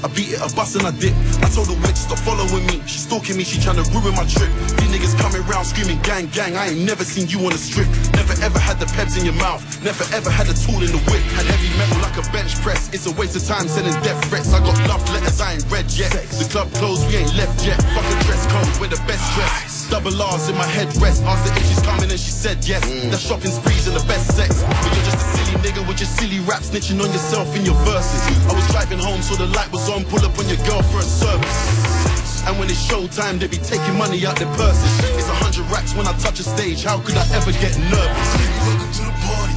I 0.04 0.08
beat 0.14 0.30
it, 0.34 0.40
I 0.40 0.46
bust 0.54 0.76
and 0.76 0.86
I 0.86 0.92
dip. 0.94 1.14
I 1.42 1.48
told 1.50 1.66
the 1.66 1.78
witch, 1.82 1.98
stop 1.98 2.18
following 2.22 2.64
me. 2.66 2.78
She 2.86 3.02
stalking 3.02 3.36
me, 3.36 3.42
she 3.42 3.58
trying 3.58 3.82
to 3.82 3.86
ruin 3.90 4.14
my 4.14 4.26
trip. 4.30 4.50
These 4.78 4.90
niggas 4.94 5.14
coming 5.18 5.42
round 5.50 5.66
screaming 5.66 5.98
gang, 6.06 6.30
gang. 6.30 6.54
I 6.54 6.70
ain't 6.70 6.86
never 6.86 7.02
seen 7.02 7.26
you 7.26 7.42
on 7.46 7.52
a 7.52 7.58
strip. 7.58 7.88
Never 8.14 8.34
ever 8.42 8.58
had 8.58 8.78
the 8.78 8.86
peps 8.94 9.18
in 9.18 9.24
your 9.24 9.34
mouth. 9.34 9.62
Never 9.82 10.04
ever 10.14 10.30
had 10.30 10.46
a 10.46 10.54
tool 10.54 10.78
in 10.78 10.90
the 10.94 11.02
whip. 11.10 11.22
Had 11.34 11.46
heavy 11.50 11.70
metal 11.74 11.98
like 11.98 12.14
a 12.14 12.24
bench 12.30 12.54
press. 12.62 12.92
It's 12.94 13.06
a 13.06 13.12
waste 13.18 13.34
of 13.34 13.42
time 13.42 13.66
sending 13.66 13.94
death 14.06 14.22
threats. 14.30 14.54
I 14.54 14.60
got 14.60 14.78
love 14.86 15.02
letters 15.10 15.40
I 15.40 15.58
ain't 15.58 15.66
read 15.70 15.90
yet. 15.90 16.14
The 16.14 16.46
club 16.46 16.70
closed, 16.78 17.02
we 17.10 17.18
ain't 17.18 17.34
left 17.34 17.66
yet. 17.66 17.82
Fuck 17.94 18.06
a 18.06 18.14
dress 18.22 18.46
code, 18.46 18.70
we're 18.78 18.92
the 18.94 19.02
best 19.10 19.24
dress. 19.34 19.90
Double 19.90 20.14
R's 20.14 20.48
in 20.48 20.54
my 20.54 20.68
headrest. 20.68 21.24
Asked 21.26 21.50
her 21.50 21.56
if 21.58 21.64
she's 21.66 21.82
coming 21.82 22.10
and 22.10 22.20
she 22.20 22.30
said 22.30 22.62
yes. 22.62 22.84
The 22.86 23.18
shopping 23.18 23.50
sprees 23.50 23.88
and 23.88 23.96
the 23.96 24.04
best 24.06 24.36
sex. 24.36 24.62
But 24.62 24.90
you're 24.94 25.08
just 25.10 25.18
a 25.18 25.28
silly 25.34 25.56
nigga 25.64 25.82
with 25.88 25.98
your 25.98 26.10
silly 26.12 26.40
rap 26.44 26.62
snitching 26.62 27.02
on 27.02 27.10
yourself 27.10 27.50
in 27.56 27.64
your 27.64 27.78
verses. 27.82 28.22
I 28.46 28.54
was 28.54 28.66
driving 28.70 28.98
home, 28.98 29.22
so 29.22 29.34
the 29.34 29.46
light 29.56 29.72
was 29.72 29.87
on. 29.88 30.04
Pull 30.04 30.24
up 30.24 30.38
on 30.38 30.46
your 30.48 30.60
girl 30.68 30.82
for 30.82 30.98
a 30.98 31.02
service. 31.02 32.44
And 32.46 32.58
when 32.58 32.68
it's 32.68 32.80
showtime, 32.80 33.38
they 33.40 33.48
be 33.48 33.58
taking 33.58 33.96
money 33.96 34.24
out 34.26 34.36
their 34.36 34.50
purses. 34.56 34.92
It's 35.16 35.28
a 35.28 35.38
hundred 35.40 35.64
racks 35.72 35.94
when 35.94 36.06
I 36.06 36.12
touch 36.18 36.40
a 36.40 36.44
stage. 36.44 36.84
How 36.84 37.00
could 37.00 37.16
I 37.16 37.24
ever 37.36 37.52
get 37.52 37.76
nervous? 37.92 38.28
Baby, 38.36 38.56
welcome 38.64 38.92
to 38.92 39.02
the 39.04 39.16
party. 39.24 39.56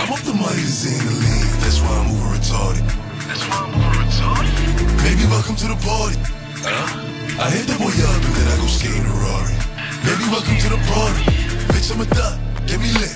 I'm 0.00 0.08
off 0.12 0.24
the 0.24 0.32
Midas 0.32 0.84
and 0.88 1.00
the 1.04 1.12
lean, 1.12 1.44
that's 1.60 1.80
why 1.84 1.92
I'm 1.92 2.08
over 2.08 2.32
retarded. 2.32 2.86
That's 3.28 3.44
why 3.44 3.68
I'm 3.68 3.72
over 3.76 4.00
retarded. 4.00 4.56
Baby, 5.04 5.24
welcome 5.28 5.56
to 5.56 5.66
the 5.68 5.78
party. 5.84 6.16
Huh? 6.64 7.44
I 7.44 7.46
hit 7.52 7.68
the 7.68 7.76
boy 7.76 7.92
up 7.92 8.20
and 8.24 8.34
then 8.36 8.46
I 8.48 8.56
go 8.56 8.66
skating 8.68 9.04
a 9.04 9.12
Rari. 9.12 9.56
Baby, 10.04 10.24
welcome 10.32 10.56
to 10.56 10.68
the 10.72 10.80
party. 10.88 11.24
Bitch, 11.72 11.92
I'm 11.92 12.00
a 12.00 12.08
thot, 12.08 12.40
get 12.64 12.80
me 12.80 12.88
lit. 12.96 13.12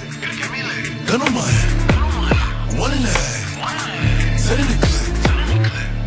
Gun 1.08 1.24
on 1.24 1.32
my 1.32 1.44
head. 1.44 2.78
One 2.78 2.92
and 2.92 3.04
a 3.04 3.12
half. 3.12 4.38
Set 4.38 4.60
in 4.60 4.66
the 4.68 4.78
clip. 4.86 5.13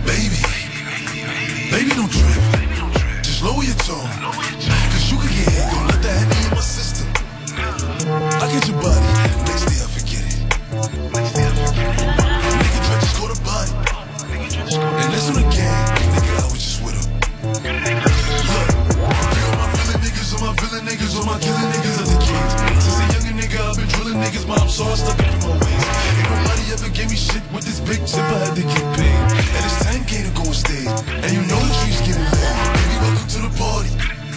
Baby, 0.07 0.39
baby, 1.69 1.91
don't 1.91 2.09
trip. 2.09 2.41
Just 3.23 3.43
lower 3.43 3.61
your 3.61 3.75
tone. 3.83 4.07
Cause 4.23 5.11
you 5.11 5.17
can 5.19 5.27
get 5.35 5.51
hit, 5.51 5.67
don't 5.67 5.87
let 5.91 6.01
that 6.01 6.15
heavy 6.15 6.47
in 6.47 6.55
my 6.55 6.63
system. 6.63 7.07
I 8.39 8.47
get 8.47 8.63
your 8.71 8.79
body, 8.81 9.03
next 9.51 9.67
day 9.67 9.83
I 9.83 9.87
forget 9.91 10.23
it. 10.23 10.39
Nigga 12.55 12.79
try 12.87 12.97
to 12.97 13.07
score 13.11 13.29
the 13.35 13.39
body. 13.43 13.71
And 14.79 15.11
listen 15.11 15.35
again, 15.43 15.75
nigga, 16.15 16.33
I 16.39 16.47
was 16.55 16.61
just 16.63 16.79
with 16.87 16.95
him. 16.95 17.07
Look, 18.47 18.69
all 19.43 19.59
my 19.59 19.67
villain 19.75 19.99
niggas, 20.07 20.31
all 20.33 20.39
my 20.47 20.55
villain 20.55 20.83
niggas, 20.87 21.11
all 21.19 21.25
my 21.27 21.37
killing 21.43 21.67
niggas 21.67 21.99
are 21.99 22.07
the 22.07 22.17
kids. 22.23 22.53
Since 22.79 22.95
a 22.95 23.05
younger 23.11 23.35
nigga, 23.43 23.59
I've 23.59 23.75
been 23.75 23.87
drilling 23.91 24.19
niggas, 24.23 24.47
mom, 24.47 24.69
so 24.69 24.85
I 24.85 24.95
stuck 24.95 25.19
up 25.19 25.27
in 25.27 25.39
my 25.43 25.51
ways. 25.51 26.16
Nobody 26.27 26.65
ever 26.75 26.89
gave 26.91 27.09
me 27.09 27.15
shit 27.15 27.43
with 27.55 27.63
this 27.63 27.79
big 27.79 28.03
I 28.03 28.37
had 28.43 28.55
to 28.55 28.63
get 28.63 28.85
paid. 28.99 29.19
And 29.55 29.61
it's 29.63 29.79
10k 29.87 30.11
to 30.27 30.31
go 30.35 30.43
on 30.43 30.53
stage, 30.53 30.91
and 31.23 31.29
you 31.31 31.41
know 31.47 31.59
the 31.59 31.73
streets 31.79 32.01
getting 32.03 32.27
lit. 32.27 32.55
Baby, 32.75 32.95
welcome 32.99 33.27
to 33.31 33.39
the 33.47 33.53
party. 33.55 33.91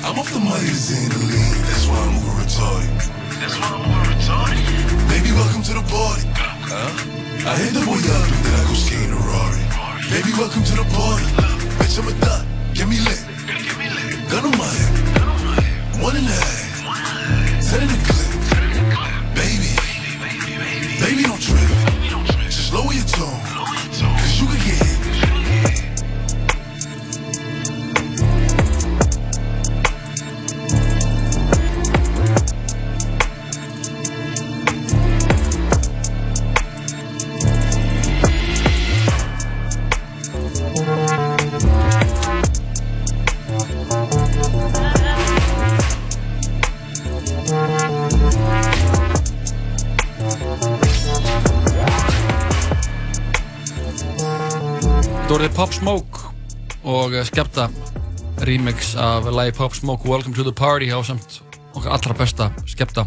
I'm 0.06 0.18
off 0.18 0.30
the 0.32 0.40
money 0.40 0.64
to 0.64 0.78
Xandaline, 0.78 1.60
that's 1.66 1.86
why 1.90 1.98
I'm 1.98 2.14
over 2.16 2.34
retarded. 2.40 2.94
That's 3.42 3.56
why 3.58 3.68
I'm 3.74 3.82
over 3.84 4.06
retarded? 4.06 4.64
Baby, 5.10 5.30
welcome 5.34 5.62
to 5.66 5.74
the 5.74 5.84
party. 5.90 6.24
Huh? 6.70 7.50
I 7.50 7.56
hit 7.58 7.72
the 7.74 7.82
boy 7.84 7.98
up 7.98 8.26
and 8.30 8.42
then 8.46 8.54
I 8.54 8.62
go 8.68 8.74
skating 8.78 9.10
a 9.10 9.20
Rari. 9.20 9.62
Baby, 10.14 10.30
welcome 10.38 10.62
to 10.62 10.74
the 10.78 10.86
party. 10.94 11.26
Bitch, 11.78 11.98
I'm 11.98 12.08
a 12.08 12.14
thot. 12.22 12.46
Get 12.74 12.86
me 12.86 13.00
lit. 13.00 13.20
Gun 14.30 14.46
on 14.46 14.54
my 14.56 14.70
hip. 14.78 16.02
One 16.02 16.16
and 16.16 16.26
a 16.26 16.38
half. 16.38 17.62
Set 17.62 17.82
in 17.82 17.88
the. 17.88 18.19
Baby. 21.10 21.24
Baby, 21.24 21.28
don't 21.28 21.40
trip. 21.42 22.46
Just 22.46 22.72
lower 22.72 22.92
your 22.92 23.04
tone. 23.04 23.49
Voruð 55.40 55.54
Pop 55.56 55.70
Smoke 55.72 56.18
og 56.84 57.14
eh, 57.16 57.22
skemmta 57.24 57.70
remix 58.44 58.90
af 59.00 59.24
lagi 59.32 59.54
Pop 59.56 59.72
Smoke 59.72 60.04
Welcome 60.04 60.36
to 60.36 60.44
the 60.44 60.52
Party 60.52 60.90
á 60.92 61.00
samt 61.00 61.38
okkar 61.72 61.94
allra 61.96 62.12
besta 62.12 62.50
skemmta 62.68 63.06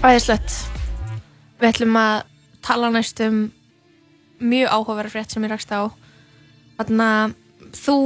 Æðislegt. 0.00 0.56
Við 1.60 1.68
ætlum 1.68 2.00
að 2.00 2.24
tala 2.64 2.88
næst 2.96 3.20
um 3.26 3.52
mjög 4.40 4.72
áhugaverð 4.72 5.12
frétt 5.12 5.36
sem 5.36 5.44
ég 5.44 5.52
rakst 5.52 5.68
á. 5.68 5.92
Þannig 6.80 7.12
að 7.12 7.36
þú 7.82 8.00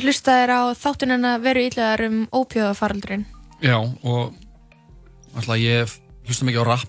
hlustaðir 0.00 0.56
á 0.56 0.60
þáttunina 0.80 1.36
veru 1.44 1.68
ílegar 1.68 2.08
um 2.08 2.22
ópjóðafaraldurinn. 2.32 3.28
Já, 3.60 3.84
og 3.84 4.32
alltaf 5.36 5.60
ég 5.60 5.98
hlusta 6.24 6.48
mikið 6.48 6.64
á 6.64 6.68
rap 6.72 6.88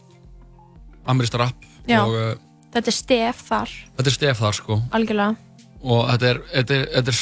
amerísta 1.12 1.44
rap 1.44 1.74
Já. 1.92 2.06
og 2.08 2.16
uh, 2.16 2.49
Þetta 2.74 2.92
er 2.92 2.96
stef 2.96 3.40
þar, 3.48 3.72
þetta 3.98 4.10
er 4.12 4.16
stef 4.20 4.40
þar 4.44 4.54
sko. 4.60 4.80
Algjörlega. 4.94 5.36
og 5.84 6.02
þetta 6.12 6.28
er, 6.34 6.40
þetta 6.54 6.76
er, 6.76 6.88
þetta 6.96 7.14
er 7.14 7.22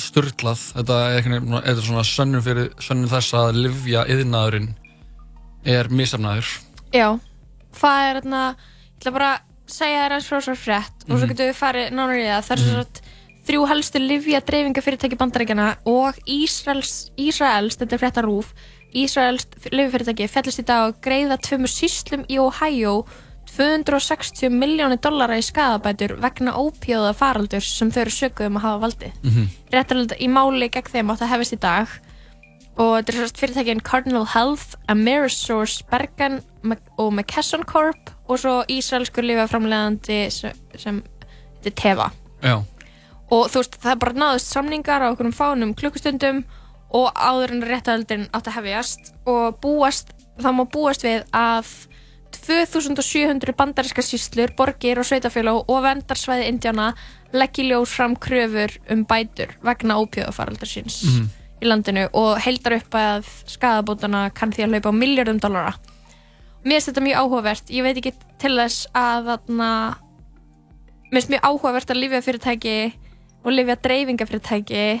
sturglað 0.00 0.60
þetta 0.78 0.98
er, 1.18 1.26
þetta 1.28 1.72
er 1.74 1.82
svona 1.84 2.04
sönnum 2.08 2.44
fyrir 2.46 2.70
sönnum 2.80 3.10
þess 3.10 3.34
að 3.36 3.58
livja 3.66 4.04
yðnaðurinn 4.08 4.70
er 5.68 5.90
misafnaður 5.92 6.48
Já, 6.94 7.08
það 7.76 8.06
er 8.08 8.20
þarna, 8.22 8.42
ég 8.56 9.02
ætla 9.02 9.12
bara 9.18 9.30
að 9.34 9.44
segja 9.68 9.98
þér 10.00 10.14
aðeins 10.14 10.28
frá 10.30 10.38
svo 10.46 10.54
frétt. 10.56 11.02
Og 11.04 11.10
svo 11.18 11.26
Mhm. 11.26 11.28
getum 11.34 11.48
við 11.50 11.58
farið 11.58 11.90
nánar 11.92 12.16
í 12.16 12.24
það. 12.24 12.46
Það 12.46 12.54
er 12.56 12.62
svo 12.64 12.78
að 12.80 13.00
þrjú 13.48 13.66
helstu 13.68 13.98
livja 14.00 14.40
dreifingafyrirtæki 14.40 15.18
bandarækjana 15.20 15.66
og 15.84 16.14
Ísraels, 16.26 17.10
Ísraels, 17.20 17.76
þetta 17.76 17.92
er 17.92 18.00
frétta 18.00 18.22
rúf, 18.24 18.54
Ísraels 18.94 19.44
livjafyrirtæki 19.68 20.28
fellist 20.32 20.62
í 20.62 20.64
dag 20.64 20.88
að 20.94 21.00
greiða 21.04 21.36
tvömu 21.44 21.68
síslum 21.68 22.24
í 22.32 22.38
Ohio 22.40 23.04
260 23.58 24.52
miljónir 24.54 25.00
dollara 25.02 25.38
í 25.38 25.44
skadabætur 25.44 26.16
vegna 26.22 26.54
ópjóða 26.58 27.14
faraldur 27.18 27.64
sem 27.64 27.90
þau 27.90 28.04
eru 28.04 28.14
sökuð 28.14 28.50
um 28.50 28.60
að 28.60 28.66
hafa 28.66 28.82
valdið. 28.86 29.16
Mhm. 29.24 29.48
Réttarlega 29.74 30.20
í 30.22 30.28
máli 30.30 30.70
gegn 30.70 30.92
þeim 30.92 31.10
átt 31.12 31.24
að 31.26 31.32
hefast 31.34 31.56
í 31.56 31.60
dag 31.60 31.88
og 32.78 32.92
þetta 32.94 33.12
er 33.12 33.18
sérst 33.18 33.40
fyrirtækin 33.42 33.82
Cardinal 33.82 34.26
Health, 34.26 34.76
Amerisource, 34.88 35.82
Bergen 35.90 36.42
og 36.98 37.12
McKesson 37.12 37.64
Corp 37.66 38.12
og 38.28 38.38
svo 38.38 38.62
Ísraelskur 38.70 39.26
lifaframlegandi 39.26 40.30
sem, 40.30 40.54
sem 40.78 41.02
þetta 41.58 41.72
er 41.72 41.76
Teva 41.82 42.10
Já, 42.44 42.62
og 43.30 43.50
þú 43.50 43.62
veist 43.62 43.78
það 43.82 43.90
er 43.90 44.00
bara 44.04 44.20
náðust 44.22 44.54
samningar 44.54 45.02
á 45.02 45.10
okkur 45.10 45.32
fánum 45.34 45.74
klukkustundum 45.74 46.44
og 46.94 47.10
áður 47.18 47.56
en 47.56 47.66
réttaröldin 47.66 48.28
átt 48.32 48.48
að 48.48 48.60
hefjast 48.60 49.12
og 49.28 49.58
búast, 49.60 50.14
það 50.38 50.56
má 50.60 50.64
búast 50.70 51.04
við 51.04 51.26
að 51.34 51.72
2700 52.48 53.52
bandaríska 53.58 54.02
síslur, 54.04 54.50
borgir 54.56 54.98
og 55.00 55.04
sveitafélag 55.08 55.64
og 55.68 55.82
vendarsvæði 55.84 56.46
Indjána 56.48 56.86
leggi 57.36 57.66
ljós 57.68 57.92
fram 57.92 58.16
kröfur 58.16 58.72
um 58.90 59.04
bætur 59.04 59.52
vegna 59.62 59.98
ópjöðafaraldar 60.00 60.68
síns 60.70 61.02
Mhm. 61.04 61.28
í 61.62 61.66
landinu 61.66 62.08
og 62.14 62.38
heildar 62.40 62.76
upp 62.78 62.94
að 62.94 63.24
skadabótana 63.46 64.30
kann 64.34 64.52
því 64.52 64.64
að 64.64 64.70
hlaupa 64.72 64.88
á 64.90 65.00
miljardum 65.00 65.38
dollara 65.40 65.74
mér 66.64 66.78
finnst 66.80 66.88
þetta 66.88 67.02
mjög 67.06 67.18
áhugavert 67.22 67.66
ég 67.70 67.82
veit 67.82 67.96
ekki 67.98 68.12
til 68.38 68.56
þess 68.56 68.86
að 68.94 69.24
þarna 69.28 69.70
mér 71.12 71.20
finnst 71.20 71.30
mjög 71.34 71.42
áhugavert 71.48 71.90
að 71.90 72.00
lifja 72.02 72.22
fyrirtæki 72.22 72.92
og 73.44 73.52
lifja 73.52 73.76
dreifingafyrirtæki 73.82 75.00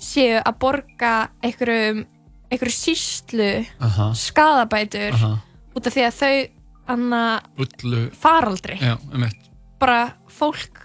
séu 0.00 0.40
að 0.42 0.58
borga 0.58 1.28
einhverjum 1.42 2.06
einhverju 2.50 2.72
síslu 2.74 3.66
Aha. 3.80 4.12
skadabætur 4.14 5.12
Aha. 5.14 5.32
út 5.76 5.86
af 5.86 5.92
því 5.94 6.06
að 6.08 6.16
þau 6.22 6.48
anna 6.90 7.22
ullu 7.60 8.08
faraldri 8.20 8.78
Já, 8.80 8.96
um 9.12 9.24
eitt 9.26 9.50
bara 9.80 10.00
fólk 10.28 10.84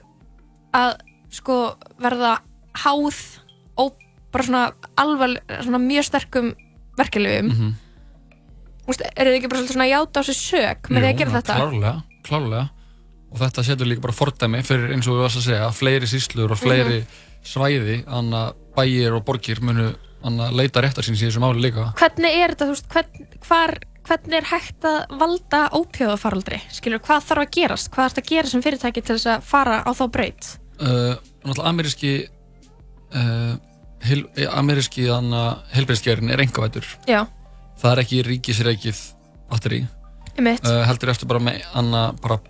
að 0.76 0.96
sko 1.36 1.58
verða 2.00 2.38
háð 2.84 3.18
og 3.82 3.98
bara 4.32 4.48
svona 4.48 4.64
alveg 5.00 5.42
svona 5.64 5.82
mjög 5.84 6.08
sterkum 6.10 6.54
verkefliðum 7.00 7.50
mm. 7.52 7.58
-hmm. 7.60 9.04
eru 9.16 9.32
þið 9.32 9.38
ekki 9.40 9.52
bara 9.52 9.68
svona 9.68 9.90
játa 9.92 10.20
á 10.20 10.24
sig 10.24 10.36
sök 10.40 10.90
með 10.90 11.02
því 11.02 11.12
að 11.12 11.20
gera 11.20 11.36
þetta 11.36 11.60
klárlega, 11.60 11.96
klárlega 12.24 12.66
og 13.32 13.40
þetta 13.42 13.64
setur 13.68 13.90
líka 13.90 14.02
bara 14.06 14.16
fordæmi 14.16 14.64
fyrir 14.64 14.94
eins 14.96 15.08
og 15.08 15.18
við 15.18 15.26
varst 15.26 15.42
að 15.42 15.48
segja 15.50 15.72
fleiri 15.72 16.08
síslur 16.08 16.52
og 16.52 16.60
fleiri 16.60 17.00
Mhm. 17.02 17.08
svæði 17.44 18.04
anna 18.08 18.54
bæir 18.76 19.14
og 19.14 19.26
borgir 19.26 19.62
munu 19.62 19.94
anna 20.24 20.50
leita 20.52 20.82
réttar 20.82 21.04
síns 21.04 21.22
í 21.22 21.28
þessu 21.28 21.44
máli 21.44 21.62
líka 21.68 21.94
hvernig 22.00 22.32
er 22.32 22.56
þetta, 22.56 22.66
þú 22.66 22.74
veist, 22.74 22.88
hvern, 22.90 23.28
hvar, 23.48 23.78
hvernig 24.06 24.38
er 24.40 24.48
hægt 24.50 24.86
að 24.88 25.18
valda 25.20 25.62
ópjóðafaraldri 25.76 26.60
skilur, 26.74 27.02
hvað 27.06 27.28
þarf 27.30 27.44
að 27.46 27.54
gerast, 27.58 27.92
hvað 27.94 28.10
þarf 28.10 28.22
að 28.22 28.30
gera 28.32 28.52
sem 28.52 28.64
fyrirtæki 28.66 29.04
til 29.04 29.18
þess 29.18 29.32
að 29.34 29.48
fara 29.50 29.80
á 29.82 29.92
þá 29.96 30.06
braut? 30.14 30.50
Uh, 30.76 31.14
náttúrulega 31.46 31.72
ameríski 31.72 32.14
uh, 33.16 33.54
hel, 34.06 34.22
eh, 34.36 34.50
ameríski 34.52 35.08
anna 35.12 35.44
helbriðskerinn 35.74 36.34
er 36.34 36.44
engavætur 36.44 36.90
já, 37.10 37.24
það 37.80 37.92
er 37.92 38.04
ekki 38.04 38.22
ríkisreikið 38.30 39.02
batteri 39.52 39.82
Einmitt. 40.36 40.68
uh, 40.68 40.84
heldur 40.90 41.14
eftir 41.16 41.32
bara 41.32 41.44
með 41.48 41.64
anna 41.80 42.06
bara 42.22 42.42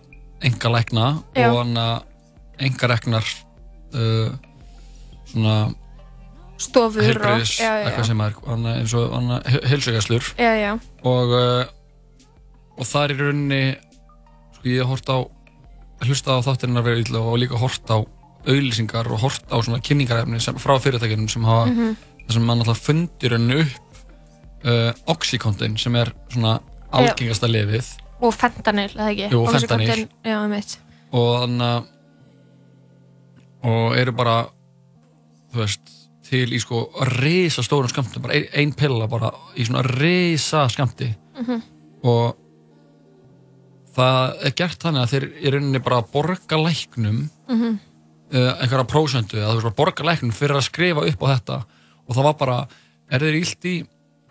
enga 0.45 0.71
lækna 0.73 1.07
og 1.45 1.77
enga 2.65 2.89
reknar 2.89 3.27
uh, 3.95 4.33
svona 5.29 5.55
stofur 6.61 7.03
heilbriðis 7.03 7.55
eitthvað 7.61 8.05
sem 8.07 8.21
er 8.25 8.35
anna, 8.53 8.75
eins 8.79 8.93
og 8.95 9.13
anna 9.17 9.39
heilsugaslur 9.45 10.27
já, 10.39 10.51
já, 10.61 10.71
og 11.03 11.33
uh, 11.35 11.65
og 12.79 12.85
það 12.87 13.03
er 13.05 13.13
í 13.13 13.17
rauninni 13.21 13.61
sko 14.55 14.69
ég 14.71 14.87
hort 14.89 15.09
á 15.11 15.17
hlusta 16.05 16.35
á 16.37 16.45
þáttirinn 16.45 16.79
að 16.79 16.87
vera 16.89 17.01
illa 17.03 17.21
og 17.23 17.37
líka 17.41 17.59
hort 17.59 17.91
á 17.91 17.97
auðlýsingar 18.45 19.07
og 19.11 19.19
hort 19.23 19.47
á 19.49 19.57
svona 19.63 19.79
kynningarefni 19.81 20.39
sem, 20.43 20.55
frá 20.61 20.75
fyrirtækjunum 20.79 21.29
sem 21.31 21.43
hafa 21.47 21.65
Mhm. 21.71 21.95
þar 22.27 22.33
sem 22.37 22.45
mann 22.45 22.59
alltaf 22.63 22.79
fundir 22.85 23.31
rauninni 23.35 23.61
upp 23.65 24.65
uh, 24.65 24.91
Oxycontin 25.13 25.77
sem 25.81 25.95
er 25.95 26.11
svona 26.33 26.59
algengasta 26.95 27.47
lefið 27.51 27.91
og 28.21 28.31
fentanyl, 28.33 28.89
eða 28.95 29.09
ekki? 29.11 29.27
Jú, 29.33 29.41
fentanyl. 29.51 30.07
já, 30.23 30.37
mitt 30.47 30.77
og 31.11 31.31
þannig 31.43 31.67
að 31.67 31.83
og 33.65 33.95
eru 33.97 34.13
bara 34.15 34.35
þú 35.53 35.61
veist 35.63 35.94
til 36.25 36.49
í 36.53 36.59
sko 36.59 36.89
risa 37.19 37.61
stórum 37.65 37.89
skamtum 37.91 38.21
bara 38.25 38.33
ein, 38.33 38.47
ein 38.53 38.73
pilla 38.73 39.07
bara 39.07 39.31
í 39.55 39.65
svona 39.67 39.83
risa 39.85 40.65
skamti 40.69 41.11
Mhm. 41.35 41.61
og 42.03 42.35
það 43.95 44.45
er 44.47 44.53
gert 44.59 44.81
þannig 44.83 45.03
að 45.05 45.11
þeir 45.13 45.25
í 45.45 45.51
rauninni 45.53 45.81
bara 45.83 46.01
borga 46.13 46.57
læknum 46.59 47.29
Mhm. 47.49 47.79
uh, 48.33 48.53
einhverja 48.61 48.87
prósentu 48.89 49.37
að 49.39 49.61
bara 49.61 49.75
borga 49.77 50.03
læknum 50.03 50.31
fyrir 50.33 50.55
að 50.57 50.65
skrifa 50.69 51.05
upp 51.07 51.21
á 51.23 51.27
þetta 51.35 51.57
og 52.07 52.15
það 52.15 52.23
var 52.23 52.33
bara, 52.33 52.67
er 53.11 53.19
þeir 53.19 53.39
illt 53.41 53.65
í 53.65 53.75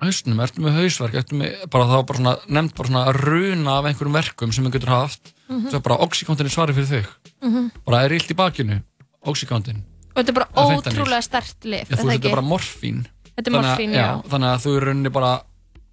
hausnum, 0.02 0.40
ertu 0.42 0.60
með 0.60 0.74
hausverk 0.80 1.14
ertu 1.14 1.36
með, 1.38 1.54
bara 1.70 1.84
það 1.84 1.96
var 1.96 2.02
bara 2.04 2.18
svona, 2.18 2.34
nefnt 2.48 2.74
bara 2.76 2.88
svona 2.88 3.12
runa 3.14 3.78
af 3.78 3.84
einhverjum 3.88 4.12
verkum 4.18 4.52
sem 4.52 4.64
þau 4.64 4.72
getur 4.72 4.88
haft 4.92 5.32
Mhm. 5.48 5.68
svo 5.70 5.76
er 5.76 5.80
bara 5.80 5.98
oxycontin 6.02 6.46
er 6.46 6.50
svarið 6.50 6.74
fyrir 6.74 6.90
þau 6.92 7.48
Mhm. 7.48 7.70
bara 7.86 8.04
er 8.04 8.10
illt 8.12 8.30
í 8.30 8.34
bakinu, 8.34 8.82
oxycontin 9.24 9.82
og 10.14 10.20
þetta 10.22 10.30
er 10.30 10.38
bara 10.38 10.48
ótrúlega 10.78 11.22
stert 11.22 11.64
lif, 11.64 11.88
Já, 11.90 11.96
þú 11.96 12.06
veist, 12.06 12.12
þetta 12.14 12.28
er 12.30 12.36
bara 12.36 12.48
morfín 12.48 13.04
Þetta 13.34 13.50
er 13.50 13.54
morfín, 13.56 13.94
já. 13.98 14.08
Þannig 14.30 14.48
að 14.54 14.60
þú 14.64 14.74
er 14.76 14.84
rauninni 14.88 15.10
bara 15.10 15.32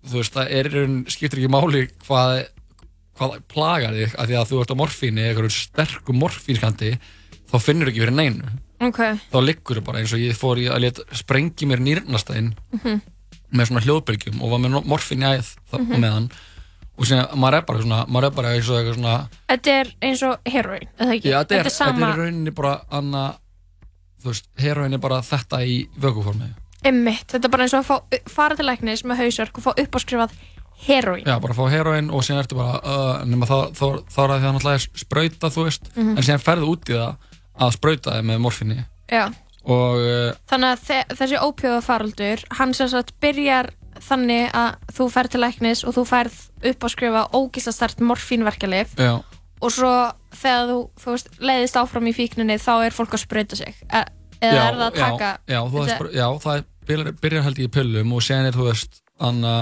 þú 0.05 0.17
veist, 0.21 0.33
það 0.35 0.51
er 0.57 0.69
rauninni, 0.75 1.09
skiptir 1.09 1.39
ekki 1.41 1.49
máli 1.51 1.81
hvað, 2.07 2.33
hvað 3.17 3.39
plagar 3.49 3.93
þig 3.97 4.13
að 4.17 4.27
því 4.31 4.37
að 4.41 4.51
þú 4.51 4.61
ert 4.61 4.71
á 4.73 4.81
morfíni, 4.81 5.25
eitthvað 5.25 5.55
sterkum 5.55 6.19
morfínskandi 6.21 6.91
þá 7.51 7.55
finnur 7.61 7.89
ekki 7.91 8.03
fyrir 8.05 8.13
neinu 8.17 8.51
Ok. 8.81 8.97
þá 9.29 9.37
liggur 9.45 9.77
þú 9.77 9.83
bara 9.85 9.99
eins 10.01 10.13
og 10.13 10.21
ég 10.23 10.37
fór 10.37 10.57
í 10.57 10.69
að 10.69 10.79
leta 10.85 11.03
sprengi 11.13 11.67
mér 11.69 11.81
nýrnastæðin 11.85 12.53
Mhm. 12.73 13.01
með 13.53 13.67
svona 13.67 13.83
hljóðbylgjum 13.85 14.41
og 14.41 14.49
var 14.53 14.59
með 14.63 14.85
morfin 14.87 15.21
í 15.21 15.27
æð 15.27 15.49
mm. 15.73 15.85
-hmm. 15.85 15.99
með 15.99 16.11
hann 16.15 16.29
og 16.97 17.05
síðan 17.05 17.37
maður 17.37 17.57
er 17.57 17.65
bara 17.67 17.81
svona, 17.81 18.05
maður 18.07 18.25
er 18.25 18.35
bara 18.37 18.53
eins 18.55 18.69
og 18.69 18.77
eitthvað 18.77 18.95
svona 18.95 19.29
Þetta 19.49 19.71
er 19.81 19.87
eins 20.01 20.23
og 20.23 20.37
heroin, 20.45 20.87
eða 20.99 21.13
ekki? 21.15 21.29
Já, 21.29 21.37
þetta 21.43 21.55
er, 21.55 21.63
þetta 21.69 21.85
er 21.85 21.93
þetta 21.93 22.09
er 22.11 22.17
rauninni 22.17 22.51
bara 22.51 22.73
anna, 22.91 23.23
þú 24.23 24.31
veist, 24.33 24.49
heroin 24.61 24.93
er 24.93 25.01
bara 25.03 25.21
þetta 25.25 25.63
í 25.65 25.77
vökuformi 26.01 26.51
einmitt, 26.85 27.27
þetta 27.29 27.45
er 27.45 27.51
bara 27.53 27.63
eins 27.67 27.75
og 27.77 27.83
að 27.83 27.89
fá, 27.91 28.21
fara 28.33 28.55
til 28.57 28.65
læknis 28.65 29.03
með 29.05 29.19
hausverk 29.21 29.57
og 29.59 29.63
fá 29.67 29.71
uppáskrifað 29.83 30.31
heroin. 30.87 31.21
Já, 31.29 31.35
bara 31.43 31.53
fá 31.53 31.67
heroin 31.69 32.07
og 32.09 32.23
síðan 32.25 32.39
ertu 32.41 32.55
bara 32.57 32.79
uh, 32.81 33.25
nema 33.29 33.45
þá, 33.45 33.57
þá, 33.77 33.83
þá 34.09 34.17
er 34.23 34.31
það 34.31 34.39
því 34.39 34.47
að 34.47 34.55
náttúrulega 34.55 34.79
er 34.79 34.87
sprauta, 35.03 35.51
þú 35.53 35.65
veist 35.67 35.91
Mhm. 35.95 36.15
en 36.17 36.23
síðan 36.25 36.41
ferðu 36.47 36.71
út 36.73 36.89
í 36.89 36.95
það 36.97 37.27
að 37.61 37.75
sprauta 37.75 38.15
þig 38.15 38.25
með 38.31 38.39
morfinni 38.41 38.77
Já. 39.11 39.25
og 39.69 40.01
uh, 40.01 40.31
Þannig 40.49 40.71
að 40.73 40.81
þe 40.87 40.97
þessi 41.19 41.37
ópjóða 41.45 41.81
faraldur, 41.85 42.43
hann 42.57 42.73
sem 42.73 42.89
sagt 42.89 43.13
byrjar 43.21 43.69
þannig 44.01 44.49
að 44.57 44.89
þú 44.97 45.07
ferð 45.13 45.29
til 45.35 45.41
læknis 45.43 45.83
og 45.85 45.93
þú 45.99 46.05
ferð 46.09 46.39
uppáskrifa 46.71 47.27
ógísla 47.37 47.73
start 47.77 48.01
morfínverkjalif 48.01 48.95
já, 48.97 49.19
og 49.61 49.69
svo 49.75 49.91
þegar 50.35 50.71
þú, 50.71 50.79
þú 51.03 51.13
veist, 51.15 51.29
leiðist 51.39 51.79
áfram 51.81 52.09
í 52.09 52.15
fíkninni 52.15 52.57
þá 52.61 52.73
er 52.87 52.95
fólk 52.95 53.15
að 53.17 53.23
sprauta 53.25 53.59
sig. 53.59 53.75
E 53.91 54.01
eða 54.41 54.55
já, 54.57 54.63
er 54.65 54.79
það 54.79 54.87
að 54.87 54.99
taka... 55.01 55.31
já, 55.45 55.53
já, 55.53 55.61
þetta- 55.75 55.99
veist, 56.01 56.15
já, 56.17 56.27
það 56.45 56.57
er, 56.57 56.65
byrjar, 56.89 57.13
byrjar 57.21 57.45
held 57.47 57.61
ég 57.61 57.69
í 57.69 57.73
pillum 57.77 58.13
og 58.17 58.25
síðan 58.25 58.49
er, 58.49 58.57
þú 58.57 58.67
veist, 58.69 59.01
anna 59.21 59.55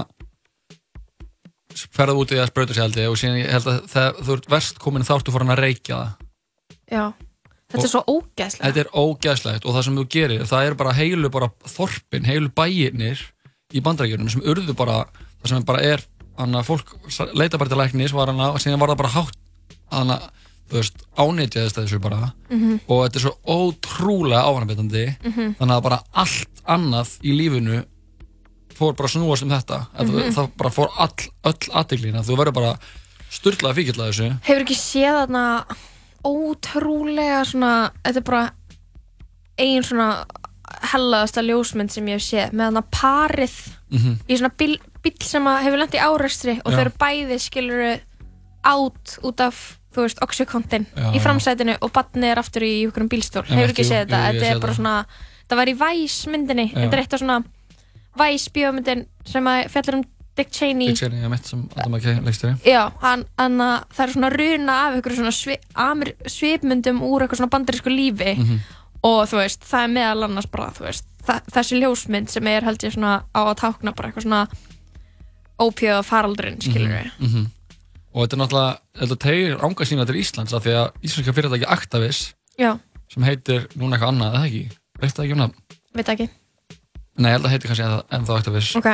ferðu 1.93 2.23
út 2.23 2.31
í 2.33 2.39
að 2.39 2.49
sprauta 2.49 2.75
sig 2.75 2.83
held 2.83 2.97
ég 2.99 3.11
og 3.11 3.17
síðan 3.19 3.39
ég 3.39 3.51
held 3.53 3.67
að 3.69 3.79
þegar 3.91 4.21
þú 4.25 4.35
ert 4.35 4.47
verst 4.51 4.79
komin 4.81 5.05
þá 5.07 5.13
ertu 5.19 5.33
farin 5.35 5.53
að 5.53 5.61
reykja 5.63 5.99
það 5.99 6.27
Já, 6.89 7.03
þetta 7.69 7.83
er 7.85 7.91
svo 7.91 8.01
ógæslega. 8.09 8.63
Þetta 8.65 8.81
er 8.81 8.89
ógæslegt 8.97 9.67
og 9.69 9.75
það 9.75 9.83
sem 9.85 9.99
þú 9.99 10.05
gerir, 10.15 10.45
það 10.49 10.69
er 10.69 10.77
bara 10.79 10.93
heilu 10.97 11.29
bara 11.33 11.49
þorpin, 11.69 12.25
heilu 12.25 12.49
bæirnir 12.57 13.21
í 13.69 13.83
bandarækjunum 13.85 14.31
sem 14.33 14.41
urðu 14.49 14.73
bara, 14.77 15.03
það 15.43 15.51
sem 15.53 15.67
bara 15.69 15.83
er, 15.85 16.03
þannig 16.39 16.63
að 16.63 16.71
fólk 16.71 16.95
leita 17.37 17.59
bara 17.61 17.69
til 17.69 17.79
læknis, 17.83 18.15
og 18.17 18.57
síðan 18.63 18.81
var 18.81 18.95
það 18.95 19.01
bara 19.03 19.13
hátt, 19.13 19.37
þannig 19.93 20.15
að, 20.15 20.47
ánýtjaðist 21.17 21.77
þessu 21.79 21.99
bara 22.01 22.33
Mhm. 22.49 22.79
og 22.87 23.05
þetta 23.09 23.15
er 23.15 23.21
svo 23.21 23.35
ótrúlega 23.45 24.43
áhannabitandi, 24.45 25.15
Mhm. 25.23 25.55
þannig 25.59 25.75
að 25.77 25.83
bara 25.83 26.03
allt 26.13 26.61
annað 26.67 27.19
í 27.23 27.33
lífinu 27.37 27.85
fór 28.75 28.95
bara 28.95 29.09
snúast 29.09 29.43
um 29.43 29.49
þetta, 29.49 29.87
mm 29.99 30.07
Mhm. 30.07 30.31
það 30.33 30.49
bara 30.57 30.69
fór 30.69 30.87
all, 30.97 31.13
öll 31.43 31.69
aðteglina, 31.73 32.23
þú 32.23 32.37
verður 32.37 32.53
bara 32.53 32.79
sturlaði 33.31 33.75
fíkill 33.75 33.99
að 34.01 34.09
þessu. 34.09 34.39
Hefur 34.43 34.61
ekki 34.65 34.75
séð 34.75 35.27
þarna 35.27 35.65
ótrúlega 36.25 37.45
svona, 37.45 37.91
þetta 38.03 38.17
er 38.17 38.21
bara 38.21 38.51
ein 39.57 39.83
svona 39.83 40.25
hellaðasta 40.91 41.41
ljósmynd 41.43 41.91
sem 41.91 42.05
ég 42.07 42.19
hef 42.19 42.21
séð 42.21 42.51
með 42.53 42.69
þarna 42.69 42.83
parið 42.91 43.55
Mhm. 43.91 44.15
í 44.29 44.37
svona 44.37 44.51
bíl, 44.57 44.77
bíl 45.03 45.23
sem 45.23 45.43
hefur 45.45 45.77
lent 45.79 45.91
í 45.93 45.99
árekstri 45.99 46.61
og 46.63 46.73
þau 46.73 46.79
eru 46.79 46.91
bæði 46.91 47.39
skiluru 47.39 47.99
át 48.63 49.19
út 49.23 49.39
af 49.41 49.78
þú 49.95 50.03
veist, 50.05 50.19
oxykontin 50.21 50.85
í 51.15 51.19
framsætinu 51.23 51.77
og 51.81 51.91
batnið 51.95 52.31
er 52.31 52.39
aftur 52.43 52.61
í 52.67 52.73
einhverjum 52.85 53.09
bílstól 53.09 53.43
hefur 53.49 53.73
ekki 53.73 53.83
séð 53.87 54.05
þetta, 54.05 54.19
þetta 54.33 54.51
er 54.53 54.59
bara 54.59 54.73
svona 54.77 54.95
það 55.49 55.57
var 55.57 55.71
í 55.71 55.75
Vice 55.79 56.29
myndinni, 56.29 56.67
Já. 56.69 56.77
þetta 56.83 56.93
er 56.97 57.03
eitt 57.03 57.13
af 57.17 57.19
svona 57.23 57.39
Vice 58.19 58.49
bíómyndin 58.53 59.05
sem 59.25 59.45
að 59.49 59.67
fjallar 59.73 59.97
um 59.99 60.03
Dick 60.39 60.51
Cheney 60.55 60.87
Dick 60.93 60.97
Cheney, 61.01 61.23
ég 61.25 61.29
mitt 61.33 61.45
sem 61.49 61.65
Adam 61.75 61.91
McKay 61.97 62.21
leikstjóri. 62.23 62.53
Já, 62.63 62.91
hann, 63.01 63.25
hann 63.37 63.57
að 63.59 63.83
það 63.97 64.03
er 64.05 64.13
svona 64.13 64.29
runa 64.31 64.75
af 64.85 64.93
einhverju 64.95 65.17
svona 65.19 65.33
svi, 65.35 65.57
amir, 65.75 66.13
svipmyndum 66.25 67.01
úr 67.03 67.25
eitthvað 67.25 67.41
svona 67.41 67.51
bandarísku 67.57 67.91
lífi 67.91 68.37
Mhm. 68.37 68.59
og 69.03 69.27
þú 69.27 69.41
veist, 69.41 69.65
það 69.67 69.83
er 69.83 69.93
meðal 69.97 70.23
annars 70.29 70.47
bara, 70.51 70.69
þú 70.71 70.85
veist, 70.87 71.05
þa 71.27 71.41
þessi 71.51 71.81
ljósmynd 71.81 72.29
sem 72.29 72.47
er 72.47 72.61
held 72.63 72.79
ég 72.87 72.93
svona 72.95 73.23
á 73.35 73.41
að 73.49 73.55
tákna 73.59 73.95
bara 73.95 74.09
eitthvað 74.11 74.23
svona 74.29 74.47
ópjöða 75.59 76.03
faraldurinn, 76.07 76.59
skilur 76.63 76.93
við. 76.93 77.09
Mhm, 77.19 77.27
mhm. 77.27 77.47
Og 78.13 78.23
þetta 78.23 78.35
er 78.37 78.41
náttúrulega 78.41 79.01
þetta 79.03 79.17
tegir 79.25 79.57
ánga 79.65 79.85
sína 79.89 80.05
til 80.09 80.17
Íslands 80.21 80.53
af 80.57 80.63
því 80.65 80.73
að 80.79 81.07
íslenska 81.09 81.35
fyrirtæki 81.37 81.67
Actavis 81.75 82.21
Já, 82.59 82.71
sem 83.11 83.23
heitir 83.27 83.67
núna 83.79 83.95
eitthvað 83.97 84.13
annað, 84.13 84.35
eða 84.39 84.47
ekki? 84.49 84.63
Veistu 84.99 85.21
það 85.21 85.27
ekki 85.29 85.35
um 85.37 85.43
það? 85.45 85.77
veit 85.99 86.09
ekki. 86.13 86.27
Nei, 87.19 87.29
ég 87.29 87.35
held 87.37 87.45
að 87.47 87.53
heitir 87.53 87.71
kannski 87.71 87.85
ennþá- 87.85 88.17
ennþá 88.17 88.37
Actavis 88.39 88.71
Ok, 88.79 88.89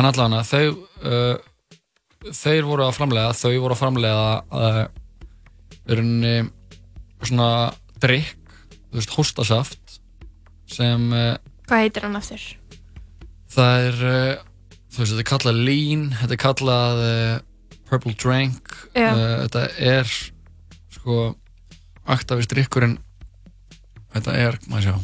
en 0.00 0.08
allavega 0.10 0.42
þau 0.50 0.64
uh, 0.70 1.36
þeir 2.36 2.66
voru 2.68 2.84
að 2.86 2.96
framlega 2.98 3.32
þau 3.36 3.52
voru 3.64 3.74
að 3.76 3.80
framlega 3.80 4.26
uh, 4.52 4.82
í 5.90 5.96
rauninni 5.98 6.34
svona 7.26 7.48
drikk, 8.00 8.54
þú 8.90 8.98
veist, 9.00 9.14
hóstasaft 9.16 9.98
sem 10.70 11.08
uh, 11.12 11.34
hvað 11.68 11.84
heitir 11.86 12.06
hann 12.06 12.18
aftur? 12.20 12.44
það 13.50 13.86
er 13.88 14.00
uh, 14.04 14.42
þú 14.90 15.02
veist, 15.02 15.12
þetta 15.14 15.22
er 15.24 15.30
kallað 15.32 15.62
lean 15.68 16.04
þetta 16.20 16.36
er 16.36 16.42
kallað 16.44 17.02
uh, 17.06 17.38
purple 17.90 18.14
drink 18.14 18.74
Já. 18.94 19.10
uh, 19.10 19.36
þetta 19.44 19.66
er 19.90 20.10
sko 20.94 21.20
Actavis 22.10 22.48
drikkurinn 22.50 22.98
þetta 24.14 24.34
er, 24.34 24.58
maður 24.70 24.86
sjá 24.88 24.94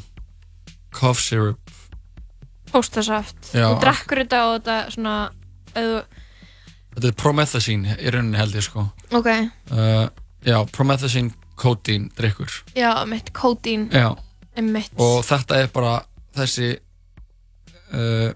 cough 0.96 1.20
syrup. 1.20 1.72
Hóstasaft. 2.72 3.52
Þú 3.52 3.74
drekkur 3.82 4.22
þetta 4.24 4.42
og 4.48 4.54
þetta 4.56 4.76
svona, 4.94 5.16
eða, 5.76 6.00
þetta 6.96 7.10
er 7.10 7.18
promethazine 7.20 7.96
í 8.00 8.12
rauninni 8.12 8.40
held 8.40 8.56
ég 8.56 8.66
sko. 8.66 8.86
Ok, 9.16 9.28
uh, 9.76 10.06
já, 10.46 10.58
promethazine 10.72 11.34
codeine 11.56 12.10
drikkur 12.16 12.52
já, 12.76 12.90
mitt, 13.08 13.30
kódín, 13.36 13.86
og 13.94 15.22
þetta 15.24 15.62
er 15.62 15.70
bara 15.72 15.94
þessi 16.36 16.74
uh, 17.92 18.32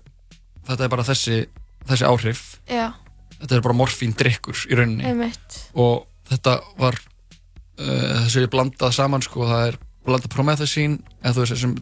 þetta 0.68 0.86
er 0.86 0.92
bara 0.94 1.04
þessi 1.10 1.42
þessi 1.90 2.08
áhrif. 2.08 2.44
Já, 2.70 2.92
þetta 3.40 3.56
er 3.58 3.64
bara 3.64 3.76
morfín 3.80 4.14
drikkur 4.16 4.58
í 4.70 4.76
rauninni 4.78 5.04
einmitt. 5.10 5.60
og 5.74 6.06
þetta 6.30 6.58
var 6.78 6.96
uh, 7.00 8.24
þessu 8.26 8.44
er 8.44 8.50
blandað 8.52 8.92
saman 8.96 9.22
sko, 9.24 9.46
það 9.48 9.66
er 9.72 9.78
blandað 10.06 10.32
promethazine 10.34 10.98
eða 11.22 11.34
þú 11.36 11.44
veist 11.44 11.54
þessum 11.56 11.76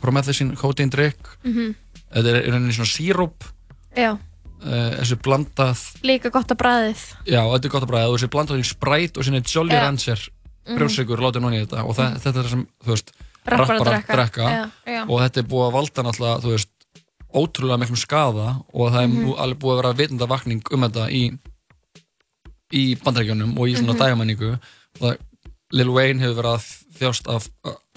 promethazine 0.00 0.56
codeine 0.60 0.90
drikk 0.94 1.34
Mm 1.44 1.74
þetta 2.14 2.30
er 2.30 2.44
í 2.46 2.50
rauninni 2.52 2.74
svona 2.76 2.86
síróp 2.92 3.42
uh, 3.98 4.14
þessu 5.00 5.16
blandað 5.24 5.80
líka 6.06 6.30
gott 6.30 6.52
að 6.54 6.60
bræðið. 6.60 7.00
já, 7.26 7.40
þetta 7.42 7.66
er 7.66 7.72
gott 7.72 7.86
að 7.86 7.90
bræða, 7.90 8.12
þessu 8.14 8.28
blandað 8.30 8.60
í 8.62 8.66
spræt 8.68 9.18
og 9.18 9.26
sinni 9.26 9.40
Jolly 9.42 9.74
Já. 9.74 9.82
Rancher 9.82 10.20
Mhm. 10.64 10.78
brjósikur, 10.78 11.20
látið 11.20 11.42
núna 11.44 11.58
í 11.58 11.64
þetta 11.66 11.82
og 11.84 11.92
það, 11.98 12.14
þetta 12.24 12.38
er 12.40 12.44
það 12.46 12.52
sem, 12.54 12.60
þú 12.84 12.92
veist 12.94 13.10
Rappar 13.44 13.76
að 13.84 14.06
drekka. 14.08 14.44
Og 15.04 15.18
þetta 15.20 15.40
er 15.42 15.48
búið 15.50 15.66
að 15.66 15.74
valda 15.74 16.04
náttúrulega, 16.06 16.38
þú 16.40 16.52
veist 16.54 16.70
ótrúlega 17.34 17.80
miklum 17.82 17.98
skaða 17.98 18.48
og 18.72 18.92
það 18.92 19.02
er 19.02 19.08
Mhm. 19.08 19.24
mm 19.24 19.34
alveg 19.42 19.58
búið 19.58 19.72
að 19.74 19.80
vera 19.82 19.92
vitundavakning 20.00 20.62
um 20.72 20.80
þetta 20.86 21.06
í 21.10 21.22
í 22.74 22.84
bandarækjunum 23.04 23.58
og 23.58 23.68
í 23.68 23.74
svona 23.76 23.92
mm 23.94 23.98
dagamenningu 23.98 24.58
og 25.00 25.16
Lil 25.72 25.90
Wayne 25.90 26.20
hefur 26.22 26.36
verið 26.42 26.54
að 26.54 26.64
þjást 26.98 27.28
af 27.34 27.48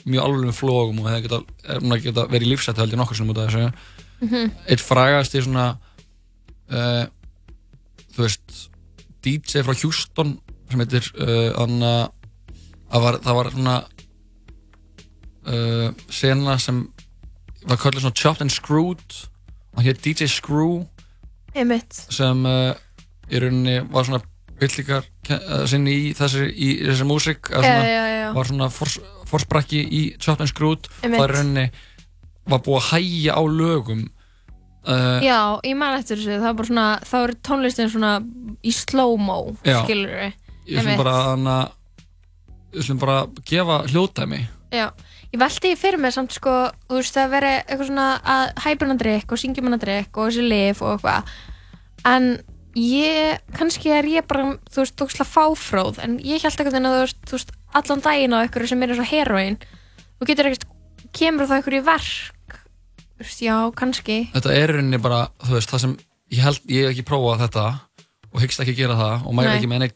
mjög 0.06 0.24
alveg 0.24 0.54
flógum 0.56 1.00
og 1.02 1.10
hefur 1.12 1.22
geta, 1.28 1.40
er 1.70 1.80
geta 2.02 2.26
verið 2.28 2.48
í 2.48 2.52
lífsættu 2.56 2.78
held 2.82 2.94
ég 2.94 2.98
nokkur 2.98 3.16
sem 3.18 3.30
út 3.30 3.38
af 3.38 3.50
þessu 3.52 3.74
Mhm. 4.22 4.52
eitt 4.68 4.82
frægast 4.82 5.36
í 5.36 5.42
svona 5.44 5.78
uh, 6.72 7.06
þú 8.16 8.24
veist 8.26 8.70
DJ 9.22 9.62
frá 9.64 9.74
Houston 9.84 10.40
sem 10.70 10.80
heitir 10.80 11.06
uh, 11.22 11.62
Anna 11.62 12.10
það 12.92 13.02
var, 13.04 13.20
það 13.20 13.36
var 13.36 13.52
svona 13.52 13.84
uh, 15.48 15.92
sena 16.10 16.58
sem 16.60 16.82
var 17.68 17.80
kallið 17.82 18.04
svona 18.06 18.16
Chopped 18.22 18.42
and 18.46 18.54
Screwed 18.54 19.18
og 19.78 19.84
hér 19.86 19.98
DJ 20.04 20.28
Screw 20.32 20.86
Einmitt. 21.58 21.94
sem 22.14 22.46
uh, 22.48 22.74
í 23.32 23.42
rauninni 23.44 23.80
var 23.92 24.08
svona 24.08 24.22
byllingar 24.58 25.06
uh, 25.36 25.66
sinni 25.70 25.94
í 26.08 26.14
þessi, 26.18 26.48
í 26.54 26.70
þessi 26.88 27.06
músík 27.08 27.52
eða 27.52 27.62
Já, 27.62 27.74
svona, 27.74 27.90
já, 27.92 28.04
já. 28.22 28.28
var 28.38 28.50
svona 28.52 28.70
fors, 28.74 28.98
forsprakki 29.30 29.82
í 29.84 30.02
Chopped 30.18 30.46
and 30.46 30.52
Screwed 30.54 30.88
Einmitt. 31.04 31.20
það 31.20 31.28
í 31.28 31.34
rauninni 31.36 31.68
var 32.48 32.64
búið 32.66 32.80
að 32.80 32.88
hægja 32.94 33.36
á 33.36 33.42
lögum 33.52 34.04
uh, 34.88 35.20
Já, 35.26 35.40
ég 35.68 35.76
man 35.78 35.98
eftir 36.00 36.22
þessu, 36.22 36.38
það 36.40 36.50
er 36.54 36.58
bara 36.62 36.72
svona, 36.72 36.88
þá 37.12 37.16
er 37.26 37.36
tónlistin 37.50 37.92
svona 37.94 38.14
í 38.64 38.74
slow-mo, 38.76 39.40
Já. 39.68 39.82
skilur 39.84 40.14
við. 40.24 40.38
ég 40.72 40.80
ætlum 40.82 41.02
bara 41.04 41.18
að 41.20 41.28
hana 41.34 41.58
ég 42.74 42.82
ætlum 42.86 43.02
bara 43.04 43.20
að 43.26 43.44
gefa 43.52 43.82
hljóðdæmi 43.92 44.42
Já, 44.76 44.88
ég 45.34 45.40
veldi 45.42 45.76
fyrir 45.80 46.00
mér 46.02 46.14
samt 46.16 46.32
sko, 46.36 46.72
þú 46.88 47.00
veist, 47.00 47.16
það 47.16 47.34
veri 47.36 47.54
eitthvað 47.60 47.90
svona 47.90 48.22
að 48.24 48.44
hæpa 48.64 48.86
hana 48.86 49.00
drikk 49.02 49.34
og 49.34 49.42
syngjum 49.42 49.68
hana 49.70 49.80
drikk 49.82 50.18
og 50.18 50.30
þessi 50.30 50.46
lif 50.48 50.82
og 50.84 50.90
eitthvað. 50.96 51.22
En 52.08 52.24
ég, 52.78 53.42
kannski 53.58 53.92
er 53.94 54.06
ég 54.12 54.28
bara, 54.30 54.58
þú 54.72 54.84
veist, 54.84 54.96
tókslega 55.00 55.28
fáfróð, 55.30 56.00
en 56.06 56.20
ég 56.24 56.44
held 56.44 56.54
eitthvað 56.54 56.80
að 56.80 57.14
þú 57.28 57.38
veist, 57.38 57.52
allan 57.78 58.04
daginn 58.06 58.36
á 58.38 58.42
eitthvað 58.44 58.72
sem 58.72 58.84
er 58.84 58.90
eins 58.94 59.04
og 59.04 59.12
heroin, 59.12 59.58
þú 60.18 60.30
getur 60.30 60.50
ekkert, 60.52 60.68
kemur 61.18 61.50
það 61.50 61.58
eitthvað 61.58 61.80
í 61.80 61.84
verk, 61.88 62.60
þú 63.18 63.26
veist, 63.26 63.42
já, 63.42 63.56
kannski. 63.76 64.18
þetta 64.36 64.54
er 64.54 64.68
rauninni 64.76 65.02
bara 65.02 65.28
þú 65.44 65.52
veist 65.58 65.74
það 65.74 65.84
sem 65.84 65.98
ég 66.32 66.44
held 66.44 66.62
ég 66.70 66.86
hef 66.86 66.94
ekki 66.94 67.08
prófað 67.08 67.44
þetta 67.48 67.66
og 68.28 68.42
hyggst 68.44 68.62
ekki 68.62 68.76
gera 68.78 68.96
það 69.00 69.16
og 69.26 69.34
mæri 69.38 69.54
ekki 69.58 69.70
með 69.72 69.88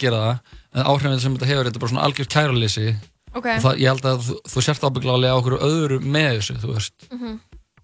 neitt 3.35 3.39
gera 3.39 3.39
það 3.39 3.39
en 3.39 3.39
áhrifin 3.39 3.39
sem 3.39 3.39
þetta 3.39 3.39
hefur 3.39 3.39
þetta 3.39 3.39
er 3.39 3.39
bara 3.39 3.39
svona 3.39 3.39
algjör 3.39 3.39
kæruleysi 3.39 3.39
Ok. 3.39 3.45
og 3.45 3.61
það, 3.63 3.77
ég 3.79 3.87
held 3.91 4.05
að 4.05 4.25
þú, 4.27 4.35
þú 4.51 4.61
sért 4.65 4.83
ábygglega 4.87 5.31
á 5.31 5.39
okkur 5.39 5.57
öðru 5.67 5.99
með 6.01 6.29
þessu, 6.37 6.55
veist 6.73 7.07
Mhm. 7.11 7.39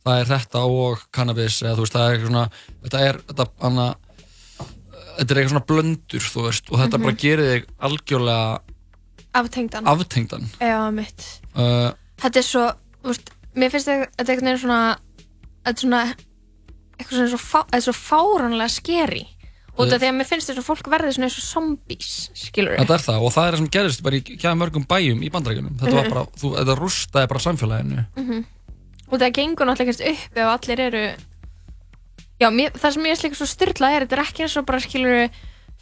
það 0.05 0.19
er 0.21 0.25
þetta 0.25 0.59
og 0.67 1.05
cannabis 1.11 1.61
eða 1.63 1.77
veist, 1.77 1.93
það 1.93 2.07
er 2.07 2.17
eitthvað 2.17 2.27
svona 2.27 2.49
þetta 2.83 2.99
er, 3.07 3.17
þetta, 3.27 3.45
hana, 3.61 3.87
þetta 5.17 5.31
er 5.31 5.37
eitthvað 5.37 5.53
svona 5.53 5.67
blöndur, 5.71 6.23
veist 6.47 6.71
og 6.71 6.79
þetta 6.79 6.97
Mhm. 6.97 7.03
bara 7.03 7.15
gerir 7.15 7.47
þig 7.51 7.65
algjörlega 7.79 8.59
Aftengdan. 9.37 9.85
aftengdan 9.85 10.49
mitt. 10.91 11.41
uh, 11.55 11.91
Þetta 12.17 12.37
er 12.37 12.41
svo, 12.43 12.73
veist, 13.03 13.29
mér 13.55 13.69
finnst 13.69 13.87
þetta 13.87 14.25
veginn 14.41 14.57
svona, 14.57 14.97
svona, 15.83 16.15
eitthvað 16.97 17.17
svona 17.17 17.29
svo, 17.29 17.37
fá, 17.37 17.59
þetta 17.67 17.77
er 17.77 17.85
svo 17.85 17.93
fáránlega 17.93 18.69
skeri. 18.71 19.27
Út 19.77 19.93
af 19.93 20.01
því 20.01 20.07
að 20.09 20.15
mér 20.17 20.27
finnst 20.29 20.49
þess 20.49 20.59
að 20.61 20.67
fólk 20.67 20.87
verði 20.89 21.13
svona 21.13 21.27
eins 21.29 21.37
og 21.37 21.45
zombies, 21.47 22.13
skilur 22.33 22.77
Þetta 22.79 22.93
er 22.97 23.03
það 23.07 23.25
og 23.27 23.33
það 23.35 23.47
er 23.47 23.51
það 23.53 23.57
sem 23.61 23.69
gerist 23.77 24.03
bara 24.03 24.15
í 24.17 24.21
kjæða 24.25 24.57
mörgum 24.57 24.85
bæjum 24.89 25.21
í 25.23 25.29
bandarækjunum 25.31 25.75
þetta 25.79 25.95
var 25.95 26.05
Mhm. 26.07 26.13
bara, 26.13 26.25
þú, 26.41 26.47
þetta 26.57 26.77
rústaði 26.81 27.27
bara 27.27 27.39
samfélaginu. 27.47 28.05
Mm 28.17 28.45
og 29.07 29.19
það 29.21 29.31
gengur 29.37 29.65
náttúrulega 29.69 29.93
ekkert 29.93 30.09
upp 30.11 30.37
ef 30.37 30.47
allir 30.51 30.79
eru 30.83 31.03
já, 32.41 32.47
mér, 32.51 32.71
það 32.75 32.91
sem 32.93 33.03
ég 33.07 33.11
er 33.15 33.21
líka 33.23 33.37
svo 33.39 33.45
styrlað 33.47 33.93
er 33.95 34.03
þetta 34.05 34.17
er 34.17 34.23
ekki 34.25 34.43
eins 34.43 34.57
og 34.59 34.65
bara 34.67 34.79
skilur 34.83 35.29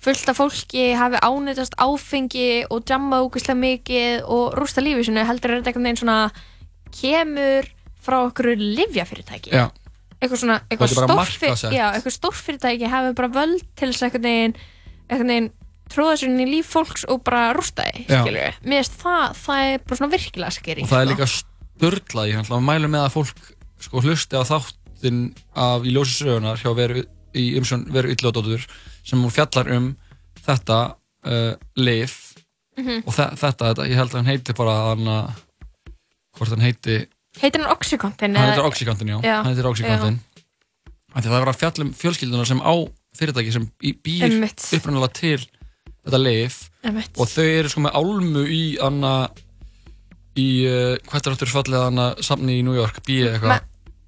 fullt 0.06 0.30
af 0.30 0.38
fólki 0.38 0.84
hafi 0.94 1.18
ánættast 1.26 1.74
áfengi 1.82 2.66
og 2.70 2.84
jamma 2.86 3.24
úkislega 3.26 3.58
mikið 3.58 4.28
og 4.30 4.54
rústa 4.60 4.84
lífið 4.86 5.06
sinu 5.10 5.24
heldur 5.26 5.52
er 5.56 5.62
þetta 5.64 5.72
einhvern 5.74 5.88
veginn 5.90 6.02
svona 6.04 6.32
kemur 7.02 7.66
frá 8.06 8.20
okkur 8.30 8.54
livjafyrirtæki 8.60 9.50
Já. 9.56 9.72
Eitthvað 10.26 10.42
svona 10.42 10.58
eitthvað 10.70 10.90
eitthvað 11.96 12.16
stórfyrirtæki 12.18 12.90
hafi 12.92 13.14
bara 13.18 13.32
völd 13.40 13.64
til 13.78 13.92
þess 13.92 14.06
að 14.08 14.28
einhvern 14.30 15.32
veginn 15.32 15.52
tróða 15.92 16.16
sér 16.18 16.32
inn 16.32 16.42
í 16.42 16.48
líf 16.50 16.72
fólks 16.74 17.06
og 17.10 17.22
bara 17.28 17.52
rústa 17.56 17.86
skilur 17.94 18.56
mér 18.66 18.82
finnst 18.82 18.98
það, 19.02 19.36
það 19.44 19.66
er 19.70 19.84
bara 19.86 20.00
svona 20.00 20.14
virkilega 20.16 20.56
skeri 20.56 20.86
og 20.86 20.90
það 20.92 21.04
er 21.04 21.12
líka 21.12 21.28
störlað 21.32 22.32
ég 22.32 22.40
ætla 22.42 22.58
að 22.58 22.66
mælu 22.70 22.90
með 22.90 23.06
að 23.06 23.14
fólk 23.20 23.44
sko 23.86 24.02
hlusti 24.02 24.40
á 24.40 24.44
þáttin 24.50 25.20
af 25.54 25.86
í 25.86 25.94
ljósi 25.94 26.18
sögunar 26.24 26.62
hjá 26.62 26.72
veru 26.78 27.04
í 27.36 27.46
umsjón 27.60 27.86
veru 27.94 28.16
yllóðdóttur 28.16 28.66
sem 29.06 29.22
hún 29.22 29.34
fjallar 29.36 29.70
um 29.78 29.92
þetta 30.46 30.80
uh, 31.28 31.54
lif 31.78 32.36
Mhm. 32.76 33.06
og 33.08 33.14
þe 33.16 33.26
þetta, 33.40 33.68
þetta, 33.70 33.84
ég 33.88 33.96
held 33.96 34.10
að 34.12 34.18
hann 34.20 34.28
heiti 34.28 34.54
bara 34.58 34.72
hann 34.90 35.06
að 35.08 35.28
hvort 36.36 36.52
hann 36.52 36.64
heiti 36.66 36.96
heitir 37.42 37.62
hann 37.64 37.72
Oxycontin 37.76 38.36
hann 38.38 38.50
heitir 38.52 38.68
Oxycontin, 38.70 39.12
já, 39.16 39.18
Já, 39.24 39.36
hann 39.42 39.52
heitir 39.54 39.68
Oxycontin. 39.70 40.20
það 41.16 41.34
var 41.36 41.52
að 41.52 41.60
fjalla 41.64 41.86
um 41.88 41.94
fjölskylduna 41.96 42.46
sem 42.48 42.62
á 42.64 42.74
fyrirtæki 43.16 43.54
sem 43.56 43.68
býr 43.82 44.36
upprunalega 44.76 45.14
til 45.16 45.40
þetta 46.06 46.20
lif 46.22 46.58
Einmitt. 46.86 47.16
og 47.18 47.30
þau 47.32 47.46
eru 47.46 47.72
sko 47.72 47.86
með 47.86 47.96
álmu 48.02 48.44
í 48.52 48.64
anna 48.84 49.14
í, 50.36 50.48
uh, 50.68 50.98
hvað 51.08 51.22
er 51.30 51.38
áttur 51.38 51.54
fallið 51.54 51.86
anna 51.88 52.10
samni 52.26 52.60
í 52.60 52.66
New 52.66 52.76
York, 52.76 53.00
bí 53.08 53.22
eitthvað? 53.24 53.64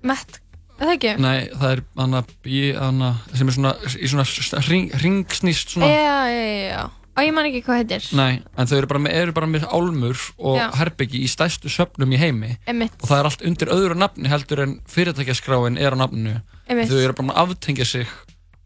Matt, 0.07 0.39
er 0.77 0.83
það 0.83 0.93
ekki? 0.97 1.13
nei, 1.23 1.47
það 1.55 1.71
er 1.71 1.81
anna 2.03 2.21
bí 2.45 2.61
anna, 2.75 3.13
sem 3.33 3.47
er 3.49 3.55
svona 3.55 3.73
í 3.95 4.09
svona 4.11 4.27
ring, 4.67 4.91
ringsnýst 5.01 5.73
svona. 5.77 5.89
Já, 5.89 6.17
já, 6.29 6.43
já, 6.43 6.67
já. 6.75 6.83
Og 7.17 7.25
ég 7.25 7.33
man 7.33 7.47
ekki 7.49 7.63
hvað 7.65 7.79
heitir. 7.81 8.03
Nei, 8.13 8.43
en 8.61 8.67
þau 8.69 8.75
eru 8.77 8.87
bara 8.91 8.99
með, 9.01 9.15
eru 9.23 9.33
bara 9.33 9.47
með 9.49 9.63
álmur 9.73 10.19
og 10.37 10.57
Já. 10.59 10.67
herbyggi 10.77 11.23
í 11.25 11.29
stæstu 11.31 11.71
söfnum 11.73 12.11
í 12.13 12.19
heimi 12.21 12.51
Einmitt. 12.69 12.93
og 13.01 13.09
það 13.09 13.17
er 13.23 13.29
allt 13.31 13.45
undir 13.49 13.71
öðru 13.73 13.97
nafni 13.97 14.29
heldur 14.29 14.61
en 14.67 14.75
fyrirtækjaskráin 14.93 15.79
er 15.81 15.97
á 15.97 16.01
nafninu 16.03 16.35
Einmitt. 16.69 16.91
þau 16.91 16.99
eru 17.01 17.15
bara 17.17 17.33
að 17.33 17.41
aftengja 17.55 17.85
sig 17.89 18.07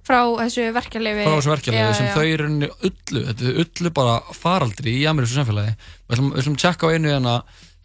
Frá 0.03 0.19
þessu 0.41 0.65
verkefliði. 0.76 1.23
frá 1.23 1.36
þessu 1.38 1.52
verkefliði 1.53 1.95
sem 1.95 2.07
þau 2.11 2.26
eru 2.28 2.48
henni 2.49 2.69
ullu 2.90 3.23
þetta 3.30 3.48
er 3.53 3.60
ullu 3.64 3.91
bara 4.02 4.15
faraldri 4.36 4.95
í 4.99 5.07
amerísku 5.07 5.38
samfélagi 5.40 5.76
við 5.78 6.15
ætlum, 6.18 6.32
við 6.34 6.41
ætlum 6.44 6.56
að 6.57 6.64
tjekka 6.65 6.90
á 6.90 6.91
einu 6.91 7.11
hérna 7.14 7.36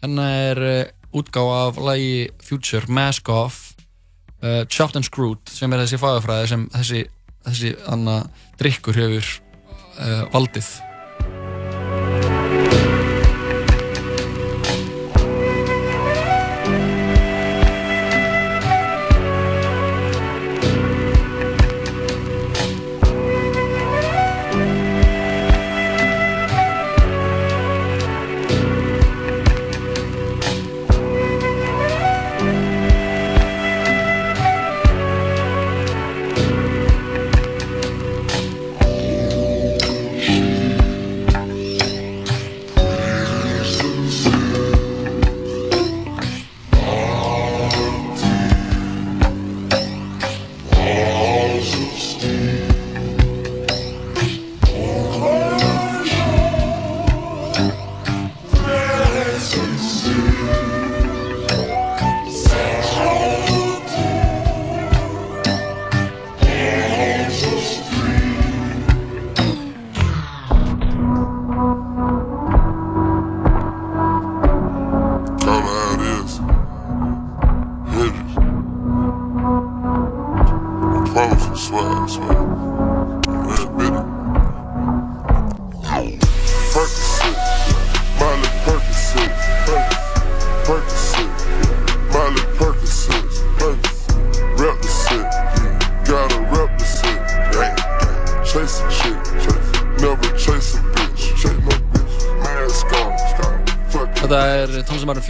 hérna 0.03 0.25
er 0.51 0.63
uh, 0.67 1.19
útgáfa 1.21 1.59
af 1.69 1.77
lagi 1.79 2.27
Future, 2.43 2.89
Mask 2.91 3.29
Off 3.31 3.73
uh, 4.43 4.65
Chopped 4.67 4.97
and 4.99 5.05
Screwed 5.07 5.47
sem 5.47 5.71
er 5.71 5.85
þessi 5.85 6.01
fagafræði 6.01 6.51
sem 6.51 6.67
þessi 6.75 7.05
þessi 7.47 7.75
anna 7.87 8.17
drikkur 8.59 8.97
hefur 8.99 9.29
valdið 10.33 10.67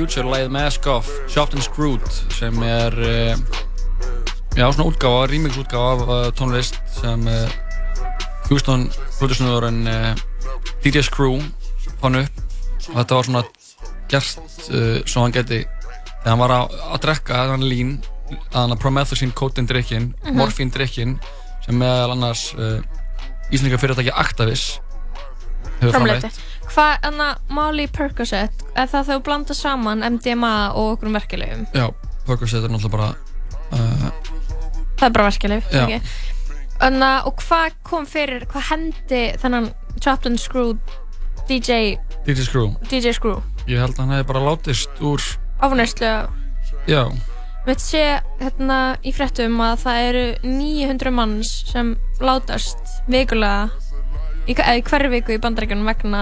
Future, 0.07 0.23
lagið 0.31 0.51
Mask 0.55 0.85
Off, 0.87 1.07
Chopped 1.27 1.57
and 1.57 1.63
Screwed 1.65 2.05
sem 2.31 2.55
er 2.63 2.93
uh, 2.95 3.33
já, 4.55 4.63
svona 4.71 4.85
útgáfa, 4.87 5.25
remix 5.27 5.57
útgáfa 5.59 5.89
af 5.97 6.03
uh, 6.07 6.27
tónlist 6.31 6.77
sem 6.95 7.25
uh, 7.27 7.49
Houston 8.47 8.85
produsnöðurinn 9.17 9.81
uh, 9.91 10.13
DJ 10.85 11.03
Screw 11.03 11.41
fann 11.99 12.21
upp. 12.21 12.39
Og 12.87 12.95
þetta 13.01 13.17
var 13.19 13.27
svona 13.27 13.43
gert 14.07 14.71
svo 15.11 15.25
hann 15.25 15.35
geti 15.35 15.59
þegar 15.65 16.31
hann 16.31 16.43
var 16.45 16.55
að, 16.55 16.79
að 16.87 17.03
drekka 17.03 17.43
þannig 17.51 17.73
lín 17.73 17.93
þannig 18.53 18.77
að 18.77 18.83
promethazine 18.85 19.35
coating 19.35 19.67
drikkin 19.67 20.13
Mhm. 20.23 20.39
morfín 20.39 20.71
drikkin 20.71 21.17
sem 21.65 21.75
meðal 21.83 22.15
annars 22.15 22.53
íslenska 23.51 23.83
fyrirtæki 23.83 24.15
Actavis 24.15 24.69
hefur 25.81 25.97
framleitt 25.97 26.39
Hvað, 26.77 26.99
enna, 27.07 27.27
Molly 27.49 27.87
Percocet, 27.89 28.59
er 28.77 28.89
það 28.91 29.07
þau 29.07 29.21
blanda 29.25 29.55
saman 29.57 30.03
MDMA 30.05 30.75
og 30.77 30.91
okkur 30.91 31.09
verkefliðum? 31.15 31.63
Já, 31.73 31.87
Percocet 32.27 32.67
er 32.67 32.69
náttúrulega 32.69 32.91
bara 32.93 33.07
uh, 33.73 34.03
Það 34.99 35.05
er 35.07 35.15
bara 35.15 35.23
verkeflið, 35.25 35.71
ekki? 35.79 36.27
Enna, 36.85 37.07
og 37.25 37.41
hvað 37.41 37.79
kom 37.87 38.05
fyrir, 38.05 38.45
hvað 38.51 38.67
hendi 38.67 39.21
þennan 39.41 39.71
Chopped 39.97 40.29
and 40.29 40.37
Screwed 40.37 40.77
DJ, 41.49 41.95
DJ 42.27 42.45
Screw 42.45 42.75
DJ 42.91 43.15
Screw? 43.17 43.41
Ég 43.65 43.81
held 43.81 43.95
að 43.95 44.03
hann 44.03 44.13
hefði 44.13 44.27
bara 44.29 44.43
látist 44.45 45.01
úr 45.01 45.25
Áfnæslu, 45.65 46.11
Já, 46.85 47.01
við 47.65 47.81
sé 47.81 48.03
hérna 48.37 48.77
í 49.01 49.15
fréttum 49.17 49.57
að 49.65 49.81
það 49.87 50.03
eru 50.11 50.23
900 50.45 51.15
manns 51.23 51.55
sem 51.71 51.95
látast 52.21 53.01
vikulega 53.09 53.71
í, 54.45 54.53
eða 54.53 54.77
í 54.77 54.85
hverju 54.85 55.11
viku 55.15 55.33
í 55.33 55.41
bandaríkjunum 55.41 55.89
vegna 55.89 56.21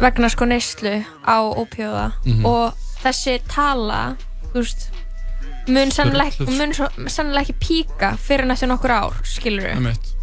vegna 0.00 0.28
sko 0.32 0.44
neyslu 0.48 1.04
á 1.26 1.36
ópjóða 1.60 2.12
Mhm. 2.24 2.44
og 2.46 2.72
þessi 3.02 3.38
tala 3.48 4.16
veist 4.54 4.88
mun 5.68 5.90
sennilega 5.92 7.40
ekki, 7.44 7.54
píka 7.60 8.16
fyrir 8.16 8.46
næstu 8.48 8.66
nokkur 8.66 8.90
ár 8.90 9.12
skilur 9.24 9.62
við 9.68 9.74
einmitt 9.76 10.14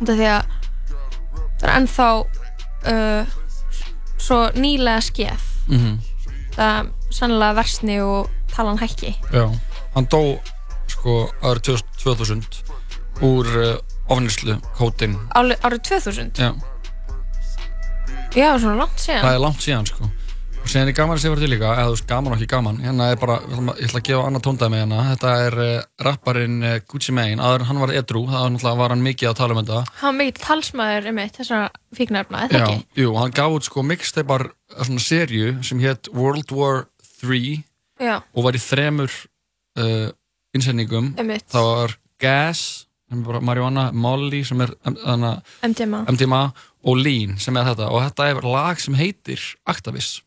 því 0.00 0.26
að 0.28 0.44
það 1.60 1.68
er 1.68 1.74
ennþá 1.80 2.08
uh, 2.20 3.26
svo 4.18 4.38
nýlega 4.54 5.00
skeð. 5.00 5.40
Mhm. 5.68 5.98
það 6.56 6.78
er 6.80 6.90
sannlega 7.10 7.54
versni 7.54 8.00
og 8.00 8.30
talan 8.52 8.78
hækki. 8.78 9.14
Já, 9.32 9.46
hann 9.94 10.06
dó 10.12 10.38
sko 10.88 11.30
árið 11.42 11.82
2000 12.02 12.42
úr 13.22 13.46
uh, 13.46 13.76
ofnislu 14.08 14.58
kótin 14.76 15.16
árið 15.34 15.80
2000 15.88 16.32
Já, 16.40 16.52
já, 18.36 18.48
svona 18.60 18.76
langt 18.84 19.00
síðan 19.02 19.24
það 19.26 19.34
er 19.38 19.44
langt 19.46 19.64
síðan 19.64 19.88
sko 19.90 20.08
og 20.66 20.70
síðan 20.72 20.88
er 20.90 20.96
gaman 20.98 21.14
að 21.14 21.20
segja 21.22 21.32
fyrir 21.36 21.44
til 21.46 21.50
líka 21.54 21.68
eða 21.76 21.82
þú 21.86 21.92
veist 21.94 22.06
gaman 22.10 22.32
og 22.34 22.38
ekki 22.40 22.48
gaman 22.50 22.78
hérna 22.82 23.04
er 23.12 23.18
bara, 23.22 23.36
ég 23.46 23.84
ætla 23.86 24.00
að- 24.00 24.06
gefa 24.08 24.22
annað 24.26 24.42
tóndæmi 24.46 24.80
hérna 24.82 25.02
þetta 25.12 25.34
er 25.46 25.56
uh, 25.62 25.84
rapparinn 26.08 26.56
uh, 26.66 26.72
Gucci 26.90 27.14
Mane 27.14 27.38
áður 27.38 27.62
en 27.62 27.68
hann 27.70 27.80
var 27.84 27.92
edru, 28.00 28.22
það 28.32 28.80
var 28.80 28.94
hann 28.94 29.04
mikið 29.06 29.30
að 29.30 29.36
tala 29.38 29.54
um 29.54 29.60
þetta 29.62 29.78
hann 30.00 30.08
var 30.10 30.18
mikill 30.18 30.42
talsmaður 30.48 31.06
um 31.12 31.20
eitt 31.22 31.38
þessara 31.38 31.68
fíknarfna, 32.00 32.42
eða 32.50 32.64
ekki? 32.66 32.86
jú, 33.04 33.14
hann 33.20 33.36
gaf 33.38 33.54
út 33.60 33.68
sko 33.70 33.84
mixtapar 33.86 34.48
svona 34.82 35.04
serju 35.06 35.54
sem 35.62 35.78
hétt 35.86 36.10
World 36.12 36.50
War 36.50 36.88
3 37.22 37.62
Já. 38.02 38.16
og 38.34 38.44
var 38.48 38.58
í 38.58 38.60
þremur 38.66 39.14
uh, 39.78 40.10
innsendingum 40.56 41.14
Einmitt. 41.16 41.46
það 41.52 41.70
var 41.70 41.94
Gas 42.18 42.64
sem 43.06 43.20
er 43.22 43.26
bara 43.28 43.38
marihuana, 43.44 43.82
Molly 43.94 44.40
sem 44.42 44.58
er 44.64 44.72
MDMA. 45.62 46.40
Og 46.86 47.00
Lean 47.00 47.34
sem 47.42 47.56
er 47.58 47.66
þetta. 47.72 47.90
Og 47.90 48.02
þetta 48.04 48.28
er 48.30 48.46
lag 48.46 48.80
sem 48.82 48.96
heitir 48.98 49.42
Actavis 49.66 50.20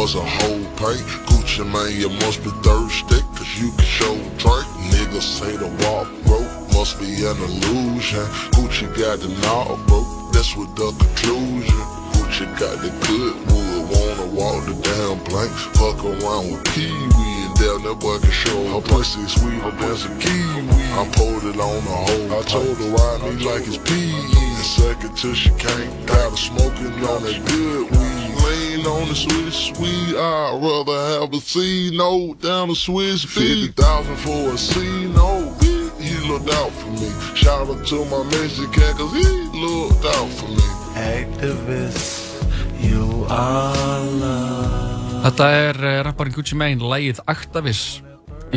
was 0.00 0.14
a 0.14 0.24
whole 0.24 0.64
pay. 0.80 0.96
Gucci 1.28 1.60
man, 1.60 1.92
you 1.92 2.08
must 2.24 2.42
be 2.42 2.48
thirsty, 2.64 3.20
cause 3.36 3.52
you 3.60 3.68
can 3.76 3.84
show 3.84 4.16
drink. 4.40 4.64
Niggas 4.96 5.28
say 5.36 5.52
the 5.60 5.68
walk 5.84 6.08
broke, 6.24 6.48
must 6.72 6.98
be 6.98 7.20
an 7.28 7.36
illusion. 7.36 8.24
Gucci 8.56 8.88
got 8.96 9.20
the 9.20 9.28
knob 9.44 9.76
broke, 9.86 10.08
that's 10.32 10.56
what 10.56 10.74
the 10.74 10.88
conclusion. 10.96 11.84
Gucci 12.16 12.48
got 12.56 12.80
the 12.80 12.88
good 13.04 13.36
wood, 13.52 13.82
wanna 13.92 14.26
walk 14.32 14.64
the 14.64 14.74
damn 14.88 15.20
plank. 15.28 15.52
Fuck 15.76 16.00
around 16.00 16.48
with 16.48 16.64
Pee 16.72 16.88
Wee 16.88 17.44
and 17.44 17.54
down 17.60 17.84
that 17.84 17.98
boy 18.00 18.16
can 18.24 18.32
show 18.32 18.60
her 18.72 18.80
pussy 18.80 19.20
sweeter 19.28 19.70
than 19.70 19.96
some 20.00 20.18
kiwi. 20.18 20.80
I 20.96 21.04
pulled 21.12 21.44
it 21.44 21.60
on 21.60 21.80
the 21.84 21.96
whole. 22.08 22.40
I 22.40 22.42
told 22.48 22.72
her 22.72 22.90
ride 22.96 23.20
me 23.20 23.44
like 23.44 23.68
it's 23.68 23.76
PE. 23.76 24.00
And 24.00 24.64
suck 24.64 25.00
till 25.14 25.34
she 25.34 25.50
can't. 25.60 25.92
Got 26.06 26.30
her 26.30 26.36
smoking 26.36 26.96
on 27.04 27.20
that 27.20 27.44
good 27.44 27.90
weed. 27.90 28.19
Lean 28.44 28.86
on 28.86 29.08
the 29.08 29.14
sweetest 29.14 29.74
sweet. 29.74 30.16
I'd 30.16 30.58
rather 30.62 31.20
have 31.20 31.32
a 31.32 31.40
C 31.40 31.90
note 31.96 32.40
down 32.40 32.68
the 32.68 32.74
Swiss 32.74 33.24
beat. 33.24 33.74
50,000 33.74 34.16
for 34.16 34.54
a 34.54 34.58
C 34.58 35.06
note. 35.06 35.56
He 36.00 36.16
looked 36.28 36.50
out 36.54 36.72
for 36.72 36.90
me. 36.90 37.10
Shout 37.34 37.68
out 37.68 37.86
to 37.88 38.04
my 38.06 38.22
Mexican, 38.24 38.92
cause 38.96 39.12
he 39.12 39.28
looked 39.58 40.04
out 40.04 40.28
for 40.38 40.48
me. 40.48 40.70
Activist, 41.00 42.42
you 42.80 43.24
are 43.28 44.04
love 44.20 45.24
Þetta 45.24 45.46
er 45.52 45.78
uh, 45.78 45.92
rapparinn 46.06 46.34
Gucci 46.34 46.56
Mane, 46.58 46.80
lægið 46.80 47.20
Actavis 47.30 48.00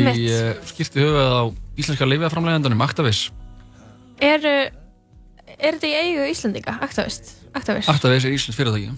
í 0.00 0.04
uh, 0.32 0.54
skipti 0.66 1.02
höfuð 1.04 1.30
á 1.30 1.42
íslenska 1.78 2.08
lifjaframlegandunum 2.08 2.82
Actavis 2.84 3.26
Er, 4.18 4.44
er 4.44 5.76
þetta 5.76 5.88
í 5.88 5.94
eigu 6.00 6.26
Íslandinga, 6.30 6.78
Actavist? 6.84 7.34
Actavis 7.54 8.24
er 8.24 8.32
íslensk 8.34 8.56
fyrirtæki 8.58 8.94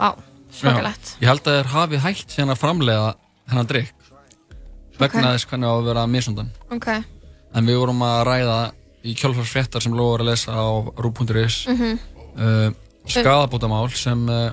Á, 0.00 0.08
svakalegt. 0.56 1.14
Ég 1.20 1.28
held 1.28 1.44
að 1.46 1.56
þeir 1.60 1.70
hafi 1.74 2.00
hægt 2.06 2.34
síðan 2.34 2.54
að 2.54 2.60
framlega 2.62 3.08
hennan 3.50 3.68
drikk 3.70 3.94
vegna 5.00 5.34
þess 5.34 5.46
hvernig 5.48 5.68
á 5.68 5.74
að 5.76 5.86
vera 5.88 6.06
misundan 6.10 6.48
Ok. 6.72 6.86
en 7.54 7.66
við 7.68 7.78
vorum 7.80 8.02
að 8.04 8.18
ræða 8.28 8.56
í 9.04 9.14
kjálfarsfréttar 9.16 9.80
sem 9.84 9.94
lóður 9.96 10.20
að 10.24 10.28
lesa 10.30 10.52
á 10.52 10.66
rú.is 11.00 11.66
Mhm. 11.68 11.98
uh, 12.36 12.70
skadabótamál 13.08 13.88
sem 13.96 14.26
uh, 14.28 14.50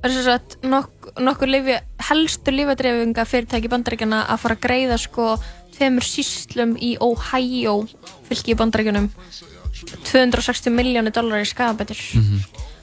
Það 0.00 0.10
er 0.16 0.22
svo 0.24 0.32
að 0.32 0.54
nok 0.64 1.10
nokkur 1.20 1.48
lifi, 1.52 1.74
helstu 2.08 2.50
lífadreifinga 2.54 3.24
fyrirtæki 3.28 3.68
bandaríkjana 3.68 4.22
að 4.32 4.38
fara 4.40 4.54
að 4.56 4.62
greiða 4.64 4.96
sko 4.98 5.26
tveimur 5.76 6.06
síslum 6.08 6.72
í 6.80 6.94
Ohio 7.04 7.82
fylki 8.28 8.54
í 8.54 8.56
bandaríkjunum 8.56 9.10
260 10.08 10.72
miljónu 10.72 11.12
dólar 11.12 11.44
í 11.44 11.48
skadabætur 11.48 12.00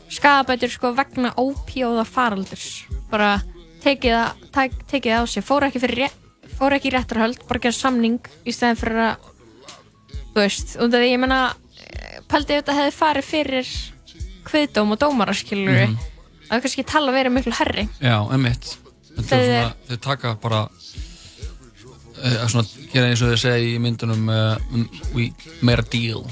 skadabætur 0.10 0.70
sko 0.72 0.94
vegna 0.98 1.34
ópjóða 1.38 2.06
faraldurs. 2.08 2.86
Bara 3.12 3.42
tekið 3.84 4.14
það 4.16 4.48
tek, 4.56 4.78
tekið 4.92 5.12
það 5.14 5.22
á 5.22 5.26
sig, 5.28 5.44
fóru 5.44 5.68
ekki 5.68 5.80
fyrir 5.84 6.04
rétt 6.06 6.24
fóru 6.58 6.74
ekki 6.80 6.90
réttarhöld, 6.90 7.44
bara 7.48 7.60
gera 7.62 7.76
samning 7.76 8.20
í 8.48 8.52
stæðin 8.56 8.80
fyrir 8.80 9.02
að 9.04 9.28
þú 10.34 10.40
veist, 10.42 10.76
af 10.82 10.90
því 10.90 11.02
ég 11.12 11.20
menna 11.22 11.42
pældi 12.32 12.56
ef 12.56 12.64
þetta 12.64 12.78
hefði 12.80 12.96
farið 12.98 13.28
fyrir 13.28 13.68
kviðdóm 14.48 14.92
og 14.96 15.00
dómara 15.04 15.34
skilur 15.38 15.78
Mhm. 15.86 15.98
að 16.48 16.50
það 16.50 16.62
kannski 16.66 16.86
tala 16.88 17.12
verið 17.14 17.32
miklu 17.36 17.54
herri 17.60 17.88
já, 18.02 18.18
er 18.34 18.38
Þeir- 19.18 19.74
þeir 19.88 20.00
taka 20.02 20.36
bara 20.42 20.64
uh, 22.24 22.48
svona, 22.50 22.66
gera 22.94 23.08
eins 23.12 23.22
og 23.22 23.32
þeir 23.34 23.42
segja 23.42 23.58
í 23.76 23.78
myndunum 23.82 24.28
uh, 24.30 24.58
um, 24.74 24.90
we 25.14 25.32
made 25.62 25.80
a 25.80 25.86
deal. 25.92 26.26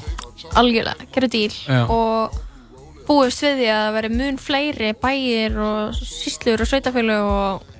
Algjörlega, 0.55 1.07
gera 1.13 1.27
díl 1.27 1.51
Já. 1.65 1.85
og 1.89 2.35
búist 3.07 3.41
við 3.45 3.59
því 3.61 3.67
að 3.71 3.81
það 3.85 3.95
veri 3.99 4.09
mun 4.15 4.37
fleiri 4.41 4.91
bæir 5.01 5.57
og 5.61 5.95
síslur 5.99 6.61
og 6.63 6.69
sveitafélög 6.69 7.29
og 7.29 7.71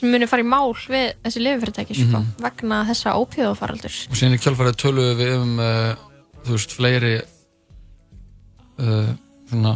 sem 0.00 0.08
muni 0.12 0.26
fara 0.30 0.42
í 0.44 0.48
mál 0.48 0.72
við 0.88 1.10
þessi 1.24 1.42
lififyrirtæki 1.44 1.94
sko, 1.98 2.20
Mhm. 2.22 2.28
vegna 2.40 2.78
þessa 2.88 3.12
ópíðafaraldurs 3.20 3.98
og 4.08 4.16
síðan 4.16 4.36
í 4.38 4.40
kjálfarið 4.40 4.78
töluðum 4.80 5.18
við 5.20 5.34
um 5.42 5.58
uh, 5.58 5.94
þú 6.46 6.54
veist, 6.56 6.72
fleiri 6.72 7.14
uh, 8.80 9.10
svona 9.50 9.74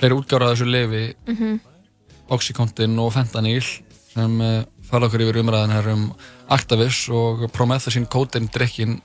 fleiri 0.00 0.16
útgára 0.18 0.48
af 0.50 0.56
þessu 0.58 0.70
lefi 0.70 1.04
Mhm. 1.28 1.60
Oxycontin 2.30 2.98
og 2.98 3.12
Fentanyl 3.12 3.60
sem 4.14 4.40
uh, 4.40 4.62
fara 4.88 5.06
okkur 5.08 5.20
yfir 5.26 5.42
umræðan 5.42 5.72
her 5.76 5.88
um 5.92 6.06
Actavis 6.48 7.08
og 7.12 7.50
Promethazine 7.52 8.06
Codeine 8.08 8.48
drikkin 8.48 9.00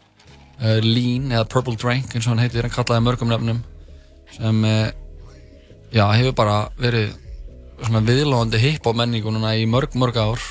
Lean 0.60 1.30
eða 1.32 1.48
Purple 1.48 1.76
Drink 1.80 2.12
eins 2.16 2.26
og 2.28 2.34
hann 2.36 2.40
heitir, 2.44 2.62
hann 2.68 2.72
kallaði 2.72 3.04
mörgum 3.06 3.30
nefnum 3.32 3.62
sem 4.36 4.64
uh, 4.66 4.92
já, 5.94 6.06
hefur 6.14 6.36
bara 6.38 6.58
verið 6.80 7.14
svona 7.80 8.02
viðlóðandi 8.06 8.62
hipp 8.62 8.88
á 8.90 8.92
menningu 8.94 9.32
núna 9.34 9.56
í 9.56 9.66
mörg, 9.70 9.96
mörg 10.00 10.20
ár. 10.20 10.44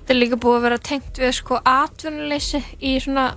Þetta 0.00 0.14
er 0.14 0.20
líka 0.22 0.38
búið 0.40 0.58
að 0.58 0.66
vera 0.68 0.80
tengt 0.88 1.18
við 1.20 1.32
sko 1.36 1.58
atvinnuleysi 1.68 2.62
í 2.80 2.94
svona 3.02 3.32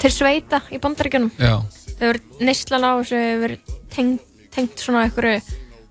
til 0.00 0.10
sveita 0.12 0.60
í 0.74 0.80
bandaríkjunum. 0.82 1.30
Já, 1.38 1.60
það 1.96 2.02
hefur 2.08 2.20
neyslan 2.44 2.84
á 2.84 2.92
þessu 2.98 3.20
hefur 3.22 3.44
verið 3.46 3.76
tengt, 3.94 4.26
tengt 4.52 4.82
svona 4.82 5.06
einhverju 5.06 5.38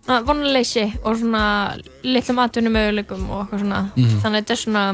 svona 0.05 0.19
vonleysi 0.27 0.85
og 1.01 1.17
svona 1.17 1.43
litlum 2.05 2.41
atvinnumöguleikum 2.43 3.23
og 3.31 3.45
eitthvað 3.45 3.63
svona. 3.63 3.81
Mhm. 3.95 4.19
þannig 4.21 4.35
að 4.35 4.43
þetta 4.43 4.55
er 4.57 4.61
svona 4.65 4.85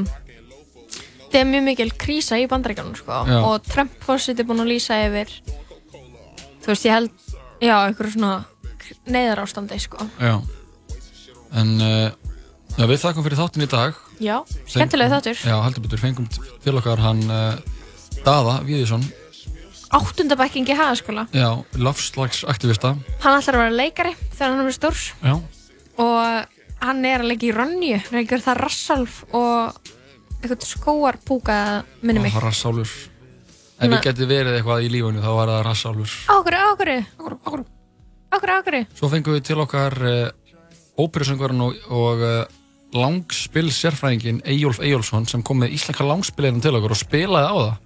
þetta 1.31 1.41
er 1.41 1.49
mjög 1.51 1.63
mikil 1.68 1.91
krísa 2.05 2.39
í 2.39 2.47
bandaríkjunum 2.47 2.95
sko. 2.95 3.19
Og 3.49 3.68
Trump 3.68 3.91
fórsett 4.03 4.39
er 4.39 4.47
búin 4.47 4.63
að 4.63 4.72
lýsa 4.72 5.01
yfir 5.07 5.31
þú 6.61 6.72
veist 6.72 6.85
ég 6.85 6.95
held 6.95 7.11
já, 7.62 7.76
einhverju 7.86 8.16
svona 8.18 8.34
neyðar 9.08 9.44
ástandi 9.46 9.80
sko. 9.82 10.08
já. 10.20 10.36
En 11.52 11.74
uh, 11.84 12.10
já, 12.78 12.86
við 12.88 13.02
þakkum 13.04 13.26
fyrir 13.26 13.40
þáttin 13.42 13.66
í 13.66 13.70
dag. 13.72 13.98
Já, 14.22 14.38
skemmtilega 14.70 15.18
þáttur. 15.18 15.42
Já, 15.44 15.58
heldur 15.66 15.86
betur, 15.86 16.02
fengum 16.02 16.30
til 16.64 16.76
okkar 16.80 17.02
hann 17.04 17.24
uh, 17.28 17.58
Daða 18.26 18.62
Víðisson. 18.68 19.04
Áttundabækkingi 19.92 20.76
hagaskóla. 20.80 21.26
Já, 21.36 21.50
lofslagsaktivista 21.76 22.94
hann 23.26 23.38
ætlar 23.42 23.58
að 23.58 23.64
vera 23.66 23.76
leikari 23.76 24.14
þegar 24.32 24.54
hann 24.54 24.70
er 24.70 24.76
stór 24.78 25.02
Já, 25.20 25.34
og 26.00 26.60
hann 26.86 27.02
er 27.10 27.26
að 27.26 27.34
leika 27.34 27.50
í 27.50 27.52
Ronju 27.56 27.98
reyngir 28.14 28.44
það 28.46 28.62
Rassalf 28.64 29.18
og 29.36 29.82
eitthvað 30.40 30.64
skóarpúka 30.70 31.58
minni 32.02 32.24
mig. 32.24 32.36
Og 32.38 32.46
rassálur 32.46 32.88
Ef 33.82 33.90
við 33.90 34.02
geti 34.06 34.28
verið 34.30 34.58
eitthvað 34.60 34.86
í 34.86 34.90
lífunu 34.94 35.22
þá 35.24 35.30
var 35.40 35.52
það 35.56 35.62
rassálur 35.68 36.16
Ákvöru, 36.30 36.62
ákvöru 36.72 36.98
Ákvöru, 38.32 38.58
ákvöru 38.62 38.82
Svo 38.99 39.10
fengum 39.12 39.34
við 39.38 39.45
til 39.49 39.60
okkar 39.64 39.95
uh, 40.06 40.18
óperusöngvarinn 41.02 41.64
og, 41.66 41.78
og 41.90 42.22
uh, 42.26 42.41
langspil 42.94 43.70
sérfræðingin 43.74 44.41
Eyjólf 44.45 44.82
Eyjólfsson 44.84 45.26
sem 45.32 45.41
kom 45.48 45.62
með 45.64 45.74
íslenska 45.78 46.06
langspilinu 46.06 46.62
til 46.64 46.76
okkur 46.78 46.94
og 46.95 47.02
spilaði 47.02 47.48
á 47.49 47.56
það 47.58 47.80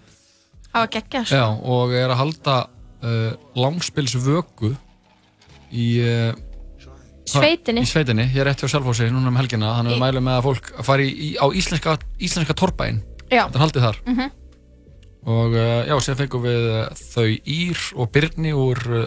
Það 0.76 0.82
var 0.84 0.90
geggja, 0.98 1.22
sko. 1.24 1.36
Já, 1.40 1.46
og 1.76 1.94
er 1.96 2.12
að 2.12 2.20
halda 2.20 2.56
uh, 2.66 3.30
langspilsvöku 3.64 4.74
í 5.72 5.86
uh, 6.04 6.34
Sveitinni. 7.26 7.82
Í 7.82 7.90
sveitinni, 7.90 8.26
ég 8.36 8.42
er 8.44 8.46
rétt 8.52 8.62
hjá 8.62 8.70
Selfossi 8.70 9.08
núna 9.10 9.32
um 9.32 9.38
helgina 9.40 9.72
þannig 9.80 9.96
að 9.96 9.96
við 9.96 10.02
mælum 10.04 10.26
með 10.28 10.36
að 10.38 10.44
fólk 10.46 10.68
að 10.76 10.86
fara 10.92 11.06
í, 11.08 11.14
í, 11.16 11.30
á 11.42 11.46
íslenska, 11.58 11.96
íslenska 12.22 12.54
torpæin 12.60 13.00
Já. 13.32 13.48
Þetta 13.48 13.56
er 13.58 13.64
haldið 13.64 13.86
þar 13.88 13.98
Mhm. 14.12 14.28
Og 15.26 15.56
uh, 15.58 15.84
já, 15.90 15.96
sem 16.06 16.18
fengum 16.20 16.44
við 16.46 16.66
uh, 16.70 16.90
þau 17.14 17.28
Ír 17.50 17.80
og 17.98 18.12
Birni 18.14 18.52
úr 18.54 18.82
uh, 18.94 19.06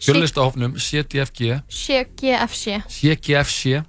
fjölistahofnum 0.00 0.78
CDFG 0.80 1.58
CGFC. 1.68 2.78
CGFC 2.88 3.82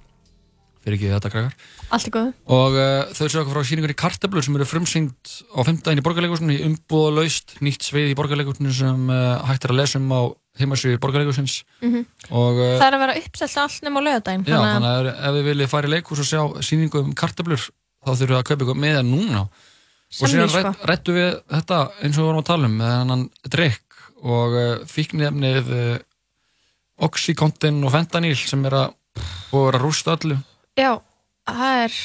fyrir 0.82 0.96
ekki 0.98 1.12
þetta 1.14 1.30
krakkar 1.30 1.54
Allt 1.92 2.06
er 2.08 2.12
góð. 2.14 2.28
og 2.52 2.76
uh, 2.76 3.12
þau 3.14 3.26
okkur 3.42 3.54
frá 3.54 3.64
síningur 3.68 3.92
í 3.92 3.96
Kartablur 4.02 4.44
sem 4.44 4.56
eru 4.58 4.66
frumsýnd 4.68 5.32
á 5.54 5.60
15. 5.64 6.00
í 6.00 6.04
borgarleikusinu 6.04 6.56
í 6.56 6.62
umbúðalaust 6.66 7.56
nýtt 7.64 7.84
sveið 7.86 8.12
í 8.14 8.16
borgarleikusinu 8.18 8.72
sem 8.74 9.08
uh, 9.12 9.42
hægt 9.48 9.66
er 9.68 9.74
að 9.74 9.80
lesa 9.82 10.00
um 10.00 10.10
á 10.12 10.20
heimasvíði 10.60 10.98
borgarleikusins 11.00 11.60
Mhm. 11.84 12.02
og 12.30 12.58
uh, 12.60 12.74
Það 12.80 12.86
er 12.88 12.96
að 12.98 13.02
vera 13.06 13.18
uppselt 13.22 13.56
allt 13.62 13.84
nema 13.86 14.00
á 14.00 14.06
lögadaginn. 14.08 14.44
já, 14.48 14.58
þannig 14.58 14.90
að 14.92 15.10
ef 15.12 15.36
við 15.38 15.46
viljið 15.52 15.70
fara 15.72 15.88
í 15.88 15.92
leikus 15.94 16.20
og 16.24 16.28
sjá 16.28 16.42
síningu 16.68 17.00
um 17.04 17.12
Kartablur 17.16 17.62
þá 17.62 18.10
þurfum 18.10 18.32
við 18.34 18.40
að 18.42 18.48
kaupa 18.50 18.64
ykkur 18.66 18.80
með 18.82 18.98
það 18.98 19.08
núna 19.12 19.44
og 20.20 20.28
síðan 20.28 20.50
sko. 20.52 20.62
rætt, 20.66 20.82
rættu 20.90 21.14
við 21.16 21.30
þetta 21.54 21.78
eins 22.02 22.16
og 22.16 22.22
við 22.22 22.26
vorum 22.28 22.42
að 22.42 22.48
tala 22.50 22.68
um 22.70 22.74
með 22.80 22.92
hennan 22.98 23.22
drikk 23.54 24.00
og 24.22 24.56
uh, 24.58 24.82
fíknefnið 24.92 25.70
uh, 25.76 25.98
Oxycontin 27.02 27.80
og 27.86 27.94
Fentanyl 27.94 28.36
sem 28.38 28.66
er 28.68 28.76
að 28.82 28.92
að 29.52 29.78
rústa 29.82 30.14
öllu 30.16 30.36
Já, 30.78 30.92
það 31.48 31.80
er 31.86 31.96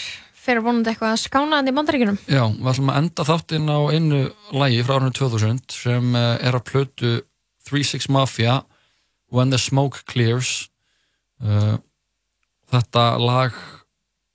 fyrir 0.47 0.63
vonandi 0.63 0.91
eitthvað 0.93 1.13
að 1.13 1.21
skánaðandi 1.25 1.71
í 1.71 1.75
bandaríkunum. 1.75 2.17
Já, 2.31 2.43
við 2.47 2.69
ætlum 2.71 2.89
að 2.93 2.97
enda 3.01 3.25
þáttinn 3.27 3.67
á 3.71 3.79
einu 3.91 4.19
lægi 4.55 4.84
frá 4.88 4.93
árunum 4.97 5.13
2000 5.15 5.59
sem 5.75 6.15
eh, 6.15 6.34
er 6.47 6.55
að 6.55 6.65
plötu 6.71 7.11
36 7.67 8.07
Mafia 8.15 8.61
When 9.31 9.51
the 9.51 9.59
Smoke 9.59 10.05
Clears 10.07 10.69
Þetta 12.71 13.03
lag 13.21 13.55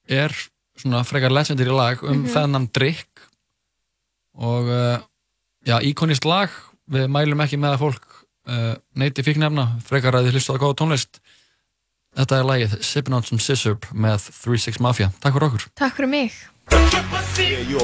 er 0.08 0.32
svona 0.80 1.02
frekar 1.04 1.32
legendary 1.32 1.72
lag 1.74 2.02
um 2.04 2.22
Mhm. 2.22 2.28
þennan 2.32 2.68
drikk 2.72 3.11
og 4.38 4.70
uh, 4.70 4.98
já, 5.66 5.76
íkonist 5.84 6.24
lag 6.28 6.52
við 6.92 7.08
mælum 7.12 7.42
ekki 7.44 7.58
með 7.60 7.76
að 7.76 7.82
fólk 7.84 8.08
uh, 8.48 8.74
neyti 8.98 9.24
fíknefna, 9.26 9.68
frekar 9.86 10.16
að 10.18 10.28
þið 10.28 10.38
hlustu 10.38 10.56
að 10.56 10.62
góða 10.64 10.78
tónlist. 10.82 11.22
Þetta 12.12 12.38
er 12.38 12.48
lagið 12.48 12.72
Sippin' 12.84 13.16
on 13.16 13.24
some 13.24 13.40
Scissor 13.40 13.78
með 13.96 14.26
36 14.36 14.82
Mafia. 14.84 15.08
Takk 15.22 15.38
fyrir 15.38 15.48
okkur. 15.48 15.68
Takk 15.80 15.96
fyrir 15.96 16.12
mig. 16.12 16.34
Yeah, 16.72 17.58
you 17.68 17.80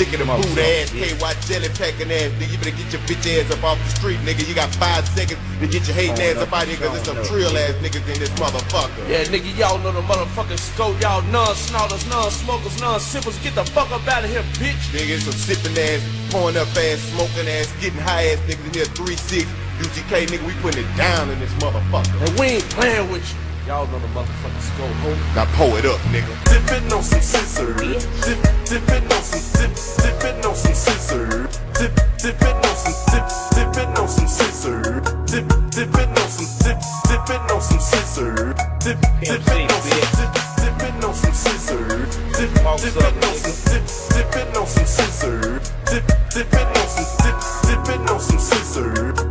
old 0.00 0.42
pussy 0.42 0.60
ass, 0.60 0.90
cake 0.90 0.90
ass, 0.90 0.90
punk 0.90 0.90
ass, 0.90 0.90
trick 0.90 0.90
ass, 0.90 0.90
suck 0.90 0.90
ass, 0.90 0.90
fuck 0.90 0.90
ass, 0.90 0.92
in 0.92 1.00
the 1.00 1.10
boot 1.10 1.20
ass, 1.20 1.20
KY 1.20 1.32
jelly 1.46 1.68
packing 1.76 2.12
ass. 2.12 2.30
Nigga, 2.38 2.50
you 2.50 2.58
better 2.58 2.76
get 2.76 2.92
your 2.92 3.02
bitch 3.04 3.26
ass 3.28 3.50
up 3.50 3.64
off 3.64 3.78
the 3.78 3.90
street, 3.98 4.20
nigga. 4.20 4.48
You 4.48 4.54
got 4.54 4.74
five 4.74 5.06
seconds 5.08 5.40
to 5.60 5.66
get 5.66 5.86
your 5.86 5.96
hating 5.96 6.20
ass 6.20 6.36
up 6.36 6.52
out 6.52 6.66
here, 6.66 6.76
cause 6.76 6.92
there's 6.92 7.06
some 7.06 7.20
trill 7.26 7.56
ass 7.56 7.74
niggas 7.82 8.06
in 8.08 8.18
this 8.18 8.30
motherfucker. 8.40 9.08
Yeah, 9.08 9.24
nigga, 9.24 9.50
y'all 9.58 9.78
know 9.78 9.92
the 9.92 10.02
motherfucking 10.02 10.58
scope. 10.58 11.00
Y'all 11.00 11.22
non-snorters, 11.30 12.06
non-smokers, 12.08 12.80
non-sippers. 12.80 13.38
Get 13.40 13.54
the 13.54 13.64
fuck 13.64 13.90
up 13.90 14.06
out 14.08 14.24
of 14.24 14.30
here, 14.30 14.42
bitch. 14.56 14.80
Nigga, 14.94 15.16
it's 15.16 15.24
some 15.24 15.34
sipping 15.34 15.76
ass, 15.78 16.00
pouring 16.30 16.56
up 16.56 16.68
ass, 16.76 17.00
smoking 17.12 17.48
ass, 17.48 17.72
getting 17.80 18.00
high 18.00 18.32
ass 18.32 18.38
niggas 18.48 18.66
in 18.66 18.74
here, 18.74 18.88
3-6. 18.96 19.46
UGK, 19.80 20.26
nigga, 20.28 20.46
we 20.46 20.52
putting 20.60 20.84
it 20.84 20.96
down 20.96 21.30
in 21.30 21.38
this 21.40 21.52
motherfucker. 21.54 22.28
And 22.28 22.38
we 22.38 22.46
ain't 22.60 22.68
playing 22.70 23.10
with 23.10 23.24
you. 23.24 23.49
Y'all 23.70 23.86
know 23.86 24.00
the 24.00 24.08
motherfucking 24.08 24.62
scope, 24.62 24.90
homie. 25.06 25.36
Now 25.36 25.46
pull 25.54 25.76
it 25.76 25.86
up, 25.86 26.00
nigga. 26.10 26.34
Dipping 26.50 26.92
on 26.92 27.04
some 27.04 27.20
scissors. 27.20 28.02
Dip, 28.26 28.42
dipping 28.66 29.06
on 29.06 29.22
some 29.22 29.46
dip, 29.62 29.70
dipping 30.02 30.44
on 30.44 30.54
some 30.56 30.74
scissors. 30.74 31.56
Dip, 31.78 31.94
dipping 32.18 32.58
on 32.66 32.74
some 32.74 32.98
dip, 33.14 33.30
dipping 33.54 33.94
on 33.94 34.08
some 34.08 34.26
scissors. 34.26 35.06
Dip, 35.30 35.46
dipping 35.70 36.10
on 36.18 36.28
some 36.34 36.50
dip, 36.66 36.82
dipping 37.06 37.46
on 37.46 37.60
some 37.62 37.78
scissors. 37.78 38.54
Dip, 38.82 38.98
dipping 39.22 39.70
on 39.70 39.82
some 39.86 40.18
dip, 40.18 40.34
dipping 40.58 41.04
on 41.06 41.14
some 41.14 41.32
scissors. 41.32 42.16
Dip, 42.34 42.50
dipping 42.58 43.22
on 43.22 43.34
some 43.38 43.54
dip, 43.70 43.86
dipping 44.10 44.56
on 44.58 44.66
some 44.66 44.84
scissors. 44.84 45.70
Dip, 45.86 46.06
dipping 46.34 46.70
on 46.74 46.88
some 46.90 47.10
dip, 47.22 47.38
dipping 47.70 48.10
on 48.10 48.18
some 48.18 48.38
scissors. 48.40 49.29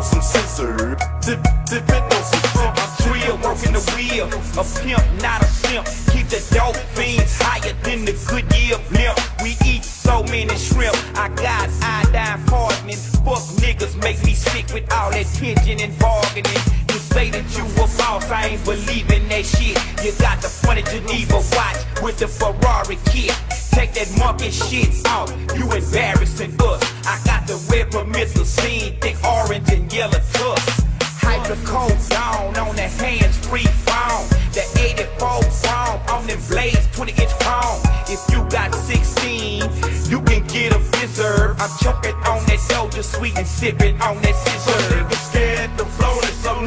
On 0.00 0.04
some 0.04 0.22
scissors. 0.22 0.96
Dip, 1.20 1.40
dipping 1.66 2.04
on 2.16 2.24
some 2.24 2.46
dip. 2.54 2.72
I'm 2.82 2.90
drill, 3.04 3.36
working 3.44 3.72
the 3.72 3.84
wheel. 3.94 4.26
A 4.56 4.64
pimp, 4.80 5.04
not 5.22 5.42
a 5.42 5.46
simp. 5.46 5.86
Keep 6.12 6.28
the 6.28 6.40
dope 6.54 6.76
fiends 6.96 7.36
higher 7.38 7.74
than 7.84 8.06
the 8.06 8.12
Goodyear 8.28 8.78
blimp. 8.88 9.18
We 9.42 9.56
eat 9.66 9.84
so 9.84 10.22
many 10.24 10.56
shrimp. 10.56 10.96
I 11.16 11.28
got 11.28 11.68
iodine 11.82 12.40
hardening. 12.48 12.96
Fuck 12.96 13.44
niggas 13.60 14.00
make 14.02 14.24
me 14.24 14.34
sick 14.34 14.72
with 14.72 14.90
all 14.92 15.10
that 15.10 15.26
tension 15.26 15.80
and 15.80 15.98
bargaining. 15.98 16.89
Say 17.20 17.28
that 17.28 17.54
you 17.54 17.64
were 17.76 17.86
false, 17.86 18.30
I 18.30 18.56
ain't 18.56 18.64
believing 18.64 19.28
that 19.28 19.44
shit. 19.44 19.76
You 20.02 20.12
got 20.24 20.40
the 20.40 20.48
funny 20.48 20.80
Geneva 20.80 21.36
watch 21.52 21.76
with 22.00 22.16
the 22.16 22.26
Ferrari 22.26 22.96
kit. 23.12 23.36
Take 23.76 23.92
that 23.92 24.08
monkey 24.16 24.50
shit 24.50 24.88
off, 25.06 25.28
you 25.54 25.68
embarrassing 25.70 26.56
us. 26.58 26.80
I 27.04 27.20
got 27.28 27.46
the 27.46 27.60
red 27.68 27.90
permissive 27.90 28.46
scene, 28.46 28.96
thick 29.02 29.22
orange 29.22 29.68
and 29.68 29.92
yellow 29.92 30.22
tusk. 30.32 30.80
Hydrocodone 31.20 32.08
down 32.08 32.56
on 32.56 32.74
the 32.74 32.88
hands 32.88 33.36
free 33.44 33.68
phone. 33.84 34.24
The 34.56 34.64
84 34.80 35.44
chrome 35.60 36.00
on 36.08 36.26
them 36.26 36.40
blades, 36.48 36.88
20 36.96 37.12
inch 37.20 37.34
chrome. 37.44 37.80
If 38.08 38.24
you 38.32 38.40
got 38.48 38.74
16, 38.74 39.68
you 40.08 40.22
can 40.24 40.40
get 40.48 40.72
a 40.72 40.80
fizzer. 40.96 41.52
I'm 41.60 41.72
choking 41.84 42.16
on 42.32 42.40
that 42.48 42.60
Doja 42.72 43.04
sweet 43.04 43.36
and 43.36 43.46
sipping 43.46 44.00
on 44.00 44.16
that 44.22 44.34
scissor. 44.40 45.29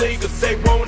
Niggas 0.04 0.42
they 0.42 0.56
want 0.68 0.83